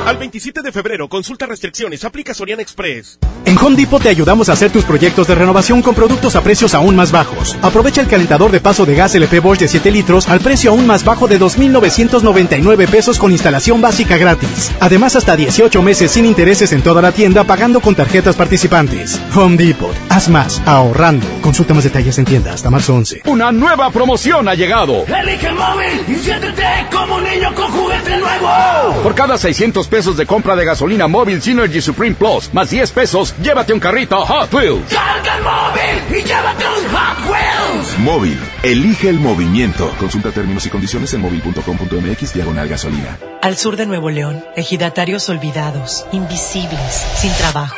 Al 0.05 0.17
27 0.17 0.61
de 0.61 0.71
febrero, 0.73 1.07
consulta 1.07 1.45
restricciones, 1.45 2.03
aplica 2.03 2.33
Soriana 2.33 2.61
Express. 2.61 3.19
En 3.45 3.57
Home 3.57 3.77
Depot 3.77 4.01
te 4.01 4.09
ayudamos 4.09 4.49
a 4.49 4.53
hacer 4.53 4.69
tus 4.69 4.83
proyectos 4.83 5.27
de 5.27 5.35
renovación 5.35 5.81
con 5.81 5.95
productos 5.95 6.35
a 6.35 6.41
precios 6.41 6.73
aún 6.73 6.95
más 6.95 7.13
bajos. 7.13 7.57
Aprovecha 7.61 8.01
el 8.01 8.07
calentador 8.07 8.51
de 8.51 8.59
paso 8.59 8.85
de 8.85 8.95
gas 8.95 9.15
LP 9.15 9.39
Bosch 9.39 9.59
de 9.59 9.69
7 9.69 9.91
litros 9.91 10.27
al 10.27 10.41
precio 10.41 10.71
aún 10.71 10.85
más 10.85 11.05
bajo 11.05 11.27
de 11.27 11.39
2.999 11.39 12.89
pesos 12.89 13.17
con 13.17 13.31
instalación 13.31 13.79
básica 13.79 14.17
gratis. 14.17 14.73
Además, 14.81 15.15
hasta 15.15 15.37
18 15.37 15.81
meses 15.81 16.11
sin 16.11 16.25
intereses 16.25 16.73
en 16.73 16.81
toda 16.81 17.01
la 17.01 17.13
tienda 17.13 17.45
pagando 17.45 17.79
con 17.79 17.95
tarjetas 17.95 18.35
participantes. 18.35 19.21
Home 19.33 19.55
Depot. 19.55 19.95
Haz 20.09 20.27
más, 20.27 20.61
ahorrando. 20.65 21.25
Consulta 21.41 21.73
más 21.73 21.85
detalles 21.85 22.17
en 22.17 22.25
tienda 22.25 22.53
hasta 22.53 22.69
marzo 22.69 22.93
11. 22.95 23.21
Una 23.25 23.53
nueva 23.53 23.89
promoción 23.89 24.49
ha 24.49 24.55
llegado. 24.55 25.05
Elige 25.05 25.47
el 25.47 25.55
móvil 25.55 26.05
y 26.09 26.15
siéntete 26.15 26.63
como 26.91 27.15
un 27.15 27.23
niño 27.23 27.55
con 27.55 27.71
juguete 27.71 28.17
nuevo. 28.17 29.01
Por 29.01 29.15
cada 29.15 29.37
600 29.37 29.87
pesos 29.87 29.93
de 30.11 30.25
compra 30.25 30.55
de 30.55 30.65
gasolina 30.65 31.07
móvil 31.07 31.41
Synergy 31.41 31.81
Supreme 31.81 32.15
Plus, 32.15 32.53
más 32.53 32.69
10 32.69 32.91
pesos, 32.91 33.33
llévate 33.41 33.71
un 33.71 33.79
carrito 33.79 34.19
Hot 34.25 34.53
Wheels. 34.53 34.93
Carga 34.93 35.37
el 35.37 35.43
móvil 35.43 36.19
y 36.19 36.23
llévate 36.27 36.65
un 36.65 36.93
Hot 36.93 37.29
Wheels. 37.29 37.99
Móvil. 37.99 38.39
Elige 38.63 39.09
el 39.09 39.19
movimiento. 39.19 39.89
Consulta 39.97 40.31
términos 40.31 40.65
y 40.65 40.69
condiciones 40.69 41.13
en 41.13 41.21
móvil.com.mx 41.21 42.33
diagonal 42.33 42.67
gasolina. 42.67 43.17
Al 43.41 43.55
sur 43.55 43.77
de 43.77 43.85
Nuevo 43.85 44.09
León, 44.09 44.43
ejidatarios 44.55 45.29
olvidados, 45.29 46.05
invisibles, 46.11 47.05
sin 47.17 47.31
trabajo. 47.33 47.77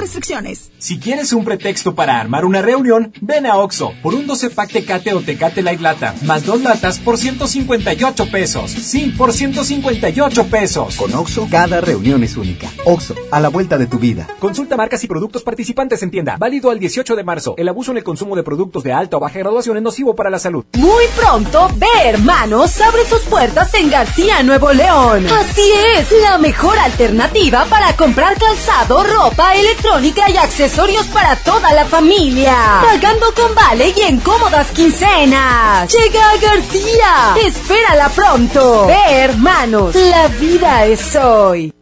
Restricciones. 0.00 0.72
Si 0.78 0.98
quieres 0.98 1.34
un 1.34 1.44
pretexto 1.44 1.94
para 1.94 2.18
armar 2.18 2.46
una 2.46 2.62
reunión, 2.62 3.12
ven 3.20 3.44
a 3.44 3.58
Oxo 3.58 3.92
por 4.02 4.14
un 4.14 4.26
12 4.26 4.48
pack 4.48 4.72
Tecate 4.72 5.12
o 5.12 5.20
Tecate 5.20 5.60
Light 5.60 5.82
Lata, 5.82 6.14
más 6.22 6.46
dos 6.46 6.62
latas 6.62 6.98
por 6.98 7.18
158 7.18 8.30
pesos. 8.30 8.70
Sí, 8.70 9.12
por 9.18 9.34
158 9.34 10.46
pesos. 10.46 10.96
Con 10.96 11.14
Oxo, 11.14 11.48
cada 11.50 11.82
reunión 11.82 12.24
es 12.24 12.38
única. 12.38 12.70
Oxo, 12.86 13.14
a 13.30 13.40
la 13.40 13.50
vuelta 13.50 13.76
de 13.76 13.88
tu 13.88 13.98
vida. 13.98 14.26
Consulta 14.38 14.74
marcas 14.74 15.04
y 15.04 15.06
productos 15.06 15.42
participantes 15.42 16.02
en 16.02 16.10
tienda. 16.10 16.38
Válido 16.38 16.70
al 16.70 16.78
18 16.78 17.14
de 17.14 17.24
marzo. 17.24 17.54
El 17.58 17.68
abuso 17.68 17.90
en 17.90 17.98
el 17.98 18.04
consumo 18.04 18.36
de 18.36 18.42
productos 18.42 18.82
de 18.82 18.94
alta 18.94 19.18
o 19.18 19.20
baja 19.20 19.38
graduación 19.38 19.76
es 19.76 19.82
nocivo 19.82 20.16
para 20.16 20.30
la 20.30 20.38
salud. 20.38 20.64
Muy 20.78 21.04
pronto, 21.14 21.68
Ve 21.76 21.86
Hermanos 22.06 22.80
abre 22.80 23.04
sus 23.04 23.20
puertas 23.24 23.74
en 23.74 23.90
García, 23.90 24.42
Nuevo 24.42 24.72
León. 24.72 25.26
Así 25.26 25.70
es, 25.98 26.10
la 26.22 26.38
mejor 26.38 26.78
alternativa 26.78 27.66
para 27.66 27.94
comprar 27.96 28.38
calzado, 28.38 29.04
ropa, 29.04 29.54
electrónica 29.54 29.89
y 29.98 30.36
accesorios 30.36 31.08
para 31.08 31.34
toda 31.36 31.72
la 31.74 31.84
familia. 31.84 32.54
Pagando 32.80 33.26
con 33.34 33.52
vale 33.56 33.92
y 33.96 34.00
en 34.02 34.20
cómodas 34.20 34.70
quincenas. 34.70 35.92
Llega 35.92 36.30
a 36.30 36.36
García. 36.36 37.34
Espérala 37.44 38.08
pronto. 38.10 38.86
Ve 38.86 39.16
Hermanos, 39.16 39.96
la 39.96 40.28
vida 40.28 40.86
es 40.86 41.16
hoy. 41.16 41.72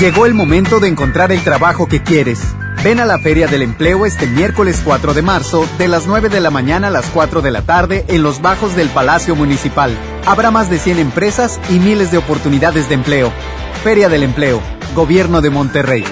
Llegó 0.00 0.26
el 0.26 0.34
momento 0.34 0.80
de 0.80 0.88
encontrar 0.88 1.32
el 1.32 1.42
trabajo 1.42 1.86
que 1.86 2.02
quieres. 2.02 2.40
Ven 2.82 2.98
a 2.98 3.04
la 3.04 3.18
Feria 3.18 3.46
del 3.46 3.60
Empleo 3.60 4.06
este 4.06 4.26
miércoles 4.26 4.80
4 4.82 5.12
de 5.12 5.20
marzo, 5.20 5.68
de 5.76 5.86
las 5.86 6.06
9 6.06 6.30
de 6.30 6.40
la 6.40 6.50
mañana 6.50 6.86
a 6.86 6.90
las 6.90 7.04
4 7.10 7.42
de 7.42 7.50
la 7.50 7.60
tarde, 7.60 8.06
en 8.08 8.22
los 8.22 8.40
bajos 8.40 8.74
del 8.74 8.88
Palacio 8.88 9.36
Municipal. 9.36 9.94
Habrá 10.24 10.50
más 10.50 10.70
de 10.70 10.78
100 10.78 10.98
empresas 10.98 11.60
y 11.68 11.78
miles 11.78 12.10
de 12.10 12.16
oportunidades 12.16 12.88
de 12.88 12.94
empleo. 12.94 13.30
Feria 13.84 14.08
del 14.08 14.22
Empleo, 14.22 14.62
Gobierno 14.94 15.42
de 15.42 15.50
Monterrey. 15.50 16.04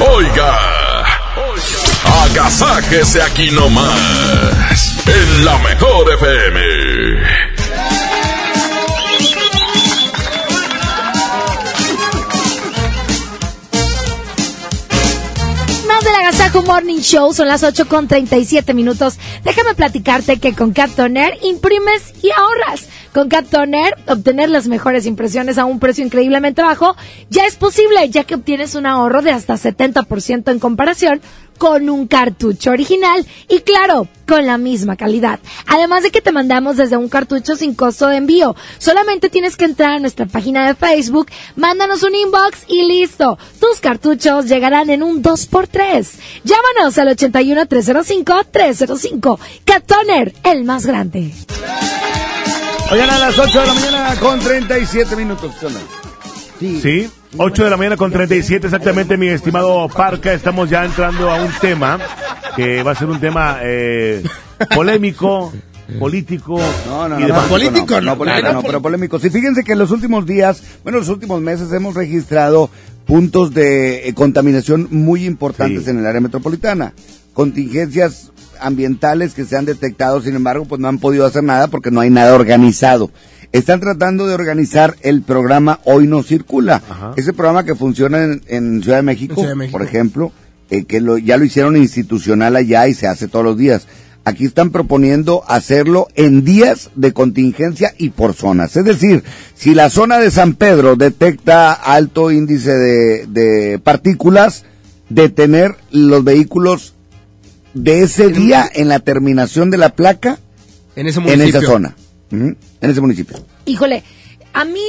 Oiga, 0.00 0.58
agasáquese 2.24 3.22
aquí 3.22 3.50
nomás, 3.52 4.98
en 5.06 5.44
la 5.46 5.56
mejor 5.60 6.12
FM. 6.12 6.75
Agasajo 16.26 16.64
Morning 16.64 16.98
Show, 16.98 17.32
son 17.32 17.46
las 17.46 17.62
8 17.62 17.86
con 17.86 18.08
37 18.08 18.74
minutos. 18.74 19.16
Déjame 19.44 19.76
platicarte 19.76 20.40
que 20.40 20.54
con 20.54 20.72
Cat 20.72 20.90
Toner 20.90 21.38
imprimes 21.44 22.14
y 22.20 22.32
ahorras. 22.32 22.88
Con 23.14 23.28
Cat 23.28 23.46
Toner, 23.48 23.94
obtener 24.08 24.48
las 24.48 24.66
mejores 24.66 25.06
impresiones 25.06 25.56
a 25.56 25.64
un 25.66 25.78
precio 25.78 26.04
increíblemente 26.04 26.62
bajo 26.62 26.96
ya 27.30 27.46
es 27.46 27.54
posible, 27.54 28.10
ya 28.10 28.24
que 28.24 28.34
obtienes 28.34 28.74
un 28.74 28.86
ahorro 28.86 29.22
de 29.22 29.30
hasta 29.30 29.54
70% 29.54 30.50
en 30.50 30.58
comparación 30.58 31.20
con 31.56 31.90
un 31.90 32.06
cartucho 32.06 32.70
original 32.70 33.26
y 33.48 33.60
claro, 33.60 34.08
con 34.26 34.46
la 34.46 34.58
misma 34.58 34.96
calidad. 34.96 35.40
Además 35.66 36.02
de 36.02 36.10
que 36.10 36.20
te 36.20 36.32
mandamos 36.32 36.76
desde 36.76 36.96
un 36.96 37.08
cartucho 37.08 37.56
sin 37.56 37.74
costo 37.74 38.08
de 38.08 38.16
envío. 38.16 38.56
Solamente 38.78 39.30
tienes 39.30 39.56
que 39.56 39.64
entrar 39.64 39.92
a 39.92 39.98
nuestra 39.98 40.26
página 40.26 40.66
de 40.66 40.74
Facebook, 40.74 41.28
mándanos 41.54 42.02
un 42.02 42.14
inbox 42.14 42.64
y 42.68 42.82
listo. 42.82 43.38
Tus 43.60 43.80
cartuchos 43.80 44.46
llegarán 44.46 44.90
en 44.90 45.02
un 45.02 45.22
2x3. 45.22 46.06
Llámanos 46.44 46.98
al 46.98 47.08
81 47.08 47.66
305 47.66 48.34
305. 48.50 49.40
Catoner, 49.64 50.34
el 50.44 50.64
más 50.64 50.86
grande. 50.86 51.32
Oigan, 52.90 53.10
a 53.10 53.18
las 53.18 53.38
8 53.38 53.60
de 53.60 53.66
la 53.66 53.74
mañana 53.74 54.20
con 54.20 54.38
37 54.38 55.16
minutos. 55.16 55.52
¿Qué 56.58 56.66
onda? 56.66 56.80
Sí, 56.80 57.10
8 57.36 57.64
de 57.64 57.70
la 57.70 57.76
mañana 57.76 57.96
con 57.96 58.10
37 58.12 58.66
exactamente, 58.66 59.16
mi 59.16 59.28
estimado 59.28 59.88
Parca. 59.88 60.32
Estamos 60.32 60.68
ya 60.70 60.84
entrando 60.84 61.30
a 61.30 61.42
un 61.42 61.50
tema 61.60 61.98
que 62.56 62.82
va 62.82 62.92
a 62.92 62.94
ser 62.94 63.08
un 63.08 63.20
tema 63.20 63.58
eh, 63.62 64.22
polémico, 64.74 65.52
político. 65.98 66.58
No, 66.86 67.08
no, 67.08 67.18
y 67.18 67.22
no, 67.22 67.26
demás. 67.28 67.48
político, 67.48 67.94
no, 68.00 68.12
no, 68.12 68.18
político, 68.18 68.52
no, 68.52 68.62
pero 68.62 68.82
polémico. 68.82 69.18
Sí, 69.18 69.30
fíjense 69.30 69.62
que 69.64 69.72
en 69.72 69.78
los 69.78 69.90
últimos 69.90 70.26
días, 70.26 70.62
bueno, 70.82 70.98
los 70.98 71.08
últimos 71.08 71.40
meses 71.40 71.72
hemos 71.72 71.94
registrado 71.94 72.70
puntos 73.06 73.52
de 73.54 74.08
eh, 74.08 74.14
contaminación 74.14 74.88
muy 74.90 75.24
importantes 75.26 75.84
Sí. 75.84 75.90
en 75.90 75.98
el 75.98 76.06
área 76.06 76.20
metropolitana. 76.20 76.92
Contingencias 77.34 78.32
ambientales 78.60 79.34
que 79.34 79.44
se 79.44 79.56
han 79.56 79.66
detectado, 79.66 80.22
sin 80.22 80.34
embargo, 80.34 80.64
pues 80.64 80.80
no 80.80 80.88
han 80.88 80.98
podido 80.98 81.26
hacer 81.26 81.44
nada 81.44 81.68
porque 81.68 81.90
no 81.90 82.00
hay 82.00 82.08
nada 82.10 82.34
organizado. 82.34 83.10
Están 83.52 83.80
tratando 83.80 84.26
de 84.26 84.34
organizar 84.34 84.96
el 85.02 85.22
programa 85.22 85.80
Hoy 85.84 86.06
no 86.06 86.22
circula. 86.22 86.82
Ese 87.16 87.32
programa 87.32 87.64
que 87.64 87.74
funciona 87.74 88.22
en, 88.24 88.42
en 88.48 88.82
Ciudad 88.82 88.98
de 88.98 89.02
México, 89.02 89.34
Ciudad 89.34 89.50
de 89.50 89.54
México. 89.54 89.78
por 89.78 89.86
ejemplo, 89.86 90.32
eh, 90.70 90.84
que 90.84 91.00
lo, 91.00 91.16
ya 91.18 91.36
lo 91.36 91.44
hicieron 91.44 91.76
institucional 91.76 92.56
allá 92.56 92.88
y 92.88 92.94
se 92.94 93.06
hace 93.06 93.28
todos 93.28 93.44
los 93.44 93.56
días. 93.56 93.86
Aquí 94.24 94.44
están 94.44 94.70
proponiendo 94.70 95.44
hacerlo 95.46 96.08
en 96.16 96.44
días 96.44 96.90
de 96.96 97.12
contingencia 97.12 97.94
y 97.96 98.10
por 98.10 98.34
zonas. 98.34 98.76
Es 98.76 98.84
decir, 98.84 99.22
si 99.54 99.72
la 99.72 99.88
zona 99.88 100.18
de 100.18 100.32
San 100.32 100.54
Pedro 100.54 100.96
detecta 100.96 101.72
alto 101.72 102.32
índice 102.32 102.72
de, 102.72 103.26
de 103.26 103.78
partículas, 103.78 104.64
detener 105.08 105.76
los 105.92 106.24
vehículos 106.24 106.94
de 107.74 108.02
ese 108.02 108.28
día 108.28 108.68
en 108.74 108.88
la 108.88 108.98
terminación 109.00 109.70
de 109.70 109.78
la 109.78 109.90
placa 109.90 110.38
En 110.96 111.06
ese 111.06 111.20
en 111.20 111.40
esa 111.42 111.60
zona, 111.60 111.94
en 112.42 112.90
ese 112.90 113.00
municipio. 113.00 113.36
Híjole, 113.64 114.02
a 114.52 114.64
mí 114.64 114.80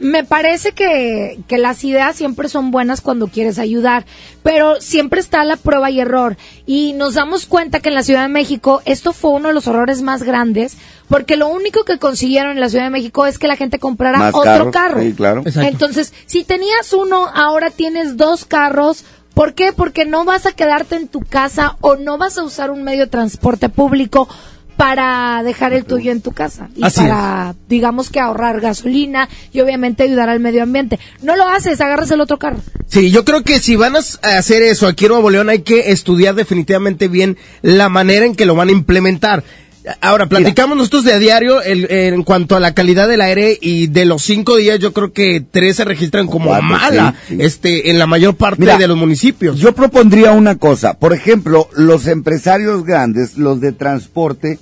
me 0.00 0.24
parece 0.24 0.72
que, 0.72 1.40
que 1.46 1.56
las 1.56 1.84
ideas 1.84 2.16
siempre 2.16 2.48
son 2.48 2.70
buenas 2.70 3.00
cuando 3.00 3.28
quieres 3.28 3.58
ayudar, 3.58 4.04
pero 4.42 4.80
siempre 4.80 5.20
está 5.20 5.44
la 5.44 5.56
prueba 5.56 5.90
y 5.90 6.00
error. 6.00 6.36
Y 6.66 6.92
nos 6.94 7.14
damos 7.14 7.46
cuenta 7.46 7.80
que 7.80 7.90
en 7.90 7.94
la 7.94 8.02
Ciudad 8.02 8.22
de 8.22 8.28
México 8.28 8.82
esto 8.84 9.12
fue 9.12 9.30
uno 9.30 9.48
de 9.48 9.54
los 9.54 9.68
horrores 9.68 10.02
más 10.02 10.22
grandes, 10.22 10.76
porque 11.08 11.36
lo 11.36 11.48
único 11.48 11.84
que 11.84 11.98
consiguieron 11.98 12.52
en 12.52 12.60
la 12.60 12.68
Ciudad 12.68 12.84
de 12.84 12.90
México 12.90 13.24
es 13.24 13.38
que 13.38 13.46
la 13.48 13.56
gente 13.56 13.78
comprara 13.78 14.18
Más 14.18 14.34
otro 14.34 14.42
carros, 14.70 14.72
carro. 14.72 15.00
sí, 15.02 15.12
claro. 15.12 15.42
Entonces, 15.46 16.12
si 16.26 16.44
tenías 16.44 16.92
uno, 16.92 17.28
ahora 17.32 17.70
tienes 17.70 18.16
dos 18.16 18.44
carros. 18.44 19.04
¿Por 19.32 19.54
qué? 19.54 19.72
Porque 19.72 20.04
no 20.04 20.24
vas 20.24 20.46
a 20.46 20.52
quedarte 20.52 20.94
en 20.94 21.08
tu 21.08 21.20
casa 21.20 21.76
o 21.80 21.96
no 21.96 22.18
vas 22.18 22.38
a 22.38 22.44
usar 22.44 22.70
un 22.70 22.84
medio 22.84 23.00
de 23.00 23.10
transporte 23.10 23.68
público 23.68 24.28
para 24.76 25.42
dejar 25.42 25.72
el 25.72 25.84
tuyo 25.84 26.12
en 26.12 26.20
tu 26.20 26.32
casa 26.32 26.68
y 26.74 26.84
Así 26.84 27.00
para, 27.00 27.54
digamos 27.68 28.10
que 28.10 28.20
ahorrar 28.20 28.60
gasolina 28.60 29.28
y 29.52 29.60
obviamente 29.60 30.02
ayudar 30.02 30.28
al 30.28 30.40
medio 30.40 30.62
ambiente. 30.62 30.98
No 31.22 31.36
lo 31.36 31.48
haces, 31.48 31.80
agarras 31.80 32.10
el 32.10 32.20
otro 32.20 32.38
carro. 32.38 32.58
Sí, 32.86 33.10
yo 33.10 33.24
creo 33.24 33.42
que 33.42 33.60
si 33.60 33.76
van 33.76 33.96
a 33.96 33.98
hacer 33.98 34.62
eso 34.62 34.86
aquí 34.86 35.06
en 35.06 35.12
Nuevo 35.12 35.30
León 35.30 35.48
hay 35.48 35.60
que 35.62 35.90
estudiar 35.92 36.34
definitivamente 36.34 37.08
bien 37.08 37.36
la 37.62 37.88
manera 37.88 38.26
en 38.26 38.34
que 38.34 38.46
lo 38.46 38.54
van 38.54 38.68
a 38.68 38.72
implementar. 38.72 39.44
Ahora, 40.00 40.26
platicamos 40.26 40.76
nosotros 40.78 41.04
de 41.04 41.12
a 41.12 41.18
diario 41.18 41.60
el- 41.60 41.86
en 41.90 42.22
cuanto 42.22 42.56
a 42.56 42.60
la 42.60 42.72
calidad 42.72 43.06
del 43.06 43.20
aire 43.20 43.58
y 43.60 43.88
de 43.88 44.06
los 44.06 44.22
cinco 44.22 44.56
días 44.56 44.78
yo 44.78 44.94
creo 44.94 45.12
que 45.12 45.44
tres 45.50 45.76
se 45.76 45.84
registran 45.84 46.26
como 46.26 46.46
Cuatro, 46.46 46.66
mala 46.68 47.14
sí, 47.28 47.36
sí. 47.36 47.42
este 47.42 47.90
en 47.90 47.98
la 47.98 48.06
mayor 48.06 48.34
parte 48.34 48.60
Mira, 48.62 48.78
de 48.78 48.88
los 48.88 48.96
municipios. 48.96 49.58
Yo 49.58 49.74
propondría 49.74 50.32
una 50.32 50.56
cosa, 50.56 50.94
por 50.94 51.12
ejemplo, 51.12 51.68
los 51.76 52.06
empresarios 52.06 52.84
grandes, 52.86 53.36
los 53.36 53.60
de 53.60 53.72
transporte, 53.72 54.58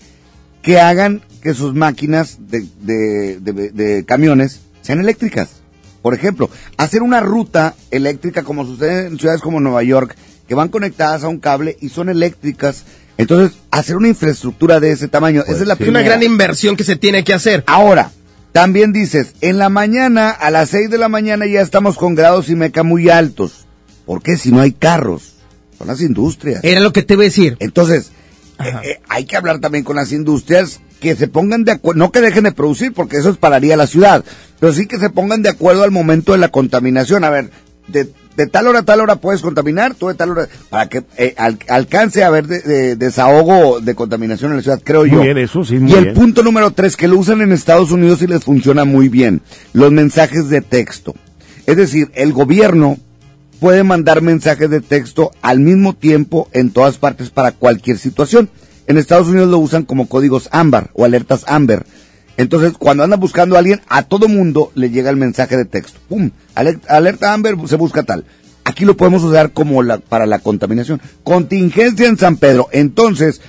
que 0.61 0.81
hagan 0.81 1.23
que 1.41 1.55
sus 1.55 1.73
máquinas 1.75 2.39
de, 2.49 2.67
de- 2.81 3.39
de- 3.41 3.71
de 3.71 4.05
camiones 4.05 4.61
sean 4.81 4.99
eléctricas. 5.01 5.51
Por 6.03 6.15
ejemplo, 6.15 6.51
hacer 6.79 7.01
una 7.03 7.21
ruta 7.21 7.77
eléctrica 7.93 8.43
como 8.43 8.65
sucede 8.67 9.07
en 9.07 9.19
ciudades 9.21 9.41
como 9.41 9.61
Nueva 9.61 9.85
York, 9.85 10.17
que 10.49 10.57
van 10.57 10.69
conectadas 10.69 11.23
a 11.23 11.29
un 11.29 11.39
cable 11.39 11.77
y 11.81 11.91
son 11.91 12.09
eléctricas. 12.09 12.85
Entonces, 13.19 13.59
hacer 13.71 13.97
una 13.97 14.09
infraestructura 14.09 14.81
de 14.81 14.93
ese 14.93 15.09
tamaño, 15.09 15.43
esa 15.43 15.63
es 15.63 15.67
la 15.67 15.75
es 15.75 15.89
una 15.89 16.03
gran 16.03 16.23
inversión 16.23 16.77
que 16.77 16.85
se 16.85 16.97
tiene 16.97 17.25
que 17.25 17.35
hacer. 17.35 17.63
Ahora, 17.67 18.11
también 18.53 18.93
dices, 18.93 19.35
en 19.41 19.59
la 19.59 19.69
mañana, 19.69 20.31
a 20.31 20.51
las 20.51 20.71
6 20.71 20.91
de 20.91 20.99
la 20.99 21.09
mañana 21.09 21.47
ya 21.47 21.61
estamos 21.61 21.97
con 21.97 22.15
grados 22.15 22.49
y 22.49 22.57
meca 22.57 22.83
muy 22.83 23.09
altos. 23.09 23.67
¿Por 24.07 24.23
qué? 24.23 24.37
Si 24.37 24.51
no 24.51 24.61
hay 24.61 24.73
carros. 24.73 25.35
Son 25.79 25.87
las 25.87 26.01
industrias. 26.01 26.63
Era 26.63 26.81
lo 26.81 26.93
que 26.93 27.03
te 27.03 27.15
iba 27.15 27.23
a 27.23 27.25
decir. 27.25 27.57
Entonces, 27.61 28.13
eh, 28.61 28.73
eh, 28.85 29.01
hay 29.09 29.25
que 29.25 29.37
hablar 29.37 29.59
también 29.59 29.85
con 29.85 29.97
las 29.97 30.13
industrias 30.13 30.81
que 31.01 31.17
se 31.17 31.29
pongan 31.29 31.65
de 31.65 31.73
acuerdo, 31.73 31.99
no 31.99 32.13
que 32.13 32.21
dejen 32.21 32.45
de 32.45 32.53
producir, 32.53 32.93
porque 32.93 33.17
eso 33.17 33.35
pararía 33.35 33.77
la 33.77 33.89
ciudad, 33.89 34.25
pero 34.61 34.73
sí 34.73 34.87
que 34.87 35.01
se 35.01 35.11
pongan 35.11 35.43
de 35.43 35.49
acuerdo 35.49 35.83
al 35.83 35.91
momento 35.91 36.33
de 36.33 36.39
la 36.39 36.49
contaminación. 36.49 37.25
A 37.25 37.31
ver, 37.31 37.51
de, 37.93 38.09
de 38.37 38.47
tal 38.47 38.67
hora 38.67 38.81
a 38.81 38.83
tal 38.83 39.01
hora 39.01 39.17
puedes 39.17 39.43
contaminar, 39.43 39.95
tú 39.95 40.09
de 40.09 40.15
tal 40.15 40.31
hora, 40.31 40.49
para 40.71 40.89
que 40.89 41.05
eh, 41.19 41.35
al- 41.37 41.59
alcance 41.69 42.25
a 42.25 42.29
haber 42.29 42.47
de- 42.47 42.61
de- 42.61 42.97
desahogo 42.97 43.81
de 43.81 43.95
contaminación 43.95 44.51
en 44.53 44.57
la 44.59 44.63
ciudad, 44.63 44.81
creo 44.83 45.03
Muy 45.03 45.11
yo. 45.11 45.21
bien, 45.21 45.39
eso 45.39 45.65
sí, 45.65 45.75
muy 45.79 45.93
y 45.93 45.95
el 45.95 46.05
bien. 46.05 46.15
punto 46.15 46.43
número 46.43 46.71
tres, 46.71 46.97
que 46.97 47.09
lo 47.09 47.19
usan 47.19 47.41
en 47.43 47.53
Estados 47.53 47.91
Unidos 47.93 48.23
y 48.23 48.27
les 48.27 48.43
funciona 48.45 48.85
muy 48.85 49.09
bien, 49.09 49.43
los 49.73 49.93
mensajes 49.93 50.49
de 50.49 50.61
texto. 50.63 51.15
Es 51.67 51.77
decir, 51.77 52.11
el 52.15 52.33
gobierno 52.33 52.97
puede 53.61 53.85
mandar 53.85 54.23
mensajes 54.23 54.69
de 54.71 54.81
texto 54.81 55.31
al 55.43 55.61
mismo 55.61 55.95
tiempo 55.95 56.49
en 56.53 56.71
todas 56.71 56.99
partes 56.99 57.31
para 57.31 57.53
cualquier 57.53 57.99
situación. 57.99 58.49
En 58.89 58.99
Estados 58.99 59.29
Unidos 59.29 59.49
lo 59.49 59.59
usan 59.59 59.85
como 59.85 60.09
códigos 60.09 60.49
ámbar 60.51 60.91
o 60.95 61.05
alertas 61.05 61.45
Amber. 61.47 61.87
Entonces, 62.37 62.73
cuando 62.79 63.05
andan 63.05 63.21
buscando 63.21 63.57
a 63.57 63.59
alguien, 63.59 63.81
a 63.89 64.03
todo 64.03 64.29
mundo 64.29 64.73
le 64.75 64.91
llega 64.91 65.11
el 65.11 65.17
mensaje 65.17 65.57
de 65.57 65.65
texto. 65.65 65.99
¡Pum! 66.09 66.31
Aler- 66.55 66.81
Alerta 66.89 67.33
Amber 67.33 67.57
se 67.67 67.77
busca 67.77 68.03
tal. 68.03 68.25
Aquí 68.65 68.85
lo 68.85 68.97
podemos 68.97 69.23
usar 69.23 69.53
como 69.53 69.83
la, 69.83 69.99
para 69.99 70.25
la 70.27 70.39
contaminación. 70.39 71.01
Contingencia 71.25 72.07
en 72.07 72.17
San 72.17 72.37
Pedro. 72.37 72.69
Entonces, 72.73 73.41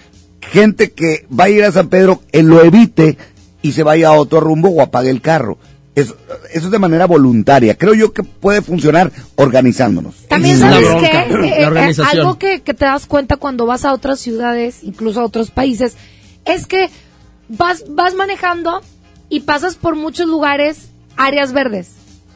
gente 0.41 0.91
que 0.91 1.25
va 1.31 1.45
a 1.45 1.49
ir 1.49 1.63
a 1.63 1.71
San 1.71 1.87
Pedro, 1.89 2.21
eh, 2.31 2.43
lo 2.43 2.63
evite 2.63 3.17
y 3.61 3.71
se 3.71 3.83
vaya 3.83 4.09
a 4.09 4.13
otro 4.13 4.39
rumbo 4.39 4.69
o 4.69 4.81
apague 4.81 5.09
el 5.09 5.21
carro. 5.21 5.57
Eso, 5.95 6.17
eso 6.51 6.65
es 6.65 6.71
de 6.71 6.79
manera 6.79 7.05
voluntaria. 7.05 7.75
Creo 7.77 7.93
yo 7.93 8.11
que 8.13 8.23
puede 8.23 8.63
funcionar 8.63 9.11
organizándonos. 9.35 10.15
También 10.27 10.57
sabes 10.59 10.89
bronca, 10.89 11.25
que 11.27 11.61
la 11.61 11.67
organización. 11.67 12.19
algo 12.19 12.39
que, 12.39 12.61
que 12.61 12.73
te 12.73 12.85
das 12.85 13.05
cuenta 13.05 13.37
cuando 13.37 13.67
vas 13.67 13.85
a 13.85 13.93
otras 13.93 14.19
ciudades, 14.19 14.79
incluso 14.81 15.21
a 15.21 15.25
otros 15.25 15.51
países, 15.51 15.95
es 16.45 16.65
que 16.65 16.89
vas, 17.47 17.83
vas 17.89 18.13
manejando 18.15 18.81
y 19.29 19.41
pasas 19.41 19.75
por 19.75 19.95
muchos 19.95 20.27
lugares, 20.27 20.89
áreas 21.17 21.53
verdes. 21.53 21.91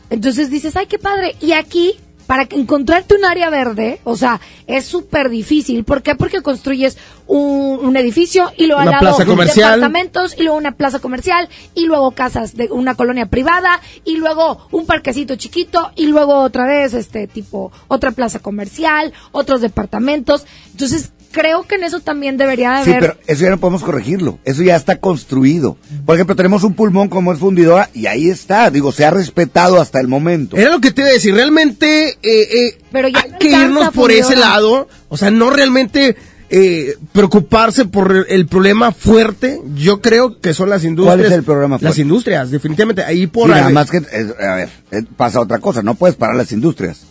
Entonces 0.10 0.50
dices, 0.50 0.76
ay, 0.76 0.88
qué 0.88 0.98
padre. 1.00 1.36
Y 1.42 1.52
aquí, 1.52 1.96
para 2.28 2.46
que 2.46 2.56
encontrarte 2.56 3.16
un 3.16 3.26
área 3.26 3.50
verde, 3.50 4.00
o 4.04 4.16
sea, 4.16 4.40
es 4.66 4.86
súper 4.86 5.30
difícil. 5.30 5.84
¿Por 5.84 6.02
qué? 6.02 6.16
Porque 6.16 6.42
construyes 6.42 6.98
un, 7.26 7.80
un 7.86 7.98
edificio 7.98 8.52
y 8.58 8.68
luego 8.68 8.82
al 8.82 8.88
Una 8.88 9.02
lado 9.02 9.16
plaza 9.16 9.26
comercial. 9.30 9.76
departamentos 9.76 10.36
y 10.38 10.44
luego 10.44 10.58
una 10.58 10.72
plaza 10.74 11.00
comercial 11.00 11.50
y 11.74 11.86
luego 11.86 12.12
casas 12.12 12.56
de 12.56 12.70
una 12.72 12.96
colonia 12.96 13.26
privada 13.28 13.82
y 14.06 14.16
luego 14.18 14.68
un 14.72 14.86
parquecito 14.86 15.36
chiquito 15.36 15.92
y 15.96 16.08
luego 16.08 16.36
otra 16.40 16.66
vez 16.66 16.94
este 16.94 17.28
tipo 17.28 17.72
otra 17.90 18.12
plaza 18.12 18.40
comercial, 18.40 19.14
otros 19.32 19.62
departamentos. 19.62 20.46
Entonces, 20.72 21.12
creo 21.38 21.64
que 21.64 21.76
en 21.76 21.84
eso 21.84 22.00
también 22.00 22.38
debería 22.38 22.72
de 22.80 22.84
Sí, 22.86 22.90
haber 22.92 23.02
pero 23.02 23.18
eso 23.28 23.44
ya 23.44 23.50
no 23.52 23.58
podemos 23.60 23.84
corregirlo. 23.84 24.40
Eso 24.46 24.64
ya 24.64 24.76
está 24.76 24.98
construido. 25.00 25.78
Por 26.06 26.16
ejemplo, 26.16 26.36
tenemos 26.36 26.64
un 26.64 26.74
pulmón 26.74 27.08
como 27.10 27.32
es 27.34 27.40
fundidora 27.40 27.90
y 27.94 28.08
ahí 28.08 28.30
está. 28.30 28.70
Digo, 28.72 28.92
se 28.92 29.06
ha 29.06 29.12
respetado 29.12 29.80
hasta 29.80 30.00
el 30.00 30.08
momento. 30.08 30.58
Era 30.58 30.72
lo 30.72 30.82
que 30.82 30.92
te 30.92 31.02
iba 31.02 31.10
a 31.10 31.14
decir, 31.14 31.34
realmente 31.34 32.10
eh, 32.10 32.18
eh, 32.24 32.78
Pero 32.92 33.08
ya 33.08 33.20
hay 33.24 33.32
no 33.32 33.40
que 33.40 33.50
irnos 33.50 33.86
por 33.86 33.94
fundidora. 34.12 34.26
ese 34.28 34.36
lado, 34.36 34.88
o 35.10 35.18
sea, 35.18 35.32
no 35.32 35.50
realmente 35.50 36.16
eh, 36.50 36.96
preocuparse 37.12 37.84
por 37.86 38.26
el 38.30 38.48
problema 38.48 38.92
fuerte, 38.94 39.60
yo 39.76 40.00
creo 40.02 40.40
que 40.40 40.54
son 40.54 40.70
las 40.70 40.84
industrias. 40.86 41.18
¿Cuál 41.18 41.26
es 41.26 41.32
el 41.38 41.44
problema 41.44 41.76
Las 41.76 41.82
fuerte? 41.82 42.02
industrias, 42.02 42.52
definitivamente, 42.52 43.04
ahí 43.04 43.28
por 43.28 43.48
Sí, 43.48 43.52
nada 43.52 43.68
ahí- 43.68 43.74
más 43.74 43.92
que, 43.92 43.98
eh, 43.98 44.34
a 44.40 44.56
ver, 44.56 44.70
eh, 44.92 45.04
pasa 45.18 45.42
otra 45.42 45.60
cosa. 45.60 45.82
No 45.84 45.96
puedes 45.96 46.16
parar 46.16 46.36
las 46.38 46.52
industrias. 46.54 47.02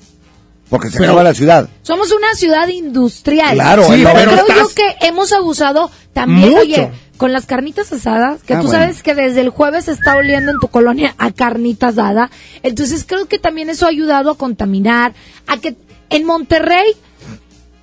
Porque 0.69 0.91
se 0.91 0.99
Pero- 0.99 1.11
acaba 1.13 1.23
la 1.23 1.35
ciudad. 1.35 1.69
Somos 1.83 2.11
una 2.13 2.35
ciudad 2.35 2.67
industrial. 2.69 3.55
Claro, 3.55 3.85
sí, 3.85 4.03
pero 4.05 4.33
creo 4.45 4.47
yo 4.49 4.69
que 4.75 4.97
hemos 5.07 5.33
abusado 5.33 5.91
también, 6.13 6.51
Mucho. 6.51 6.63
oye, 6.63 6.91
con 7.17 7.33
las 7.33 7.47
carnitas 7.47 7.93
asadas, 7.93 8.43
que 8.43 8.55
Ah, 8.55 8.61
tú 8.61 8.67
bueno. 8.67 8.83
sabes 8.83 9.03
que 9.03 9.15
desde 9.15 9.41
el 9.43 9.51
jueves 9.51 9.85
se 9.87 9.93
está 9.93 10.17
oliendo 10.17 10.51
en 10.51 10.59
tu 10.59 10.69
colonia 10.69 11.15
a 11.19 11.31
carnita 11.31 11.89
asada. 11.89 12.31
Entonces 12.63 13.05
creo 13.07 13.27
que 13.27 13.39
también 13.39 13.71
eso 13.71 13.87
ha 13.87 13.91
ayudado 13.91 14.31
a 14.33 14.37
contaminar, 14.37 15.15
a 15.47 15.57
que 15.59 15.77
en 16.11 16.25
Monterrey 16.25 16.93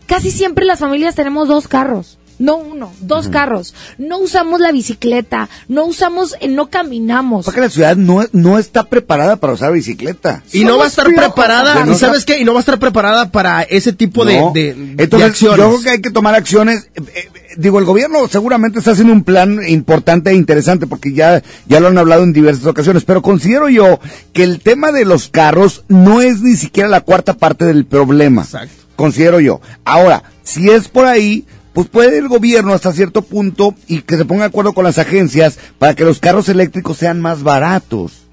casi 0.06 0.30
siempre 0.32 0.66
las 0.66 0.80
familias 0.80 1.16
tenemos 1.16 1.48
dos 1.48 1.68
carros. 1.68 2.18
No 2.40 2.58
uno, 2.58 2.92
dos 3.00 3.28
carros. 3.30 3.74
No 3.98 4.18
usamos 4.20 4.60
la 4.60 4.72
bicicleta, 4.72 5.50
no 5.68 5.86
usamos, 5.86 6.36
eh, 6.42 6.48
no 6.48 6.70
caminamos. 6.70 7.46
Porque 7.46 7.62
la 7.62 7.70
ciudad 7.70 7.96
no, 7.96 8.26
no 8.32 8.58
está 8.60 8.84
preparada 8.86 9.36
para 9.38 9.54
usar 9.54 9.72
bicicleta. 9.72 10.44
Y 10.52 10.64
no 10.66 10.78
va 10.78 10.86
a 10.86 10.88
estar 10.88 11.06
flojos, 11.06 11.24
preparada. 11.34 11.86
¿y 11.90 11.96
sabes 11.96 12.26
qué? 12.26 12.40
Y 12.40 12.44
no 12.46 12.54
va 12.54 12.60
a 12.60 12.62
estar 12.62 12.80
preparada 12.80 13.32
para 13.32 13.62
ese 13.64 13.94
tipo 13.94 14.26
No. 14.26 14.52
de, 14.54 14.74
de 14.74 15.04
Entonces, 15.04 15.30
acciones. 15.30 15.58
yo 15.58 15.70
creo 15.70 15.82
que 15.82 15.90
hay 15.92 16.02
que 16.02 16.12
tomar 16.12 16.36
acciones. 16.36 16.90
eh, 16.96 17.02
eh, 17.16 17.30
digo, 17.58 17.78
el 17.80 17.86
gobierno 17.86 18.28
seguramente 18.28 18.80
está 18.80 18.92
haciendo 18.92 19.14
un 19.14 19.24
plan 19.24 19.60
importante 19.68 20.32
e 20.32 20.36
interesante 20.36 20.88
porque 20.88 21.14
ya, 21.14 21.44
ya 21.68 21.80
lo 21.80 21.88
han 21.88 21.98
hablado 21.98 22.24
en 22.24 22.34
diversas 22.34 22.66
ocasiones, 22.66 23.04
pero 23.06 23.22
considero 23.22 23.70
yo 23.70 24.00
que 24.34 24.44
el 24.44 24.60
tema 24.60 24.92
de 24.92 25.06
los 25.06 25.30
carros 25.30 25.84
no 25.88 26.22
es 26.22 26.42
ni 26.42 26.56
siquiera 26.56 26.90
la 26.90 27.02
cuarta 27.02 27.36
parte 27.36 27.66
del 27.66 27.86
problema. 27.86 28.42
Exacto. 28.42 28.74
Considero 28.96 29.40
yo. 29.40 29.62
Ahora, 29.86 30.24
si 30.44 30.70
es 30.70 30.88
por 30.88 31.06
ahí, 31.06 31.46
pues 31.74 31.88
puede 31.88 32.18
el 32.18 32.28
gobierno 32.28 32.74
hasta 32.74 32.94
cierto 32.94 33.22
punto 33.22 33.76
y 33.88 34.02
que 34.02 34.18
se 34.18 34.26
ponga 34.26 34.44
de 34.44 34.48
acuerdo 34.48 34.74
con 34.74 34.84
las 34.84 35.00
agencias 35.00 35.60
para 35.80 35.96
que 35.96 36.06
los 36.06 36.20
carros 36.20 36.50
eléctricos 36.50 36.98
sean 36.98 37.20
más 37.20 37.44
baratos 37.44 38.24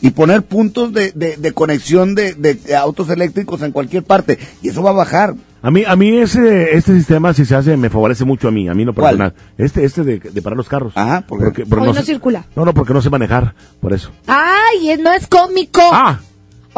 y 0.00 0.10
poner 0.10 0.42
puntos 0.42 0.92
de, 0.92 1.12
de, 1.12 1.36
de 1.36 1.52
conexión 1.52 2.14
de, 2.14 2.34
de 2.34 2.76
autos 2.76 3.08
eléctricos 3.08 3.62
en 3.62 3.72
cualquier 3.72 4.02
parte 4.02 4.38
y 4.62 4.68
eso 4.68 4.82
va 4.82 4.90
a 4.90 4.94
bajar. 4.94 5.34
A 5.62 5.70
mí, 5.70 5.82
a 5.84 5.96
mí 5.96 6.16
ese, 6.18 6.76
este 6.76 6.94
sistema, 6.94 7.34
si 7.34 7.44
se 7.44 7.56
hace, 7.56 7.76
me 7.76 7.90
favorece 7.90 8.24
mucho 8.24 8.46
a 8.48 8.50
mí, 8.52 8.68
a 8.68 8.74
mí 8.74 8.84
no 8.84 8.94
¿Cuál? 8.94 9.16
personal. 9.16 9.34
Este, 9.58 9.84
este 9.84 10.04
de, 10.04 10.18
de 10.20 10.42
parar 10.42 10.56
los 10.56 10.68
carros. 10.68 10.92
Ajá, 10.94 11.22
¿por 11.22 11.52
qué? 11.52 11.66
porque, 11.66 11.86
no 11.86 12.02
circula. 12.02 12.44
No, 12.54 12.64
no, 12.64 12.72
porque 12.72 12.92
no 12.92 13.02
sé 13.02 13.10
manejar, 13.10 13.54
por 13.80 13.92
eso. 13.92 14.12
Ay, 14.28 14.96
no 15.02 15.12
es 15.12 15.26
cómico. 15.26 15.80
Ah, 15.82 16.20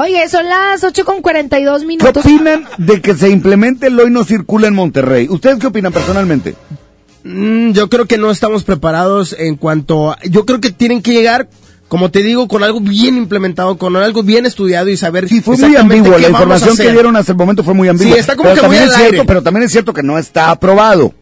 Oye, 0.00 0.28
son 0.28 0.48
las 0.48 0.84
8 0.84 1.04
con 1.04 1.22
42 1.22 1.80
¿Qué 1.80 1.86
minutos. 1.88 2.24
opinan 2.24 2.64
de 2.78 3.00
que 3.00 3.14
se 3.14 3.30
implemente 3.30 3.88
el 3.88 3.98
hoy 3.98 4.12
no 4.12 4.22
circula 4.22 4.68
en 4.68 4.74
Monterrey? 4.74 5.26
¿Ustedes 5.28 5.58
qué 5.58 5.66
opinan 5.66 5.92
personalmente? 5.92 6.54
Mm, 7.24 7.72
yo 7.72 7.88
creo 7.90 8.06
que 8.06 8.16
no 8.16 8.30
estamos 8.30 8.62
preparados 8.62 9.34
en 9.36 9.56
cuanto 9.56 10.12
a, 10.12 10.18
yo 10.30 10.46
creo 10.46 10.60
que 10.60 10.70
tienen 10.70 11.02
que 11.02 11.12
llegar 11.12 11.48
como 11.88 12.12
te 12.12 12.22
digo 12.22 12.46
con 12.46 12.62
algo 12.62 12.78
bien 12.80 13.16
implementado 13.16 13.76
con 13.76 13.96
algo 13.96 14.22
bien 14.22 14.46
estudiado 14.46 14.88
y 14.88 14.96
saber 14.96 15.28
Sí, 15.28 15.40
fue 15.40 15.56
muy 15.56 15.74
qué 15.74 16.18
La 16.20 16.28
información 16.28 16.76
que 16.76 16.92
dieron 16.92 17.16
hasta 17.16 17.32
el 17.32 17.38
momento 17.38 17.64
fue 17.64 17.74
muy 17.74 17.88
ambigua. 17.88 18.14
Sí, 18.14 18.20
está 18.20 18.36
como 18.36 18.50
pero 18.50 18.62
que 18.62 18.68
muy 18.68 18.76
es 18.76 18.82
al 18.82 18.90
cierto, 18.90 19.12
aire. 19.14 19.24
Pero 19.26 19.42
también 19.42 19.64
es 19.64 19.72
cierto 19.72 19.92
que 19.92 20.04
no 20.04 20.16
está 20.16 20.52
aprobado. 20.52 21.12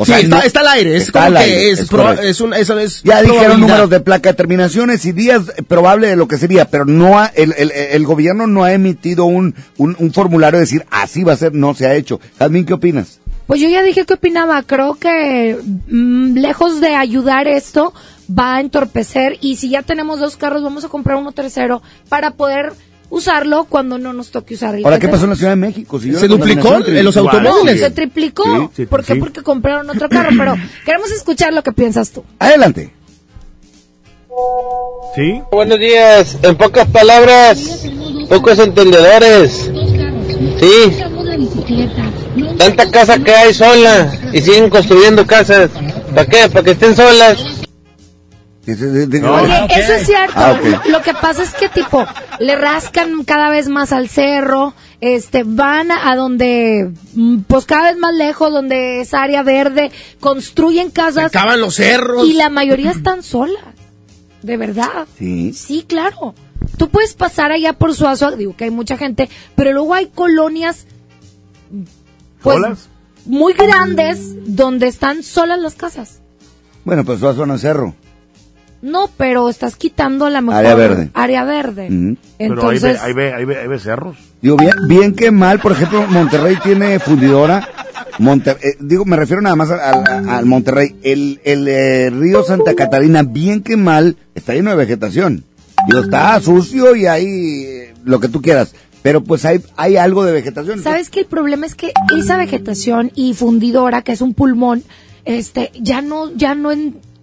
O 0.00 0.04
Sí, 0.04 0.12
sea, 0.12 0.20
está, 0.20 0.36
no- 0.36 0.42
está 0.42 0.60
al 0.60 0.68
aire, 0.68 0.96
es 0.96 1.10
como 1.10 1.32
que 1.34 1.70
es, 1.72 1.80
es 1.80 1.88
pro- 1.88 2.12
es 2.12 2.40
un, 2.40 2.54
eso 2.54 2.78
es 2.78 3.02
Ya 3.02 3.20
dijeron 3.20 3.60
números 3.60 3.90
de 3.90 3.98
placa, 3.98 4.30
determinaciones 4.30 5.04
y 5.04 5.10
días 5.12 5.42
eh, 5.56 5.62
probable 5.64 6.06
de 6.06 6.14
lo 6.14 6.28
que 6.28 6.38
sería, 6.38 6.66
pero 6.70 6.84
no 6.84 7.18
ha- 7.18 7.26
el, 7.34 7.52
el, 7.58 7.72
el 7.72 8.06
gobierno 8.06 8.46
no 8.46 8.62
ha 8.62 8.72
emitido 8.72 9.24
un, 9.24 9.56
un, 9.76 9.96
un 9.98 10.12
formulario 10.12 10.58
de 10.58 10.66
decir 10.66 10.84
así 10.92 11.24
va 11.24 11.32
a 11.32 11.36
ser, 11.36 11.52
no 11.54 11.74
se 11.74 11.86
ha 11.88 11.94
hecho. 11.96 12.20
Jazmín, 12.38 12.64
¿qué 12.64 12.74
opinas? 12.74 13.18
Pues 13.48 13.60
yo 13.60 13.68
ya 13.68 13.82
dije 13.82 14.04
que 14.04 14.14
opinaba. 14.14 14.62
Creo 14.62 14.94
que 14.94 15.58
mm, 15.88 16.34
lejos 16.36 16.80
de 16.80 16.94
ayudar 16.94 17.48
esto, 17.48 17.92
va 18.30 18.56
a 18.56 18.60
entorpecer. 18.60 19.38
Y 19.40 19.56
si 19.56 19.68
ya 19.70 19.82
tenemos 19.82 20.20
dos 20.20 20.36
carros, 20.36 20.62
vamos 20.62 20.84
a 20.84 20.88
comprar 20.88 21.16
uno 21.16 21.32
tercero 21.32 21.82
para 22.10 22.32
poder 22.32 22.72
usarlo 23.10 23.64
cuando 23.64 23.98
no 23.98 24.12
nos 24.12 24.30
toque 24.30 24.54
usar 24.54 24.74
el 24.74 24.84
Ahora, 24.84 24.98
¿qué 24.98 25.08
pasó 25.08 25.24
en 25.24 25.30
la. 25.30 25.36
Ciudad 25.36 25.52
de 25.52 25.56
México? 25.56 26.00
¿Se 26.00 26.28
duplicó 26.28 26.76
en 26.86 27.04
los 27.04 27.16
automóviles? 27.16 27.80
Se 27.80 27.90
triplicó. 27.90 28.44
Sí, 28.44 28.68
sí, 28.76 28.86
¿Por 28.86 29.04
qué? 29.04 29.14
sí. 29.14 29.20
Porque 29.20 29.42
compraron 29.42 29.88
otro 29.90 30.08
carro. 30.08 30.30
Pero 30.36 30.56
queremos 30.84 31.10
escuchar 31.10 31.52
lo 31.52 31.62
que 31.62 31.72
piensas 31.72 32.10
tú. 32.10 32.24
Adelante. 32.38 32.92
¿sí? 35.14 35.42
Buenos 35.50 35.78
días, 35.78 36.36
en 36.42 36.56
pocas 36.56 36.86
palabras, 36.88 37.86
pocos 38.28 38.58
entendedores. 38.58 39.70
Sí, 40.60 40.98
tanta 42.56 42.90
casa 42.90 43.18
que 43.18 43.32
hay 43.32 43.54
sola 43.54 44.12
y 44.32 44.40
siguen 44.40 44.70
construyendo 44.70 45.26
casas. 45.26 45.70
¿Para 46.14 46.26
qué? 46.26 46.48
¿Para 46.48 46.64
que 46.64 46.70
estén 46.72 46.94
solas? 46.96 47.57
Oye, 48.72 49.66
eso 49.70 49.92
es 49.94 50.06
cierto. 50.06 50.34
Ah. 50.36 50.58
Lo 50.88 51.02
que 51.02 51.14
pasa 51.14 51.42
es 51.42 51.54
que 51.54 51.68
tipo 51.68 52.04
le 52.38 52.56
rascan 52.56 53.24
cada 53.24 53.50
vez 53.50 53.68
más 53.68 53.92
al 53.92 54.08
cerro, 54.08 54.74
este 55.00 55.44
van 55.44 55.90
a, 55.90 56.10
a 56.10 56.16
donde 56.16 56.90
mm, 57.14 57.40
pues 57.46 57.64
cada 57.64 57.90
vez 57.90 57.96
más 57.98 58.14
lejos 58.14 58.52
donde 58.52 59.00
es 59.00 59.14
área 59.14 59.42
verde, 59.42 59.90
construyen 60.20 60.90
casas 60.90 61.26
acaban 61.26 61.60
los 61.60 61.76
cerros 61.76 62.26
y 62.26 62.34
la 62.34 62.50
mayoría 62.50 62.90
están 62.90 63.22
solas. 63.22 63.62
De 64.42 64.56
verdad. 64.56 65.06
Sí. 65.18 65.52
Sí, 65.52 65.84
claro. 65.86 66.34
Tú 66.76 66.88
puedes 66.90 67.14
pasar 67.14 67.52
allá 67.52 67.72
por 67.72 67.94
Suazo, 67.94 68.36
digo 68.36 68.56
que 68.56 68.64
hay 68.64 68.70
mucha 68.70 68.96
gente, 68.96 69.28
pero 69.56 69.72
luego 69.72 69.94
hay 69.94 70.06
colonias 70.06 70.86
pues, 72.42 72.56
¿Solas? 72.56 72.88
muy 73.24 73.52
grandes 73.52 74.34
donde 74.46 74.86
están 74.88 75.22
solas 75.22 75.58
las 75.58 75.74
casas. 75.74 76.20
Bueno, 76.84 77.04
pues 77.04 77.20
vas 77.20 77.34
a 77.34 77.38
zona 77.38 77.58
cerro. 77.58 77.94
No, 78.80 79.10
pero 79.16 79.48
estás 79.48 79.74
quitando 79.76 80.28
la 80.30 80.40
mejor 80.40 80.60
Área 80.60 80.74
verde. 80.76 81.10
área 81.14 81.44
verde. 81.44 81.88
Ujú. 81.90 82.16
Pero 82.38 82.68
ahí 82.70 82.78
ve, 82.78 82.78
Entonces, 82.78 83.00
ahí 83.02 83.12
ve, 83.12 83.32
ahí 83.34 83.44
ve, 83.44 83.58
ahí 83.58 83.66
ve 83.66 83.78
cerros. 83.78 84.16
Digo, 84.40 84.56
bien, 84.56 84.72
bien 84.86 85.14
que 85.14 85.30
mal, 85.32 85.58
por 85.58 85.72
ejemplo, 85.72 86.06
Monterrey 86.08 86.56
tiene 86.62 86.98
fundidora. 87.00 87.68
Monte- 88.20 88.56
eh, 88.62 88.76
digo, 88.80 89.04
me 89.04 89.16
refiero 89.16 89.42
nada 89.42 89.56
más 89.56 89.70
al, 89.70 89.80
al- 89.80 90.28
al 90.28 90.46
Monterrey. 90.46 90.94
El, 91.02 91.40
el 91.44 91.66
eh, 91.66 92.10
río 92.10 92.44
Santa 92.44 92.74
Catarina, 92.74 93.22
bien 93.24 93.62
que 93.62 93.76
mal, 93.76 94.16
está 94.34 94.54
lleno 94.54 94.70
de 94.70 94.76
vegetación. 94.76 95.44
Digo, 95.88 96.02
está 96.02 96.40
sucio 96.40 96.94
y 96.94 97.06
hay 97.06 97.24
eh, 97.26 97.94
lo 98.04 98.20
que 98.20 98.28
tú 98.28 98.40
quieras. 98.42 98.74
Pero 99.02 99.22
pues 99.22 99.44
hay, 99.44 99.60
hay 99.76 99.96
algo 99.96 100.24
de 100.24 100.32
vegetación. 100.32 100.82
¿sabes 100.82 101.08
que 101.10 101.20
el 101.20 101.26
problema 101.26 101.66
es 101.66 101.74
que 101.74 101.92
esa 102.16 102.36
vegetación 102.36 103.10
y 103.14 103.34
fundidora, 103.34 104.02
que 104.02 104.12
es 104.12 104.20
un 104.20 104.34
pulmón, 104.34 104.82
este, 105.24 105.70
ya 105.80 106.00
no, 106.02 106.32
ya 106.34 106.54
no 106.54 106.70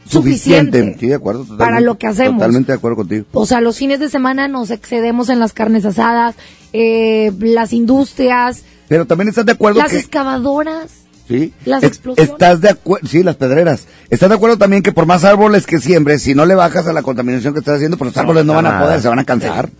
suficiente. 0.07 0.95
Sí, 0.99 1.07
de 1.07 1.15
acuerdo. 1.15 1.41
Totalmente, 1.41 1.65
para 1.65 1.79
lo 1.81 1.97
que 1.97 2.07
hacemos. 2.07 2.35
Totalmente 2.39 2.71
de 2.71 2.77
acuerdo 2.77 2.97
contigo. 2.97 3.25
O 3.33 3.45
sea, 3.45 3.61
los 3.61 3.77
fines 3.77 3.99
de 3.99 4.09
semana 4.09 4.47
nos 4.47 4.69
excedemos 4.71 5.29
en 5.29 5.39
las 5.39 5.53
carnes 5.53 5.85
asadas, 5.85 6.35
eh, 6.73 7.31
las 7.39 7.73
industrias, 7.73 8.63
Pero 8.87 9.05
también 9.05 9.29
estás 9.29 9.45
de 9.45 9.53
acuerdo 9.53 9.79
las 9.79 9.91
que... 9.91 9.97
excavadoras. 9.99 10.91
¿Sí? 11.27 11.53
Las 11.65 11.81
Es- 11.81 11.89
explosiones. 11.89 12.31
¿Estás 12.33 12.61
de 12.61 12.69
acuerdo? 12.69 13.07
Sí, 13.07 13.23
las 13.23 13.35
pedreras. 13.35 13.87
¿Estás 14.11 14.29
de 14.29 14.35
acuerdo 14.35 14.57
también 14.59 14.83
que 14.83 14.91
por 14.91 15.07
más 15.07 15.23
árboles 15.23 15.65
que 15.65 15.79
siembres, 15.79 16.21
si 16.21 16.35
no 16.35 16.45
le 16.45 16.53
bajas 16.53 16.85
a 16.85 16.93
la 16.93 17.01
contaminación 17.01 17.53
que 17.53 17.59
estás 17.61 17.77
haciendo, 17.77 17.97
pues 17.97 18.09
los 18.09 18.17
árboles 18.17 18.45
no, 18.45 18.53
van 18.53 18.67
a 18.67 18.79
poder, 18.79 19.01
se 19.01 19.07
van 19.07 19.17
a 19.19 19.23
cansar? 19.23 19.69
Sí, 19.69 19.75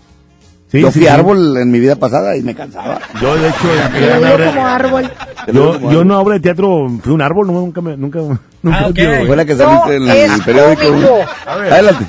Yo 0.82 0.88
sí, 0.92 1.00
fui 1.00 1.02
sí. 1.04 1.08
árbol 1.08 1.58
en 1.58 1.72
mi 1.72 1.80
vida 1.80 1.96
pasada 1.96 2.36
y 2.38 2.42
me 2.44 2.56
cansaba. 2.56 3.00
Yo, 3.22 3.36
de 3.36 3.50
hecho, 3.50 3.58
Yo 4.00 4.16
digo 4.20 4.36
obra- 4.36 4.48
como 4.52 4.68
árbol. 4.68 5.12
yo, 5.54 5.80
yo 5.92 6.02
en 6.02 6.08
una 6.08 6.20
obra 6.20 6.34
de 6.36 6.40
teatro 6.42 6.88
fui 7.02 7.14
un 7.14 7.22
árbol, 7.22 7.48
no, 7.48 7.54
nunca 7.54 7.82
me, 7.82 7.96
nunca, 7.98 8.20
nunca 8.62 8.92
tío. 8.94 9.26
Fue 9.28 9.36
la 9.36 9.46
que 9.46 9.56
saliste 9.56 9.96
en 9.98 10.32
el 10.32 10.42
periódico. 10.44 11.20
Adelante. 11.48 12.06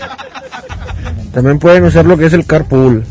También 1.33 1.59
pueden 1.59 1.85
usar 1.85 2.07
lo 2.07 2.17
que 2.17 2.27
es 2.27 2.33
el 2.33 2.47
carpool. 2.47 3.05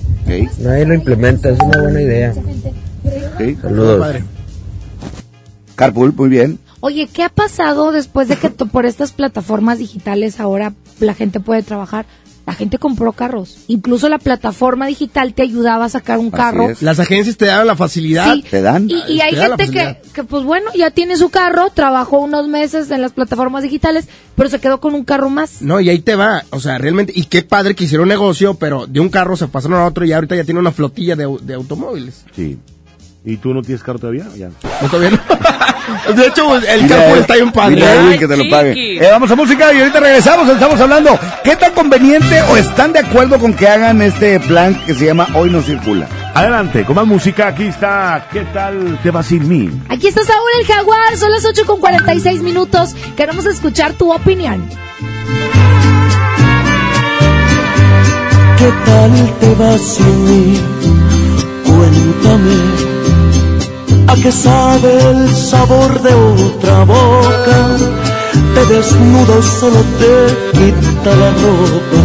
Nadie 0.59 0.85
lo 0.85 0.93
implementa, 0.95 1.49
es 1.49 1.59
una 1.59 1.81
buena 1.81 2.01
idea. 2.01 2.33
Saludos. 3.61 4.15
Carpool, 5.75 6.13
muy 6.15 6.29
bien. 6.29 6.59
Oye, 6.79 7.07
¿qué 7.11 7.23
ha 7.23 7.29
pasado 7.29 7.91
después 7.91 8.27
de 8.27 8.35
que 8.37 8.49
por 8.49 8.85
estas 8.85 9.11
plataformas 9.11 9.77
digitales 9.79 10.39
ahora 10.39 10.73
la 10.99 11.13
gente 11.13 11.39
puede 11.39 11.63
trabajar? 11.63 12.05
La 12.45 12.53
gente 12.53 12.77
compró 12.77 13.11
carros. 13.11 13.57
Incluso 13.67 14.07
la 14.07 14.19
plataforma 14.19 14.85
digital 14.85 15.33
te 15.33 15.41
ayudaba 15.41 15.85
a 15.85 15.89
sacar 15.89 16.19
un 16.19 16.29
carro. 16.29 16.67
Las 16.79 16.99
agencias 16.99 17.37
te 17.37 17.45
dan 17.45 17.65
la 17.65 17.75
facilidad. 17.75 18.35
Sí. 18.35 18.43
Y, 18.87 19.13
y 19.13 19.21
hay 19.21 19.31
Te 19.31 19.37
dan 19.37 19.49
la 19.51 19.57
gente 19.57 19.71
que, 19.71 20.11
que, 20.13 20.23
pues 20.23 20.43
bueno, 20.43 20.69
ya 20.75 20.91
tiene 20.91 21.17
su 21.17 21.29
carro, 21.29 21.71
trabajó 21.73 22.19
unos 22.19 22.47
meses 22.47 22.91
en 22.91 23.01
las 23.01 23.13
plataformas 23.13 23.63
digitales, 23.63 24.07
pero 24.35 24.49
se 24.49 24.59
quedó 24.59 24.79
con 24.79 24.93
un 24.93 25.03
carro 25.03 25.29
más. 25.29 25.61
No, 25.61 25.79
y 25.79 25.89
ahí 25.89 25.99
te 25.99 26.15
va, 26.15 26.43
o 26.51 26.59
sea, 26.59 26.77
realmente, 26.77 27.13
y 27.15 27.25
qué 27.25 27.41
padre 27.41 27.73
que 27.73 27.85
hicieron 27.85 28.07
negocio, 28.07 28.53
pero 28.53 28.85
de 28.85 28.99
un 28.99 29.09
carro 29.09 29.35
se 29.37 29.47
pasaron 29.47 29.79
a 29.79 29.85
otro 29.85 30.05
y 30.05 30.13
ahorita 30.13 30.35
ya 30.35 30.43
tiene 30.43 30.59
una 30.59 30.71
flotilla 30.71 31.15
de, 31.15 31.37
de 31.41 31.53
automóviles. 31.55 32.25
Sí. 32.35 32.59
¿Y 33.25 33.37
tú 33.37 33.53
no 33.53 33.61
tienes 33.61 33.81
carro 33.83 33.97
todavía? 33.99 34.25
Ya. 34.35 34.49
No, 34.81 34.87
todavía 34.89 35.11
no. 35.11 35.35
De 36.15 36.27
hecho, 36.27 36.55
el 36.57 36.63
a 36.85 36.87
carpool 36.87 37.13
él- 37.15 37.19
está 37.21 37.33
bien 37.35 37.51
padre. 37.51 37.75
dile 37.75 37.87
a 37.87 37.93
Edwin 37.95 38.19
que 38.19 38.27
te 38.27 38.37
lo 38.37 38.49
pague. 38.49 38.97
Eh, 38.97 39.07
vamos 39.11 39.29
a 39.31 39.35
música 39.35 39.73
y 39.73 39.79
ahorita 39.79 39.99
regresamos. 39.99 40.49
Estamos 40.49 40.79
hablando. 40.79 41.19
¿Qué 41.43 41.55
tan 41.55 41.73
conveniente 41.73 42.41
o 42.43 42.57
están 42.57 42.91
de 42.93 42.99
acuerdo 42.99 43.39
con 43.39 43.53
que 43.53 43.67
hagan 43.67 44.01
este 44.01 44.39
plan 44.39 44.73
que 44.85 44.93
se 44.93 45.05
llama 45.05 45.27
Hoy 45.35 45.49
no 45.49 45.61
circula? 45.61 46.07
Adelante, 46.33 46.83
con 46.85 46.95
más 46.95 47.05
música, 47.05 47.47
aquí 47.47 47.63
está. 47.63 48.27
¿Qué 48.31 48.41
tal 48.53 48.99
te 49.03 49.11
va 49.11 49.21
sin 49.23 49.47
mí? 49.47 49.69
Aquí 49.89 50.07
está 50.07 50.23
Saúl 50.23 50.49
el 50.59 50.65
Jaguar, 50.67 51.17
son 51.17 51.31
las 51.31 51.45
8 51.45 51.65
con 51.65 51.79
46 51.79 52.41
minutos. 52.41 52.95
Queremos 53.15 53.45
escuchar 53.45 53.93
tu 53.93 54.11
opinión. 54.13 54.67
¿Qué 58.57 58.71
tal 58.85 59.33
te 59.39 59.55
va 59.55 59.77
sin 59.77 60.25
mí? 60.25 60.59
Cuéntame. 61.63 62.94
¿A 64.07 64.15
qué 64.15 64.31
sabe 64.31 64.91
el 65.11 65.29
sabor 65.35 66.01
de 66.01 66.13
otra 66.13 66.83
boca? 66.85 67.77
Te 68.53 68.65
desnudo, 68.73 69.41
solo 69.41 69.81
te 69.99 70.13
quita 70.57 71.15
la 71.15 71.31
ropa. 71.31 71.99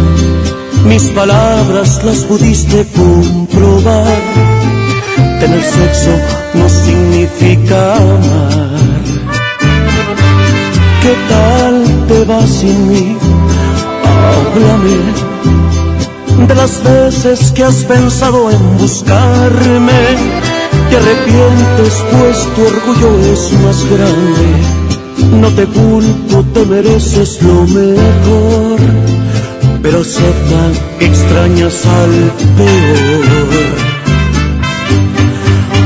Mis 0.85 1.03
palabras 1.09 2.03
las 2.03 2.19
pudiste 2.25 2.87
comprobar. 2.95 4.21
Tener 5.39 5.63
sexo 5.63 6.11
no 6.55 6.69
significa 6.69 7.95
amar. 7.95 8.81
¿Qué 11.01 11.15
tal 11.29 12.05
te 12.07 12.25
va 12.25 12.45
sin 12.47 12.87
mí? 12.89 13.17
Háblame 14.21 15.31
de 16.47 16.55
las 16.55 16.83
veces 16.83 17.51
que 17.51 17.63
has 17.63 17.83
pensado 17.85 18.49
en 18.49 18.77
buscarme. 18.77 20.60
Te 20.91 20.97
arrepientes 20.97 22.03
pues 22.11 22.37
tu 22.53 22.61
orgullo 22.65 23.31
es 23.31 23.53
más 23.63 23.85
grande. 23.85 25.39
No 25.39 25.47
te 25.51 25.65
culpo, 25.65 26.43
te 26.53 26.65
mereces 26.65 27.41
lo 27.43 27.61
mejor. 27.63 28.77
Pero 29.81 30.01
acepta 30.01 30.61
que 30.99 31.05
extrañas 31.05 31.85
al 31.85 32.13
peor. 32.57 33.47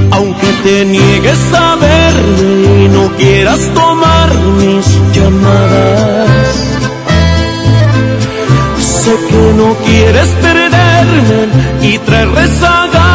Aunque 0.09 0.47
te 0.63 0.85
niegues 0.85 1.53
a 1.53 1.75
verme 1.75 2.85
y 2.85 2.87
no 2.87 3.15
quieras 3.15 3.59
tomar 3.75 4.33
mis 4.57 4.87
llamadas. 5.13 6.55
Sé 8.79 9.15
que 9.29 9.53
no 9.55 9.75
quieres 9.85 10.29
perderme 10.41 11.93
y 11.93 11.99
traer 11.99 12.31
rezagadas 12.31 13.14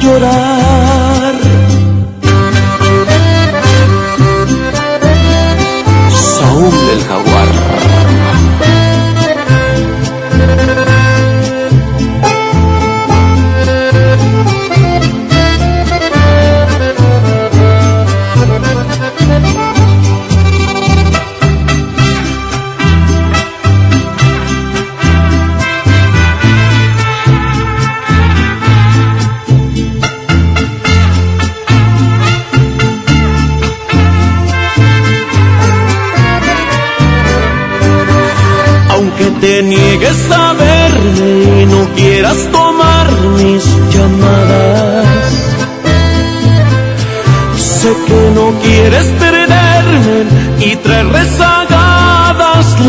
llorar. 0.00 0.87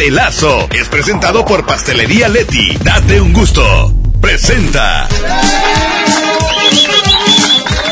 pastelazo 0.00 0.66
es 0.72 0.88
presentado 0.88 1.44
por 1.44 1.66
Pastelería 1.66 2.26
Leti. 2.26 2.74
Date 2.82 3.20
un 3.20 3.34
gusto. 3.34 3.92
Presenta. 4.18 5.06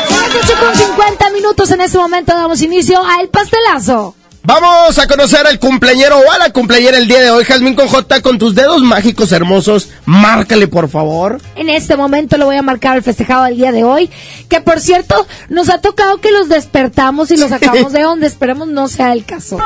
Son 0.09 0.23
las 0.23 0.35
8 0.43 0.55
con 0.59 0.75
50 0.75 1.31
minutos 1.33 1.71
en 1.71 1.83
este 1.83 1.99
momento 1.99 2.33
damos 2.33 2.63
inicio 2.63 3.05
a 3.05 3.21
El 3.21 3.29
Pastelazo. 3.29 4.15
Vamos 4.43 4.99
a 4.99 5.07
conocer 5.07 5.47
al 5.47 5.59
cumpleañero 5.59 6.19
o 6.19 6.33
a 6.33 6.39
la 6.39 6.51
cumpleañera 6.51 6.97
el 6.97 7.09
día 7.09 7.21
de 7.21 7.31
hoy, 7.31 7.45
Jazmín 7.45 7.75
con 7.75 7.89
J, 7.89 8.23
con 8.23 8.39
tus 8.39 8.55
dedos 8.55 8.81
mágicos 8.81 9.31
hermosos. 9.33 9.91
Márcale, 10.07 10.67
por 10.67 10.89
favor. 10.89 11.43
En 11.57 11.69
este 11.69 11.95
momento 11.95 12.39
lo 12.39 12.47
voy 12.47 12.57
a 12.57 12.63
marcar 12.63 12.97
el 12.97 13.03
festejado 13.03 13.45
del 13.45 13.59
día 13.59 13.71
de 13.71 13.85
hoy. 13.85 14.09
Que 14.49 14.63
por 14.63 14.81
cierto, 14.81 15.27
nos 15.51 15.69
ha 15.69 15.83
tocado 15.83 16.23
que 16.23 16.33
los 16.33 16.49
despertamos 16.49 17.31
y 17.33 17.37
los 17.37 17.51
sacamos 17.51 17.93
de 17.93 18.01
donde 18.01 18.27
esperemos 18.27 18.67
no 18.67 18.89
sea 18.89 19.13
el 19.13 19.27
caso. 19.27 19.59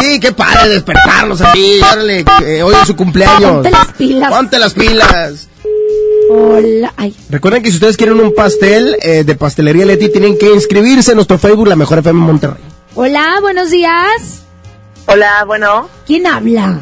Sí, 0.00 0.20
qué 0.20 0.32
padre 0.32 0.68
despertarlos 0.68 1.40
así. 1.40 1.80
Órale, 1.80 2.24
que 2.38 2.62
hoy 2.62 2.74
es 2.80 2.86
su 2.86 2.96
cumpleaños. 2.96 3.52
Ponte 3.52 3.70
las 3.70 3.92
pilas. 3.92 4.30
Ponte 4.30 4.58
las 4.58 4.74
pilas. 4.74 5.48
Hola. 6.30 6.92
Ay. 6.96 7.16
Recuerden 7.30 7.62
que 7.62 7.70
si 7.70 7.76
ustedes 7.76 7.96
quieren 7.96 8.20
un 8.20 8.34
pastel 8.34 8.96
eh, 9.02 9.24
de 9.24 9.34
pastelería 9.36 9.86
Leti, 9.86 10.08
tienen 10.08 10.36
que 10.38 10.52
inscribirse 10.52 11.12
en 11.12 11.16
nuestro 11.16 11.38
Facebook, 11.38 11.68
La 11.68 11.76
Mejor 11.76 11.98
FM 11.98 12.20
Monterrey. 12.20 12.62
Hola, 12.94 13.38
buenos 13.40 13.70
días. 13.70 14.42
Hola, 15.06 15.44
bueno. 15.46 15.88
¿Quién 16.06 16.26
habla? 16.26 16.80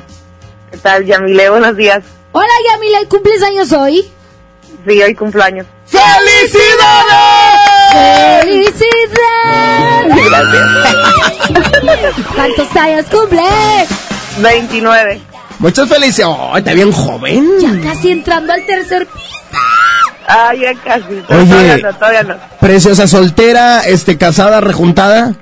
¿Qué 0.70 0.78
tal, 0.78 1.04
Yamile? 1.04 1.50
Buenos 1.50 1.76
días. 1.76 2.02
Hola, 2.32 2.52
Yamile, 2.70 3.06
¿cumples 3.08 3.42
años 3.42 3.70
hoy? 3.72 4.04
Sí, 4.86 5.02
hoy 5.02 5.14
cumpleaños. 5.14 5.66
¡Felicidades! 5.86 7.33
¡Felicidades! 8.40 8.94
¿Cuántos 12.34 12.76
años 12.76 13.06
cumple? 13.10 13.42
29. 14.38 15.20
Muchas 15.58 15.88
felicidades. 15.88 16.36
Oh, 16.38 16.56
está 16.56 16.72
bien 16.72 16.92
joven. 16.92 17.48
Ya 17.60 17.80
casi 17.80 18.10
entrando 18.10 18.52
al 18.52 18.66
tercer 18.66 19.06
piso. 19.06 19.26
Ah, 20.26 20.52
ya 20.54 20.74
casi. 20.74 21.04
Oye. 21.12 21.22
Todavía 21.28 21.76
no, 21.78 21.94
todavía 21.94 22.22
no. 22.22 22.36
Preciosa, 22.60 23.06
soltera, 23.06 23.80
este, 23.80 24.16
casada, 24.18 24.60
rejuntada. 24.60 25.34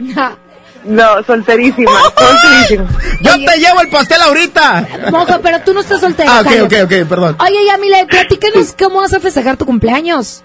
No, 0.84 1.22
solterísima, 1.24 1.90
solterísima. 2.18 2.88
Yo 3.20 3.32
te 3.44 3.58
llevo 3.58 3.80
el 3.80 3.88
pastel 3.88 4.20
ahorita. 4.22 4.88
Mojo, 5.10 5.40
pero 5.42 5.60
tú 5.60 5.72
no 5.72 5.80
estás 5.80 6.00
soltera. 6.00 6.38
Ah, 6.38 6.40
ok, 6.40 6.50
ok, 6.64 6.72
ok, 6.84 7.08
perdón. 7.08 7.36
Oye, 7.40 7.64
Yamile, 7.66 8.06
platícanos 8.06 8.72
cómo 8.78 9.00
vas 9.00 9.14
a 9.14 9.20
festejar 9.20 9.56
tu 9.56 9.64
cumpleaños. 9.64 10.42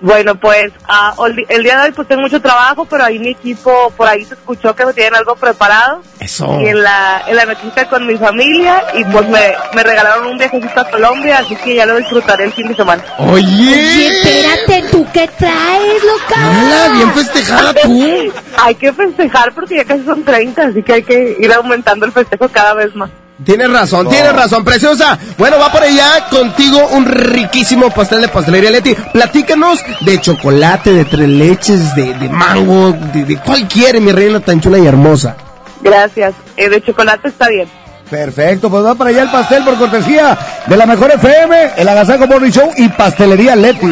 Bueno, 0.00 0.36
pues 0.36 0.72
ah, 0.86 1.12
ol- 1.16 1.44
el 1.48 1.62
día 1.64 1.78
de 1.80 1.86
hoy 1.86 1.92
pues 1.92 2.06
tengo 2.06 2.22
mucho 2.22 2.40
trabajo, 2.40 2.84
pero 2.84 3.04
ahí 3.04 3.18
mi 3.18 3.30
equipo, 3.30 3.92
por 3.96 4.06
ahí 4.06 4.24
se 4.24 4.34
escuchó 4.34 4.74
que 4.76 4.86
me 4.86 4.92
tienen 4.92 5.16
algo 5.16 5.34
preparado. 5.34 6.02
Eso. 6.20 6.60
Y 6.60 6.68
en 6.68 6.82
la, 6.82 7.22
en 7.26 7.34
la 7.36 7.44
nochita 7.46 7.88
con 7.88 8.06
mi 8.06 8.16
familia 8.16 8.84
y 8.94 9.04
pues 9.06 9.28
me, 9.28 9.54
me 9.74 9.82
regalaron 9.82 10.26
un 10.26 10.38
viajecito 10.38 10.80
a 10.80 10.88
Colombia, 10.90 11.38
así 11.38 11.56
que 11.56 11.74
ya 11.74 11.84
lo 11.86 11.96
disfrutaré 11.96 12.44
el 12.44 12.52
fin 12.52 12.68
de 12.68 12.76
semana. 12.76 13.02
Oye. 13.18 13.42
Oye, 13.42 14.06
espérate, 14.08 14.88
¿tú 14.90 15.06
qué 15.12 15.28
traes, 15.36 16.04
loca? 16.04 16.36
Mírala, 16.48 16.88
bien 16.94 17.12
festejada 17.14 17.74
tú. 17.74 18.32
Hay 18.58 18.74
que 18.76 18.92
festejar 18.92 19.52
porque 19.52 19.76
ya 19.76 19.84
casi 19.84 20.04
son 20.04 20.22
30, 20.24 20.62
así 20.62 20.82
que 20.82 20.92
hay 20.92 21.02
que 21.02 21.36
ir 21.38 21.52
aumentando 21.52 22.06
el 22.06 22.12
festejo 22.12 22.48
cada 22.48 22.74
vez 22.74 22.94
más. 22.94 23.10
Tienes 23.44 23.70
razón, 23.70 24.08
tienes 24.08 24.32
razón, 24.32 24.64
preciosa. 24.64 25.16
Bueno, 25.36 25.58
va 25.58 25.70
por 25.70 25.82
allá 25.82 26.26
contigo 26.28 26.88
un 26.92 27.06
riquísimo 27.06 27.88
pastel 27.90 28.22
de 28.22 28.28
pastelería 28.28 28.70
Leti. 28.70 28.94
Platícanos 29.12 29.78
de 30.00 30.20
chocolate, 30.20 30.92
de 30.92 31.04
tres 31.04 31.28
leches, 31.28 31.94
de, 31.94 32.14
de 32.14 32.28
mango, 32.28 32.92
de, 32.92 33.24
de 33.24 33.36
cuál 33.36 33.68
quiere, 33.68 34.00
mi 34.00 34.10
reina 34.10 34.40
tan 34.40 34.60
chula 34.60 34.78
y 34.78 34.86
hermosa. 34.86 35.36
Gracias. 35.80 36.34
Eh, 36.56 36.68
de 36.68 36.82
chocolate 36.82 37.28
está 37.28 37.48
bien. 37.48 37.68
Perfecto, 38.10 38.70
pues 38.70 38.84
va 38.84 38.94
para 38.94 39.10
allá 39.10 39.22
el 39.22 39.30
pastel 39.30 39.62
por 39.64 39.76
cortesía 39.78 40.36
de 40.66 40.76
la 40.76 40.86
mejor 40.86 41.12
FM, 41.12 41.72
el 41.76 41.88
Agasajo 41.88 42.26
Morning 42.26 42.50
Show 42.50 42.72
y 42.76 42.88
Pastelería 42.88 43.54
Leti. 43.54 43.86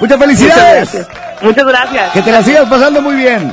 Muchas 0.00 0.18
felicidades. 0.18 0.88
Muchas 0.90 1.04
gracias. 1.04 1.42
Muchas 1.42 1.66
gracias. 1.66 2.12
Que 2.12 2.22
te 2.22 2.32
la 2.32 2.42
sigas 2.42 2.68
pasando 2.68 3.00
muy 3.00 3.14
bien. 3.14 3.52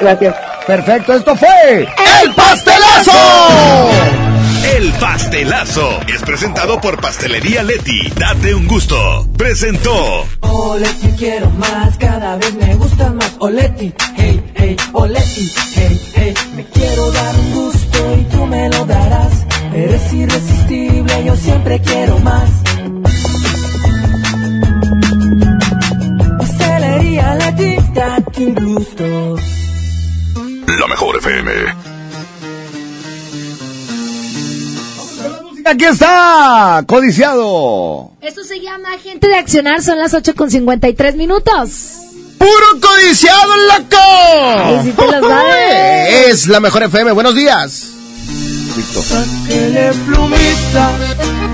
Gracias. 0.00 0.34
Perfecto, 0.66 1.14
esto 1.14 1.34
fue 1.36 1.88
¡El 2.22 2.34
pastelazo! 2.34 3.10
El 4.76 4.92
pastelazo 4.92 6.00
es 6.06 6.22
presentado 6.22 6.80
por 6.80 7.00
Pastelería 7.00 7.62
Leti. 7.62 8.10
Date 8.16 8.54
un 8.54 8.66
gusto. 8.68 9.26
Presentó. 9.36 10.26
Oleti 10.40 11.08
quiero 11.18 11.50
más, 11.50 11.96
cada 11.98 12.36
vez 12.36 12.54
me 12.54 12.74
gusta 12.76 13.10
más. 13.12 13.34
Oleti, 13.40 13.92
hey, 14.16 14.42
hey, 14.54 14.76
Oleti, 14.92 15.52
hey, 15.74 16.00
hey. 16.14 16.34
Me 16.54 16.64
quiero 16.66 17.10
dar 17.12 17.34
un 17.34 17.52
gusto 17.52 18.16
y 18.20 18.24
tú 18.24 18.46
me 18.46 18.68
lo 18.68 18.84
darás. 18.84 19.32
Eres 19.74 20.12
irresistible, 20.12 21.24
yo 21.24 21.36
siempre 21.36 21.80
quiero 21.80 22.18
más. 22.20 22.50
Pastelería 26.38 27.34
Leti, 27.34 27.76
date 27.94 28.46
un 28.46 28.74
gusto. 28.74 29.36
La 30.78 30.86
mejor 30.86 31.16
FM. 31.16 31.50
Aquí 35.64 35.84
está, 35.84 36.84
codiciado. 36.86 38.12
Esto 38.20 38.44
se 38.44 38.60
llama 38.60 38.90
Gente 39.02 39.26
de 39.26 39.34
Accionar, 39.36 39.82
son 39.82 39.98
las 39.98 40.14
8 40.14 40.34
con 40.34 40.50
53 40.50 41.16
minutos. 41.16 41.70
¡Puro 42.38 42.80
codiciado, 42.80 43.56
loco! 43.56 43.98
Ay, 44.64 44.80
sí 44.84 44.92
te 44.92 45.06
lo 45.06 45.28
sabes. 45.28 46.26
Es 46.28 46.46
la 46.46 46.60
mejor 46.60 46.84
FM, 46.84 47.12
buenos 47.12 47.34
días. 47.34 47.88
Listo. 48.76 49.02
Sáquele 49.02 49.92
plumita, 50.06 50.90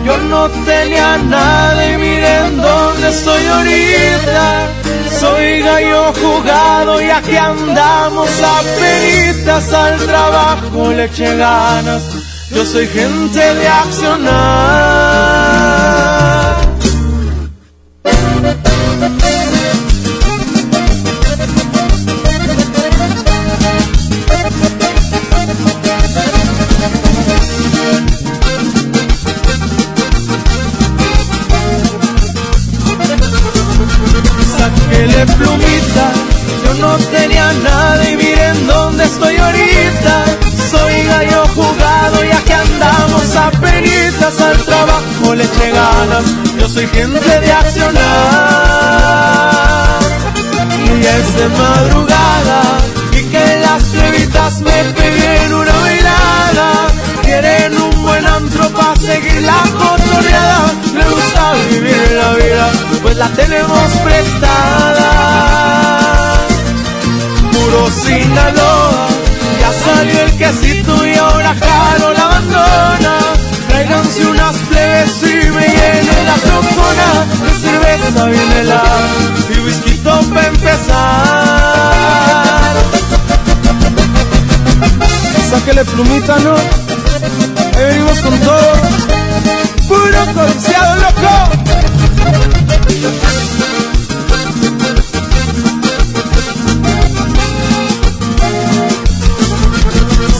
yo 0.04 0.18
no 0.18 0.48
tenía 0.64 1.16
nada 1.18 1.92
y 1.92 1.96
miren 1.96 2.56
dónde 2.58 3.08
estoy 3.08 3.46
ahorita. 3.46 4.85
Soy 5.20 5.62
gallo 5.62 6.12
jugado 6.12 7.00
y 7.00 7.08
aquí 7.08 7.36
andamos 7.36 8.28
a 8.42 8.60
peritas 8.78 9.72
al 9.72 9.98
trabajo 9.98 10.92
le 10.92 11.08
ganas. 11.08 12.02
Yo 12.50 12.64
soy 12.66 12.86
gente 12.86 13.54
de 13.54 13.68
accionar. 13.68 14.76
Plumita, 34.96 36.10
yo 36.64 36.74
no 36.80 36.96
tenía 36.96 37.52
nada 37.52 38.10
y 38.10 38.16
miren 38.16 38.66
dónde 38.66 39.04
estoy 39.04 39.36
ahorita. 39.36 40.24
Soy 40.70 41.02
gallo 41.04 41.46
jugado 41.54 42.24
y 42.24 42.30
aquí 42.30 42.52
andamos 42.52 43.36
a 43.36 43.50
penitas 43.50 44.40
al 44.40 44.56
trabajo 44.64 45.34
le 45.34 45.44
eché 45.44 45.70
ganas. 45.70 46.24
Yo 46.58 46.68
soy 46.68 46.86
gente 46.86 47.40
de 47.40 47.52
accionar 47.52 48.00
y 50.98 51.06
es 51.06 51.36
de 51.36 51.48
madrugada 51.48 52.62
y 53.12 53.22
que 53.24 53.58
las 53.60 53.82
plebitas 53.84 54.60
me 54.62 54.84
peguen 54.94 55.52
una 55.52 55.72
bailada. 55.72 56.86
Quieren 57.22 57.74
un 57.82 57.85
para 58.44 58.96
seguir 58.96 59.40
la 59.42 59.62
cotorreada. 59.78 60.72
Me 60.92 61.04
gusta 61.08 61.54
vivir 61.70 62.12
la 62.12 62.32
vida, 62.34 62.70
pues 63.02 63.16
la 63.16 63.28
tenemos 63.30 63.92
prestada. 64.04 65.08
Puro 67.52 67.90
Sinaloa, 67.90 69.08
ya 69.60 69.72
salió 69.72 70.20
el 70.20 70.32
quesito 70.36 71.06
y 71.06 71.14
ahora 71.14 71.54
Jaro 71.54 72.12
la 72.12 72.24
abandona. 72.24 73.18
Tráiganse 73.68 74.26
unas 74.26 74.56
plebes 74.68 75.22
y 75.22 75.50
me 75.50 75.66
llenen 75.68 76.26
la 76.26 76.34
trocona 76.34 77.08
de 77.42 77.52
cerveza 77.58 78.26
bien 78.26 78.52
helada 78.52 79.00
y 79.54 79.58
whisky 79.60 79.96
para 80.02 80.46
empezar. 80.46 81.94
Sáquele 85.50 85.84
plumita, 85.86 86.36
¿no? 86.40 87.05
Venimos 87.76 88.20
con 88.20 88.38
todo. 88.40 88.72
Puro 89.86 90.26
codiciado, 90.34 90.96
loco. 90.96 91.50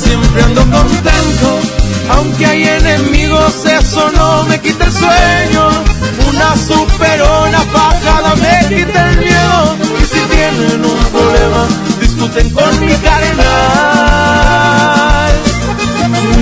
Siempre 0.03 0.43
ando 0.43 0.63
contento, 0.63 1.61
aunque 2.11 2.47
hay 2.47 2.65
enemigos, 2.65 3.65
eso 3.67 4.11
no 4.13 4.45
me 4.45 4.59
quita 4.61 4.87
el 4.87 4.93
sueño. 4.93 5.69
Una 6.31 6.57
superona 6.57 7.61
fajada 7.73 8.35
me 8.37 8.67
quita 8.75 9.11
el 9.11 9.19
miedo. 9.19 9.77
Y 10.01 10.05
si 10.05 10.21
tienen 10.35 10.83
un 10.85 11.05
problema, 11.13 11.67
discuten 12.01 12.51
con 12.51 12.81
mi 12.81 12.95
carnal. 12.95 14.96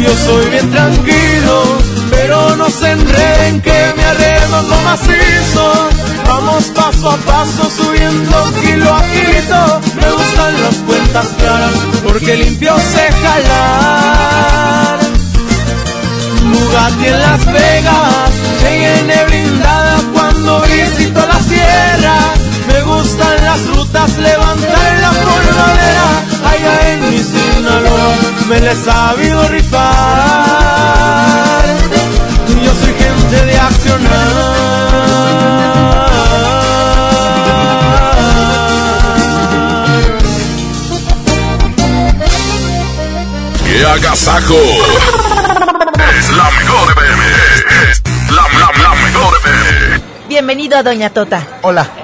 Yo 0.04 0.10
soy 0.26 0.50
bien 0.50 0.70
tranquilo, 0.70 1.78
pero 2.10 2.56
no 2.56 2.68
se 2.68 2.90
enreden 2.90 3.62
que 3.62 3.92
me 3.96 4.04
arredo 4.04 4.68
como 4.68 4.82
macizo. 4.82 5.88
Vamos 6.28 6.64
paso 6.74 7.10
a 7.10 7.16
paso 7.16 7.70
subiendo 7.70 8.36
kilo 8.60 8.94
a 8.94 9.02
kilo. 9.02 9.80
Me 9.96 10.10
gustan 10.12 10.62
las 10.62 10.76
cuentas 10.86 11.26
claras 11.38 11.72
porque 12.02 12.36
limpio 12.36 12.76
sé 12.76 13.12
jalar. 13.22 14.98
Bugatti 16.52 17.06
en 17.06 17.18
Las 17.18 17.46
Vegas, 17.46 18.30
llegué 18.62 19.24
blindada 19.26 20.02
cuando 20.12 20.60
visito 20.64 21.20
la 21.26 21.40
sierra. 21.40 22.18
Me 22.94 23.00
gustan 23.00 23.44
las 23.44 23.66
rutas, 23.66 24.16
levantar 24.18 24.98
la 25.00 25.10
polvadera. 25.10 26.08
Allá 26.48 26.92
en 26.92 27.00
mi 27.10 27.18
Sinaloa 27.18 28.14
me 28.48 28.60
la 28.60 28.70
he 28.70 28.76
sabido 28.76 29.48
rifar. 29.48 29.82
Yo 32.62 32.72
soy 32.74 32.94
gente 32.94 33.46
de 33.46 33.58
accionar. 33.58 34.34
¡Qué 43.64 43.84
agasajo! 43.86 44.54
Es 46.18 46.30
la 46.30 46.50
mejor. 46.50 46.94
Es 47.90 48.02
la, 48.30 48.42
la, 48.58 48.70
la 48.82 48.94
mejor 48.94 49.34
FM. 49.44 50.00
Bienvenido 50.28 50.78
a 50.78 50.82
Doña 50.84 51.10
Tota. 51.10 51.42
Hola. 51.62 52.03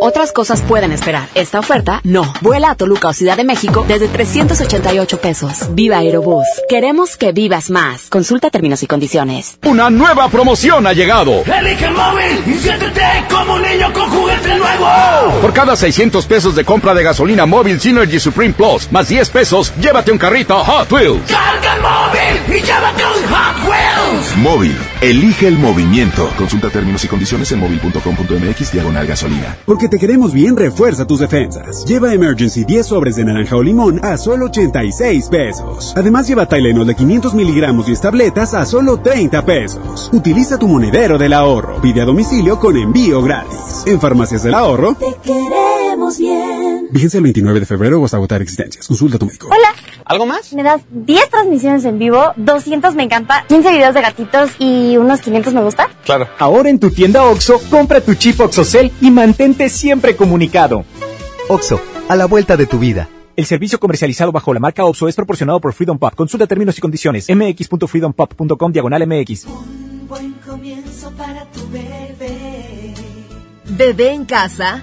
Otras 0.00 0.30
cosas 0.30 0.62
pueden 0.62 0.92
esperar. 0.92 1.28
Esta 1.34 1.58
oferta, 1.58 2.00
no. 2.04 2.32
Vuela 2.40 2.70
a 2.70 2.74
Toluca 2.76 3.08
o 3.08 3.12
Ciudad 3.12 3.36
de 3.36 3.42
México 3.42 3.84
desde 3.88 4.06
388 4.06 5.20
pesos. 5.20 5.74
Viva 5.74 5.98
Aerobús. 5.98 6.46
Queremos 6.68 7.16
que 7.16 7.32
vivas 7.32 7.68
más. 7.68 8.02
Consulta 8.08 8.48
términos 8.48 8.80
y 8.84 8.86
condiciones. 8.86 9.58
Una 9.64 9.90
nueva 9.90 10.28
promoción 10.28 10.86
ha 10.86 10.92
llegado. 10.92 11.42
Elige 11.42 11.86
el 11.86 11.94
móvil 11.94 12.42
y 12.46 12.58
siéntete 12.58 13.02
como 13.28 13.54
un 13.54 13.62
niño 13.62 13.92
con 13.92 14.08
juguete 14.08 14.54
nuevo. 14.56 15.40
Por 15.40 15.52
cada 15.52 15.74
600 15.74 16.26
pesos 16.26 16.54
de 16.54 16.64
compra 16.64 16.94
de 16.94 17.02
gasolina 17.02 17.44
móvil 17.46 17.80
Synergy 17.80 18.20
Supreme 18.20 18.54
Plus, 18.54 18.92
más 18.92 19.08
10 19.08 19.30
pesos, 19.30 19.72
llévate 19.80 20.12
un 20.12 20.18
carrito 20.18 20.62
Hot 20.62 20.92
Wheels. 20.92 21.22
Carga 21.28 21.74
el 21.74 21.82
móvil 21.82 22.56
y 22.56 22.62
llévate 22.64 23.02
un 23.04 23.34
Hot 23.34 23.68
Wheels. 23.68 24.36
Móvil. 24.36 24.76
Elige 25.00 25.48
el 25.48 25.58
movimiento. 25.58 26.30
Consulta 26.36 26.70
términos 26.70 27.04
y 27.04 27.08
condiciones 27.08 27.50
en 27.50 27.58
móvil.com.mx 27.58 28.72
diagonal 28.72 29.06
gasolina. 29.06 29.56
Porque 29.64 29.87
te 29.88 29.98
queremos 29.98 30.32
bien, 30.32 30.56
refuerza 30.56 31.06
tus 31.06 31.20
defensas. 31.20 31.84
Lleva 31.84 32.12
Emergency 32.12 32.64
10 32.64 32.86
sobres 32.86 33.16
de 33.16 33.24
naranja 33.24 33.56
o 33.56 33.62
limón 33.62 34.00
a 34.04 34.16
solo 34.16 34.46
86 34.46 35.28
pesos. 35.28 35.92
Además, 35.96 36.28
lleva 36.28 36.46
Tylenol 36.46 36.86
de 36.86 36.94
500 36.94 37.34
miligramos 37.34 37.88
y 37.88 37.96
tabletas 37.96 38.54
a 38.54 38.64
solo 38.64 38.98
30 39.00 39.44
pesos. 39.44 40.10
Utiliza 40.12 40.58
tu 40.58 40.68
monedero 40.68 41.18
del 41.18 41.32
ahorro. 41.32 41.80
Pide 41.80 42.02
a 42.02 42.04
domicilio 42.04 42.58
con 42.58 42.76
envío 42.76 43.22
gratis. 43.22 43.84
En 43.86 44.00
Farmacias 44.00 44.42
del 44.42 44.54
Ahorro. 44.54 44.94
Te 44.94 45.16
queremos 45.22 46.18
bien. 46.18 46.88
Vigencia 46.90 47.18
el 47.18 47.24
29 47.24 47.60
de 47.60 47.66
febrero 47.66 48.00
o 48.00 48.04
hasta 48.04 48.16
agotar 48.16 48.40
existencias. 48.42 48.86
Consulta 48.86 49.16
a 49.16 49.18
tu 49.18 49.26
médico. 49.26 49.48
Hola. 49.48 49.74
¿Algo 50.08 50.24
más? 50.24 50.54
Me 50.54 50.62
das 50.62 50.80
10 50.90 51.28
transmisiones 51.28 51.84
en 51.84 51.98
vivo, 51.98 52.32
200 52.36 52.94
me 52.94 53.02
encanta, 53.02 53.44
15 53.46 53.70
videos 53.72 53.92
de 53.92 54.00
gatitos 54.00 54.52
y 54.58 54.96
unos 54.96 55.20
500 55.20 55.52
me 55.52 55.60
gusta. 55.60 55.90
Claro. 56.02 56.26
Ahora 56.38 56.70
en 56.70 56.78
tu 56.78 56.90
tienda 56.90 57.24
OXO, 57.24 57.60
compra 57.68 58.00
tu 58.00 58.14
chip 58.14 58.40
OXOCEL 58.40 58.90
y 59.02 59.10
mantente 59.10 59.68
siempre 59.78 60.16
comunicado. 60.16 60.84
OXO, 61.48 61.80
a 62.08 62.16
la 62.16 62.26
vuelta 62.26 62.56
de 62.56 62.66
tu 62.66 62.78
vida. 62.78 63.08
El 63.36 63.46
servicio 63.46 63.78
comercializado 63.78 64.32
bajo 64.32 64.52
la 64.52 64.58
marca 64.58 64.84
OXO 64.84 65.06
es 65.06 65.14
proporcionado 65.14 65.60
por 65.60 65.72
Freedom 65.72 65.98
Pop. 65.98 66.14
Consulta 66.16 66.48
términos 66.48 66.76
y 66.76 66.80
condiciones. 66.80 67.28
mx.freedompop.com 67.28 68.72
diagonal 68.72 69.06
mx. 69.06 69.46
Buen 70.08 70.32
comienzo 70.44 71.12
para 71.12 71.44
tu 71.52 71.60
bebé. 71.70 72.94
Bebé 73.70 74.12
en 74.12 74.24
casa. 74.24 74.82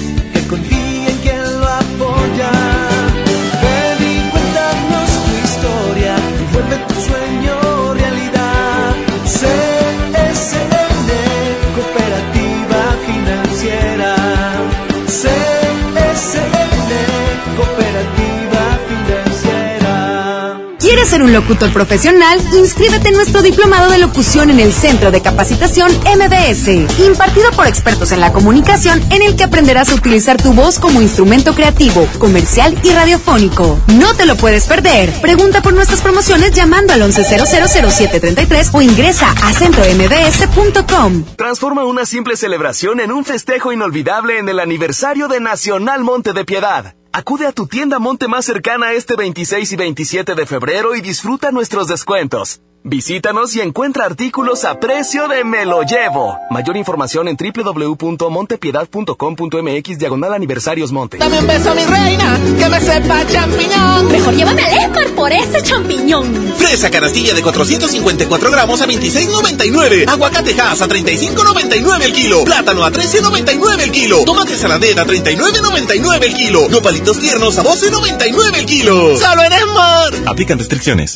¿Quieres 20.91 21.07
ser 21.07 21.23
un 21.23 21.31
locutor 21.31 21.71
profesional? 21.71 22.37
Inscríbete 22.53 23.07
en 23.07 23.13
nuestro 23.13 23.41
diplomado 23.41 23.89
de 23.89 23.97
locución 23.97 24.49
en 24.49 24.59
el 24.59 24.73
Centro 24.73 25.09
de 25.09 25.21
Capacitación 25.21 25.89
MBS, 25.89 26.67
impartido 26.99 27.49
por 27.51 27.65
expertos 27.65 28.11
en 28.11 28.19
la 28.19 28.33
comunicación, 28.33 29.01
en 29.09 29.21
el 29.21 29.37
que 29.37 29.45
aprenderás 29.45 29.89
a 29.89 29.95
utilizar 29.95 30.35
tu 30.35 30.51
voz 30.51 30.79
como 30.79 31.01
instrumento 31.01 31.55
creativo, 31.55 32.05
comercial 32.19 32.77
y 32.83 32.89
radiofónico. 32.89 33.79
No 33.97 34.13
te 34.15 34.25
lo 34.25 34.35
puedes 34.35 34.67
perder. 34.67 35.09
Pregunta 35.21 35.61
por 35.61 35.73
nuestras 35.73 36.01
promociones 36.01 36.51
llamando 36.51 36.91
al 36.91 37.03
11000733 37.03 38.71
o 38.73 38.81
ingresa 38.81 39.33
a 39.43 39.53
centrombs.com. 39.53 41.23
Transforma 41.37 41.85
una 41.85 42.05
simple 42.05 42.35
celebración 42.35 42.99
en 42.99 43.13
un 43.13 43.23
festejo 43.23 43.71
inolvidable 43.71 44.39
en 44.39 44.49
el 44.49 44.59
aniversario 44.59 45.29
de 45.29 45.39
Nacional 45.39 46.03
Monte 46.03 46.33
de 46.33 46.43
Piedad. 46.43 46.95
Acude 47.13 47.45
a 47.45 47.51
tu 47.51 47.67
tienda 47.67 47.99
Monte 47.99 48.29
más 48.29 48.45
cercana 48.45 48.93
este 48.93 49.17
26 49.17 49.73
y 49.73 49.75
27 49.75 50.33
de 50.33 50.45
febrero 50.45 50.95
y 50.95 51.01
disfruta 51.01 51.51
nuestros 51.51 51.87
descuentos. 51.87 52.61
Visítanos 52.83 53.55
y 53.55 53.61
encuentra 53.61 54.05
artículos 54.05 54.65
a 54.65 54.79
precio 54.79 55.27
de 55.27 55.43
me 55.43 55.65
lo 55.65 55.83
llevo. 55.83 56.35
Mayor 56.49 56.77
información 56.77 57.27
en 57.27 57.37
www.montepiedad.com.mx 57.37 59.99
diagonal 59.99 60.33
aniversarios 60.33 60.91
Monte. 60.91 61.19
Dame 61.19 61.37
un 61.37 61.45
beso, 61.45 61.75
mi 61.75 61.85
reina, 61.85 62.39
que 62.57 62.67
me 62.69 62.81
sepa 62.81 63.23
champiñón. 63.27 64.11
Mejor 64.11 64.33
llévame 64.33 64.63
al 64.63 64.79
Esmar 64.79 65.09
por 65.09 65.31
ese 65.31 65.61
champiñón. 65.61 66.25
Fresa 66.57 66.89
canastilla 66.89 67.35
de 67.35 67.43
454 67.43 68.49
gramos 68.49 68.81
a 68.81 68.87
26.99. 68.87 70.09
Aguacate 70.09 70.59
Hass 70.59 70.81
a 70.81 70.87
35.99 70.87 72.01
el 72.01 72.13
kilo. 72.13 72.43
Plátano 72.43 72.83
a 72.83 72.91
13.99 72.91 73.79
el 73.79 73.91
kilo. 73.91 74.23
Tomate 74.25 74.57
saladera 74.57 75.03
a 75.03 75.05
39.99 75.05 76.23
el 76.23 76.33
kilo. 76.33 76.67
Nopalitos 76.67 77.19
tiernos 77.19 77.59
a 77.59 77.63
12.99 77.63 78.55
el 78.57 78.65
kilo. 78.65 79.15
Solo 79.19 79.43
en 79.43 79.53
Esmar. 79.53 80.15
Aplican 80.25 80.57
restricciones. 80.57 81.15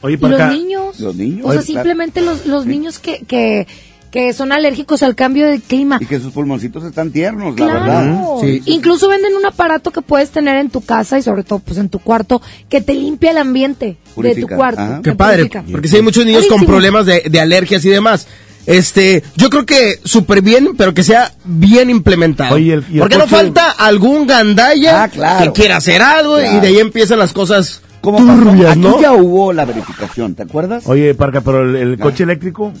Oye, 0.00 0.14
Y 0.14 0.26
los 0.26 0.48
niños. 0.50 0.98
Los 1.00 1.14
niños. 1.16 1.40
O 1.46 1.50
sea, 1.52 1.60
Oye, 1.60 1.66
claro. 1.66 1.80
simplemente 1.82 2.22
los, 2.22 2.46
los 2.46 2.64
niños 2.64 2.98
que, 3.00 3.18
que, 3.26 3.66
que 4.12 4.32
son 4.34 4.52
alérgicos 4.52 5.02
al 5.02 5.16
cambio 5.16 5.46
de 5.46 5.58
clima. 5.58 5.98
Y 6.00 6.06
que 6.06 6.20
sus 6.20 6.32
pulmoncitos 6.32 6.84
están 6.84 7.10
tiernos, 7.10 7.58
la 7.58 7.66
verdad. 7.66 8.24
Incluso 8.66 9.08
venden 9.08 9.34
un 9.34 9.44
aparato 9.46 9.90
que 9.90 10.02
puedes 10.02 10.30
tener 10.30 10.58
en 10.58 10.70
tu 10.70 10.82
casa 10.82 11.18
y 11.18 11.22
sobre 11.22 11.42
todo 11.42 11.58
pues 11.60 11.78
en 11.78 11.88
tu 11.88 11.98
cuarto 11.98 12.40
que 12.68 12.80
te 12.82 12.94
limpia 12.94 13.30
el 13.32 13.38
ambiente 13.38 13.96
de 14.16 14.34
tu 14.36 14.46
cuarto. 14.46 14.80
Ajá. 14.82 15.00
Qué 15.02 15.14
padre, 15.14 15.46
purifica. 15.46 15.64
porque 15.72 15.88
si 15.88 15.96
hay 15.96 16.02
muchos 16.02 16.24
niños 16.26 16.46
con 16.46 16.64
problemas 16.66 17.06
de, 17.06 17.22
de 17.28 17.40
alergias 17.40 17.84
y 17.84 17.88
demás. 17.88 18.28
Este, 18.64 19.24
yo 19.34 19.50
creo 19.50 19.66
que 19.66 19.96
súper 20.04 20.40
bien, 20.40 20.76
pero 20.76 20.94
que 20.94 21.02
sea 21.02 21.32
bien 21.44 21.90
implementado. 21.90 22.54
Oye, 22.54 22.74
el- 22.74 22.84
y 22.90 22.94
el 22.94 22.98
porque 23.00 23.16
no 23.16 23.24
coche- 23.24 23.30
falta 23.36 23.70
algún 23.72 24.24
gandalla 24.26 25.02
Ah, 25.02 25.08
claro. 25.08 25.52
que 25.52 25.60
quiera 25.62 25.78
hacer 25.78 26.00
algo 26.00 26.38
y 26.38 26.42
Claro. 26.44 26.60
de 26.60 26.68
ahí 26.68 26.78
empiezan 26.78 27.18
las 27.18 27.32
cosas 27.32 27.82
Como 28.02 28.18
turbias, 28.18 28.72
Aquí 28.72 28.78
¿no? 28.80 29.00
ya 29.00 29.14
hubo 29.14 29.52
la 29.52 29.64
verificación, 29.64 30.36
¿te 30.36 30.44
acuerdas? 30.44 30.84
Oye, 30.86 31.12
Parca, 31.14 31.40
pero 31.40 31.62
el, 31.68 31.74
el 31.74 31.98
coche 31.98 32.22
eléctrico 32.22 32.72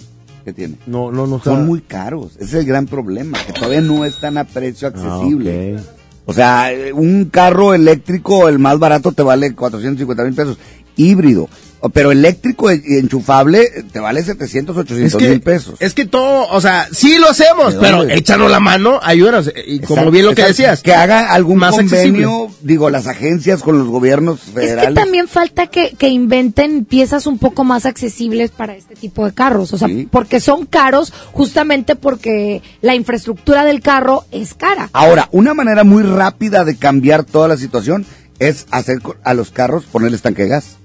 ¿Qué 0.44 0.52
tiene? 0.52 0.76
no, 0.86 1.12
no, 1.12 1.26
no 1.26 1.38
Son 1.40 1.66
muy 1.66 1.80
caros. 1.80 2.32
Ese 2.36 2.44
es 2.44 2.54
el 2.54 2.66
gran 2.66 2.86
problema, 2.86 3.38
que 3.46 3.52
todavía 3.52 3.80
no 3.80 4.04
están 4.04 4.38
a 4.38 4.44
precio 4.44 4.88
Ah, 4.88 4.90
accesible. 4.90 5.76
O 6.24 6.32
sea, 6.32 6.72
eh, 6.72 6.92
un 6.92 7.26
carro 7.26 7.74
eléctrico, 7.74 8.48
el 8.48 8.58
más 8.58 8.78
barato, 8.78 9.12
te 9.12 9.22
vale 9.22 9.54
450 9.54 10.24
mil 10.24 10.34
pesos. 10.34 10.58
Híbrido. 10.96 11.48
O- 11.84 11.88
Pero 11.88 12.12
eléctrico 12.12 12.70
y 12.72 12.80
y 12.86 12.98
enchufable 12.98 13.62
eh, 13.62 13.82
te 13.90 13.98
vale 13.98 14.22
700, 14.22 14.76
800 14.76 15.14
Es 15.14 15.18
que- 15.18 15.28
mil 15.30 15.40
pesos. 15.40 15.74
Es 15.80 15.94
que 15.94 16.04
todo, 16.04 16.46
o 16.48 16.60
sea, 16.60 16.86
sí 16.92 17.18
lo 17.18 17.28
hacemos, 17.28 17.74
¿De 17.74 17.80
pero 17.80 18.04
échanos 18.04 18.48
la 18.52 18.60
mano, 18.60 19.00
ayúdanos. 19.02 19.48
Y 19.66 19.80
como 19.80 19.94
Exacto, 19.94 20.10
bien 20.12 20.26
lo 20.26 20.30
que 20.36 20.42
exacto. 20.42 20.62
decías. 20.62 20.82
Que 20.82 20.94
haga 20.94 21.32
algún 21.32 21.58
más 21.58 21.76
accesible. 21.76 22.24
convenio, 22.24 22.54
digo, 22.62 22.88
las 22.88 23.08
agencias 23.08 23.62
con 23.64 23.78
los 23.80 23.88
gobiernos 23.88 24.38
Es 24.46 24.54
federales. 24.54 24.90
que 24.90 24.94
también 24.94 25.26
falta 25.26 25.66
que, 25.66 25.96
que 25.98 26.08
inventen 26.08 26.84
piezas 26.84 27.26
un 27.26 27.38
poco 27.38 27.64
más 27.64 27.84
accesibles 27.84 28.52
para 28.52 28.76
este 28.76 28.94
tipo 28.94 29.26
de 29.26 29.32
carros. 29.34 29.72
O 29.72 29.78
sea, 29.78 29.88
Sí. 29.88 30.06
porque 30.08 30.38
son 30.38 30.66
caros 30.66 31.12
justamente 31.32 31.96
porque 31.96 32.62
la 32.80 32.94
infraestructura 32.94 33.64
del 33.64 33.80
carro 33.80 34.24
es 34.30 34.54
cara. 34.54 34.88
Ahora, 34.92 35.28
una 35.32 35.52
manera 35.52 35.82
muy 35.82 36.04
rápida 36.04 36.64
de 36.64 36.76
cambiar 36.76 37.24
toda 37.24 37.48
la 37.48 37.56
situación 37.56 38.06
es 38.38 38.66
hacer 38.70 38.98
a 39.24 39.34
los 39.34 39.50
carros 39.50 39.82
ponerles 39.90 40.22
tanque 40.22 40.42
de 40.44 40.48
gas. 40.50 40.76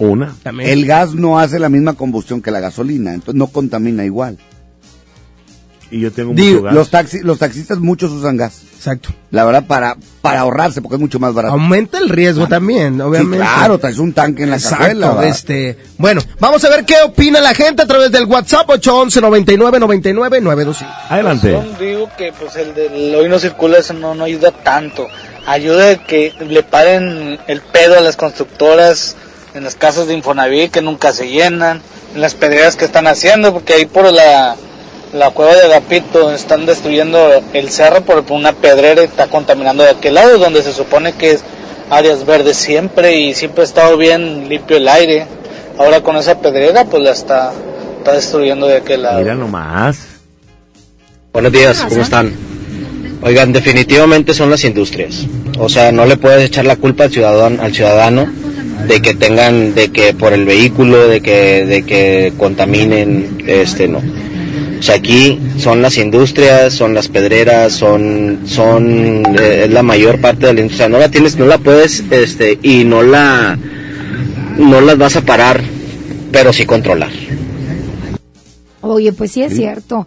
Una. 0.00 0.34
El 0.60 0.86
gas 0.86 1.14
no 1.14 1.38
hace 1.38 1.58
la 1.58 1.68
misma 1.68 1.92
combustión 1.92 2.42
que 2.42 2.50
la 2.50 2.58
gasolina, 2.60 3.12
entonces 3.14 3.36
no 3.36 3.46
contamina 3.46 4.04
igual. 4.04 4.36
Y 5.92 5.98
yo 6.00 6.12
tengo 6.12 6.32
Digo, 6.34 6.58
mucho 6.58 6.62
gas. 6.62 6.74
los, 6.74 6.90
taxi, 6.90 7.18
los 7.20 7.38
taxistas 7.40 7.78
muchos 7.80 8.12
usan 8.12 8.36
gas. 8.36 8.62
Exacto. 8.76 9.08
La 9.32 9.44
verdad, 9.44 9.66
para, 9.66 9.96
para 10.22 10.40
ahorrarse, 10.40 10.80
porque 10.80 10.94
es 10.94 11.00
mucho 11.00 11.18
más 11.18 11.34
barato. 11.34 11.52
Aumenta 11.54 11.98
el 11.98 12.08
riesgo 12.08 12.46
también, 12.46 13.00
obviamente. 13.00 13.38
Sí, 13.38 13.42
claro, 13.42 13.78
traes 13.78 13.98
un 13.98 14.12
tanque 14.12 14.44
en 14.44 14.50
la 14.50 14.56
Exacto, 14.56 14.78
cajuela. 14.84 15.10
¿va? 15.10 15.26
este, 15.26 15.76
bueno, 15.98 16.22
vamos 16.38 16.64
a 16.64 16.70
ver 16.70 16.84
qué 16.84 16.94
opina 17.04 17.40
la 17.40 17.54
gente 17.54 17.82
a 17.82 17.86
través 17.86 18.12
del 18.12 18.24
WhatsApp 18.26 18.70
811 18.70 19.20
99 19.20 19.80
99 19.80 20.40
925. 20.40 20.92
Adelante. 21.12 21.50
Yo 21.50 21.84
digo 21.84 22.08
que 22.16 22.32
pues 22.32 22.54
el 22.56 22.72
del 22.74 23.14
hoy 23.16 23.28
no 23.28 23.38
circula 23.40 23.78
eso 23.78 23.92
no, 23.92 24.14
no 24.14 24.24
ayuda 24.24 24.52
tanto. 24.52 25.08
Ayuda 25.44 26.06
que 26.06 26.32
le 26.48 26.62
paren 26.62 27.38
el 27.48 27.60
pedo 27.62 27.98
a 27.98 28.00
las 28.00 28.16
constructoras 28.16 29.16
en 29.54 29.64
las 29.64 29.74
casas 29.74 30.06
de 30.06 30.14
Infonavit 30.14 30.70
que 30.70 30.82
nunca 30.82 31.12
se 31.12 31.28
llenan, 31.28 31.82
en 32.14 32.20
las 32.20 32.34
pedreras 32.34 32.76
que 32.76 32.84
están 32.84 33.06
haciendo, 33.06 33.52
porque 33.52 33.74
ahí 33.74 33.86
por 33.86 34.12
la, 34.12 34.56
la 35.12 35.30
cueva 35.30 35.54
de 35.54 35.64
Agapito 35.64 36.32
están 36.32 36.66
destruyendo 36.66 37.42
el 37.52 37.70
cerro 37.70 38.02
por 38.02 38.24
una 38.30 38.52
pedrera 38.52 39.02
y 39.02 39.06
está 39.06 39.26
contaminando 39.28 39.82
de 39.82 39.90
aquel 39.90 40.14
lado, 40.14 40.38
donde 40.38 40.62
se 40.62 40.72
supone 40.72 41.12
que 41.12 41.32
es 41.32 41.44
áreas 41.90 42.24
verdes 42.24 42.56
siempre 42.56 43.16
y 43.16 43.34
siempre 43.34 43.62
ha 43.62 43.66
estado 43.66 43.96
bien 43.96 44.48
limpio 44.48 44.76
el 44.76 44.88
aire. 44.88 45.26
Ahora 45.78 46.02
con 46.02 46.16
esa 46.16 46.40
pedrera 46.40 46.84
pues 46.84 47.02
la 47.02 47.10
está, 47.10 47.52
está 47.98 48.12
destruyendo 48.12 48.66
de 48.66 48.76
aquel 48.76 49.02
lado. 49.02 49.18
Mira 49.18 49.34
nomás. 49.34 49.98
Buenos 51.32 51.52
días, 51.52 51.84
¿cómo 51.88 52.02
están? 52.02 52.34
Oigan, 53.22 53.52
definitivamente 53.52 54.34
son 54.34 54.50
las 54.50 54.64
industrias. 54.64 55.26
O 55.58 55.68
sea, 55.68 55.92
no 55.92 56.06
le 56.06 56.16
puedes 56.16 56.42
echar 56.44 56.64
la 56.64 56.76
culpa 56.76 57.04
al 57.04 57.12
ciudadano, 57.12 57.62
al 57.62 57.74
ciudadano 57.74 58.49
de 58.86 59.02
que 59.02 59.14
tengan, 59.14 59.74
de 59.74 59.90
que 59.90 60.14
por 60.14 60.32
el 60.32 60.44
vehículo, 60.44 61.08
de 61.08 61.20
que, 61.20 61.66
de 61.66 61.82
que 61.82 62.32
contaminen, 62.36 63.42
este, 63.46 63.88
no. 63.88 63.98
O 63.98 64.82
sea, 64.82 64.94
aquí 64.94 65.38
son 65.58 65.82
las 65.82 65.98
industrias, 65.98 66.72
son 66.72 66.94
las 66.94 67.08
pedreras, 67.08 67.72
son, 67.72 68.40
son, 68.46 69.22
eh, 69.38 69.64
es 69.66 69.70
la 69.70 69.82
mayor 69.82 70.20
parte 70.20 70.46
de 70.46 70.54
la 70.54 70.60
industria. 70.60 70.88
No 70.88 70.98
la 70.98 71.10
tienes, 71.10 71.36
no 71.36 71.46
la 71.46 71.58
puedes, 71.58 72.02
este, 72.10 72.58
y 72.62 72.84
no 72.84 73.02
la, 73.02 73.58
no 74.56 74.80
las 74.80 74.96
vas 74.96 75.16
a 75.16 75.20
parar, 75.20 75.60
pero 76.32 76.52
sí 76.52 76.64
controlar. 76.64 77.10
Oye, 78.82 79.12
pues 79.12 79.32
sí 79.32 79.42
es 79.42 79.50
Sí. 79.52 79.58
cierto. 79.58 80.06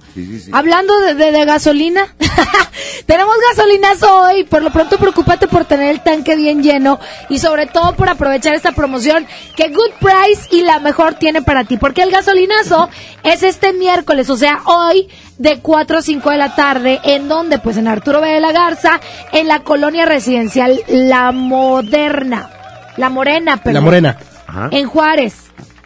Hablando 0.51 0.97
de, 1.01 1.13
de- 1.13 1.31
de 1.31 1.45
gasolina, 1.45 2.07
tenemos 3.05 3.35
gasolinas 3.51 4.01
hoy. 4.03 4.43
Por 4.45 4.63
lo 4.63 4.71
pronto, 4.71 4.97
preocúpate 4.97 5.47
por 5.47 5.65
tener 5.65 5.89
el 5.89 6.01
tanque 6.01 6.35
bien 6.35 6.63
lleno 6.63 6.99
y 7.29 7.39
sobre 7.39 7.67
todo 7.67 7.95
por 7.95 8.09
aprovechar 8.09 8.55
esta 8.55 8.71
promoción 8.71 9.27
que 9.55 9.69
Good 9.69 9.91
Price 9.99 10.47
y 10.51 10.61
la 10.63 10.79
mejor 10.79 11.13
tiene 11.15 11.41
para 11.41 11.65
ti. 11.65 11.77
Porque 11.77 12.01
el 12.03 12.11
gasolinazo 12.11 12.89
es 13.23 13.43
este 13.43 13.73
miércoles, 13.73 14.29
o 14.29 14.37
sea, 14.37 14.61
hoy 14.65 15.07
de 15.37 15.59
4 15.59 15.97
a 15.99 16.01
5 16.01 16.29
de 16.31 16.37
la 16.37 16.55
tarde. 16.55 16.99
¿En 17.03 17.27
donde 17.27 17.59
Pues 17.59 17.77
en 17.77 17.87
Arturo 17.87 18.21
B. 18.21 18.29
de 18.29 18.39
la 18.39 18.51
Garza, 18.51 18.99
en 19.33 19.47
la 19.47 19.59
colonia 19.59 20.05
residencial 20.05 20.79
La 20.87 21.31
Moderna. 21.31 22.49
La 22.97 23.09
Morena, 23.09 23.57
perdón. 23.57 23.73
La 23.73 23.81
morena. 23.81 24.17
En 24.71 24.87
Juárez. 24.87 25.33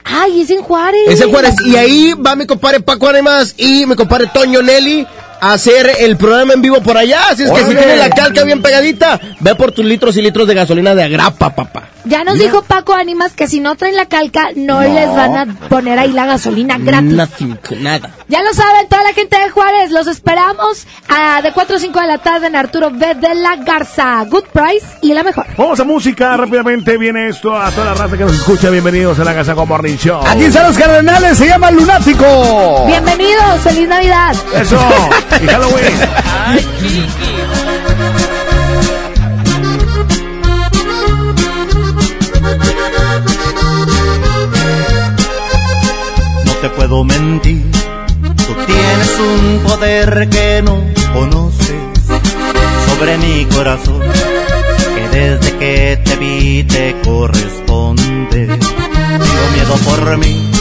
Ay, 0.09 0.41
es 0.41 0.49
en 0.49 0.61
Juárez. 0.61 1.01
Es 1.07 1.21
en 1.21 1.29
Juárez. 1.29 1.55
Y 1.65 1.75
ahí 1.75 2.13
va 2.13 2.35
mi 2.35 2.45
compadre 2.45 2.79
Paco 2.79 3.09
Ánimas 3.09 3.53
y 3.57 3.85
mi 3.85 3.95
compadre 3.95 4.27
Toño 4.33 4.61
Nelly 4.61 5.05
hacer 5.41 5.91
el 5.99 6.17
programa 6.17 6.53
en 6.53 6.61
vivo 6.61 6.81
por 6.81 6.97
allá. 6.97 7.21
Así 7.29 7.43
es 7.43 7.51
que 7.51 7.59
si 7.65 7.75
tienes 7.75 7.97
la 7.99 8.09
calca 8.09 8.43
bien 8.43 8.61
pegadita, 8.61 9.19
ve 9.39 9.55
por 9.55 9.71
tus 9.71 9.85
litros 9.85 10.15
y 10.17 10.21
litros 10.21 10.47
de 10.47 10.53
gasolina 10.53 10.95
de 10.95 11.03
agrapa, 11.03 11.53
papá. 11.55 11.83
Ya 12.05 12.23
nos 12.23 12.39
dijo 12.39 12.61
Paco 12.61 12.93
Ánimas 12.93 13.33
que 13.33 13.47
si 13.47 13.59
no 13.59 13.75
traen 13.75 13.97
la 13.97 14.05
calca, 14.05 14.49
no, 14.55 14.81
No. 14.81 14.93
les 14.93 15.09
van 15.09 15.35
a 15.35 15.45
poner 15.67 15.99
ahí 15.99 16.13
la 16.13 16.25
gasolina 16.25 16.77
gratis. 16.79 17.11
Nothing, 17.11 17.59
nada. 17.81 18.11
Ya 18.29 18.41
lo 18.43 18.53
saben, 18.53 18.87
toda 18.87 19.03
la 19.03 19.11
gente 19.13 19.37
de 19.37 19.49
Juárez, 19.49 19.91
los 19.91 20.07
esperamos 20.07 20.87
a 21.09 21.41
de 21.41 21.51
4 21.51 21.75
a 21.75 21.79
5 21.79 21.99
de 21.99 22.07
la 22.07 22.17
tarde 22.19 22.47
en 22.47 22.55
Arturo 22.55 22.91
B. 22.91 23.15
de 23.15 23.35
la 23.35 23.57
Garza. 23.57 24.23
Good 24.23 24.45
Price 24.53 24.85
y 25.01 25.13
la 25.13 25.23
mejor. 25.23 25.45
Vamos 25.57 25.77
a 25.81 25.83
música, 25.83 26.37
rápidamente 26.37 26.97
viene 26.97 27.27
esto 27.27 27.53
a 27.53 27.69
toda 27.71 27.87
la 27.87 27.93
raza 27.95 28.17
que 28.17 28.23
nos 28.23 28.33
escucha. 28.35 28.69
Bienvenidos 28.69 29.19
a 29.19 29.25
la 29.25 29.33
Casa 29.33 29.53
con 29.53 29.67
Morning 29.67 29.97
Show. 29.97 30.21
Aquí 30.25 30.45
están 30.45 30.65
los 30.67 30.77
cardenales, 30.77 31.37
se 31.37 31.45
llama 31.47 31.71
Lunático. 31.71 32.85
Bienvenidos, 32.87 33.59
feliz 33.63 33.87
Navidad. 33.89 34.33
Eso, 34.55 34.79
y 35.41 35.47
Halloween. 35.47 35.93
No 46.45 46.53
te 46.61 46.69
puedo 46.69 47.03
mentir, 47.03 47.71
tú 48.47 48.53
tienes 48.65 49.19
un 49.19 49.59
poder 49.63 50.29
que 50.29 50.61
no 50.63 50.83
conoces 51.13 51.75
sobre 52.87 53.17
mi 53.17 53.45
corazón, 53.45 54.01
que 54.95 55.17
desde 55.17 55.57
que 55.57 56.01
te 56.03 56.15
vi 56.15 56.63
te 56.63 56.95
corresponde. 57.03 58.47
Tengo 58.47 59.47
miedo 59.53 59.75
por 59.85 60.17
mí, 60.17 60.51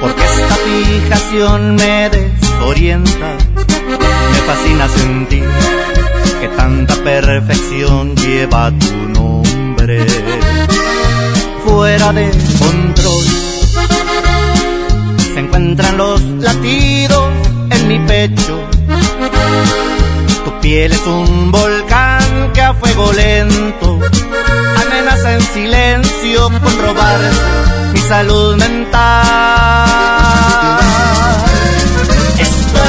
porque 0.00 0.24
esta 0.24 0.56
fijación 0.56 1.74
me 1.76 2.10
desorienta. 2.66 3.36
Me 4.32 4.38
fascina 4.46 4.88
sentir 4.88 5.44
que 6.40 6.48
tanta 6.56 6.94
perfección 6.96 8.16
lleva 8.16 8.72
tu 8.72 8.92
nombre. 9.08 10.04
Fuera 11.64 12.12
de 12.12 12.30
control 12.58 13.24
se 15.32 15.40
encuentran 15.40 15.96
los 15.96 16.20
latidos 16.20 17.30
en 17.70 17.88
mi 17.88 17.98
pecho. 18.00 18.60
Tu 20.44 20.60
piel 20.60 20.92
es 20.92 21.06
un 21.06 21.52
volcán 21.52 22.52
que 22.52 22.62
a 22.62 22.74
fuego 22.74 23.12
lento 23.12 24.00
amenaza 24.82 25.34
en 25.34 25.40
silencio 25.40 26.50
con 26.62 26.78
robar 26.82 27.20
mi 27.92 28.00
salud 28.00 28.56
mental 28.56 30.06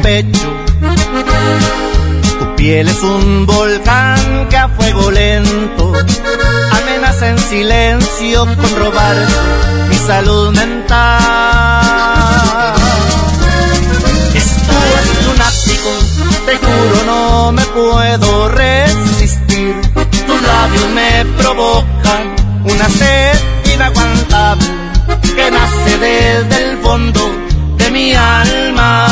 Pecho. 0.00 0.48
Tu 2.38 2.56
piel 2.56 2.88
es 2.88 3.02
un 3.02 3.46
volcán 3.46 4.48
que 4.48 4.56
a 4.56 4.68
fuego 4.68 5.10
lento 5.10 5.92
amenaza 6.72 7.28
en 7.28 7.38
silencio 7.38 8.46
con 8.46 8.76
robar 8.78 9.16
mi 9.88 9.96
salud 9.96 10.54
mental. 10.54 11.12
Esto 14.34 14.72
es 14.98 15.26
lunático, 15.26 15.90
te 16.46 16.56
juro 16.56 17.04
no 17.06 17.52
me 17.52 17.62
puedo 17.62 18.48
resistir. 18.48 19.74
Tus 20.26 20.42
labios 20.42 20.88
me 20.94 21.24
provocan 21.36 22.34
una 22.64 22.88
sed 22.88 23.38
inaguantable 23.74 24.66
que 25.36 25.50
nace 25.50 25.98
desde 25.98 26.70
el 26.70 26.78
fondo 26.78 27.20
de 27.78 27.90
mi 27.90 28.14
alma. 28.14 29.11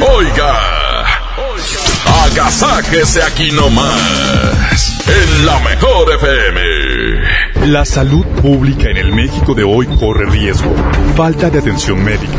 Oiga, 0.00 1.04
agasáquese 2.24 3.22
aquí 3.22 3.50
nomás, 3.52 4.98
en 5.06 5.46
la 5.46 5.58
mejor 5.60 6.12
FM. 6.12 7.66
La 7.68 7.84
salud 7.84 8.24
pública 8.42 8.90
en 8.90 8.98
el 8.98 9.12
México 9.12 9.54
de 9.54 9.64
hoy 9.64 9.86
corre 9.98 10.26
riesgo. 10.26 10.74
Falta 11.16 11.50
de 11.50 11.58
atención 11.58 12.02
médica. 12.04 12.38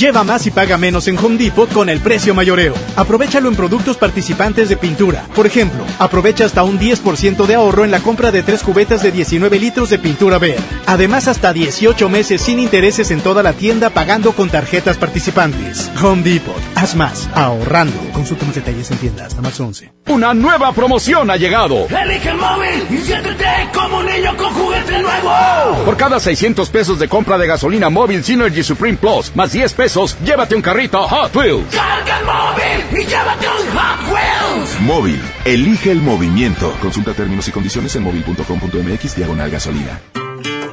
Lleva 0.00 0.24
más 0.24 0.46
y 0.46 0.50
paga 0.50 0.78
menos 0.78 1.08
en 1.08 1.18
Home 1.18 1.36
Depot 1.36 1.70
con 1.70 1.90
el 1.90 2.00
precio 2.00 2.34
mayoreo. 2.34 2.72
Aprovechalo 2.96 3.50
en 3.50 3.54
productos 3.54 3.98
participantes 3.98 4.70
de 4.70 4.78
pintura. 4.78 5.26
Por 5.36 5.46
ejemplo, 5.46 5.84
aprovecha 5.98 6.46
hasta 6.46 6.62
un 6.62 6.80
10% 6.80 7.44
de 7.44 7.54
ahorro 7.54 7.84
en 7.84 7.90
la 7.90 8.00
compra 8.00 8.30
de 8.30 8.42
tres 8.42 8.62
cubetas 8.62 9.02
de 9.02 9.12
19 9.12 9.58
litros 9.58 9.90
de 9.90 9.98
pintura 9.98 10.38
Ver. 10.38 10.58
Además, 10.86 11.28
hasta 11.28 11.52
18 11.52 12.08
meses 12.08 12.40
sin 12.40 12.60
intereses 12.60 13.10
en 13.10 13.20
toda 13.20 13.42
la 13.42 13.52
tienda 13.52 13.90
pagando 13.90 14.32
con 14.32 14.48
tarjetas 14.48 14.96
participantes. 14.96 15.90
Home 16.02 16.22
Depot. 16.22 16.56
Haz 16.76 16.94
más. 16.94 17.28
Ahorrando. 17.34 18.00
Consulta 18.14 18.46
más 18.46 18.54
detalles 18.54 18.90
en 18.90 18.96
tienda 18.96 19.26
hasta 19.26 19.42
más 19.42 19.60
11. 19.60 19.92
Una 20.06 20.32
nueva 20.32 20.72
promoción 20.72 21.30
ha 21.30 21.36
llegado. 21.36 21.86
Elige 21.88 22.30
el 22.30 22.38
móvil 22.38 22.86
y 22.88 22.96
siéntete 23.04 23.44
como 23.74 23.98
un 23.98 24.06
niño 24.06 24.34
con 24.34 24.50
juguete 24.54 25.02
nuevo. 25.02 25.84
Por 25.84 25.98
cada 25.98 26.18
600 26.18 26.70
pesos 26.70 26.98
de 26.98 27.06
compra 27.06 27.36
de 27.36 27.46
gasolina 27.46 27.90
móvil 27.90 28.24
Synergy 28.24 28.62
Supreme 28.62 28.96
Plus, 28.96 29.30
más 29.36 29.52
10 29.52 29.74
pesos, 29.74 29.89
llévate 30.24 30.54
un 30.54 30.62
carrito 30.62 31.06
Hot 31.08 31.34
Wheels. 31.34 31.74
Carga 31.74 32.18
el 32.18 32.24
móvil 32.24 33.02
y 33.02 33.06
llévate 33.06 33.46
un 33.48 33.76
Hot 33.76 34.12
Wheels. 34.12 34.80
Móvil, 34.80 35.20
elige 35.44 35.90
el 35.90 36.00
movimiento. 36.00 36.72
Consulta 36.80 37.12
términos 37.12 37.48
y 37.48 37.50
condiciones 37.50 37.96
en 37.96 38.04
móvil.com.mx 38.04 39.16
diagonal 39.16 39.50
gasolina. 39.50 40.00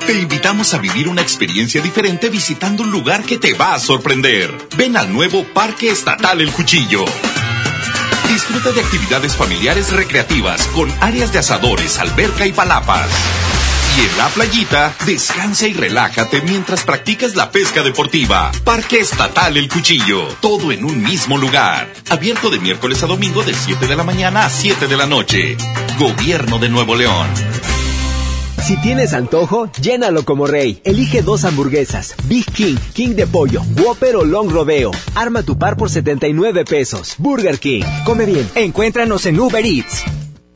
Te 0.05 0.19
invitamos 0.19 0.73
a 0.73 0.77
vivir 0.77 1.09
una 1.09 1.21
experiencia 1.21 1.81
diferente 1.81 2.29
visitando 2.29 2.83
un 2.83 2.91
lugar 2.91 3.23
que 3.23 3.37
te 3.37 3.53
va 3.53 3.73
a 3.73 3.79
sorprender. 3.79 4.53
Ven 4.77 4.95
al 4.95 5.11
nuevo 5.11 5.43
Parque 5.53 5.89
Estatal 5.89 6.39
El 6.39 6.51
Cuchillo. 6.51 7.03
Disfruta 8.29 8.71
de 8.71 8.81
actividades 8.81 9.35
familiares 9.35 9.91
recreativas 9.91 10.67
con 10.67 10.91
áreas 11.01 11.33
de 11.33 11.39
asadores, 11.39 11.97
alberca 11.97 12.45
y 12.45 12.51
palapas. 12.51 13.09
Y 13.97 13.99
en 13.99 14.17
la 14.17 14.27
playita, 14.27 14.95
descansa 15.07 15.67
y 15.67 15.73
relájate 15.73 16.41
mientras 16.41 16.83
practicas 16.83 17.35
la 17.35 17.49
pesca 17.49 17.81
deportiva. 17.81 18.51
Parque 18.63 18.99
Estatal 18.99 19.57
El 19.57 19.67
Cuchillo. 19.67 20.27
Todo 20.39 20.71
en 20.71 20.85
un 20.85 21.01
mismo 21.01 21.35
lugar. 21.35 21.91
Abierto 22.09 22.51
de 22.51 22.59
miércoles 22.59 23.01
a 23.01 23.07
domingo 23.07 23.41
de 23.41 23.55
7 23.55 23.87
de 23.87 23.95
la 23.95 24.03
mañana 24.03 24.45
a 24.45 24.49
7 24.51 24.85
de 24.87 24.97
la 24.97 25.07
noche. 25.07 25.57
Gobierno 25.97 26.59
de 26.59 26.69
Nuevo 26.69 26.93
León. 26.95 27.27
Si 28.63 28.77
tienes 28.81 29.13
antojo, 29.13 29.71
llénalo 29.81 30.25
como 30.25 30.45
rey. 30.45 30.79
Elige 30.83 31.23
dos 31.23 31.43
hamburguesas, 31.43 32.15
Big 32.25 32.45
King, 32.51 32.75
King 32.93 33.15
de 33.15 33.25
pollo, 33.25 33.63
Whopper 33.81 34.17
o 34.17 34.25
Long 34.25 34.51
Rodeo. 34.51 34.91
Arma 35.15 35.41
tu 35.41 35.57
par 35.57 35.75
por 35.75 35.89
79 35.89 36.65
pesos. 36.65 37.15
Burger 37.17 37.57
King. 37.57 37.83
Come 38.05 38.25
bien. 38.25 38.47
Encuéntranos 38.53 39.25
en 39.25 39.39
Uber 39.39 39.65
Eats. 39.65 40.03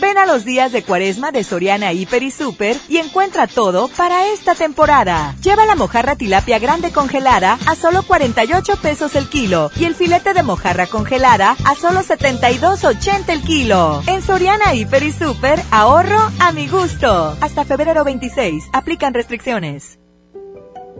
Ven 0.00 0.16
a 0.16 0.24
los 0.24 0.46
días 0.46 0.72
de 0.72 0.82
cuaresma 0.82 1.30
de 1.30 1.44
Soriana 1.44 1.92
Hiper 1.92 2.22
y 2.22 2.30
Super 2.30 2.74
y 2.88 2.96
encuentra 2.96 3.46
todo 3.46 3.88
para 3.88 4.28
esta 4.32 4.54
temporada. 4.54 5.36
Lleva 5.42 5.66
la 5.66 5.74
mojarra 5.74 6.16
tilapia 6.16 6.58
grande 6.58 6.90
congelada 6.90 7.58
a 7.66 7.74
solo 7.74 8.02
48 8.02 8.76
pesos 8.80 9.14
el 9.14 9.28
kilo 9.28 9.70
y 9.76 9.84
el 9.84 9.94
filete 9.94 10.32
de 10.32 10.42
mojarra 10.42 10.86
congelada 10.86 11.54
a 11.66 11.74
solo 11.74 12.00
72.80 12.00 13.28
el 13.28 13.42
kilo. 13.42 14.00
En 14.06 14.22
Soriana 14.22 14.74
Hiper 14.74 15.02
y 15.02 15.12
Super, 15.12 15.60
ahorro 15.70 16.30
a 16.38 16.52
mi 16.52 16.66
gusto. 16.66 17.36
Hasta 17.42 17.66
febrero 17.66 18.02
26, 18.02 18.70
aplican 18.72 19.12
restricciones. 19.12 19.98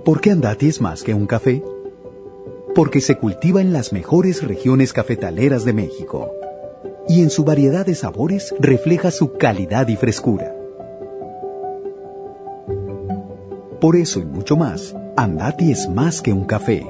¿Por 0.04 0.20
qué 0.20 0.32
Andati 0.32 0.68
es 0.68 0.82
más 0.82 1.02
que 1.02 1.14
un 1.14 1.26
café? 1.26 1.62
Porque 2.74 3.00
se 3.00 3.16
cultiva 3.16 3.62
en 3.62 3.72
las 3.72 3.94
mejores 3.94 4.42
regiones 4.42 4.92
cafetaleras 4.92 5.64
de 5.64 5.72
México 5.72 6.30
y 7.08 7.22
en 7.22 7.30
su 7.30 7.44
variedad 7.44 7.86
de 7.86 7.94
sabores 7.94 8.54
refleja 8.58 9.10
su 9.10 9.32
calidad 9.32 9.88
y 9.88 9.96
frescura. 9.96 10.54
Por 13.80 13.96
eso 13.96 14.20
y 14.20 14.24
mucho 14.24 14.56
más, 14.56 14.94
Andati 15.16 15.72
es 15.72 15.88
más 15.88 16.20
que 16.20 16.32
un 16.32 16.44
café. 16.44 16.86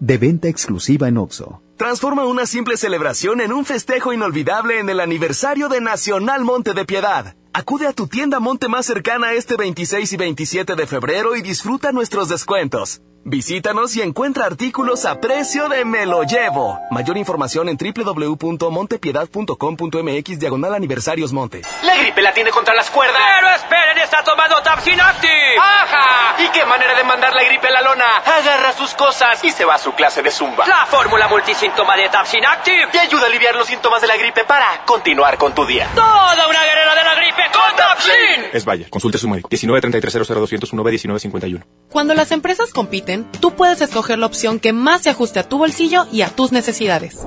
De 0.00 0.18
venta 0.18 0.48
exclusiva 0.48 1.08
en 1.08 1.18
Oxo. 1.18 1.60
Transforma 1.76 2.24
una 2.24 2.46
simple 2.46 2.78
celebración 2.78 3.42
en 3.42 3.52
un 3.52 3.66
festejo 3.66 4.14
inolvidable 4.14 4.78
en 4.78 4.88
el 4.88 4.98
aniversario 4.98 5.68
de 5.68 5.82
Nacional 5.82 6.42
Monte 6.42 6.72
de 6.72 6.86
Piedad. 6.86 7.36
Acude 7.52 7.86
a 7.86 7.92
tu 7.92 8.06
tienda 8.06 8.40
Monte 8.40 8.68
más 8.68 8.86
cercana 8.86 9.34
este 9.34 9.56
26 9.56 10.10
y 10.10 10.16
27 10.16 10.74
de 10.74 10.86
febrero 10.86 11.36
y 11.36 11.42
disfruta 11.42 11.92
nuestros 11.92 12.30
descuentos. 12.30 13.02
Visítanos 13.28 13.96
y 13.96 14.02
encuentra 14.02 14.46
artículos 14.46 15.04
a 15.04 15.20
precio 15.20 15.68
de 15.68 15.84
me 15.84 16.06
lo 16.06 16.22
llevo. 16.22 16.78
Mayor 16.92 17.16
información 17.16 17.68
en 17.68 17.76
www.montepiedad.com.mx 17.76 20.38
diagonal 20.38 20.74
aniversarios 20.76 21.32
Monte. 21.32 21.62
La 21.82 21.96
gripe 21.96 22.22
la 22.22 22.32
tiene 22.32 22.52
contra 22.52 22.72
las 22.72 22.88
cuerdas. 22.88 23.20
Pero 23.34 23.50
esperen, 23.50 23.98
está 23.98 24.22
tomando 24.22 24.62
Tapsin 24.62 25.00
Active. 25.00 25.56
¡Ajá! 25.60 26.40
¿Y 26.40 26.50
qué 26.50 26.64
manera 26.66 26.94
de 26.94 27.02
mandar 27.02 27.34
la 27.34 27.42
gripe 27.42 27.66
a 27.66 27.72
la 27.72 27.82
lona? 27.82 28.18
Agarra 28.18 28.72
sus 28.74 28.94
cosas 28.94 29.42
y 29.42 29.50
se 29.50 29.64
va 29.64 29.74
a 29.74 29.78
su 29.78 29.92
clase 29.94 30.22
de 30.22 30.30
zumba. 30.30 30.64
La 30.64 30.86
fórmula 30.86 31.26
multisíntoma 31.66 31.96
de 31.96 32.08
Tapsin 32.08 32.44
Active. 32.44 32.86
Te 32.92 32.98
ayuda 32.98 33.24
a 33.24 33.26
aliviar 33.26 33.54
los 33.54 33.66
síntomas 33.66 34.00
de 34.00 34.06
la 34.06 34.16
gripe 34.16 34.44
para 34.44 34.84
continuar 34.86 35.36
con 35.36 35.54
tu 35.54 35.66
día. 35.66 35.88
Toda 35.94 36.48
una 36.48 36.62
guerrera 36.64 36.94
de 36.94 37.04
la 37.04 37.14
gripe 37.14 37.42
con 37.52 37.76
Tapsin. 37.76 38.44
Es 38.52 38.64
vaya, 38.64 38.86
consulte 38.88 39.16
a 39.16 39.20
su 39.20 39.28
médico. 39.28 39.48
19 39.48 39.80
33 39.80 40.12
00 40.26 40.40
201 40.40 40.90
19 40.90 41.20
51. 41.20 41.64
Cuando 41.90 42.14
las 42.14 42.30
empresas 42.30 42.72
compiten, 42.72 43.30
tú 43.40 43.54
puedes 43.54 43.80
escoger 43.80 44.18
la 44.18 44.26
opción 44.26 44.60
que 44.60 44.72
más 44.72 45.02
se 45.02 45.10
ajuste 45.10 45.40
a 45.40 45.48
tu 45.48 45.58
bolsillo 45.58 46.06
y 46.12 46.22
a 46.22 46.28
tus 46.28 46.52
necesidades. 46.52 47.26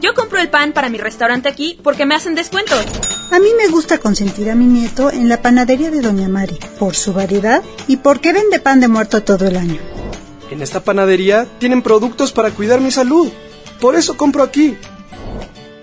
Yo 0.00 0.14
compro 0.14 0.40
el 0.40 0.48
pan 0.48 0.72
para 0.72 0.88
mi 0.88 0.98
restaurante 0.98 1.48
aquí 1.48 1.78
porque 1.82 2.06
me 2.06 2.14
hacen 2.14 2.34
descuentos. 2.34 2.84
A 3.30 3.38
mí 3.38 3.48
me 3.56 3.68
gusta 3.68 3.98
consentir 3.98 4.50
a 4.50 4.54
mi 4.54 4.66
nieto 4.66 5.10
en 5.10 5.28
la 5.28 5.40
panadería 5.40 5.90
de 5.90 6.00
Doña 6.00 6.28
Mari, 6.28 6.58
por 6.78 6.94
su 6.94 7.12
variedad 7.12 7.62
y 7.88 7.96
porque 7.96 8.32
vende 8.32 8.60
pan 8.60 8.80
de 8.80 8.88
muerto 8.88 9.22
todo 9.22 9.46
el 9.46 9.56
año. 9.56 9.78
En 10.50 10.60
esta 10.60 10.80
panadería 10.80 11.46
tienen 11.58 11.82
productos 11.82 12.32
para 12.32 12.50
cuidar 12.50 12.80
mi 12.80 12.90
salud. 12.90 13.32
Por 13.82 13.96
eso 13.96 14.16
compro 14.16 14.44
aquí. 14.44 14.76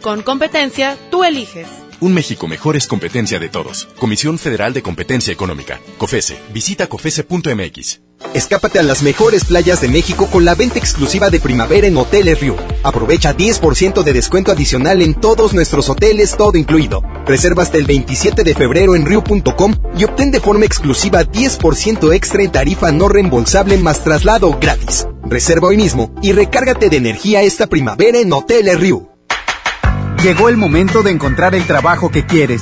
Con 0.02 0.22
competencia, 0.22 0.98
tú 1.12 1.26
eliges. 1.26 1.68
Un 2.00 2.14
México 2.14 2.48
mejor 2.48 2.78
es 2.78 2.88
competencia 2.88 3.40
de 3.40 3.50
todos. 3.50 3.90
Comisión 4.00 4.40
Federal 4.40 4.74
de 4.74 4.82
Competencia 4.82 5.34
Económica. 5.34 5.82
COFESE. 5.98 6.40
Visita 6.54 6.88
COFESE.mx. 6.88 8.09
Escápate 8.34 8.80
a 8.80 8.84
las 8.84 9.02
mejores 9.02 9.46
playas 9.46 9.82
de 9.82 9.88
México 9.88 10.28
con 10.32 10.46
la 10.46 10.54
venta 10.54 10.78
exclusiva 10.78 11.30
de 11.30 11.40
primavera 11.40 11.88
en 11.88 11.98
Hoteles 11.98 12.40
Rio. 12.40 12.56
Aprovecha 12.84 13.36
10% 13.36 14.04
de 14.04 14.14
descuento 14.14 14.52
adicional 14.52 15.02
en 15.02 15.16
todos 15.16 15.54
nuestros 15.54 15.90
hoteles, 15.90 16.36
todo 16.38 16.58
incluido. 16.58 17.02
Reserva 17.26 17.64
hasta 17.64 17.78
el 17.78 17.86
27 17.86 18.44
de 18.44 18.54
febrero 18.54 18.96
en 18.96 19.06
Rio.com 19.06 19.76
y 19.98 20.04
obtén 20.04 20.32
de 20.32 20.40
forma 20.40 20.66
exclusiva 20.66 21.24
10% 21.24 22.14
extra 22.14 22.44
en 22.44 22.52
tarifa 22.52 22.92
no 22.92 23.08
reembolsable 23.08 23.78
más 23.78 24.04
traslado 24.04 24.58
gratis. 24.60 25.08
Reserva 25.24 25.70
hoy 25.70 25.78
mismo 25.78 26.14
y 26.22 26.32
recárgate 26.32 26.90
de 26.90 26.98
energía 26.98 27.42
esta 27.42 27.68
primavera 27.68 28.20
en 28.20 28.32
Hoteles 28.32 28.80
Rio. 28.80 29.10
Llegó 30.24 30.50
el 30.50 30.58
momento 30.58 31.02
de 31.02 31.12
encontrar 31.12 31.56
el 31.56 31.66
trabajo 31.66 32.10
que 32.10 32.26
quieres. 32.26 32.62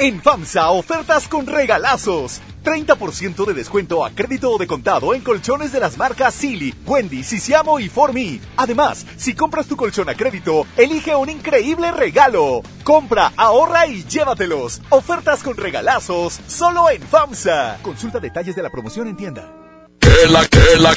En 0.00 0.22
FAMSA, 0.22 0.70
ofertas 0.70 1.26
con 1.26 1.44
regalazos. 1.44 2.40
30% 2.62 3.44
de 3.46 3.52
descuento 3.52 4.04
a 4.04 4.10
crédito 4.10 4.52
o 4.52 4.58
de 4.58 4.68
contado 4.68 5.12
en 5.12 5.22
colchones 5.22 5.72
de 5.72 5.80
las 5.80 5.96
marcas 5.96 6.34
Silly, 6.34 6.72
Wendy, 6.86 7.24
Sisiamo 7.24 7.80
y 7.80 7.88
Formi. 7.88 8.40
Además, 8.56 9.04
si 9.16 9.34
compras 9.34 9.66
tu 9.66 9.76
colchón 9.76 10.08
a 10.08 10.14
crédito, 10.14 10.66
elige 10.76 11.16
un 11.16 11.30
increíble 11.30 11.90
regalo. 11.90 12.62
Compra, 12.84 13.32
ahorra 13.36 13.88
y 13.88 14.04
llévatelos. 14.04 14.80
Ofertas 14.90 15.42
con 15.42 15.56
regalazos, 15.56 16.38
solo 16.46 16.90
en 16.90 17.02
FAMSA. 17.02 17.78
Consulta 17.82 18.20
detalles 18.20 18.54
de 18.54 18.62
la 18.62 18.70
promoción 18.70 19.08
en 19.08 19.16
tienda. 19.16 19.52
Que 19.98 20.28
la 20.30 20.46
que 20.46 20.76
la 20.78 20.92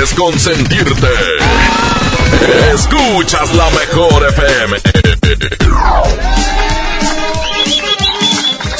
es 0.00 0.14
consentirte. 0.14 1.08
Escuchas 2.72 3.52
la 3.52 3.68
mejor 3.70 4.28
FM. 4.28 4.76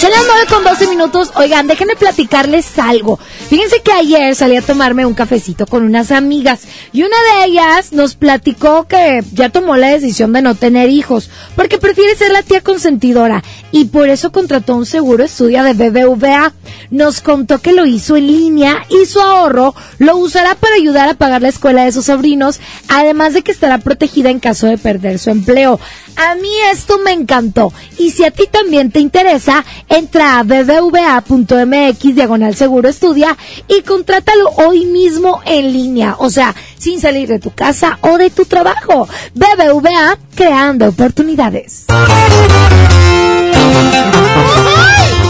Son 0.00 0.10
las 0.10 0.22
9 0.26 0.46
con 0.48 0.64
12 0.64 0.86
minutos. 0.86 1.30
Oigan, 1.34 1.66
déjenme 1.66 1.94
platicarles 1.94 2.78
algo. 2.78 3.18
Fíjense 3.50 3.82
que 3.82 3.92
ayer 3.92 4.34
salí 4.34 4.56
a 4.56 4.62
tomarme 4.62 5.04
un 5.04 5.12
cafecito 5.12 5.66
con 5.66 5.82
unas 5.82 6.10
amigas 6.10 6.62
y 6.94 7.02
una 7.02 7.16
de 7.34 7.44
ellas 7.44 7.92
nos 7.92 8.14
platicó 8.14 8.86
que 8.88 9.22
ya 9.34 9.50
tomó 9.50 9.76
la 9.76 9.88
decisión 9.88 10.32
de 10.32 10.40
no 10.40 10.54
tener 10.54 10.88
hijos 10.88 11.28
porque 11.54 11.76
prefiere 11.76 12.16
ser 12.16 12.32
la 12.32 12.42
tía 12.42 12.62
consentidora 12.62 13.44
y 13.72 13.86
por 13.86 14.08
eso 14.08 14.32
contrató 14.32 14.74
un 14.74 14.86
seguro 14.86 15.22
estudia 15.22 15.62
de 15.64 15.74
BBVA. 15.74 16.54
Nos 16.90 17.20
contó 17.20 17.58
que 17.58 17.74
lo 17.74 17.84
hizo 17.84 18.16
en 18.16 18.26
línea 18.26 18.86
y 18.88 19.04
su 19.04 19.20
ahorro 19.20 19.74
lo 19.98 20.16
usará 20.16 20.54
para 20.54 20.76
ayudar 20.76 21.10
a 21.10 21.14
pagar 21.14 21.42
la 21.42 21.48
escuela 21.48 21.84
de 21.84 21.92
sus 21.92 22.06
sobrinos, 22.06 22.58
además 22.88 23.34
de 23.34 23.42
que 23.42 23.52
estará 23.52 23.76
protegida 23.76 24.30
en 24.30 24.40
caso 24.40 24.66
de 24.66 24.78
perder 24.78 25.18
su 25.18 25.28
empleo. 25.28 25.78
A 26.16 26.34
mí 26.36 26.50
esto 26.72 26.98
me 27.04 27.12
encantó 27.12 27.72
y 27.98 28.10
si 28.10 28.24
a 28.24 28.30
ti 28.30 28.48
también 28.50 28.90
te 28.90 29.00
interesa, 29.00 29.64
entra 29.90 30.38
a 30.38 30.42
bbva.mx 30.44 32.14
diagonal 32.14 32.54
seguro 32.54 32.88
estudia 32.88 33.36
y 33.68 33.82
contrátalo 33.82 34.48
hoy 34.56 34.86
mismo 34.86 35.42
en 35.44 35.72
línea, 35.72 36.14
o 36.18 36.30
sea, 36.30 36.54
sin 36.78 37.00
salir 37.00 37.28
de 37.28 37.38
tu 37.38 37.50
casa 37.50 37.98
o 38.00 38.16
de 38.16 38.30
tu 38.30 38.46
trabajo. 38.46 39.08
BBVA 39.34 40.16
creando 40.34 40.88
oportunidades. 40.88 41.84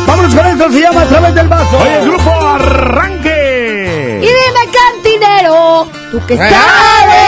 Vámonos 0.06 0.34
con 0.34 0.46
esto, 0.46 0.70
se 0.70 0.80
llama 0.80 1.02
A 1.02 1.08
través 1.08 1.34
del 1.34 1.48
vaso. 1.48 1.78
Oye, 1.78 1.98
el 1.98 2.08
grupo 2.08 2.30
Arranque. 2.30 4.20
Y 4.22 4.26
dime, 4.26 4.68
cantinero, 4.72 5.88
tú 6.12 6.20
que 6.26 6.36
sabes 6.36 7.19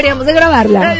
Deberíamos 0.00 0.24
de 0.24 0.32
grabarla. 0.32 0.94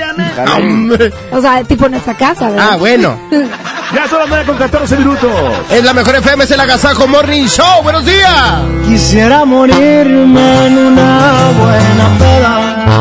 O 1.33 1.41
sea, 1.41 1.65
tipo 1.65 1.87
en 1.87 1.95
esta 1.95 2.15
casa, 2.15 2.51
¿verdad? 2.51 2.69
Ah, 2.73 2.77
bueno. 2.77 3.19
Ya 3.93 4.07
son 4.07 4.21
las 4.21 4.29
9 4.29 4.45
con 4.47 4.57
14 4.57 4.97
minutos. 4.99 5.33
Es 5.69 5.83
la 5.83 5.93
mejor 5.93 6.15
FM, 6.15 6.45
es 6.45 6.51
el 6.53 6.61
Agasajo 6.61 7.09
Morning 7.09 7.47
Show. 7.47 7.83
¡Buenos 7.83 8.05
días! 8.05 8.61
Quisiera 8.87 9.45
morirme 9.45 10.67
en 10.67 10.79
una 10.79 11.33
buena 11.59 12.19
peda, 12.21 13.01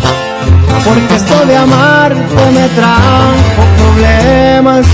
porque 0.83 1.15
esto 1.15 1.45
de 1.45 1.57
amarte 1.57 2.51
me 2.51 2.67
trajo 2.69 3.63
problemas. 3.77 4.85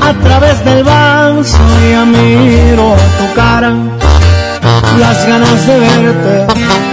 A 0.00 0.12
través 0.24 0.64
del 0.64 0.82
vaso 0.82 1.58
ya 1.88 2.04
miro 2.04 2.96
tu 3.18 3.34
cara, 3.36 3.74
las 4.98 5.26
ganas 5.28 5.66
de 5.68 5.78
verte 5.78 6.46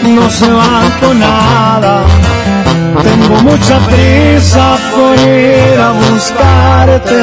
no 0.07 0.29
se 0.29 0.51
van 0.51 0.91
con 1.01 1.19
nada. 1.19 2.03
Tengo 3.03 3.35
mucha 3.43 3.77
prisa 3.80 4.77
por 4.95 5.15
ir 5.27 5.80
a 5.80 5.91
buscarte, 5.91 7.19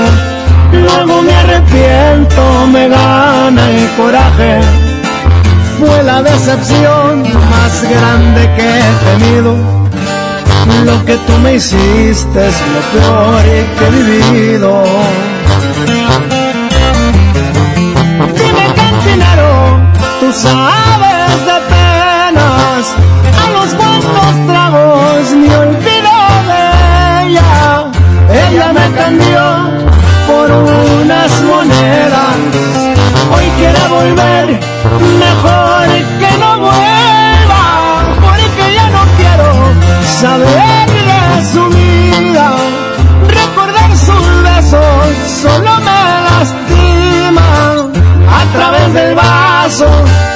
luego 0.73 1.23
me 1.23 1.35
arrepiento, 1.35 2.67
me 2.73 2.89
gana 2.89 3.71
el 3.71 3.89
coraje 3.97 4.61
fue 5.81 6.03
la 6.03 6.23
decepción 6.23 7.23
más 7.23 7.83
grande 7.83 8.43
que 8.57 8.67
he 8.79 8.93
tenido. 9.09 9.57
Lo 10.85 11.05
que 11.07 11.17
tú 11.27 11.33
me 11.43 11.55
hiciste 11.55 12.49
es 12.49 12.57
lo 12.75 12.81
peor 12.93 13.45
que 13.77 13.85
he 13.87 13.91
vivido. 13.91 14.71
Dime 18.39 18.67
cantinero, 18.77 19.53
tú 20.21 20.29
sabes 20.33 21.33
de 21.49 21.59
penas, 21.73 22.83
algo 23.43 23.61
unos 23.61 23.75
cuantos 23.75 24.47
tragos 24.47 24.90
me 25.41 25.57
olvidó 25.57 26.19
de 26.51 26.63
ella. 27.25 27.87
Ella 28.47 28.73
me 28.73 28.87
cambió 29.01 29.45
por 30.29 30.51
unas 30.51 31.33
monedas. 31.43 32.37
Hoy 33.35 33.47
quiere 33.59 33.83
volver, 33.89 34.47
mejor 35.25 35.87
que 36.21 36.31
no 36.43 36.51
vuelva, 36.59 37.65
porque 38.25 38.75
ya 38.75 38.87
no 38.97 39.03
quiero 39.19 39.51
saber 40.21 40.87
de 41.11 41.23
su 41.53 41.65
vida. 41.69 42.47
Recordar 43.29 43.91
sus 43.97 44.27
besos 44.49 45.07
solo 45.43 45.73
me 45.87 46.03
lastima. 46.29 47.49
A 48.41 48.45
través 48.53 48.95
del 48.95 49.15
vaso 49.15 49.89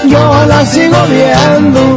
yo 0.06 0.44
la 0.46 0.64
sigo 0.66 0.96
viendo, 1.08 1.96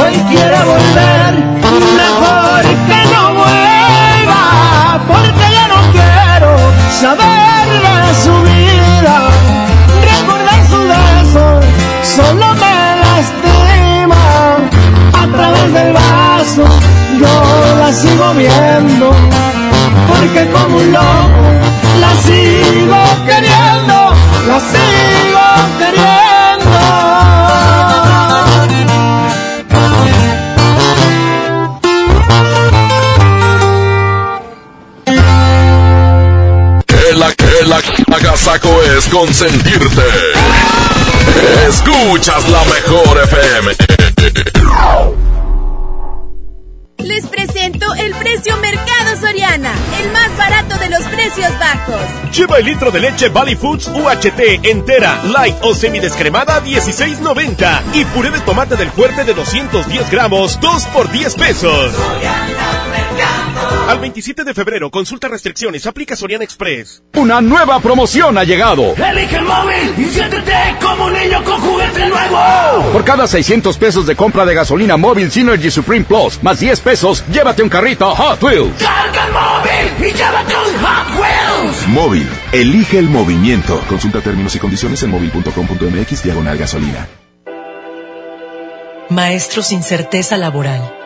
Hoy 0.00 0.14
quiere 0.30 0.58
volver, 0.64 1.32
mejor 2.02 2.62
que 2.88 3.00
no 3.12 3.22
vuelva, 3.34 5.00
porque 5.06 5.46
ya 5.56 5.66
no 5.68 5.80
quiero 5.92 6.50
saber 7.00 7.66
de 7.86 8.14
su 8.24 8.34
vida, 8.42 9.16
recordar 10.12 10.60
sus 10.70 10.84
besos, 10.94 11.64
solo 12.16 12.46
me 12.54 12.76
lastima. 13.04 14.22
A 15.12 15.26
través 15.26 15.72
del 15.72 15.92
vaso 15.92 16.64
yo 17.20 17.76
la 17.78 17.92
sigo 17.92 18.34
viendo 18.34 19.10
porque 20.08 20.48
como 20.50 20.76
un 20.76 20.92
loco 20.92 21.46
la 22.00 22.12
sigo 22.22 23.00
queriendo 23.26 23.96
la 24.46 24.60
sigo 24.60 25.46
queriendo 25.78 26.25
agasaco 38.46 38.82
es 38.82 39.06
consentirte. 39.08 40.02
Escuchas 41.68 42.48
la 42.48 42.64
mejor 42.64 43.18
FM. 43.24 43.72
Les 46.98 47.26
presento 47.26 47.94
el 47.94 48.14
precio 48.14 48.56
Mercado 48.58 49.16
Soriana, 49.20 49.72
el 50.00 50.12
más 50.12 50.36
barato 50.36 50.76
de 50.78 50.90
los 50.90 51.02
precios 51.04 51.50
bajos. 51.58 52.00
Lleva 52.36 52.58
el 52.58 52.66
litro 52.66 52.90
de 52.90 53.00
leche 53.00 53.28
Valley 53.28 53.56
Foods 53.56 53.88
UHT 53.88 54.64
entera, 54.64 55.22
light 55.24 55.56
o 55.62 55.74
semidescremada 55.74 56.62
16.90 56.62 57.94
y 57.94 58.04
puré 58.06 58.30
de 58.30 58.40
tomate 58.40 58.76
del 58.76 58.90
fuerte 58.90 59.24
de 59.24 59.34
210 59.34 60.10
gramos 60.10 60.58
2 60.60 60.86
por 60.86 61.10
10 61.10 61.34
pesos. 61.34 61.94
Al 63.88 64.00
27 64.00 64.44
de 64.44 64.54
febrero, 64.54 64.90
consulta 64.90 65.28
restricciones, 65.28 65.86
aplica 65.86 66.16
Soriana 66.16 66.44
Express. 66.44 67.02
Una 67.14 67.40
nueva 67.40 67.78
promoción 67.80 68.36
ha 68.36 68.44
llegado. 68.44 68.94
elige 68.96 69.36
el 69.36 69.44
móvil 69.44 69.94
y 69.96 70.04
siéntete 70.06 70.52
como 70.80 71.06
un 71.06 71.12
niño 71.12 71.42
con 71.44 71.60
juguete 71.60 72.08
nuevo 72.08 72.92
Por 72.92 73.04
cada 73.04 73.26
600 73.26 73.78
pesos 73.78 74.06
de 74.06 74.16
compra 74.16 74.44
de 74.44 74.54
gasolina 74.54 74.96
móvil 74.96 75.30
Synergy 75.30 75.70
Supreme 75.70 76.04
Plus, 76.04 76.42
más 76.42 76.58
10 76.58 76.80
pesos, 76.80 77.24
llévate 77.32 77.62
un 77.62 77.68
carrito 77.68 78.14
Hot 78.14 78.42
Wheels. 78.42 78.82
carga 78.82 79.26
el 79.26 79.32
móvil 79.32 80.08
y 80.08 80.12
llévate 80.12 80.54
un 80.56 80.84
Hot 80.84 81.20
Wheels 81.20 81.88
Móvil. 81.88 82.28
Elige 82.52 82.98
el 82.98 83.08
movimiento. 83.08 83.80
Consulta 83.88 84.20
términos 84.20 84.54
y 84.54 84.58
condiciones 84.58 85.02
en 85.02 85.10
móvil.com.mx 85.10 86.22
diagonal 86.22 86.58
gasolina. 86.58 87.08
Maestros 89.08 89.68
sin 89.68 89.82
certeza 89.82 90.36
laboral. 90.36 91.05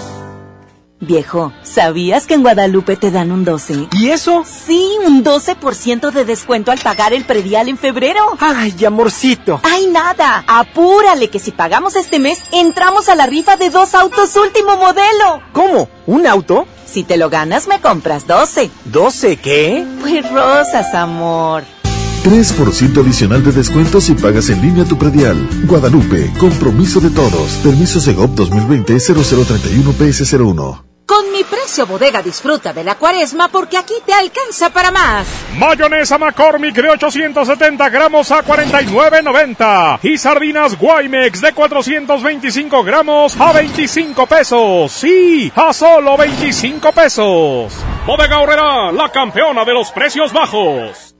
Viejo, 1.03 1.51
¿sabías 1.63 2.27
que 2.27 2.35
en 2.35 2.43
Guadalupe 2.43 2.95
te 2.95 3.09
dan 3.09 3.31
un 3.31 3.43
12? 3.43 3.87
¿Y 3.93 4.09
eso? 4.09 4.43
Sí, 4.45 4.87
un 5.07 5.23
12% 5.23 6.11
de 6.11 6.25
descuento 6.25 6.71
al 6.71 6.77
pagar 6.77 7.11
el 7.11 7.25
predial 7.25 7.69
en 7.69 7.77
febrero. 7.79 8.21
Ay, 8.39 8.85
amorcito. 8.85 9.59
Ay, 9.63 9.87
nada. 9.87 10.43
Apúrale 10.45 11.31
que 11.31 11.39
si 11.39 11.51
pagamos 11.51 11.95
este 11.95 12.19
mes, 12.19 12.37
entramos 12.51 13.09
a 13.09 13.15
la 13.15 13.25
rifa 13.25 13.55
de 13.55 13.71
dos 13.71 13.95
autos 13.95 14.35
último 14.35 14.77
modelo. 14.77 15.41
¿Cómo? 15.53 15.89
¿Un 16.05 16.27
auto? 16.27 16.67
Si 16.85 17.03
te 17.03 17.17
lo 17.17 17.31
ganas, 17.31 17.67
me 17.67 17.81
compras 17.81 18.27
12. 18.27 18.69
¿12 18.91 19.39
qué? 19.39 19.83
Pues 20.01 20.31
rosas, 20.31 20.93
amor. 20.93 21.63
3% 22.23 23.01
adicional 23.01 23.43
de 23.43 23.51
descuento 23.51 23.99
si 23.99 24.13
pagas 24.13 24.49
en 24.49 24.61
línea 24.61 24.85
tu 24.85 24.99
predial. 24.99 25.49
Guadalupe, 25.65 26.31
compromiso 26.37 26.99
de 26.99 27.09
todos. 27.09 27.53
Permiso 27.63 27.99
Segov 27.99 28.35
2020-0031 28.35 29.93
PS01. 29.97 30.90
Con 31.11 31.29
mi 31.33 31.43
precio 31.43 31.85
bodega 31.85 32.21
disfruta 32.21 32.71
de 32.71 32.85
la 32.85 32.95
cuaresma 32.95 33.49
porque 33.49 33.75
aquí 33.75 33.95
te 34.05 34.13
alcanza 34.13 34.69
para 34.69 34.91
más. 34.91 35.27
Mayonesa 35.57 36.17
McCormick 36.17 36.73
de 36.73 36.89
870 36.89 37.89
gramos 37.89 38.31
a 38.31 38.41
49.90 38.41 39.99
y 40.03 40.17
sardinas 40.17 40.79
Guaymex 40.79 41.41
de 41.41 41.51
425 41.51 42.83
gramos 42.85 43.35
a 43.37 43.51
25 43.51 44.25
pesos. 44.25 44.89
Sí, 44.93 45.51
a 45.53 45.73
solo 45.73 46.15
25 46.15 46.93
pesos. 46.93 47.73
Bodega 48.07 48.39
Horrera, 48.39 48.93
la 48.93 49.11
campeona 49.11 49.65
de 49.65 49.73
los 49.73 49.91
precios 49.91 50.31
bajos. 50.31 51.11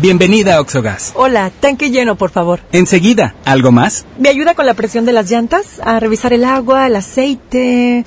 Bienvenida 0.00 0.56
a 0.56 0.60
Oxogas. 0.62 1.12
Hola, 1.14 1.50
tanque 1.60 1.90
lleno, 1.90 2.16
por 2.16 2.30
favor. 2.30 2.60
Enseguida, 2.72 3.34
¿algo 3.44 3.70
más? 3.70 4.06
¿Me 4.18 4.30
ayuda 4.30 4.54
con 4.54 4.64
la 4.64 4.72
presión 4.72 5.04
de 5.04 5.12
las 5.12 5.30
llantas? 5.30 5.78
A 5.84 6.00
revisar 6.00 6.32
el 6.32 6.44
agua, 6.44 6.86
el 6.86 6.96
aceite. 6.96 8.06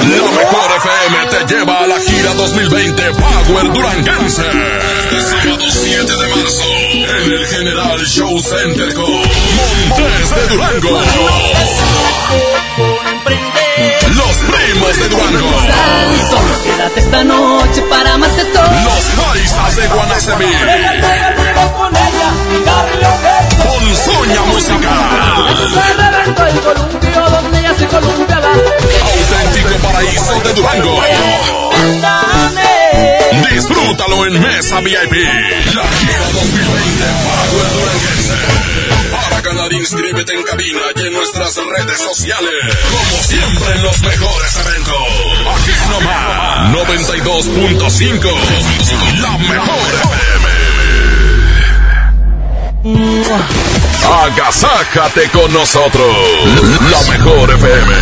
La 0.00 0.30
mejor 0.32 0.70
FM 0.78 1.26
te 1.30 1.54
lleva 1.54 1.80
a 1.80 1.86
la 1.86 2.00
gira 2.00 2.32
2020 2.34 3.02
Power 3.12 3.72
Duranguense. 3.72 4.42
Este 4.42 5.20
sábado 5.20 5.64
7 5.68 6.12
de 6.16 6.28
marzo 6.28 6.64
en 7.24 7.32
el 7.32 7.46
General 7.46 8.06
Show 8.06 8.40
Center 8.40 8.94
con 8.94 9.10
Montes 9.10 10.34
de 10.34 10.46
Durango. 10.48 11.00
Los 13.26 14.36
primos 14.36 14.98
de. 14.98 15.08
Solo 16.30 16.62
quédate 16.62 17.00
esta 17.00 17.24
noche 17.24 17.82
para 17.82 18.16
más 18.16 18.34
de 18.36 18.44
todo. 18.46 18.62
Los 18.62 19.04
paisas 19.24 19.76
de 19.76 19.88
Guanacemí. 19.88 20.52
Ponzoña 23.62 24.42
musical. 24.42 24.98
Auténtico 29.02 29.74
paraíso 29.82 30.40
de 30.40 30.52
Durango. 30.54 31.02
Disfrútalo 33.50 34.26
en 34.26 34.40
Mesa 34.40 34.80
VIP. 34.80 35.12
La 35.74 35.86
gira 35.88 36.28
2020 36.32 37.04
Power 37.24 37.68
Duranguense. 37.72 38.34
Para 39.10 39.40
ganar, 39.40 39.72
inscríbete 39.72 40.34
en 40.34 40.42
cabina 40.42 40.80
y 40.96 41.00
en 41.06 41.12
nuestras 41.12 41.56
redes 41.56 41.98
sociales. 41.98 42.52
Como 42.90 43.22
siempre 43.22 43.74
en 43.74 43.82
los 43.82 44.00
mejores 44.02 44.56
eventos. 44.56 44.94
Aquí 45.56 45.72
nomás. 45.90 46.72
92.5. 46.72 48.28
La 49.20 49.38
mejor 49.38 49.94
FM. 50.02 50.48
Agasájate 54.24 55.28
con 55.30 55.52
nosotros. 55.52 56.16
La 56.90 57.00
mejor 57.12 57.50
FM. 57.50 57.94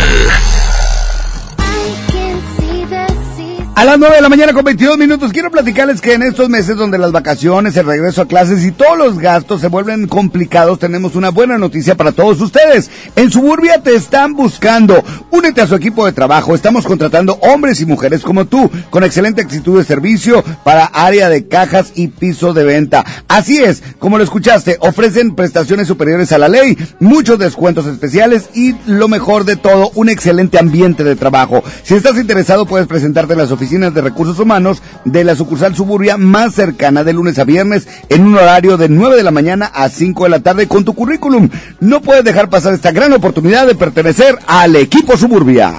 A 3.79 3.85
las 3.85 3.97
9 3.97 4.17
de 4.17 4.21
la 4.21 4.27
mañana 4.27 4.51
con 4.51 4.65
22 4.65 4.97
minutos 4.97 5.31
quiero 5.31 5.49
platicarles 5.49 6.01
que 6.01 6.13
en 6.13 6.23
estos 6.23 6.49
meses 6.49 6.75
donde 6.75 6.97
las 6.97 7.13
vacaciones, 7.13 7.77
el 7.77 7.85
regreso 7.85 8.21
a 8.21 8.27
clases 8.27 8.65
y 8.65 8.73
todos 8.73 8.97
los 8.97 9.19
gastos 9.19 9.61
se 9.61 9.69
vuelven 9.69 10.05
complicados, 10.05 10.79
tenemos 10.79 11.15
una 11.15 11.29
buena 11.29 11.57
noticia 11.57 11.95
para 11.95 12.11
todos 12.11 12.41
ustedes. 12.41 12.91
En 13.15 13.31
Suburbia 13.31 13.81
te 13.81 13.95
están 13.95 14.33
buscando. 14.33 15.01
Únete 15.31 15.61
a 15.61 15.67
su 15.67 15.75
equipo 15.75 16.05
de 16.05 16.11
trabajo. 16.11 16.55
Estamos 16.55 16.85
contratando 16.85 17.35
hombres 17.35 17.79
y 17.79 17.85
mujeres 17.85 18.21
como 18.21 18.43
tú, 18.43 18.69
con 18.89 19.05
excelente 19.05 19.43
actitud 19.43 19.77
de 19.77 19.85
servicio 19.85 20.43
para 20.65 20.83
área 20.83 21.29
de 21.29 21.47
cajas 21.47 21.93
y 21.95 22.09
piso 22.09 22.51
de 22.53 22.65
venta. 22.65 23.05
Así 23.29 23.63
es, 23.63 23.81
como 23.97 24.17
lo 24.17 24.25
escuchaste, 24.25 24.75
ofrecen 24.81 25.35
prestaciones 25.35 25.87
superiores 25.87 26.33
a 26.33 26.37
la 26.37 26.49
ley, 26.49 26.77
muchos 26.99 27.39
descuentos 27.39 27.85
especiales 27.85 28.49
y 28.53 28.75
lo 28.87 29.07
mejor 29.07 29.45
de 29.45 29.55
todo, 29.55 29.89
un 29.95 30.09
excelente 30.09 30.59
ambiente 30.59 31.05
de 31.05 31.15
trabajo. 31.15 31.63
Si 31.83 31.95
estás 31.95 32.17
interesado 32.17 32.65
puedes 32.65 32.85
presentarte 32.85 33.31
en 33.31 33.39
las 33.39 33.51
oficinas 33.51 33.68
de 33.69 34.01
recursos 34.01 34.39
humanos 34.39 34.81
de 35.05 35.23
la 35.23 35.35
sucursal 35.35 35.75
Suburbia 35.75 36.17
más 36.17 36.55
cercana 36.55 37.03
de 37.03 37.13
lunes 37.13 37.37
a 37.37 37.43
viernes 37.43 37.87
en 38.09 38.23
un 38.23 38.35
horario 38.35 38.77
de 38.77 38.89
9 38.89 39.15
de 39.15 39.21
la 39.21 39.29
mañana 39.29 39.69
a 39.71 39.89
5 39.89 40.23
de 40.23 40.29
la 40.29 40.39
tarde 40.39 40.67
con 40.67 40.83
tu 40.83 40.95
currículum. 40.95 41.49
No 41.79 42.01
puedes 42.01 42.23
dejar 42.23 42.49
pasar 42.49 42.73
esta 42.73 42.91
gran 42.91 43.13
oportunidad 43.13 43.67
de 43.67 43.75
pertenecer 43.75 44.39
al 44.47 44.75
equipo 44.75 45.15
Suburbia. 45.17 45.71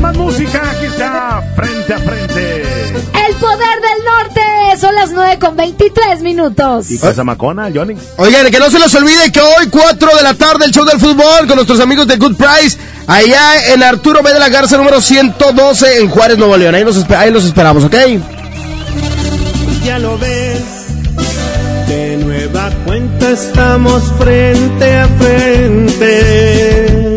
Más 0.00 0.16
música, 0.16 0.70
aquí 0.72 0.86
está, 0.86 1.40
frente 1.54 1.94
a 1.94 1.98
frente. 1.98 2.25
Las 4.96 5.10
9 5.12 5.38
con 5.38 5.54
23 5.56 6.20
minutos. 6.22 6.90
¿Y 6.90 6.98
cosa 6.98 7.22
macona, 7.22 7.68
Johnny? 7.72 7.94
Oigan, 8.16 8.50
que 8.50 8.58
no 8.58 8.68
se 8.70 8.78
les 8.80 8.92
olvide 8.94 9.30
que 9.30 9.40
hoy 9.40 9.68
4 9.70 10.16
de 10.16 10.22
la 10.22 10.34
tarde 10.34 10.64
el 10.64 10.72
show 10.72 10.84
del 10.84 10.98
fútbol 10.98 11.46
con 11.46 11.54
nuestros 11.56 11.78
amigos 11.80 12.06
de 12.08 12.16
Good 12.16 12.36
Price, 12.36 12.76
allá 13.06 13.72
en 13.72 13.82
Arturo 13.84 14.22
B. 14.22 14.32
de 14.32 14.40
la 14.40 14.48
Garza 14.48 14.76
número 14.76 15.00
112 15.00 16.00
en 16.00 16.08
Juárez, 16.08 16.38
Nuevo 16.38 16.56
León. 16.56 16.74
Ahí 16.74 16.82
los, 16.84 16.96
esper- 16.96 17.16
ahí 17.18 17.30
los 17.30 17.44
esperamos, 17.44 17.84
¿ok? 17.84 17.94
Ya 19.84 19.98
lo 20.00 20.18
ves, 20.18 20.58
de 21.86 22.16
nueva 22.16 22.70
cuenta 22.84 23.30
estamos 23.30 24.02
frente 24.18 24.94
a 24.98 25.06
frente. 25.18 27.16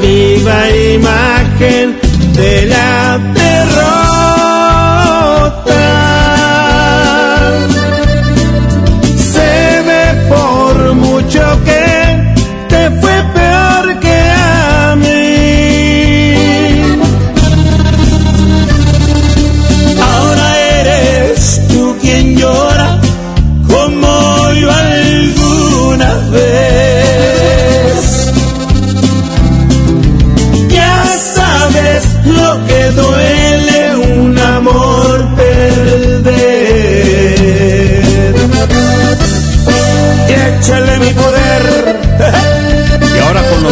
Viva 0.00 0.70
imagen 0.94 1.96
de 2.34 2.66
la 2.66 3.37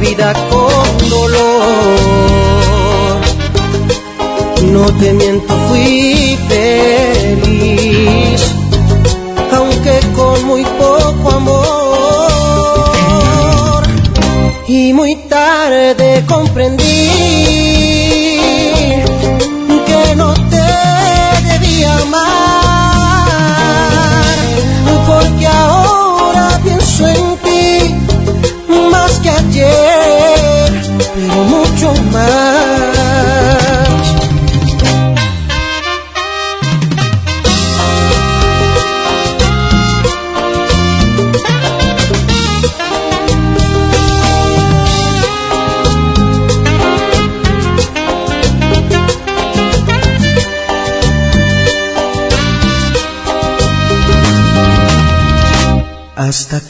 vida 0.00 0.32
con 0.50 1.08
dolor. 1.08 1.50
No 4.72 4.86
te 4.98 5.12
miento, 5.12 5.54
fui 5.68 6.38
feliz, 6.48 8.42
aunque 9.52 10.00
con 10.16 10.44
muy 10.44 10.64
poco 10.64 11.30
amor. 11.30 11.80
Y 14.66 14.92
muy 14.92 15.16
tarde 15.28 16.24
comprendí 16.26 17.99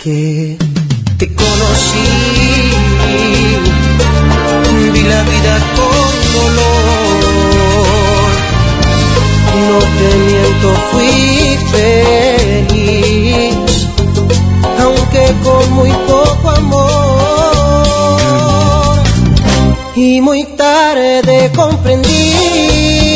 que 0.03 0.57
te 1.19 1.27
conocí. 1.35 2.09
Vi 4.93 5.03
la 5.03 5.23
vida 5.23 5.59
con 5.77 6.11
dolor. 6.37 7.51
No 9.69 9.79
te 9.99 10.09
miento, 10.27 10.69
fui 10.91 11.59
feliz, 12.75 13.55
aunque 14.81 15.23
con 15.45 15.65
muy 15.75 15.93
poco 16.07 16.47
amor. 16.51 16.91
Y 19.97 20.21
muy 20.23 20.45
tarde 20.57 21.51
comprendí 21.55 23.10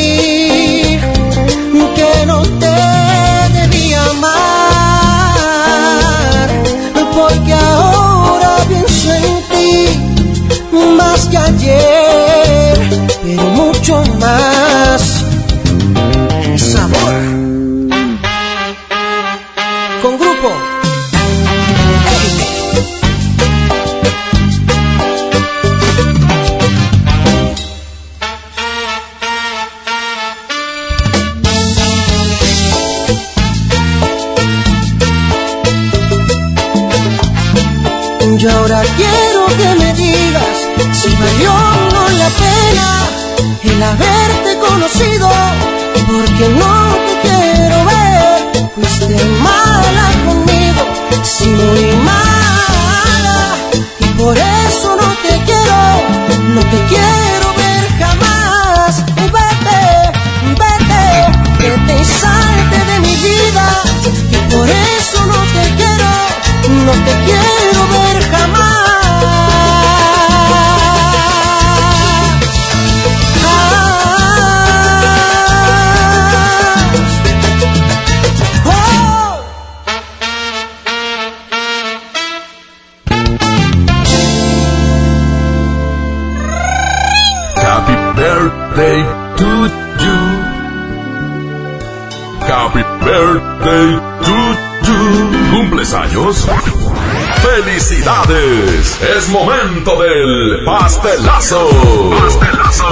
¡Felicidades! 98.27 98.99
Es 99.17 99.29
momento 99.29 100.01
del 100.01 100.65
pastelazo. 100.65 101.69
Pastelazo. 102.11 102.87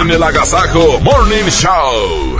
En 0.00 0.10
el 0.10 0.22
Agasajo 0.22 1.00
Morning 1.00 1.44
Show. 1.44 2.38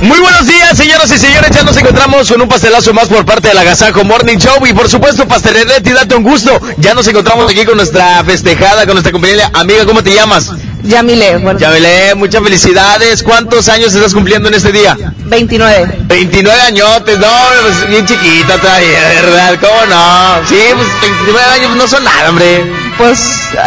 Muy 0.00 0.18
buenos 0.18 0.46
días, 0.46 0.76
señoras 0.76 1.10
y 1.12 1.18
señores. 1.18 1.50
Ya 1.50 1.62
nos 1.62 1.76
encontramos 1.76 2.30
con 2.30 2.40
un 2.40 2.48
pastelazo 2.48 2.92
más 2.92 3.08
por 3.08 3.24
parte 3.24 3.48
del 3.48 3.58
Agasajo 3.58 4.04
Morning 4.04 4.36
Show. 4.38 4.66
Y 4.66 4.72
por 4.72 4.88
supuesto, 4.88 5.26
Pastelería 5.26 5.76
Leti, 5.76 5.90
date 5.90 6.14
un 6.14 6.22
gusto. 6.22 6.60
Ya 6.78 6.94
nos 6.94 7.06
encontramos 7.08 7.50
aquí 7.50 7.64
con 7.64 7.76
nuestra 7.76 8.22
festejada, 8.24 8.84
con 8.84 8.94
nuestra 8.94 9.12
compañera. 9.12 9.50
Amiga, 9.54 9.86
¿cómo 9.86 10.02
te 10.02 10.12
llamas? 10.12 10.43
Yamile. 10.84 11.38
Bueno. 11.38 11.58
Yamile, 11.58 12.14
muchas 12.14 12.42
felicidades. 12.42 13.22
¿Cuántos 13.22 13.68
años 13.68 13.94
estás 13.94 14.12
cumpliendo 14.14 14.48
en 14.48 14.54
este 14.54 14.72
día? 14.72 14.96
29. 15.24 16.00
29 16.06 16.60
añotes, 16.60 17.18
no, 17.18 17.26
pues 17.62 17.88
bien 17.88 18.06
chiquita 18.06 18.58
todavía, 18.58 19.08
de 19.08 19.14
verdad, 19.22 19.58
¿cómo 19.60 19.86
no? 19.88 20.48
Sí, 20.48 20.58
pues 20.74 20.86
29 21.00 21.50
años 21.54 21.76
no 21.76 21.88
son 21.88 22.04
nada, 22.04 22.28
hombre. 22.28 22.72
Pues 22.98 23.18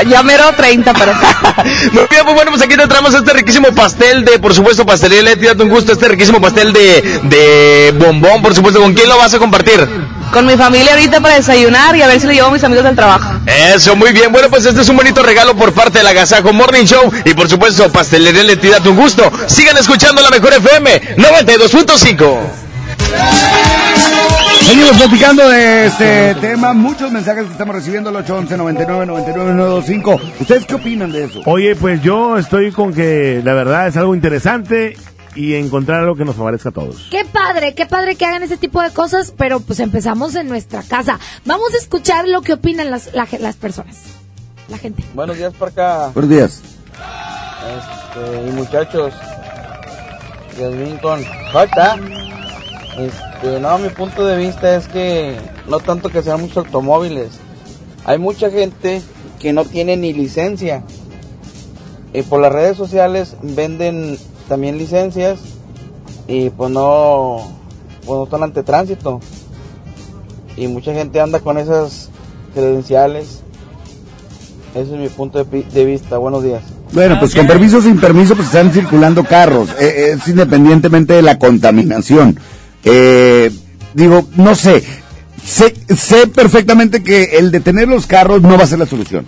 ya 0.07 0.23
mero 0.23 0.53
30, 0.55 0.93
pero... 0.93 1.13
Muy 1.91 2.05
bien, 2.09 2.23
pues 2.23 2.35
bueno, 2.35 2.51
pues 2.51 2.61
aquí 2.61 2.77
te 2.77 2.87
traemos 2.87 3.13
este 3.13 3.33
riquísimo 3.33 3.73
pastel 3.73 4.23
de, 4.23 4.39
por 4.39 4.53
supuesto, 4.53 4.85
pastelería 4.85 5.23
Leti, 5.23 5.47
date 5.47 5.63
un 5.63 5.69
gusto, 5.69 5.93
este 5.93 6.07
riquísimo 6.07 6.39
pastel 6.39 6.71
de, 6.71 7.19
de 7.23 7.93
bombón, 7.97 8.41
por 8.41 8.53
supuesto. 8.53 8.79
¿Con 8.79 8.93
quién 8.93 9.09
lo 9.09 9.17
vas 9.17 9.33
a 9.33 9.39
compartir? 9.39 9.87
Con 10.31 10.45
mi 10.45 10.55
familia 10.55 10.91
ahorita 10.93 11.19
para 11.19 11.35
desayunar 11.35 11.95
y 11.95 12.01
a 12.01 12.07
ver 12.07 12.21
si 12.21 12.27
lo 12.27 12.33
llevo 12.33 12.47
a 12.47 12.51
mis 12.51 12.63
amigos 12.63 12.83
del 12.83 12.95
trabajo. 12.95 13.36
Eso, 13.47 13.95
muy 13.95 14.11
bien. 14.11 14.31
Bueno, 14.31 14.49
pues 14.49 14.65
este 14.65 14.81
es 14.81 14.89
un 14.89 14.97
bonito 14.97 15.23
regalo 15.23 15.55
por 15.55 15.71
parte 15.73 15.99
de 15.99 16.03
la 16.03 16.13
Gazajo 16.13 16.51
Morning 16.51 16.83
Show. 16.85 17.11
Y 17.25 17.33
por 17.33 17.49
supuesto, 17.49 17.89
Pastelería 17.91 18.43
Leti, 18.43 18.67
date 18.67 18.89
un 18.89 18.97
gusto. 18.97 19.31
Sigan 19.47 19.77
escuchando 19.77 20.21
la 20.21 20.29
mejor 20.29 20.53
FM 20.53 21.15
92.5. 21.17 22.37
Seguimos 24.61 24.97
platicando 24.97 25.47
de 25.47 25.85
este 25.85 26.35
tema, 26.41 26.73
muchos 26.73 27.09
mensajes 27.09 27.45
que 27.45 27.51
estamos 27.53 27.73
recibiendo 27.73 28.09
al 28.09 28.17
811 28.17 28.57
99 28.57 29.05
99 29.05 29.53
925. 29.53 30.21
¿Ustedes 30.41 30.65
qué 30.65 30.75
opinan 30.75 31.09
de 31.09 31.23
eso? 31.23 31.41
Oye, 31.45 31.73
pues 31.75 32.01
yo 32.01 32.37
estoy 32.37 32.73
con 32.73 32.93
que 32.93 33.41
la 33.45 33.53
verdad 33.53 33.87
es 33.87 33.95
algo 33.95 34.13
interesante 34.13 34.97
y 35.37 35.53
encontrar 35.55 36.01
algo 36.01 36.15
que 36.15 36.25
nos 36.25 36.35
favorezca 36.35 36.69
a 36.69 36.71
todos. 36.71 37.07
Qué 37.11 37.23
padre, 37.25 37.75
qué 37.75 37.85
padre 37.85 38.15
que 38.15 38.25
hagan 38.25 38.41
ese 38.43 38.57
tipo 38.57 38.81
de 38.81 38.89
cosas, 38.91 39.33
pero 39.37 39.59
pues 39.59 39.79
empezamos 39.79 40.33
en 40.35 40.47
nuestra 40.49 40.81
casa. 40.83 41.19
Vamos 41.45 41.73
a 41.73 41.77
escuchar 41.77 42.27
lo 42.27 42.41
que 42.41 42.53
opinan 42.53 42.89
las, 42.89 43.13
la- 43.13 43.27
las 43.39 43.55
personas, 43.55 43.97
la 44.67 44.77
gente. 44.79 45.03
Buenos 45.13 45.37
días 45.37 45.53
por 45.53 45.67
acá. 45.69 46.09
Buenos 46.13 46.29
días. 46.31 46.61
Este, 47.77 48.47
y 48.49 48.51
muchachos, 48.51 49.13
Yasmín 50.59 50.97
con 50.97 51.23
J. 51.53 51.97
Este, 52.97 53.59
no, 53.59 53.77
mi 53.77 53.89
punto 53.89 54.25
de 54.25 54.37
vista 54.37 54.75
es 54.75 54.87
que 54.87 55.37
no 55.67 55.79
tanto 55.79 56.09
que 56.09 56.23
sean 56.23 56.41
muchos 56.41 56.65
automóviles. 56.65 57.29
Hay 58.05 58.17
mucha 58.17 58.49
gente 58.49 59.01
que 59.39 59.53
no 59.53 59.65
tiene 59.65 59.97
ni 59.97 60.13
licencia. 60.13 60.83
Y 62.13 62.23
por 62.23 62.41
las 62.41 62.51
redes 62.51 62.75
sociales 62.77 63.35
venden 63.43 64.17
también 64.47 64.77
licencias 64.77 65.39
y 66.27 66.49
pues 66.49 66.71
no, 66.71 67.37
pues 68.05 68.17
no 68.17 68.23
están 68.23 68.43
ante 68.43 68.63
tránsito. 68.63 69.19
Y 70.55 70.67
mucha 70.67 70.93
gente 70.93 71.19
anda 71.19 71.39
con 71.39 71.57
esas 71.57 72.09
credenciales. 72.53 73.41
Ese 74.73 74.93
es 74.93 74.99
mi 74.99 75.09
punto 75.09 75.43
de, 75.43 75.63
de 75.63 75.85
vista. 75.85 76.17
Buenos 76.17 76.43
días. 76.43 76.63
Bueno, 76.93 77.19
pues 77.19 77.35
con 77.35 77.47
permiso 77.47 77.81
sin 77.81 77.99
permiso, 77.99 78.35
pues 78.35 78.47
están 78.47 78.71
circulando 78.71 79.23
carros. 79.23 79.69
Eh, 79.79 80.15
es 80.15 80.27
independientemente 80.27 81.13
de 81.13 81.21
la 81.21 81.37
contaminación. 81.37 82.39
Eh, 82.83 83.51
digo, 83.93 84.27
no 84.35 84.55
sé. 84.55 84.83
sé. 85.43 85.75
Sé 85.95 86.27
perfectamente 86.27 87.03
que 87.03 87.37
el 87.37 87.51
detener 87.51 87.87
los 87.87 88.07
carros 88.07 88.41
no 88.41 88.57
va 88.57 88.63
a 88.63 88.67
ser 88.67 88.79
la 88.79 88.85
solución. 88.85 89.27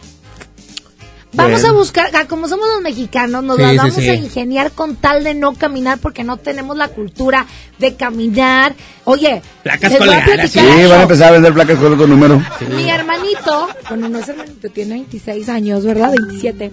Vamos 1.32 1.61
Bueno. 1.61 1.75
a 1.75 1.80
buscar, 1.80 2.09
ah, 2.16 2.25
como 2.27 2.48
somos 2.48 2.67
los 2.67 2.82
mexicanos, 2.82 3.43
nos 3.43 3.58
Sí, 3.58 3.61
las 3.61 3.72
sí, 3.72 3.77
vamos 3.77 3.93
sí. 3.95 4.09
a 4.09 4.16
ingeniar 4.16 4.72
con 4.72 4.95
tal 4.95 5.24
de 5.24 5.35
no 5.35 5.53
caminar 5.53 5.99
porque 5.99 6.24
no 6.24 6.38
tenemos 6.38 6.75
la 6.75 6.88
cultura 6.88 7.45
de 7.77 7.93
caminar. 7.95 8.74
Oye, 9.03 9.43
Placas 9.61 9.91
les 9.91 9.99
voy 9.99 10.09
a 10.09 10.25
colgadas. 10.25 10.51
Sí, 10.51 10.59
algo. 10.59 10.90
van 10.90 10.99
a 10.99 11.03
empezar 11.03 11.27
a 11.27 11.32
vender 11.33 11.53
placas 11.53 11.77
con 11.77 11.93
otro 11.93 12.08
número. 12.08 12.41
Mi 12.75 12.90
hermanito, 12.90 13.67
bueno, 13.90 14.09
no 14.09 14.17
es 14.19 14.27
hermanito, 14.27 14.69
tiene 14.69 14.95
26 14.95 15.49
años, 15.49 15.85
¿verdad? 15.85 16.11
27. 16.17 16.72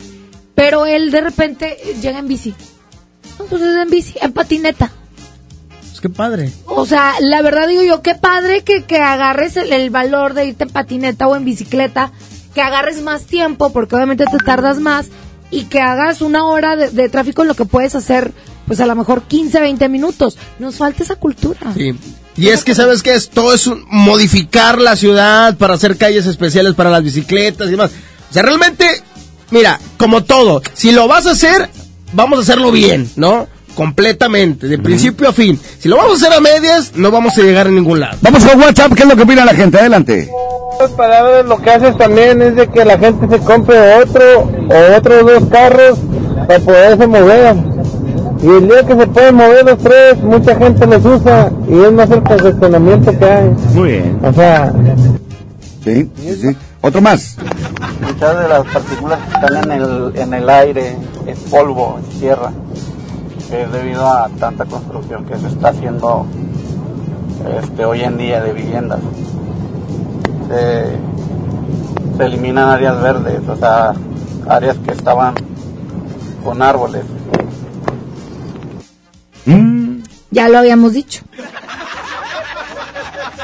Pero 0.54 0.86
él 0.86 1.10
de 1.10 1.20
repente 1.20 1.76
llega 2.00 2.18
en 2.18 2.28
bici. 2.28 2.54
Entonces 3.38 3.76
en 3.76 3.90
bici, 3.90 4.14
en 4.22 4.32
patineta. 4.32 4.90
Pues 5.90 6.00
qué 6.00 6.08
padre. 6.08 6.50
O 6.64 6.86
sea, 6.86 7.12
la 7.20 7.42
verdad 7.42 7.68
digo 7.68 7.82
yo, 7.82 8.00
qué 8.00 8.14
padre 8.14 8.64
que, 8.64 8.84
que 8.84 9.00
agarres 9.00 9.58
el, 9.58 9.70
el 9.70 9.90
valor 9.90 10.32
de 10.32 10.46
irte 10.46 10.64
en 10.64 10.70
patineta 10.70 11.28
o 11.28 11.36
en 11.36 11.44
bicicleta, 11.44 12.10
que 12.56 12.62
agarres 12.62 13.02
más 13.02 13.24
tiempo, 13.26 13.70
porque 13.70 13.94
obviamente 13.96 14.24
te 14.24 14.38
tardas 14.38 14.78
más, 14.80 15.08
y 15.50 15.64
que 15.66 15.78
hagas 15.80 16.22
una 16.22 16.46
hora 16.46 16.74
de, 16.74 16.88
de 16.88 17.10
tráfico 17.10 17.42
en 17.42 17.48
lo 17.48 17.54
que 17.54 17.66
puedes 17.66 17.94
hacer, 17.94 18.32
pues 18.66 18.80
a 18.80 18.86
lo 18.86 18.94
mejor 18.96 19.24
15, 19.24 19.60
20 19.60 19.88
minutos. 19.90 20.38
Nos 20.58 20.76
falta 20.76 21.02
esa 21.02 21.16
cultura. 21.16 21.60
Sí. 21.76 21.92
Y 22.34 22.48
es 22.48 22.64
que, 22.64 22.74
¿sabes 22.74 23.02
qué? 23.02 23.14
Es, 23.14 23.28
todo 23.28 23.52
es 23.52 23.66
un- 23.66 23.84
modificar 23.90 24.78
la 24.80 24.96
ciudad 24.96 25.56
para 25.58 25.74
hacer 25.74 25.98
calles 25.98 26.24
especiales 26.24 26.74
para 26.74 26.88
las 26.88 27.02
bicicletas 27.02 27.68
y 27.68 27.72
demás. 27.72 27.90
O 28.30 28.32
sea, 28.32 28.42
realmente, 28.42 28.86
mira, 29.50 29.78
como 29.98 30.24
todo, 30.24 30.62
si 30.72 30.92
lo 30.92 31.06
vas 31.08 31.26
a 31.26 31.32
hacer, 31.32 31.68
vamos 32.14 32.38
a 32.38 32.42
hacerlo 32.42 32.72
bien, 32.72 33.10
¿no? 33.16 33.48
Completamente, 33.74 34.66
de 34.66 34.78
principio 34.78 35.28
a 35.28 35.32
fin. 35.34 35.60
Si 35.78 35.90
lo 35.90 35.98
vamos 35.98 36.14
a 36.22 36.26
hacer 36.26 36.38
a 36.38 36.40
medias, 36.40 36.92
no 36.94 37.10
vamos 37.10 37.36
a 37.36 37.42
llegar 37.42 37.66
a 37.66 37.70
ningún 37.70 38.00
lado. 38.00 38.16
Vamos 38.22 38.42
con 38.46 38.58
WhatsApp, 38.58 38.94
¿qué 38.94 39.02
es 39.02 39.08
lo 39.10 39.14
que 39.16 39.22
opina 39.24 39.44
la 39.44 39.54
gente? 39.54 39.78
Adelante. 39.78 40.30
Otras 40.76 40.90
palabras, 40.92 41.46
lo 41.46 41.56
que 41.56 41.70
haces 41.70 41.96
también 41.96 42.42
es 42.42 42.54
de 42.54 42.68
que 42.68 42.84
la 42.84 42.98
gente 42.98 43.26
se 43.28 43.42
compre 43.42 43.76
otro 44.02 44.22
o 44.42 44.96
otros 44.96 45.20
dos 45.22 45.44
carros 45.50 45.98
para 46.46 46.60
poderse 46.60 47.06
mover. 47.06 47.56
Y 48.42 48.48
el 48.48 48.68
día 48.68 48.82
que 48.86 48.94
se 48.94 49.06
pueden 49.06 49.34
mover 49.36 49.64
los 49.64 49.78
tres, 49.78 50.22
mucha 50.22 50.54
gente 50.54 50.86
los 50.86 51.04
usa 51.04 51.50
y 51.66 51.80
es 51.80 51.92
más 51.92 52.10
el 52.10 52.22
congestionamiento 52.22 53.18
que 53.18 53.24
hay. 53.24 53.50
Muy 53.74 53.88
bien. 53.88 54.20
O 54.22 54.32
sea, 54.32 54.72
Sí, 55.82 56.10
sí, 56.16 56.34
sí. 56.34 56.56
Otro 56.82 57.00
más. 57.00 57.36
muchas 58.04 58.42
de 58.42 58.48
las 58.48 58.66
partículas 58.66 59.20
que 59.20 59.34
están 59.34 59.70
en 59.70 59.70
el, 59.70 60.12
en 60.16 60.34
el 60.34 60.50
aire 60.50 60.96
es 61.26 61.38
polvo, 61.48 61.98
es 62.00 62.18
tierra, 62.18 62.50
es 63.52 63.72
debido 63.72 64.04
a 64.04 64.28
tanta 64.40 64.64
construcción 64.64 65.24
que 65.24 65.36
se 65.38 65.46
está 65.46 65.68
haciendo 65.68 66.26
este, 67.62 67.84
hoy 67.84 68.02
en 68.02 68.18
día 68.18 68.42
de 68.42 68.52
viviendas. 68.52 68.98
Se, 70.48 72.16
se 72.16 72.24
eliminan 72.24 72.68
áreas 72.70 73.00
verdes, 73.00 73.48
o 73.48 73.56
sea, 73.56 73.92
áreas 74.48 74.76
que 74.78 74.92
estaban 74.92 75.34
con 76.44 76.62
árboles. 76.62 77.02
Ya 80.30 80.48
lo 80.48 80.58
habíamos 80.58 80.92
dicho. 80.92 81.22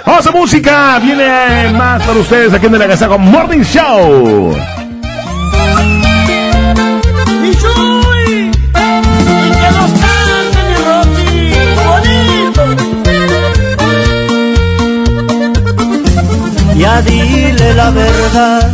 ¡Vamos 0.05 0.27
a 0.27 0.31
música! 0.31 0.99
Viene 0.99 1.71
más 1.71 2.03
para 2.03 2.19
ustedes 2.19 2.53
aquí 2.53 2.67
en 2.67 2.75
el 2.75 2.83
Agasago 2.83 3.19
Morning 3.19 3.63
Show. 3.63 4.55
Ya 16.83 17.01
dile 17.01 17.75
la 17.75 17.91
verdad, 17.91 18.69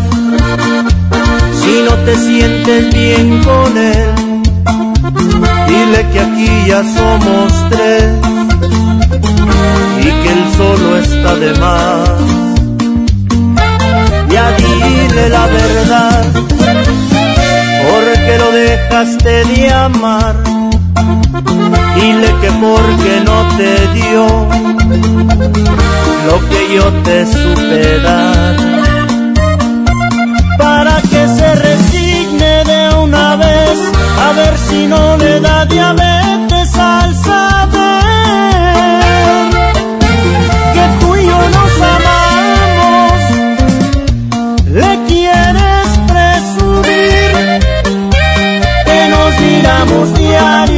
si 1.61 1.83
no 1.87 1.95
te 2.07 2.17
sientes 2.17 2.95
bien 2.95 3.45
con 3.45 3.77
él, 3.77 4.43
dile 5.69 6.07
que 6.11 6.21
aquí 6.21 6.51
ya 6.67 6.83
somos 6.85 7.53
tres 7.69 8.05
y 10.01 10.11
que 10.23 10.33
él 10.33 10.45
solo 10.57 10.97
está 10.97 11.35
de 11.37 11.53
más. 11.61 12.09
Ya 14.31 14.53
dile 14.53 15.29
la 15.29 15.47
verdad, 15.47 16.25
porque 17.91 18.39
lo 18.39 18.51
dejaste 18.53 19.45
de 19.45 19.71
amar. 19.71 20.58
Dile 21.97 22.31
que 22.41 22.51
porque 22.65 23.13
no 23.25 23.39
te 23.57 23.73
dio 23.95 24.27
lo 26.29 26.37
que 26.49 26.61
yo 26.75 26.85
te 27.07 27.17
supe 27.27 28.01
dar. 28.01 28.57
Para 30.59 30.97
que 31.03 31.23
se 31.37 31.49
resigne 31.55 32.65
de 32.73 32.83
una 33.07 33.37
vez, 33.37 33.79
a 34.27 34.33
ver 34.39 34.55
si 34.69 34.87
no 34.87 35.17
le 35.17 35.41
da 35.41 35.65
diabetes 35.67 36.75
al 36.77 37.15
saber 37.15 38.19
que 40.75 40.85
tú 41.01 41.09
y 41.17 41.25
yo 41.31 41.41
nos 41.57 41.73
amamos. 41.97 43.21
Le 44.81 44.93
quieres 45.09 45.89
presumir 46.13 47.31
que 48.89 49.01
nos 49.15 49.31
miramos 49.41 50.05
diario 50.15 50.78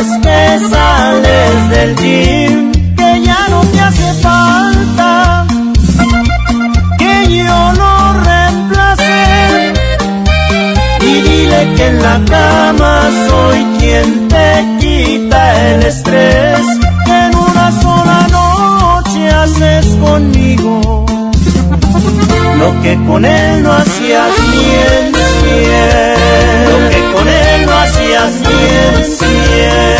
Después 0.00 0.18
que 0.22 0.68
sales 0.70 1.70
del 1.70 1.96
gym, 1.96 2.72
que 2.96 3.22
ya 3.22 3.48
no 3.50 3.60
te 3.60 3.80
hace 3.80 4.12
falta 4.22 5.46
que 6.98 7.36
yo 7.36 7.72
lo 7.80 8.20
reemplace. 8.28 9.72
Y 11.02 11.20
dile 11.28 11.74
que 11.76 11.86
en 11.86 12.02
la 12.02 12.20
cama 12.24 13.10
soy 13.28 13.58
quien 13.78 14.28
te 14.28 14.48
quita 14.80 15.68
el 15.68 15.82
estrés 15.82 16.66
que 17.04 17.18
en 17.26 17.34
una 17.36 17.72
sola 17.82 18.26
noche 18.38 19.28
haces 19.28 19.86
conmigo 19.96 21.04
lo 22.58 22.82
que 22.82 22.94
con 23.06 23.24
él 23.24 23.62
no 23.62 23.72
hacías 23.72 24.32
ni 24.50 24.64
en 24.74 26.19
no 28.20 28.26
hacías 28.26 29.99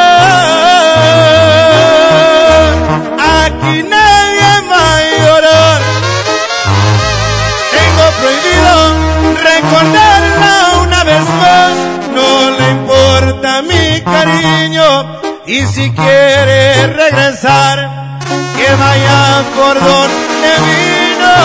Cariño. 14.03 15.21
Y 15.45 15.65
si 15.65 15.91
quiere 15.91 16.87
regresar, 16.87 18.19
que 18.55 18.75
vaya 18.75 19.43
por 19.55 19.75
donde 19.79 20.51
vino. 20.65 21.35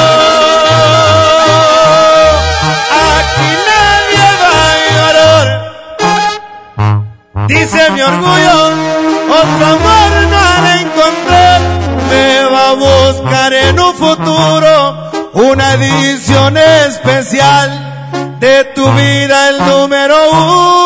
Aquí 3.17 3.51
nadie 3.70 4.26
va 4.43 4.55
a 4.68 4.76
llorar. 4.94 5.49
Dice 7.49 7.91
mi 7.91 8.02
orgullo, 8.02 8.59
otro 9.41 9.67
amor 9.67 10.10
no 10.33 10.47
de 10.67 10.73
encontrar. 10.83 11.60
Me 12.10 12.44
va 12.44 12.70
a 12.70 12.75
buscar 12.75 13.52
en 13.52 13.81
un 13.81 13.94
futuro 13.94 15.10
una 15.33 15.75
edición 15.75 16.57
especial 16.57 17.68
de 18.41 18.65
tu 18.75 18.91
vida, 18.93 19.49
el 19.49 19.59
número 19.67 20.15
uno. 20.31 20.85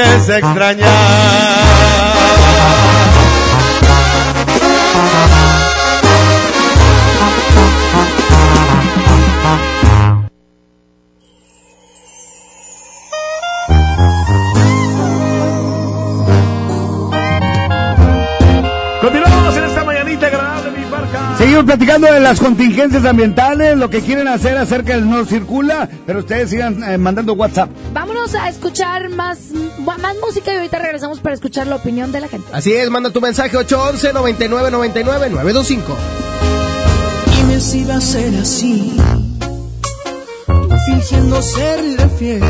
A 0.00 0.38
extrañar. 0.38 0.88
Continuamos 19.00 19.56
en 19.56 19.64
esta 19.64 19.84
mañanita 19.84 20.26
agradable, 20.26 20.70
mi 20.78 20.84
barca. 20.90 21.34
Seguimos 21.38 21.64
platicando 21.64 22.12
de 22.12 22.20
las 22.20 22.38
contingencias 22.38 23.04
ambientales, 23.04 23.76
lo 23.76 23.90
que 23.90 24.00
quieren 24.00 24.28
hacer 24.28 24.56
acerca 24.58 24.94
del 24.94 25.08
no 25.08 25.24
circula, 25.24 25.88
pero 26.06 26.20
ustedes 26.20 26.50
sigan 26.50 26.82
eh, 26.84 26.98
mandando 26.98 27.32
WhatsApp. 27.32 27.70
Vámonos 28.28 28.34
a 28.34 28.48
escuchar 28.50 29.08
más, 29.08 29.38
más 29.78 30.16
música 30.20 30.52
y 30.52 30.56
ahorita 30.56 30.78
regresamos 30.78 31.20
para 31.20 31.34
escuchar 31.34 31.66
la 31.66 31.76
opinión 31.76 32.12
de 32.12 32.20
la 32.20 32.28
gente. 32.28 32.46
Así 32.52 32.74
es, 32.74 32.90
manda 32.90 33.10
tu 33.10 33.20
mensaje 33.22 33.56
811 33.56 34.12
99 34.12 34.70
99 34.70 35.30
925. 35.30 35.96
Dime 37.34 37.60
si 37.60 37.84
va 37.84 37.96
a 37.96 38.00
ser 38.00 38.34
así, 38.36 38.96
tú 40.46 40.76
fingiendo 40.86 41.40
serle 41.40 42.08
fiel, 42.18 42.42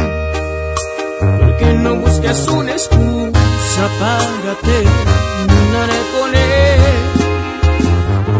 porque 1.20 1.74
no 1.74 1.94
buscas 1.96 2.48
una 2.48 2.72
excusa 2.72 3.88
para 4.00 4.54
terminaré 4.62 6.00
con 6.18 6.34
él. 6.34 6.80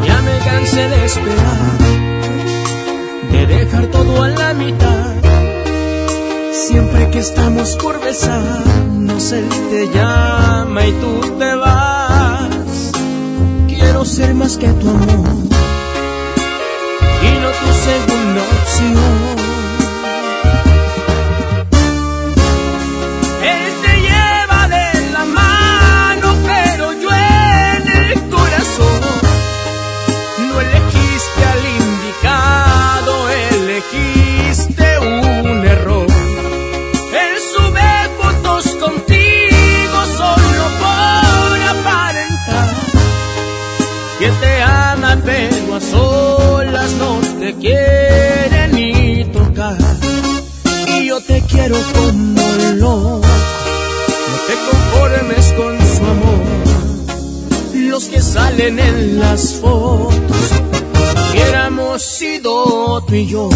Ya 0.06 0.22
me 0.22 0.38
cansé 0.38 0.88
de 0.88 1.04
esperar, 1.04 1.78
de 3.30 3.46
dejar 3.46 3.86
todo 3.86 4.22
a 4.24 4.28
la 4.28 4.54
mitad. 4.54 5.27
Siempre 6.68 7.08
que 7.10 7.20
estamos 7.20 7.76
por 7.76 7.98
besarnos, 7.98 9.32
él 9.32 9.48
te 9.70 9.88
llama 9.88 10.86
y 10.86 10.92
tú 10.92 11.20
te 11.38 11.54
vas. 11.54 12.92
Quiero 13.66 14.04
ser 14.04 14.34
más 14.34 14.58
que 14.58 14.68
tu 14.68 14.90
amor 14.90 15.28
y 17.22 17.30
no 17.40 17.48
tu 17.60 17.68
segunda 17.72 18.42
opción. 18.52 19.17
En 58.68 59.18
las 59.18 59.54
fotos, 59.54 60.52
hubiéramos 61.30 62.02
sido 62.02 63.02
tú 63.06 63.14
y 63.14 63.26
yo. 63.26 63.48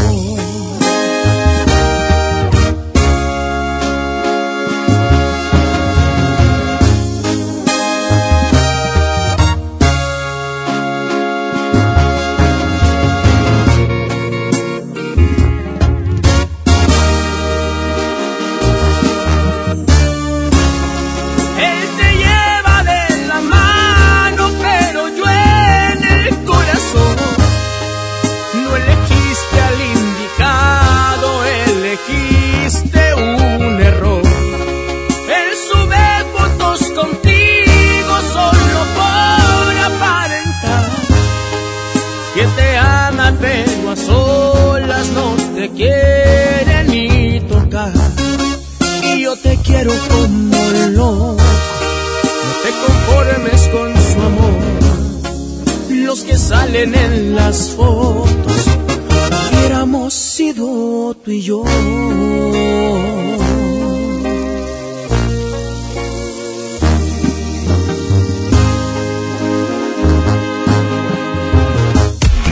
Quiero 49.82 49.98
como 50.08 50.70
loco, 50.90 51.36
no 51.36 52.52
te 52.62 52.70
conformes 52.86 53.68
con 53.68 53.88
su 54.00 54.20
amor. 54.20 54.60
Los 55.90 56.20
que 56.22 56.36
salen 56.36 56.94
en 56.94 57.34
las 57.34 57.70
fotos, 57.70 58.66
hubiéramos 59.50 60.14
sido 60.14 61.14
tú 61.24 61.30
y 61.30 61.42
yo. 61.42 61.64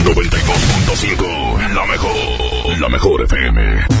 92.5, 0.03 1.73
la 1.73 1.85
mejor, 1.85 2.79
la 2.79 2.89
mejor 2.89 3.21
FM. 3.21 4.00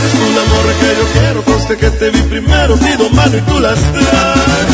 Eres 0.00 0.12
tú 0.12 0.26
la 0.32 0.42
que 0.80 0.90
yo 0.96 1.06
quiero, 1.12 1.44
conste 1.44 1.76
que 1.76 1.90
te 1.90 2.10
vi 2.10 2.22
primero, 2.22 2.74
pido 2.76 3.10
mano 3.10 3.36
y 3.36 3.40
tú 3.42 3.60
las 3.60 3.78
traes. 3.78 4.72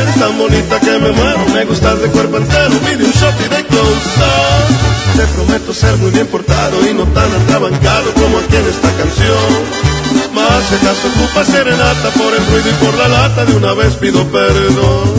Eres 0.00 0.14
tan 0.20 0.36
bonita 0.36 0.78
que 0.80 0.98
me 0.98 1.10
muero, 1.12 1.40
me 1.54 1.64
gustas 1.64 2.00
de 2.02 2.08
cuerpo 2.08 2.36
entero, 2.36 2.78
pide 2.84 3.04
un 3.04 3.12
shot 3.12 3.34
y 3.40 3.48
de 3.48 3.64
close 3.64 4.12
up. 4.20 5.16
Te 5.16 5.26
prometo 5.34 5.72
ser 5.72 5.96
muy 5.96 6.10
bien 6.10 6.26
portado 6.26 6.86
y 6.86 6.92
no 6.92 7.04
tan 7.04 7.32
atrabancado 7.32 8.12
como 8.14 8.38
aquí 8.38 8.56
en 8.56 8.66
esta 8.68 8.90
canción. 8.92 9.88
Si 10.68 10.74
acaso 10.74 11.08
ocupa 11.08 11.44
serenata 11.44 12.10
por 12.10 12.34
el 12.34 12.44
ruido 12.46 12.68
y 12.68 12.84
por 12.84 12.94
la 12.94 13.08
lata, 13.08 13.44
de 13.44 13.54
una 13.54 13.72
vez 13.74 13.94
pido 13.94 14.26
perdón. 14.26 15.14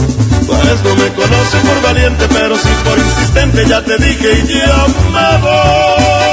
Pues 0.46 0.84
no 0.84 0.94
me 0.94 1.08
conoce 1.14 1.56
por 1.66 1.82
valiente, 1.82 2.26
pero 2.28 2.56
sí 2.56 2.68
por 2.84 2.98
insistente, 2.98 3.66
ya 3.66 3.82
te 3.82 3.96
dije 3.96 4.44
y 4.44 4.46
ya 4.46 4.86
me 5.12 5.38
voy. 5.42 6.29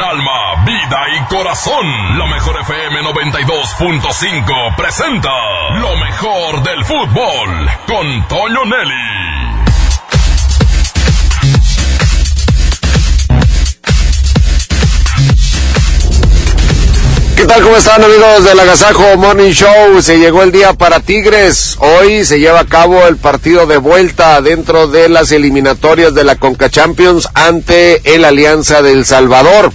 Alma, 0.00 0.64
vida 0.66 0.98
y 1.16 1.24
corazón, 1.24 2.18
la 2.18 2.26
mejor 2.26 2.60
FM 2.60 3.00
92.5 3.02 4.76
presenta 4.76 5.30
lo 5.78 5.96
mejor 5.96 6.62
del 6.62 6.84
fútbol 6.84 7.70
con 7.86 8.28
Toño 8.28 8.64
Nelly. 8.66 9.16
¿Qué 17.36 17.44
tal? 17.44 17.62
¿Cómo 17.62 17.76
están 17.76 18.02
amigos 18.02 18.44
del 18.44 18.60
Agasajo 18.60 19.16
Morning 19.16 19.52
Show? 19.52 20.02
Se 20.02 20.18
llegó 20.18 20.42
el 20.42 20.52
día 20.52 20.72
para 20.72 21.00
Tigres. 21.00 21.76
Hoy 21.78 22.24
se 22.24 22.38
lleva 22.38 22.60
a 22.60 22.66
cabo 22.66 23.06
el 23.06 23.16
partido 23.16 23.66
de 23.66 23.76
vuelta 23.76 24.40
dentro 24.40 24.88
de 24.88 25.08
las 25.08 25.32
eliminatorias 25.32 26.14
de 26.14 26.24
la 26.24 26.36
Conca 26.36 26.68
Champions 26.70 27.28
ante 27.34 28.14
el 28.14 28.24
Alianza 28.24 28.82
del 28.82 29.04
Salvador. 29.04 29.70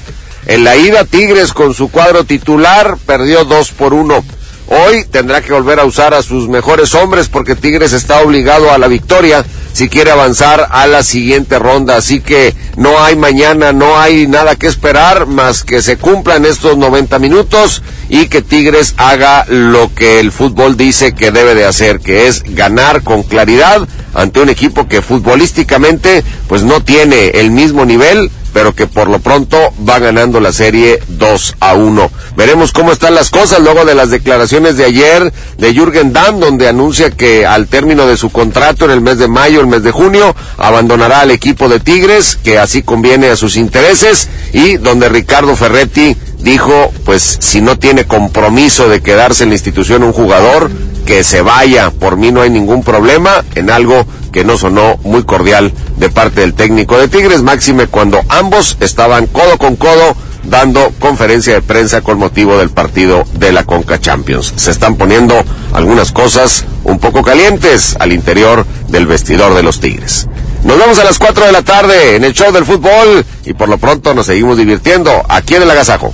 En 0.46 0.64
la 0.64 0.76
ida 0.76 1.06
Tigres 1.06 1.54
con 1.54 1.74
su 1.74 1.90
cuadro 1.90 2.24
titular 2.24 2.98
perdió 3.06 3.46
2 3.46 3.72
por 3.72 3.94
1. 3.94 4.24
Hoy 4.68 5.06
tendrá 5.06 5.42
que 5.42 5.54
volver 5.54 5.80
a 5.80 5.86
usar 5.86 6.14
a 6.14 6.24
sus 6.24 6.48
mejores 6.48 6.96
hombres 6.96 7.28
porque 7.28 7.56
Tigres 7.56 7.94
está 7.94 8.22
obligado 8.22 8.72
a 8.72 8.78
la 8.78 8.88
victoria 8.88 9.46
si 9.74 9.90
quiere 9.90 10.12
avanzar 10.12 10.68
a 10.72 10.88
la 10.88 11.04
siguiente 11.04 11.60
ronda. 11.60 11.98
Así 11.98 12.22
que 12.22 12.56
no 12.76 13.04
hay 13.04 13.16
mañana, 13.16 13.72
no 13.72 14.00
hay 14.00 14.28
nada 14.28 14.56
que 14.56 14.68
esperar 14.68 15.28
más 15.28 15.64
que 15.64 15.82
se 15.82 15.98
cumplan 15.98 16.46
estos 16.46 16.78
90 16.78 17.20
minutos 17.20 17.84
y 18.10 18.28
que 18.28 18.42
Tigres 18.42 18.94
haga 18.98 19.46
lo 19.48 19.94
que 19.94 20.20
el 20.20 20.32
fútbol 20.32 20.76
dice 20.76 21.14
que 21.14 21.32
debe 21.32 21.54
de 21.54 21.66
hacer, 21.66 22.00
que 22.00 22.28
es 22.28 22.44
ganar 22.44 23.04
con 23.04 23.24
claridad 23.24 23.88
ante 24.14 24.40
un 24.40 24.50
equipo 24.50 24.88
que 24.88 25.02
futbolísticamente 25.02 26.24
pues 26.48 26.64
no 26.64 26.82
tiene 26.82 27.30
el 27.30 27.52
mismo 27.52 27.86
nivel 27.86 28.32
pero 28.54 28.76
que 28.76 28.88
por 28.88 29.10
lo 29.10 29.20
pronto 29.20 29.58
va 29.88 30.00
ganando 30.00 30.40
la 30.40 30.52
serie 30.52 31.00
2 31.08 31.56
a 31.60 31.74
1. 31.74 32.12
Veremos 32.36 32.72
cómo 32.72 32.92
están 32.92 33.16
las 33.16 33.30
cosas 33.30 33.60
luego 33.60 33.86
de 33.86 33.96
las 33.96 34.10
declaraciones 34.10 34.78
de 34.78 34.86
ayer 34.86 35.34
de 35.58 35.74
Jürgen 35.74 36.14
Damm, 36.14 36.40
donde 36.40 36.68
anuncia 36.68 37.12
que 37.12 37.46
al 37.46 37.68
término 37.68 38.08
de 38.08 38.18
su 38.18 38.30
contrato 38.30 38.86
en 38.86 38.92
el 38.92 39.02
mes 39.02 39.18
de 39.18 39.28
mayo, 39.28 39.62
el 39.62 39.68
mes 39.68 39.84
de 39.84 39.92
junio, 39.92 40.36
abandonará 40.58 41.22
al 41.22 41.32
equipo 41.32 41.70
de 41.70 41.80
Tigres, 41.80 42.38
que 42.44 42.58
así 42.58 42.84
conviene 42.84 43.30
a 43.30 43.36
sus 43.36 43.56
intereses, 43.56 44.30
y 44.54 44.78
donde 44.78 45.10
Ricardo 45.10 45.56
Ferretti 45.56 46.16
dijo, 46.42 46.92
pues 47.06 47.38
si 47.40 47.62
no 47.62 47.78
tiene 47.78 48.06
compromiso 48.06 48.90
de 48.90 49.02
quedarse 49.02 49.44
en 49.44 49.50
la 49.50 49.56
institución 49.56 50.04
un 50.04 50.14
jugador, 50.14 50.70
que 51.06 51.24
se 51.24 51.42
vaya, 51.42 51.92
por 51.92 52.18
mí 52.18 52.32
no 52.32 52.42
hay 52.42 52.50
ningún 52.50 52.84
problema, 52.84 53.44
en 53.56 53.70
algo 53.70 54.06
que 54.32 54.46
no 54.46 54.58
sonó 54.58 54.98
muy 55.04 55.24
cordial 55.24 55.74
de 55.98 56.10
parte 56.10 56.42
del 56.42 56.54
técnico 56.54 56.98
de 56.98 57.08
Tigres, 57.08 57.42
máxime 57.42 57.88
cuando 57.88 58.22
ambos 58.30 58.78
estaban 58.80 59.28
codo 59.28 59.58
con 59.58 59.76
codo 59.76 60.16
dando 60.44 60.92
conferencia 61.00 61.54
de 61.54 61.62
prensa 61.62 62.02
con 62.02 62.18
motivo 62.18 62.58
del 62.58 62.70
partido 62.70 63.26
de 63.34 63.52
la 63.52 63.64
Conca 63.64 64.00
Champions. 64.00 64.54
Se 64.56 64.72
están 64.72 64.96
poniendo 64.96 65.44
algunas 65.74 66.12
cosas 66.12 66.66
un 66.84 67.00
poco 67.00 67.24
calientes 67.24 67.96
al 68.00 68.12
interior 68.12 68.66
del 68.88 69.06
vestidor 69.06 69.54
de 69.54 69.64
los 69.64 69.80
Tigres. 69.80 70.28
Nos 70.64 70.78
vemos 70.78 71.00
a 71.00 71.04
las 71.04 71.20
4 71.20 71.46
de 71.46 71.52
la 71.52 71.64
tarde 71.64 72.16
en 72.16 72.24
el 72.24 72.34
show 72.34 72.52
del 72.52 72.66
fútbol 72.66 73.26
y 73.46 73.54
por 73.54 73.70
lo 73.70 73.78
pronto 73.78 74.14
nos 74.14 74.28
seguimos 74.28 74.58
divirtiendo 74.58 75.12
aquí 75.28 75.56
en 75.56 75.64
el 75.64 75.72
Agasajo. 75.72 76.14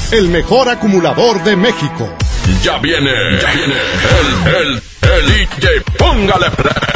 el 0.11 0.27
mejor 0.29 0.69
acumulador 0.69 1.43
de 1.43 1.55
México. 1.55 2.09
Ya 2.61 2.77
viene, 2.79 3.11
ya 3.41 3.51
viene 3.53 3.75
el, 4.19 4.55
el, 4.55 4.83
el 5.01 5.27
DJ, 5.27 5.81
póngale 5.97 6.51
play 6.51 6.91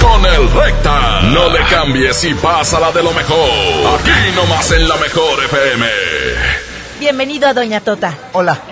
con 0.00 0.24
el 0.26 0.50
recta. 0.52 1.22
No 1.22 1.48
le 1.50 1.60
cambies 1.64 2.24
y 2.24 2.34
pásala 2.34 2.92
de 2.92 3.02
lo 3.02 3.12
mejor. 3.12 3.48
Aquí 3.98 4.10
nomás 4.34 4.70
en 4.72 4.88
la 4.88 4.96
mejor 4.96 5.44
FM. 5.44 5.86
Bienvenido 7.00 7.48
a 7.48 7.54
Doña 7.54 7.80
Tota. 7.80 8.14
Hola. 8.32 8.71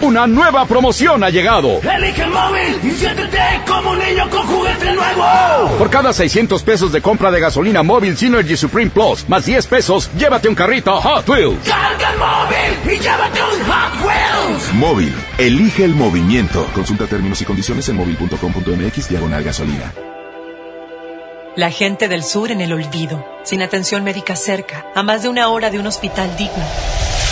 Una 0.00 0.26
nueva 0.26 0.66
promoción 0.66 1.24
ha 1.24 1.30
llegado. 1.30 1.80
Elige 1.80 2.22
el 2.22 2.30
móvil 2.30 2.78
y 2.82 2.90
siéntete 2.90 3.38
como 3.66 3.90
un 3.92 3.98
niño 3.98 4.28
con 4.28 4.46
juguete 4.46 4.92
nuevo. 4.92 5.78
Por 5.78 5.90
cada 5.90 6.12
600 6.12 6.62
pesos 6.62 6.92
de 6.92 7.00
compra 7.00 7.30
de 7.30 7.40
gasolina 7.40 7.82
móvil 7.82 8.16
Synergy 8.16 8.56
Supreme 8.56 8.90
Plus, 8.90 9.28
más 9.28 9.46
10 9.46 9.66
pesos, 9.66 10.10
llévate 10.18 10.48
un 10.48 10.54
carrito 10.54 11.00
Hot 11.00 11.28
Wheels. 11.28 11.66
Carga 11.66 12.12
el 12.12 12.18
móvil 12.18 12.94
y 12.94 13.00
llévate 13.00 13.40
un 13.42 13.64
Hot 13.66 14.06
Wheels. 14.06 14.72
Móvil, 14.74 15.14
elige 15.38 15.84
el 15.84 15.94
movimiento. 15.94 16.66
Consulta 16.74 17.06
términos 17.06 17.40
y 17.40 17.44
condiciones 17.44 17.88
en 17.88 17.96
móvil.com.mx 17.96 19.08
diagonal 19.08 19.42
gasolina. 19.42 19.92
La 21.56 21.70
gente 21.70 22.08
del 22.08 22.22
sur 22.22 22.52
en 22.52 22.60
el 22.60 22.74
olvido, 22.74 23.26
sin 23.42 23.62
atención 23.62 24.04
médica 24.04 24.36
cerca, 24.36 24.84
a 24.94 25.02
más 25.02 25.22
de 25.22 25.30
una 25.30 25.48
hora 25.48 25.70
de 25.70 25.78
un 25.78 25.86
hospital 25.86 26.36
digno. 26.36 26.62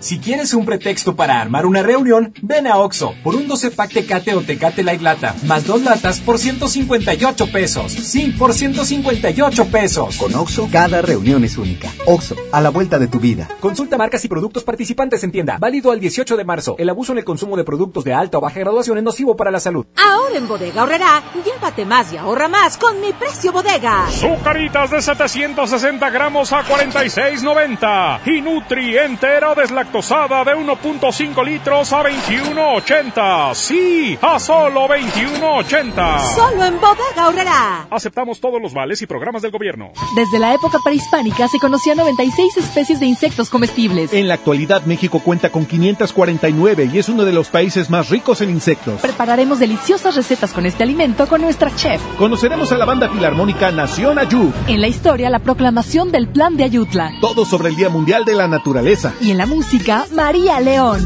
Si 0.00 0.18
quieres 0.18 0.54
un 0.54 0.64
pretexto 0.64 1.14
para 1.14 1.42
armar 1.42 1.66
una 1.66 1.82
reunión, 1.82 2.32
ven 2.40 2.66
a 2.66 2.78
Oxo 2.78 3.14
por 3.22 3.36
un 3.36 3.46
12 3.46 3.70
pack 3.70 3.92
Tecate 3.92 4.34
o 4.34 4.40
Tecate 4.40 4.82
Light 4.82 5.02
Lata, 5.02 5.36
más 5.44 5.66
dos 5.66 5.82
latas 5.82 6.20
por 6.20 6.38
158 6.38 7.52
pesos. 7.52 7.92
Sí, 7.92 8.34
por 8.38 8.54
158 8.54 9.66
pesos. 9.66 10.16
Con 10.16 10.34
Oxo, 10.34 10.70
cada 10.72 11.02
reunión 11.02 11.44
es 11.44 11.58
única. 11.58 11.90
Oxo, 12.06 12.34
a 12.50 12.62
la 12.62 12.70
vuelta 12.70 12.98
de 12.98 13.08
tu 13.08 13.20
vida. 13.20 13.46
Consulta 13.60 13.98
marcas 13.98 14.24
y 14.24 14.28
productos 14.28 14.64
participantes 14.64 15.22
en 15.22 15.32
tienda. 15.32 15.58
Válido 15.58 15.92
al 15.92 16.00
18 16.00 16.34
de 16.34 16.44
marzo. 16.44 16.76
El 16.78 16.88
abuso 16.88 17.12
en 17.12 17.18
el 17.18 17.24
consumo 17.24 17.58
de 17.58 17.64
productos 17.64 18.02
de 18.02 18.14
alta 18.14 18.38
o 18.38 18.40
baja 18.40 18.58
graduación 18.58 18.96
es 18.96 19.04
nocivo 19.04 19.36
para 19.36 19.50
la 19.50 19.60
salud. 19.60 19.84
Ahora 19.96 20.38
en 20.38 20.48
Bodega 20.48 20.82
Horrera, 20.82 21.22
llévate 21.44 21.84
más 21.84 22.10
y 22.14 22.16
ahorra 22.16 22.48
más 22.48 22.78
con 22.78 22.98
mi 23.02 23.12
precio 23.12 23.52
bodega. 23.52 24.06
Sucaritas 24.10 24.90
de 24.90 25.02
760 25.02 26.08
gramos 26.08 26.54
a 26.54 26.64
46.90 26.64 28.20
y 28.24 28.40
Nutri 28.40 28.96
entera 28.96 29.54
deslactosada 29.90 30.44
de 30.44 30.52
1.5 30.56 31.44
litros 31.44 31.92
a 31.92 32.02
21.80. 32.02 33.54
Sí, 33.54 34.18
a 34.20 34.38
solo 34.38 34.86
21.80. 34.88 36.34
Solo 36.34 36.64
en 36.64 36.80
Bodega 36.80 37.28
Horrera. 37.28 37.86
Aceptamos 37.90 38.40
todos 38.40 38.60
los 38.62 38.72
vales 38.72 39.02
y 39.02 39.06
programas 39.06 39.42
del 39.42 39.50
gobierno. 39.50 39.92
Desde 40.14 40.38
la 40.38 40.54
época 40.54 40.78
prehispánica 40.84 41.48
se 41.48 41.58
conocían 41.58 41.96
96 41.98 42.56
especies 42.56 43.00
de 43.00 43.06
insectos 43.06 43.50
comestibles. 43.50 44.12
En 44.12 44.28
la 44.28 44.34
actualidad 44.34 44.84
México 44.84 45.20
cuenta 45.20 45.50
con 45.50 45.66
549 45.66 46.90
y 46.92 46.98
es 46.98 47.08
uno 47.08 47.24
de 47.24 47.32
los 47.32 47.48
países 47.48 47.90
más 47.90 48.10
ricos 48.10 48.40
en 48.40 48.50
insectos. 48.50 49.00
Prepararemos 49.00 49.58
deliciosas 49.58 50.14
recetas 50.14 50.52
con 50.52 50.66
este 50.66 50.84
alimento 50.84 51.26
con 51.26 51.40
nuestra 51.40 51.74
chef. 51.74 52.00
Conoceremos 52.16 52.70
a 52.72 52.78
la 52.78 52.84
banda 52.84 53.08
filarmónica 53.08 53.70
Nación 53.72 54.18
Ayud. 54.18 54.50
En 54.68 54.80
la 54.80 54.88
historia, 54.88 55.30
la 55.30 55.40
proclamación 55.40 56.12
del 56.12 56.28
Plan 56.28 56.56
de 56.56 56.64
Ayutla. 56.64 57.12
Todo 57.20 57.44
sobre 57.44 57.70
el 57.70 57.76
Día 57.76 57.88
Mundial 57.88 58.24
de 58.24 58.34
la 58.34 58.46
Naturaleza. 58.46 59.14
Y 59.20 59.32
en 59.32 59.38
la 59.38 59.46
música, 59.46 59.79
María 60.12 60.60
León. 60.60 61.04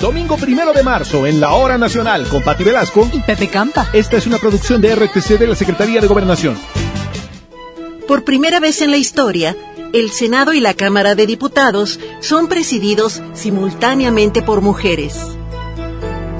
Domingo 0.00 0.36
primero 0.36 0.72
de 0.72 0.82
marzo 0.82 1.24
en 1.24 1.40
la 1.40 1.52
Hora 1.52 1.78
Nacional 1.78 2.26
con 2.26 2.42
Pati 2.42 2.64
Velasco 2.64 3.08
y 3.12 3.20
Pepe 3.20 3.48
Campa. 3.48 3.88
Esta 3.92 4.16
es 4.16 4.26
una 4.26 4.38
producción 4.38 4.80
de 4.80 4.94
RTC 4.94 5.38
de 5.38 5.46
la 5.46 5.54
Secretaría 5.54 6.00
de 6.00 6.08
Gobernación. 6.08 6.58
Por 8.08 8.24
primera 8.24 8.58
vez 8.58 8.82
en 8.82 8.90
la 8.90 8.96
historia, 8.96 9.56
el 9.92 10.10
Senado 10.10 10.52
y 10.52 10.60
la 10.60 10.74
Cámara 10.74 11.14
de 11.14 11.26
Diputados 11.26 12.00
son 12.20 12.48
presididos 12.48 13.22
simultáneamente 13.34 14.42
por 14.42 14.60
mujeres. 14.60 15.20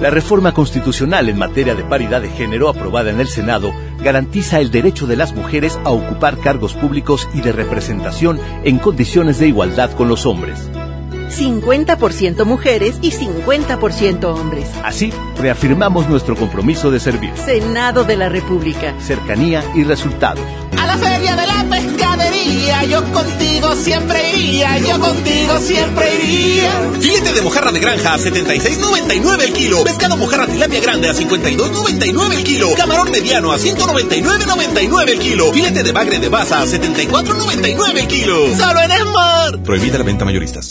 La 0.00 0.10
reforma 0.10 0.52
constitucional 0.52 1.28
en 1.28 1.38
materia 1.38 1.76
de 1.76 1.84
paridad 1.84 2.22
de 2.22 2.30
género 2.30 2.68
aprobada 2.68 3.10
en 3.10 3.20
el 3.20 3.28
Senado 3.28 3.72
garantiza 4.00 4.60
el 4.60 4.72
derecho 4.72 5.06
de 5.06 5.16
las 5.16 5.32
mujeres 5.32 5.78
a 5.84 5.90
ocupar 5.90 6.38
cargos 6.38 6.74
públicos 6.74 7.28
y 7.34 7.40
de 7.40 7.52
representación 7.52 8.40
en 8.64 8.78
condiciones 8.78 9.38
de 9.38 9.48
igualdad 9.48 9.92
con 9.92 10.08
los 10.08 10.26
hombres. 10.26 10.68
50% 11.28 12.44
mujeres 12.44 12.96
y 13.02 13.12
50% 13.12 14.24
hombres. 14.24 14.68
Así, 14.82 15.12
reafirmamos 15.38 16.08
nuestro 16.08 16.36
compromiso 16.36 16.90
de 16.90 17.00
servir. 17.00 17.32
Senado 17.36 18.04
de 18.04 18.16
la 18.16 18.28
República. 18.28 18.94
Cercanía 19.00 19.62
y 19.74 19.84
resultados. 19.84 20.44
A 20.78 20.86
la 20.86 20.96
feria 20.96 21.34
de 21.34 21.46
la 21.46 21.64
pescadería, 21.68 22.84
yo 22.84 23.02
contigo 23.12 23.74
siempre 23.74 24.30
iría, 24.30 24.78
yo 24.78 25.00
contigo 25.00 25.58
siempre 25.58 26.14
iría. 26.22 26.70
Filete 27.00 27.32
de 27.32 27.42
mojarra 27.42 27.72
de 27.72 27.80
granja 27.80 28.14
a 28.14 28.18
76.99 28.18 29.42
el 29.42 29.52
kilo. 29.52 29.84
Pescado 29.84 30.16
mojarra 30.16 30.46
tilapia 30.46 30.80
grande 30.80 31.08
a 31.08 31.14
52.99 31.14 32.34
el 32.34 32.44
kilo. 32.44 32.68
Camarón 32.76 33.10
mediano 33.10 33.52
a 33.52 33.58
199.99 33.58 35.08
el 35.08 35.18
kilo. 35.18 35.52
Filete 35.52 35.82
de 35.82 35.92
bagre 35.92 36.18
de 36.18 36.28
baza 36.28 36.60
a 36.60 36.66
74.99 36.66 37.98
el 37.98 38.06
kilo. 38.06 38.56
Solo 38.56 38.80
en 38.80 38.90
Smart. 38.90 39.62
Prohibida 39.64 39.98
la 39.98 40.04
venta 40.04 40.24
mayoristas. 40.24 40.70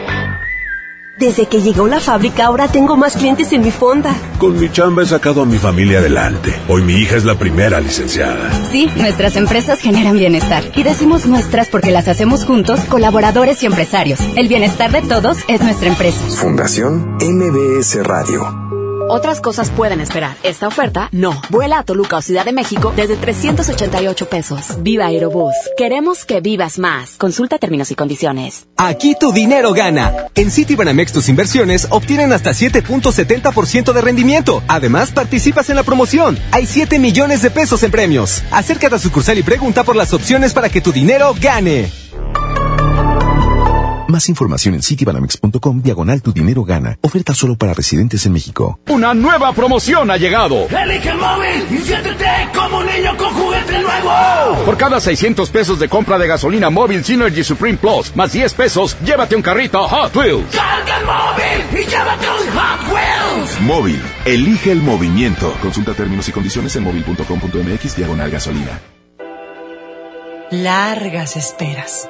Desde 1.21 1.45
que 1.45 1.61
llegó 1.61 1.85
la 1.85 1.99
fábrica 1.99 2.45
ahora 2.45 2.67
tengo 2.67 2.97
más 2.97 3.15
clientes 3.15 3.53
en 3.53 3.61
mi 3.61 3.69
fonda. 3.69 4.15
Con 4.39 4.59
mi 4.59 4.71
chamba 4.71 5.03
he 5.03 5.05
sacado 5.05 5.43
a 5.43 5.45
mi 5.45 5.59
familia 5.59 5.99
adelante. 5.99 6.51
Hoy 6.67 6.81
mi 6.81 6.93
hija 6.93 7.15
es 7.15 7.25
la 7.25 7.37
primera 7.37 7.79
licenciada. 7.79 8.49
Sí, 8.71 8.89
nuestras 8.95 9.35
empresas 9.35 9.79
generan 9.81 10.17
bienestar. 10.17 10.63
Y 10.75 10.81
decimos 10.81 11.27
nuestras 11.27 11.67
porque 11.67 11.91
las 11.91 12.07
hacemos 12.07 12.43
juntos, 12.43 12.79
colaboradores 12.89 13.61
y 13.61 13.67
empresarios. 13.67 14.19
El 14.35 14.47
bienestar 14.47 14.91
de 14.91 15.03
todos 15.03 15.37
es 15.47 15.61
nuestra 15.61 15.89
empresa. 15.89 16.17
Fundación 16.37 17.17
MBS 17.21 18.03
Radio. 18.03 18.80
Otras 19.13 19.41
cosas 19.41 19.69
pueden 19.71 19.99
esperar. 19.99 20.37
Esta 20.41 20.69
oferta, 20.69 21.09
no. 21.11 21.41
Vuela 21.49 21.79
a 21.79 21.83
Toluca 21.83 22.15
o 22.15 22.21
Ciudad 22.21 22.45
de 22.45 22.53
México 22.53 22.93
desde 22.95 23.17
388 23.17 24.25
pesos. 24.27 24.77
Viva 24.79 25.07
Aerobús. 25.07 25.53
Queremos 25.75 26.23
que 26.23 26.39
vivas 26.39 26.79
más. 26.79 27.17
Consulta 27.17 27.57
términos 27.57 27.91
y 27.91 27.95
condiciones. 27.95 28.67
Aquí 28.77 29.17
tu 29.19 29.33
dinero 29.33 29.73
gana. 29.73 30.27
En 30.33 30.49
Citibanamex 30.49 31.11
tus 31.11 31.27
inversiones 31.27 31.87
obtienen 31.89 32.31
hasta 32.31 32.51
7.70% 32.51 33.91
de 33.91 33.99
rendimiento. 33.99 34.63
Además, 34.69 35.11
participas 35.11 35.69
en 35.69 35.75
la 35.75 35.83
promoción. 35.83 36.39
Hay 36.53 36.65
7 36.65 36.97
millones 36.97 37.41
de 37.41 37.51
pesos 37.51 37.83
en 37.83 37.91
premios. 37.91 38.43
Acércate 38.49 38.95
a 38.95 38.99
sucursal 38.99 39.37
y 39.37 39.43
pregunta 39.43 39.83
por 39.83 39.97
las 39.97 40.13
opciones 40.13 40.53
para 40.53 40.69
que 40.69 40.79
tu 40.79 40.93
dinero 40.93 41.35
gane. 41.37 41.91
Más 44.11 44.27
información 44.27 44.73
en 44.73 44.81
citibanamex.com 44.81 45.81
diagonal 45.81 46.21
tu 46.21 46.33
dinero 46.33 46.65
gana. 46.65 46.97
Oferta 46.99 47.33
solo 47.33 47.55
para 47.55 47.73
residentes 47.73 48.25
en 48.25 48.33
México. 48.33 48.77
Una 48.89 49.13
nueva 49.13 49.53
promoción 49.53 50.11
ha 50.11 50.17
llegado. 50.17 50.67
Elige 50.67 51.11
el 51.11 51.17
móvil 51.17 51.65
y 51.71 51.77
siéntete 51.77 52.25
como 52.53 52.79
un 52.79 52.87
niño 52.87 53.15
con 53.15 53.33
juguete 53.33 53.79
nuevo. 53.79 54.65
Por 54.65 54.75
cada 54.75 54.99
600 54.99 55.49
pesos 55.49 55.79
de 55.79 55.87
compra 55.87 56.17
de 56.17 56.27
gasolina 56.27 56.69
móvil 56.69 57.05
Synergy 57.05 57.41
Supreme 57.45 57.77
Plus, 57.77 58.13
más 58.13 58.33
10 58.33 58.53
pesos, 58.53 58.97
llévate 59.05 59.37
un 59.37 59.41
carrito 59.41 59.87
Hot 59.87 60.13
Wheels. 60.13 60.53
Carga 60.53 60.97
el 60.99 61.05
móvil 61.05 61.81
y 61.81 61.89
llévate 61.89 62.27
un 62.27 62.57
Hot 62.57 62.93
Wheels. 62.93 63.61
Móvil. 63.61 64.01
Elige 64.25 64.73
el 64.73 64.81
movimiento. 64.81 65.53
Consulta 65.61 65.93
términos 65.93 66.27
y 66.27 66.33
condiciones 66.33 66.75
en 66.75 66.83
móvil.com.mx 66.83 67.95
diagonal 67.95 68.29
gasolina. 68.29 68.81
Largas 70.51 71.37
esperas 71.37 72.09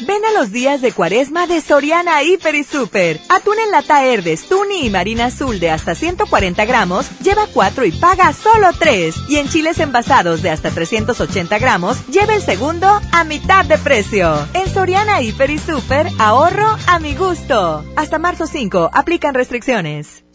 Ven 0.00 0.22
a 0.26 0.38
los 0.38 0.52
días 0.52 0.82
de 0.82 0.92
cuaresma 0.92 1.46
de 1.46 1.62
Soriana 1.62 2.22
Hiper 2.22 2.54
y 2.54 2.64
Super. 2.64 3.18
Atún 3.30 3.58
en 3.58 3.70
lata 3.70 4.04
Herdes, 4.04 4.46
Tuni 4.46 4.84
y 4.84 4.90
Marina 4.90 5.26
Azul 5.26 5.58
de 5.58 5.70
hasta 5.70 5.94
140 5.94 6.66
gramos, 6.66 7.06
lleva 7.20 7.46
4 7.46 7.86
y 7.86 7.92
paga 7.92 8.30
solo 8.34 8.68
3. 8.78 9.14
Y 9.30 9.36
en 9.36 9.48
chiles 9.48 9.80
envasados 9.80 10.42
de 10.42 10.50
hasta 10.50 10.70
380 10.70 11.58
gramos, 11.58 12.06
lleva 12.08 12.34
el 12.34 12.42
segundo 12.42 13.00
a 13.10 13.24
mitad 13.24 13.64
de 13.64 13.78
precio. 13.78 14.46
En 14.52 14.68
Soriana 14.68 15.22
Hiper 15.22 15.48
y 15.48 15.58
Super, 15.58 16.08
ahorro 16.18 16.76
a 16.86 16.98
mi 16.98 17.14
gusto. 17.14 17.82
Hasta 17.96 18.18
marzo 18.18 18.46
5, 18.46 18.90
aplican 18.92 19.32
restricciones. 19.32 20.25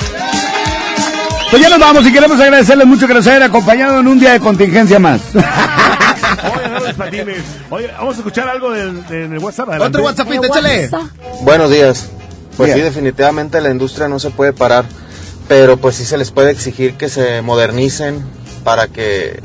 Pues 1.49 1.61
ya 1.61 1.69
nos 1.69 1.79
vamos 1.79 2.05
y 2.05 2.11
queremos 2.11 2.37
agradecerles 2.39 2.85
mucho 2.85 3.07
que 3.07 3.13
nos 3.13 3.25
hayan 3.27 3.43
acompañado 3.43 4.01
en 4.01 4.07
un 4.07 4.19
día 4.19 4.33
de 4.33 4.41
contingencia 4.41 4.99
más. 4.99 5.21
Oye, 7.69 7.87
vamos 7.97 8.15
a 8.15 8.17
escuchar 8.19 8.49
algo 8.49 8.71
del, 8.71 9.07
del 9.07 9.37
WhatsApp. 9.39 9.69
Otro 9.79 10.03
WhatsApp, 10.03 10.29
échale. 10.31 10.89
Buenos 11.41 11.71
días. 11.71 12.09
Pues 12.57 12.67
Bien. 12.67 12.79
sí, 12.79 12.83
definitivamente 12.83 13.61
la 13.61 13.69
industria 13.69 14.09
no 14.09 14.19
se 14.19 14.31
puede 14.31 14.51
parar, 14.51 14.83
pero 15.47 15.77
pues 15.77 15.95
sí 15.95 16.03
se 16.03 16.17
les 16.17 16.31
puede 16.31 16.51
exigir 16.51 16.95
que 16.95 17.07
se 17.07 17.41
modernicen 17.41 18.21
para 18.65 18.87
que 18.87 19.39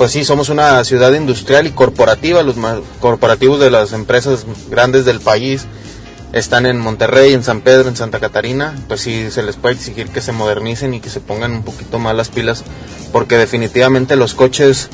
pues 0.00 0.12
sí, 0.12 0.24
somos 0.24 0.48
una 0.48 0.82
ciudad 0.82 1.12
industrial 1.12 1.66
y 1.66 1.72
corporativa, 1.72 2.42
los 2.42 2.56
más 2.56 2.78
corporativos 3.00 3.60
de 3.60 3.70
las 3.70 3.92
empresas 3.92 4.46
grandes 4.70 5.04
del 5.04 5.20
país 5.20 5.66
están 6.32 6.64
en 6.64 6.80
Monterrey, 6.80 7.34
en 7.34 7.44
San 7.44 7.60
Pedro, 7.60 7.90
en 7.90 7.96
Santa 7.96 8.18
Catarina, 8.18 8.74
pues 8.88 9.02
sí 9.02 9.30
se 9.30 9.42
les 9.42 9.56
puede 9.56 9.74
exigir 9.74 10.08
que 10.08 10.22
se 10.22 10.32
modernicen 10.32 10.94
y 10.94 11.00
que 11.00 11.10
se 11.10 11.20
pongan 11.20 11.52
un 11.52 11.64
poquito 11.64 11.98
más 11.98 12.16
las 12.16 12.30
pilas, 12.30 12.64
porque 13.12 13.36
definitivamente 13.36 14.16
los 14.16 14.32
coches 14.32 14.88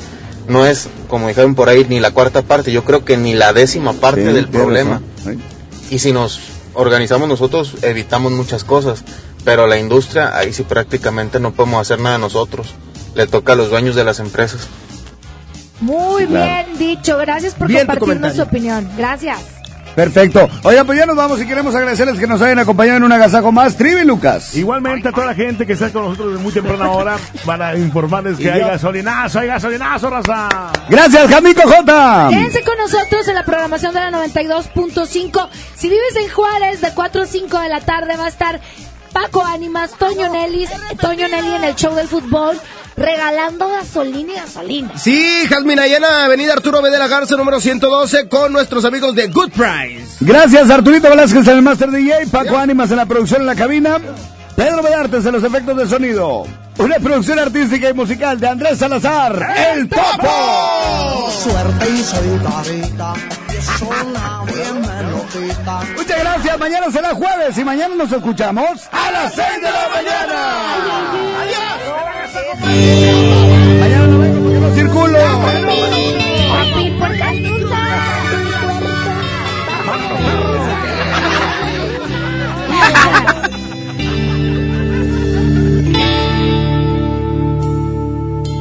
no 0.49 0.65
es, 0.65 0.89
como 1.07 1.29
dijeron 1.29 1.55
por 1.55 1.69
ahí, 1.69 1.85
ni 1.87 2.01
la 2.01 2.11
cuarta 2.11 2.41
parte, 2.41 2.73
yo 2.73 2.83
creo 2.83 3.05
que 3.05 3.15
ni 3.15 3.33
la 3.33 3.53
décima 3.53 3.93
parte 3.93 4.27
Sí, 4.27 4.33
del 4.33 4.49
problema. 4.49 5.01
razón, 5.19 5.41
Y 5.89 5.99
si 5.99 6.11
nos 6.11 6.37
organizamos 6.73 7.29
nosotros, 7.29 7.75
evitamos 7.81 8.33
muchas 8.33 8.65
cosas, 8.65 9.05
pero 9.45 9.67
la 9.67 9.77
industria, 9.77 10.37
ahí 10.37 10.51
sí 10.51 10.63
prácticamente 10.63 11.39
no 11.39 11.53
podemos 11.53 11.79
hacer 11.79 12.01
nada 12.01 12.17
nosotros, 12.17 12.75
le 13.15 13.25
toca 13.25 13.53
a 13.53 13.55
los 13.55 13.69
dueños 13.69 13.95
de 13.95 14.03
las 14.03 14.19
empresas. 14.19 14.67
Muy 15.79 16.25
Claro. 16.25 16.45
bien 16.65 16.77
dicho. 16.79 17.17
Gracias 17.17 17.53
por 17.53 17.67
Bien 17.67 17.85
compartirnos 17.85 18.35
su 18.35 18.41
opinión. 18.41 18.87
Gracias. 18.97 19.39
Perfecto. 19.95 20.47
Oigan, 20.61 20.85
pues 20.85 20.99
ya 20.99 21.07
nos 21.07 21.15
vamos 21.15 21.41
y 21.41 21.47
queremos 21.47 21.73
agradecerles 21.73 22.19
que 22.19 22.27
nos 22.27 22.39
hayan 22.43 22.59
acompañado 22.59 22.97
en 22.97 23.03
un 23.03 23.11
agasajo 23.11 23.51
más. 23.51 23.75
Trivi 23.77 24.05
Lucas. 24.05 24.53
Igualmente 24.53 25.07
a 25.09 25.11
toda 25.11 25.25
la 25.25 25.33
gente 25.33 25.65
que 25.65 25.73
está 25.73 25.89
con 25.89 26.03
nosotros 26.03 26.29
desde 26.33 26.43
muy 26.43 26.53
temprana 26.53 26.91
hora 26.91 27.15
para 27.47 27.75
informarles 27.75 28.37
que 28.37 28.51
hay 28.51 28.59
yo- 28.61 28.67
gasolinazo, 28.67 29.39
hay 29.39 29.47
gasolinazo, 29.47 30.07
raza. 30.11 30.49
Gracias, 30.87 31.27
Jamico 31.31 31.63
J. 31.63 32.27
Quédense 32.29 32.63
con 32.63 32.77
nosotros 32.77 33.27
en 33.27 33.33
la 33.33 33.43
programación 33.43 33.91
de 33.95 33.99
la 33.99 34.11
92.5. 34.11 35.49
Si 35.75 35.89
vives 35.89 36.15
en 36.23 36.29
Juárez, 36.29 36.79
de 36.81 36.91
4 36.91 37.23
a 37.23 37.25
5 37.25 37.59
de 37.59 37.69
la 37.69 37.81
tarde 37.81 38.15
va 38.17 38.25
a 38.25 38.29
estar 38.29 38.59
Paco 39.11 39.43
Ánimas, 39.43 39.91
Toño 39.91 40.29
Nelly, 40.29 40.67
Toño 40.99 41.27
Nelly 41.27 41.55
en 41.55 41.63
el 41.63 41.75
show 41.75 41.93
del 41.95 42.07
fútbol, 42.07 42.59
regalando 42.95 43.67
gasolina 43.67 44.33
y 44.33 44.35
gasolina. 44.35 44.97
Sí, 44.97 45.45
Jazmín 45.49 45.79
Ayala, 45.79 46.25
Avenida 46.25 46.53
Arturo 46.53 46.81
B. 46.81 46.89
de 46.89 46.99
la 46.99 47.07
Garza, 47.07 47.35
número 47.35 47.59
112, 47.59 48.27
con 48.27 48.53
nuestros 48.53 48.85
amigos 48.85 49.15
de 49.15 49.27
Good 49.27 49.51
Price. 49.51 50.17
Gracias, 50.19 50.69
Arturito 50.69 51.09
Velázquez 51.09 51.47
en 51.47 51.57
el 51.57 51.61
Master 51.61 51.91
DJ, 51.91 52.27
Paco 52.31 52.57
Ánimas 52.57 52.91
en 52.91 52.97
la 52.97 53.05
producción 53.05 53.41
en 53.41 53.47
la 53.47 53.55
cabina, 53.55 53.99
Pedro 54.55 54.81
Bellartes 54.81 55.25
en 55.25 55.33
los 55.33 55.43
efectos 55.43 55.77
de 55.77 55.87
sonido. 55.87 56.45
Una 56.77 56.95
producción 56.99 57.39
artística 57.39 57.89
y 57.89 57.93
musical 57.93 58.39
de 58.39 58.47
Andrés 58.47 58.77
Salazar, 58.77 59.55
El 59.73 59.89
Topo. 59.89 61.31
Suerte 61.31 61.89
y 61.89 62.03
soy 62.03 62.27
Muchas 65.95 66.19
gracias, 66.19 66.57
mañana 66.57 66.89
será 66.89 67.13
jueves 67.13 67.57
y 67.57 67.63
mañana 67.65 67.95
nos 67.95 68.11
escuchamos 68.11 68.87
a 68.91 69.11
las 69.11 69.33
6 69.33 69.47
de 69.55 69.71
la 69.71 69.89
mañana. 69.89 70.57
Mañana 73.79 74.07
no 74.07 74.19
vengo 74.19 74.43
porque 74.43 74.59
no 74.59 74.73
circulo. 74.73 75.19
Papi, 76.49 76.91
¿por 76.97 77.11
qué 77.11 77.47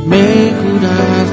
Me 0.06 0.45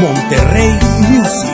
Monterrey 0.00 0.78
Music. 1.08 1.50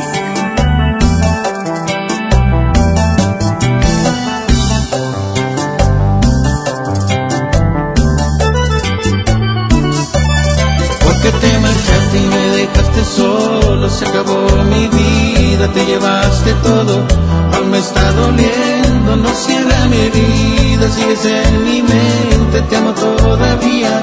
Porque 11.01 11.31
te 11.41 11.59
marchaste 11.59 12.19
y 12.19 12.27
me 12.27 12.49
dejaste 12.59 13.05
solo, 13.17 13.89
se 13.89 14.07
acabó 14.07 14.65
mi 14.65 14.89
vida, 14.89 15.73
te 15.73 15.87
llevaste 15.87 16.53
todo, 16.63 17.07
aún 17.55 17.71
me 17.71 17.79
está 17.79 18.13
doliendo, 18.13 19.17
no 19.17 19.35
cierra 19.35 19.87
mi 19.87 19.97
herida, 20.01 20.91
sigues 20.91 21.25
en 21.25 21.65
mi 21.65 21.83
mente, 21.83 22.61
te 22.69 22.77
amo 22.77 22.93
todavía. 22.93 24.03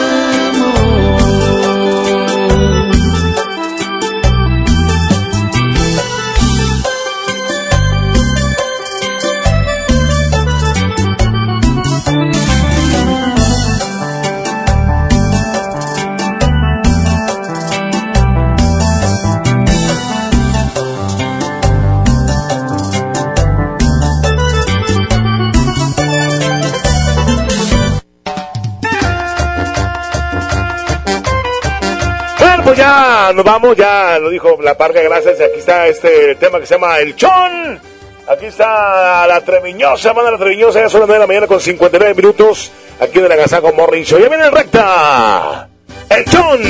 ya, 32.77 33.31
nos 33.33 33.45
vamos 33.45 33.75
ya, 33.75 34.19
lo 34.19 34.29
dijo 34.29 34.57
La 34.61 34.77
Parca, 34.77 35.01
gracias. 35.01 35.39
Aquí 35.39 35.59
está 35.59 35.87
este 35.87 36.35
tema 36.35 36.59
que 36.59 36.65
se 36.65 36.75
llama 36.75 36.99
El 36.99 37.15
Chon. 37.15 37.79
Aquí 38.27 38.45
está 38.45 39.25
la 39.27 39.41
Treviñosa, 39.41 40.13
manda 40.13 40.31
la 40.31 40.37
Treviñosa, 40.37 40.79
ya 40.79 40.89
son 40.89 41.01
las 41.01 41.07
9 41.07 41.13
de 41.13 41.19
la 41.19 41.27
mañana 41.27 41.47
con 41.47 41.59
59 41.59 42.13
minutos. 42.13 42.71
Aquí 42.99 43.19
en 43.19 43.25
el 43.25 43.31
Agasajo 43.31 43.73
Morning 43.73 44.03
Show. 44.03 44.19
Ya 44.19 44.29
viene 44.29 44.45
en 44.45 44.51
recta. 44.53 45.67
El 46.09 46.25
Chon. 46.25 46.61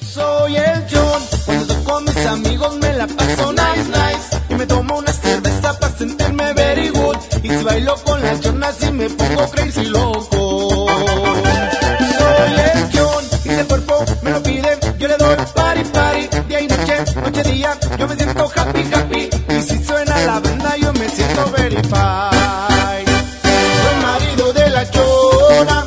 Soy 0.00 0.56
el 0.56 0.86
Chon, 0.86 1.22
cuando 1.44 1.84
con 1.84 2.04
mis 2.04 2.26
amigos 2.26 2.76
me 2.76 2.92
la 2.94 3.06
paso 3.06 3.52
nice, 3.52 3.88
nice. 3.88 4.42
Y 4.48 4.54
me 4.54 4.66
tomo 4.66 4.98
una 4.98 5.12
cerveza 5.12 5.78
para 5.78 5.92
sentirme 5.92 6.52
very 6.54 6.88
good. 6.88 7.16
Y 7.42 7.48
si 7.50 7.64
bailo 7.64 7.94
con 8.04 8.22
las 8.22 8.40
chonas 8.40 8.82
y 8.82 8.90
me 8.92 9.10
pongo 9.10 9.50
crazy 9.50 9.84
loco. 9.86 10.33
happy 18.54 18.82
happy 18.92 19.28
y 19.48 19.62
si 19.62 19.84
suena 19.84 20.18
la 20.26 20.40
banda 20.40 20.76
yo 20.76 20.92
me 20.94 21.08
siento 21.08 21.50
very 21.56 21.76
fine. 21.76 23.04
Soy 23.82 23.96
marido 24.02 24.52
de 24.52 24.70
la 24.70 24.90
chona 24.90 25.86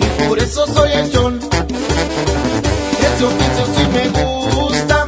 y 0.00 0.28
por 0.28 0.38
eso 0.38 0.66
soy 0.66 0.92
el 0.92 1.12
chon. 1.12 1.40
Ese 3.00 3.24
oficio 3.24 3.66
sí 3.76 3.86
me 3.92 4.08
gusta, 4.08 5.06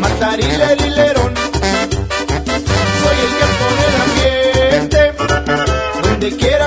matar 0.00 0.38
y 0.38 0.42
leer 0.42 0.80
y 0.80 0.90
lerón. 0.90 1.34
Soy 3.02 3.16
el 3.26 3.32
que 3.38 3.46
pone 3.60 3.82
el 3.88 3.96
ambiente 4.06 5.00
donde 6.02 6.36
quiera. 6.36 6.65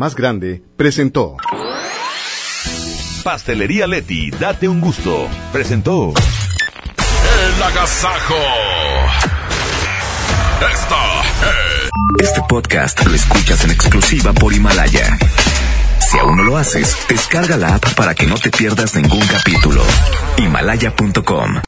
más 0.00 0.16
grande, 0.16 0.62
presentó. 0.78 1.36
Pastelería 3.22 3.86
Leti, 3.86 4.30
date 4.30 4.66
un 4.66 4.80
gusto. 4.80 5.28
Presentó. 5.52 6.14
El 7.44 7.62
agasajo. 7.62 8.34
Esta 10.72 11.20
es... 11.20 11.90
Este 12.18 12.40
podcast 12.48 13.04
lo 13.04 13.14
escuchas 13.14 13.62
en 13.64 13.72
exclusiva 13.72 14.32
por 14.32 14.54
Himalaya. 14.54 15.18
Si 15.98 16.18
aún 16.18 16.38
no 16.38 16.44
lo 16.44 16.56
haces, 16.56 16.96
descarga 17.06 17.58
la 17.58 17.74
app 17.74 17.92
para 17.94 18.14
que 18.14 18.26
no 18.26 18.36
te 18.36 18.50
pierdas 18.50 18.94
ningún 18.96 19.26
capítulo. 19.26 19.82
Himalaya.com 20.38 21.56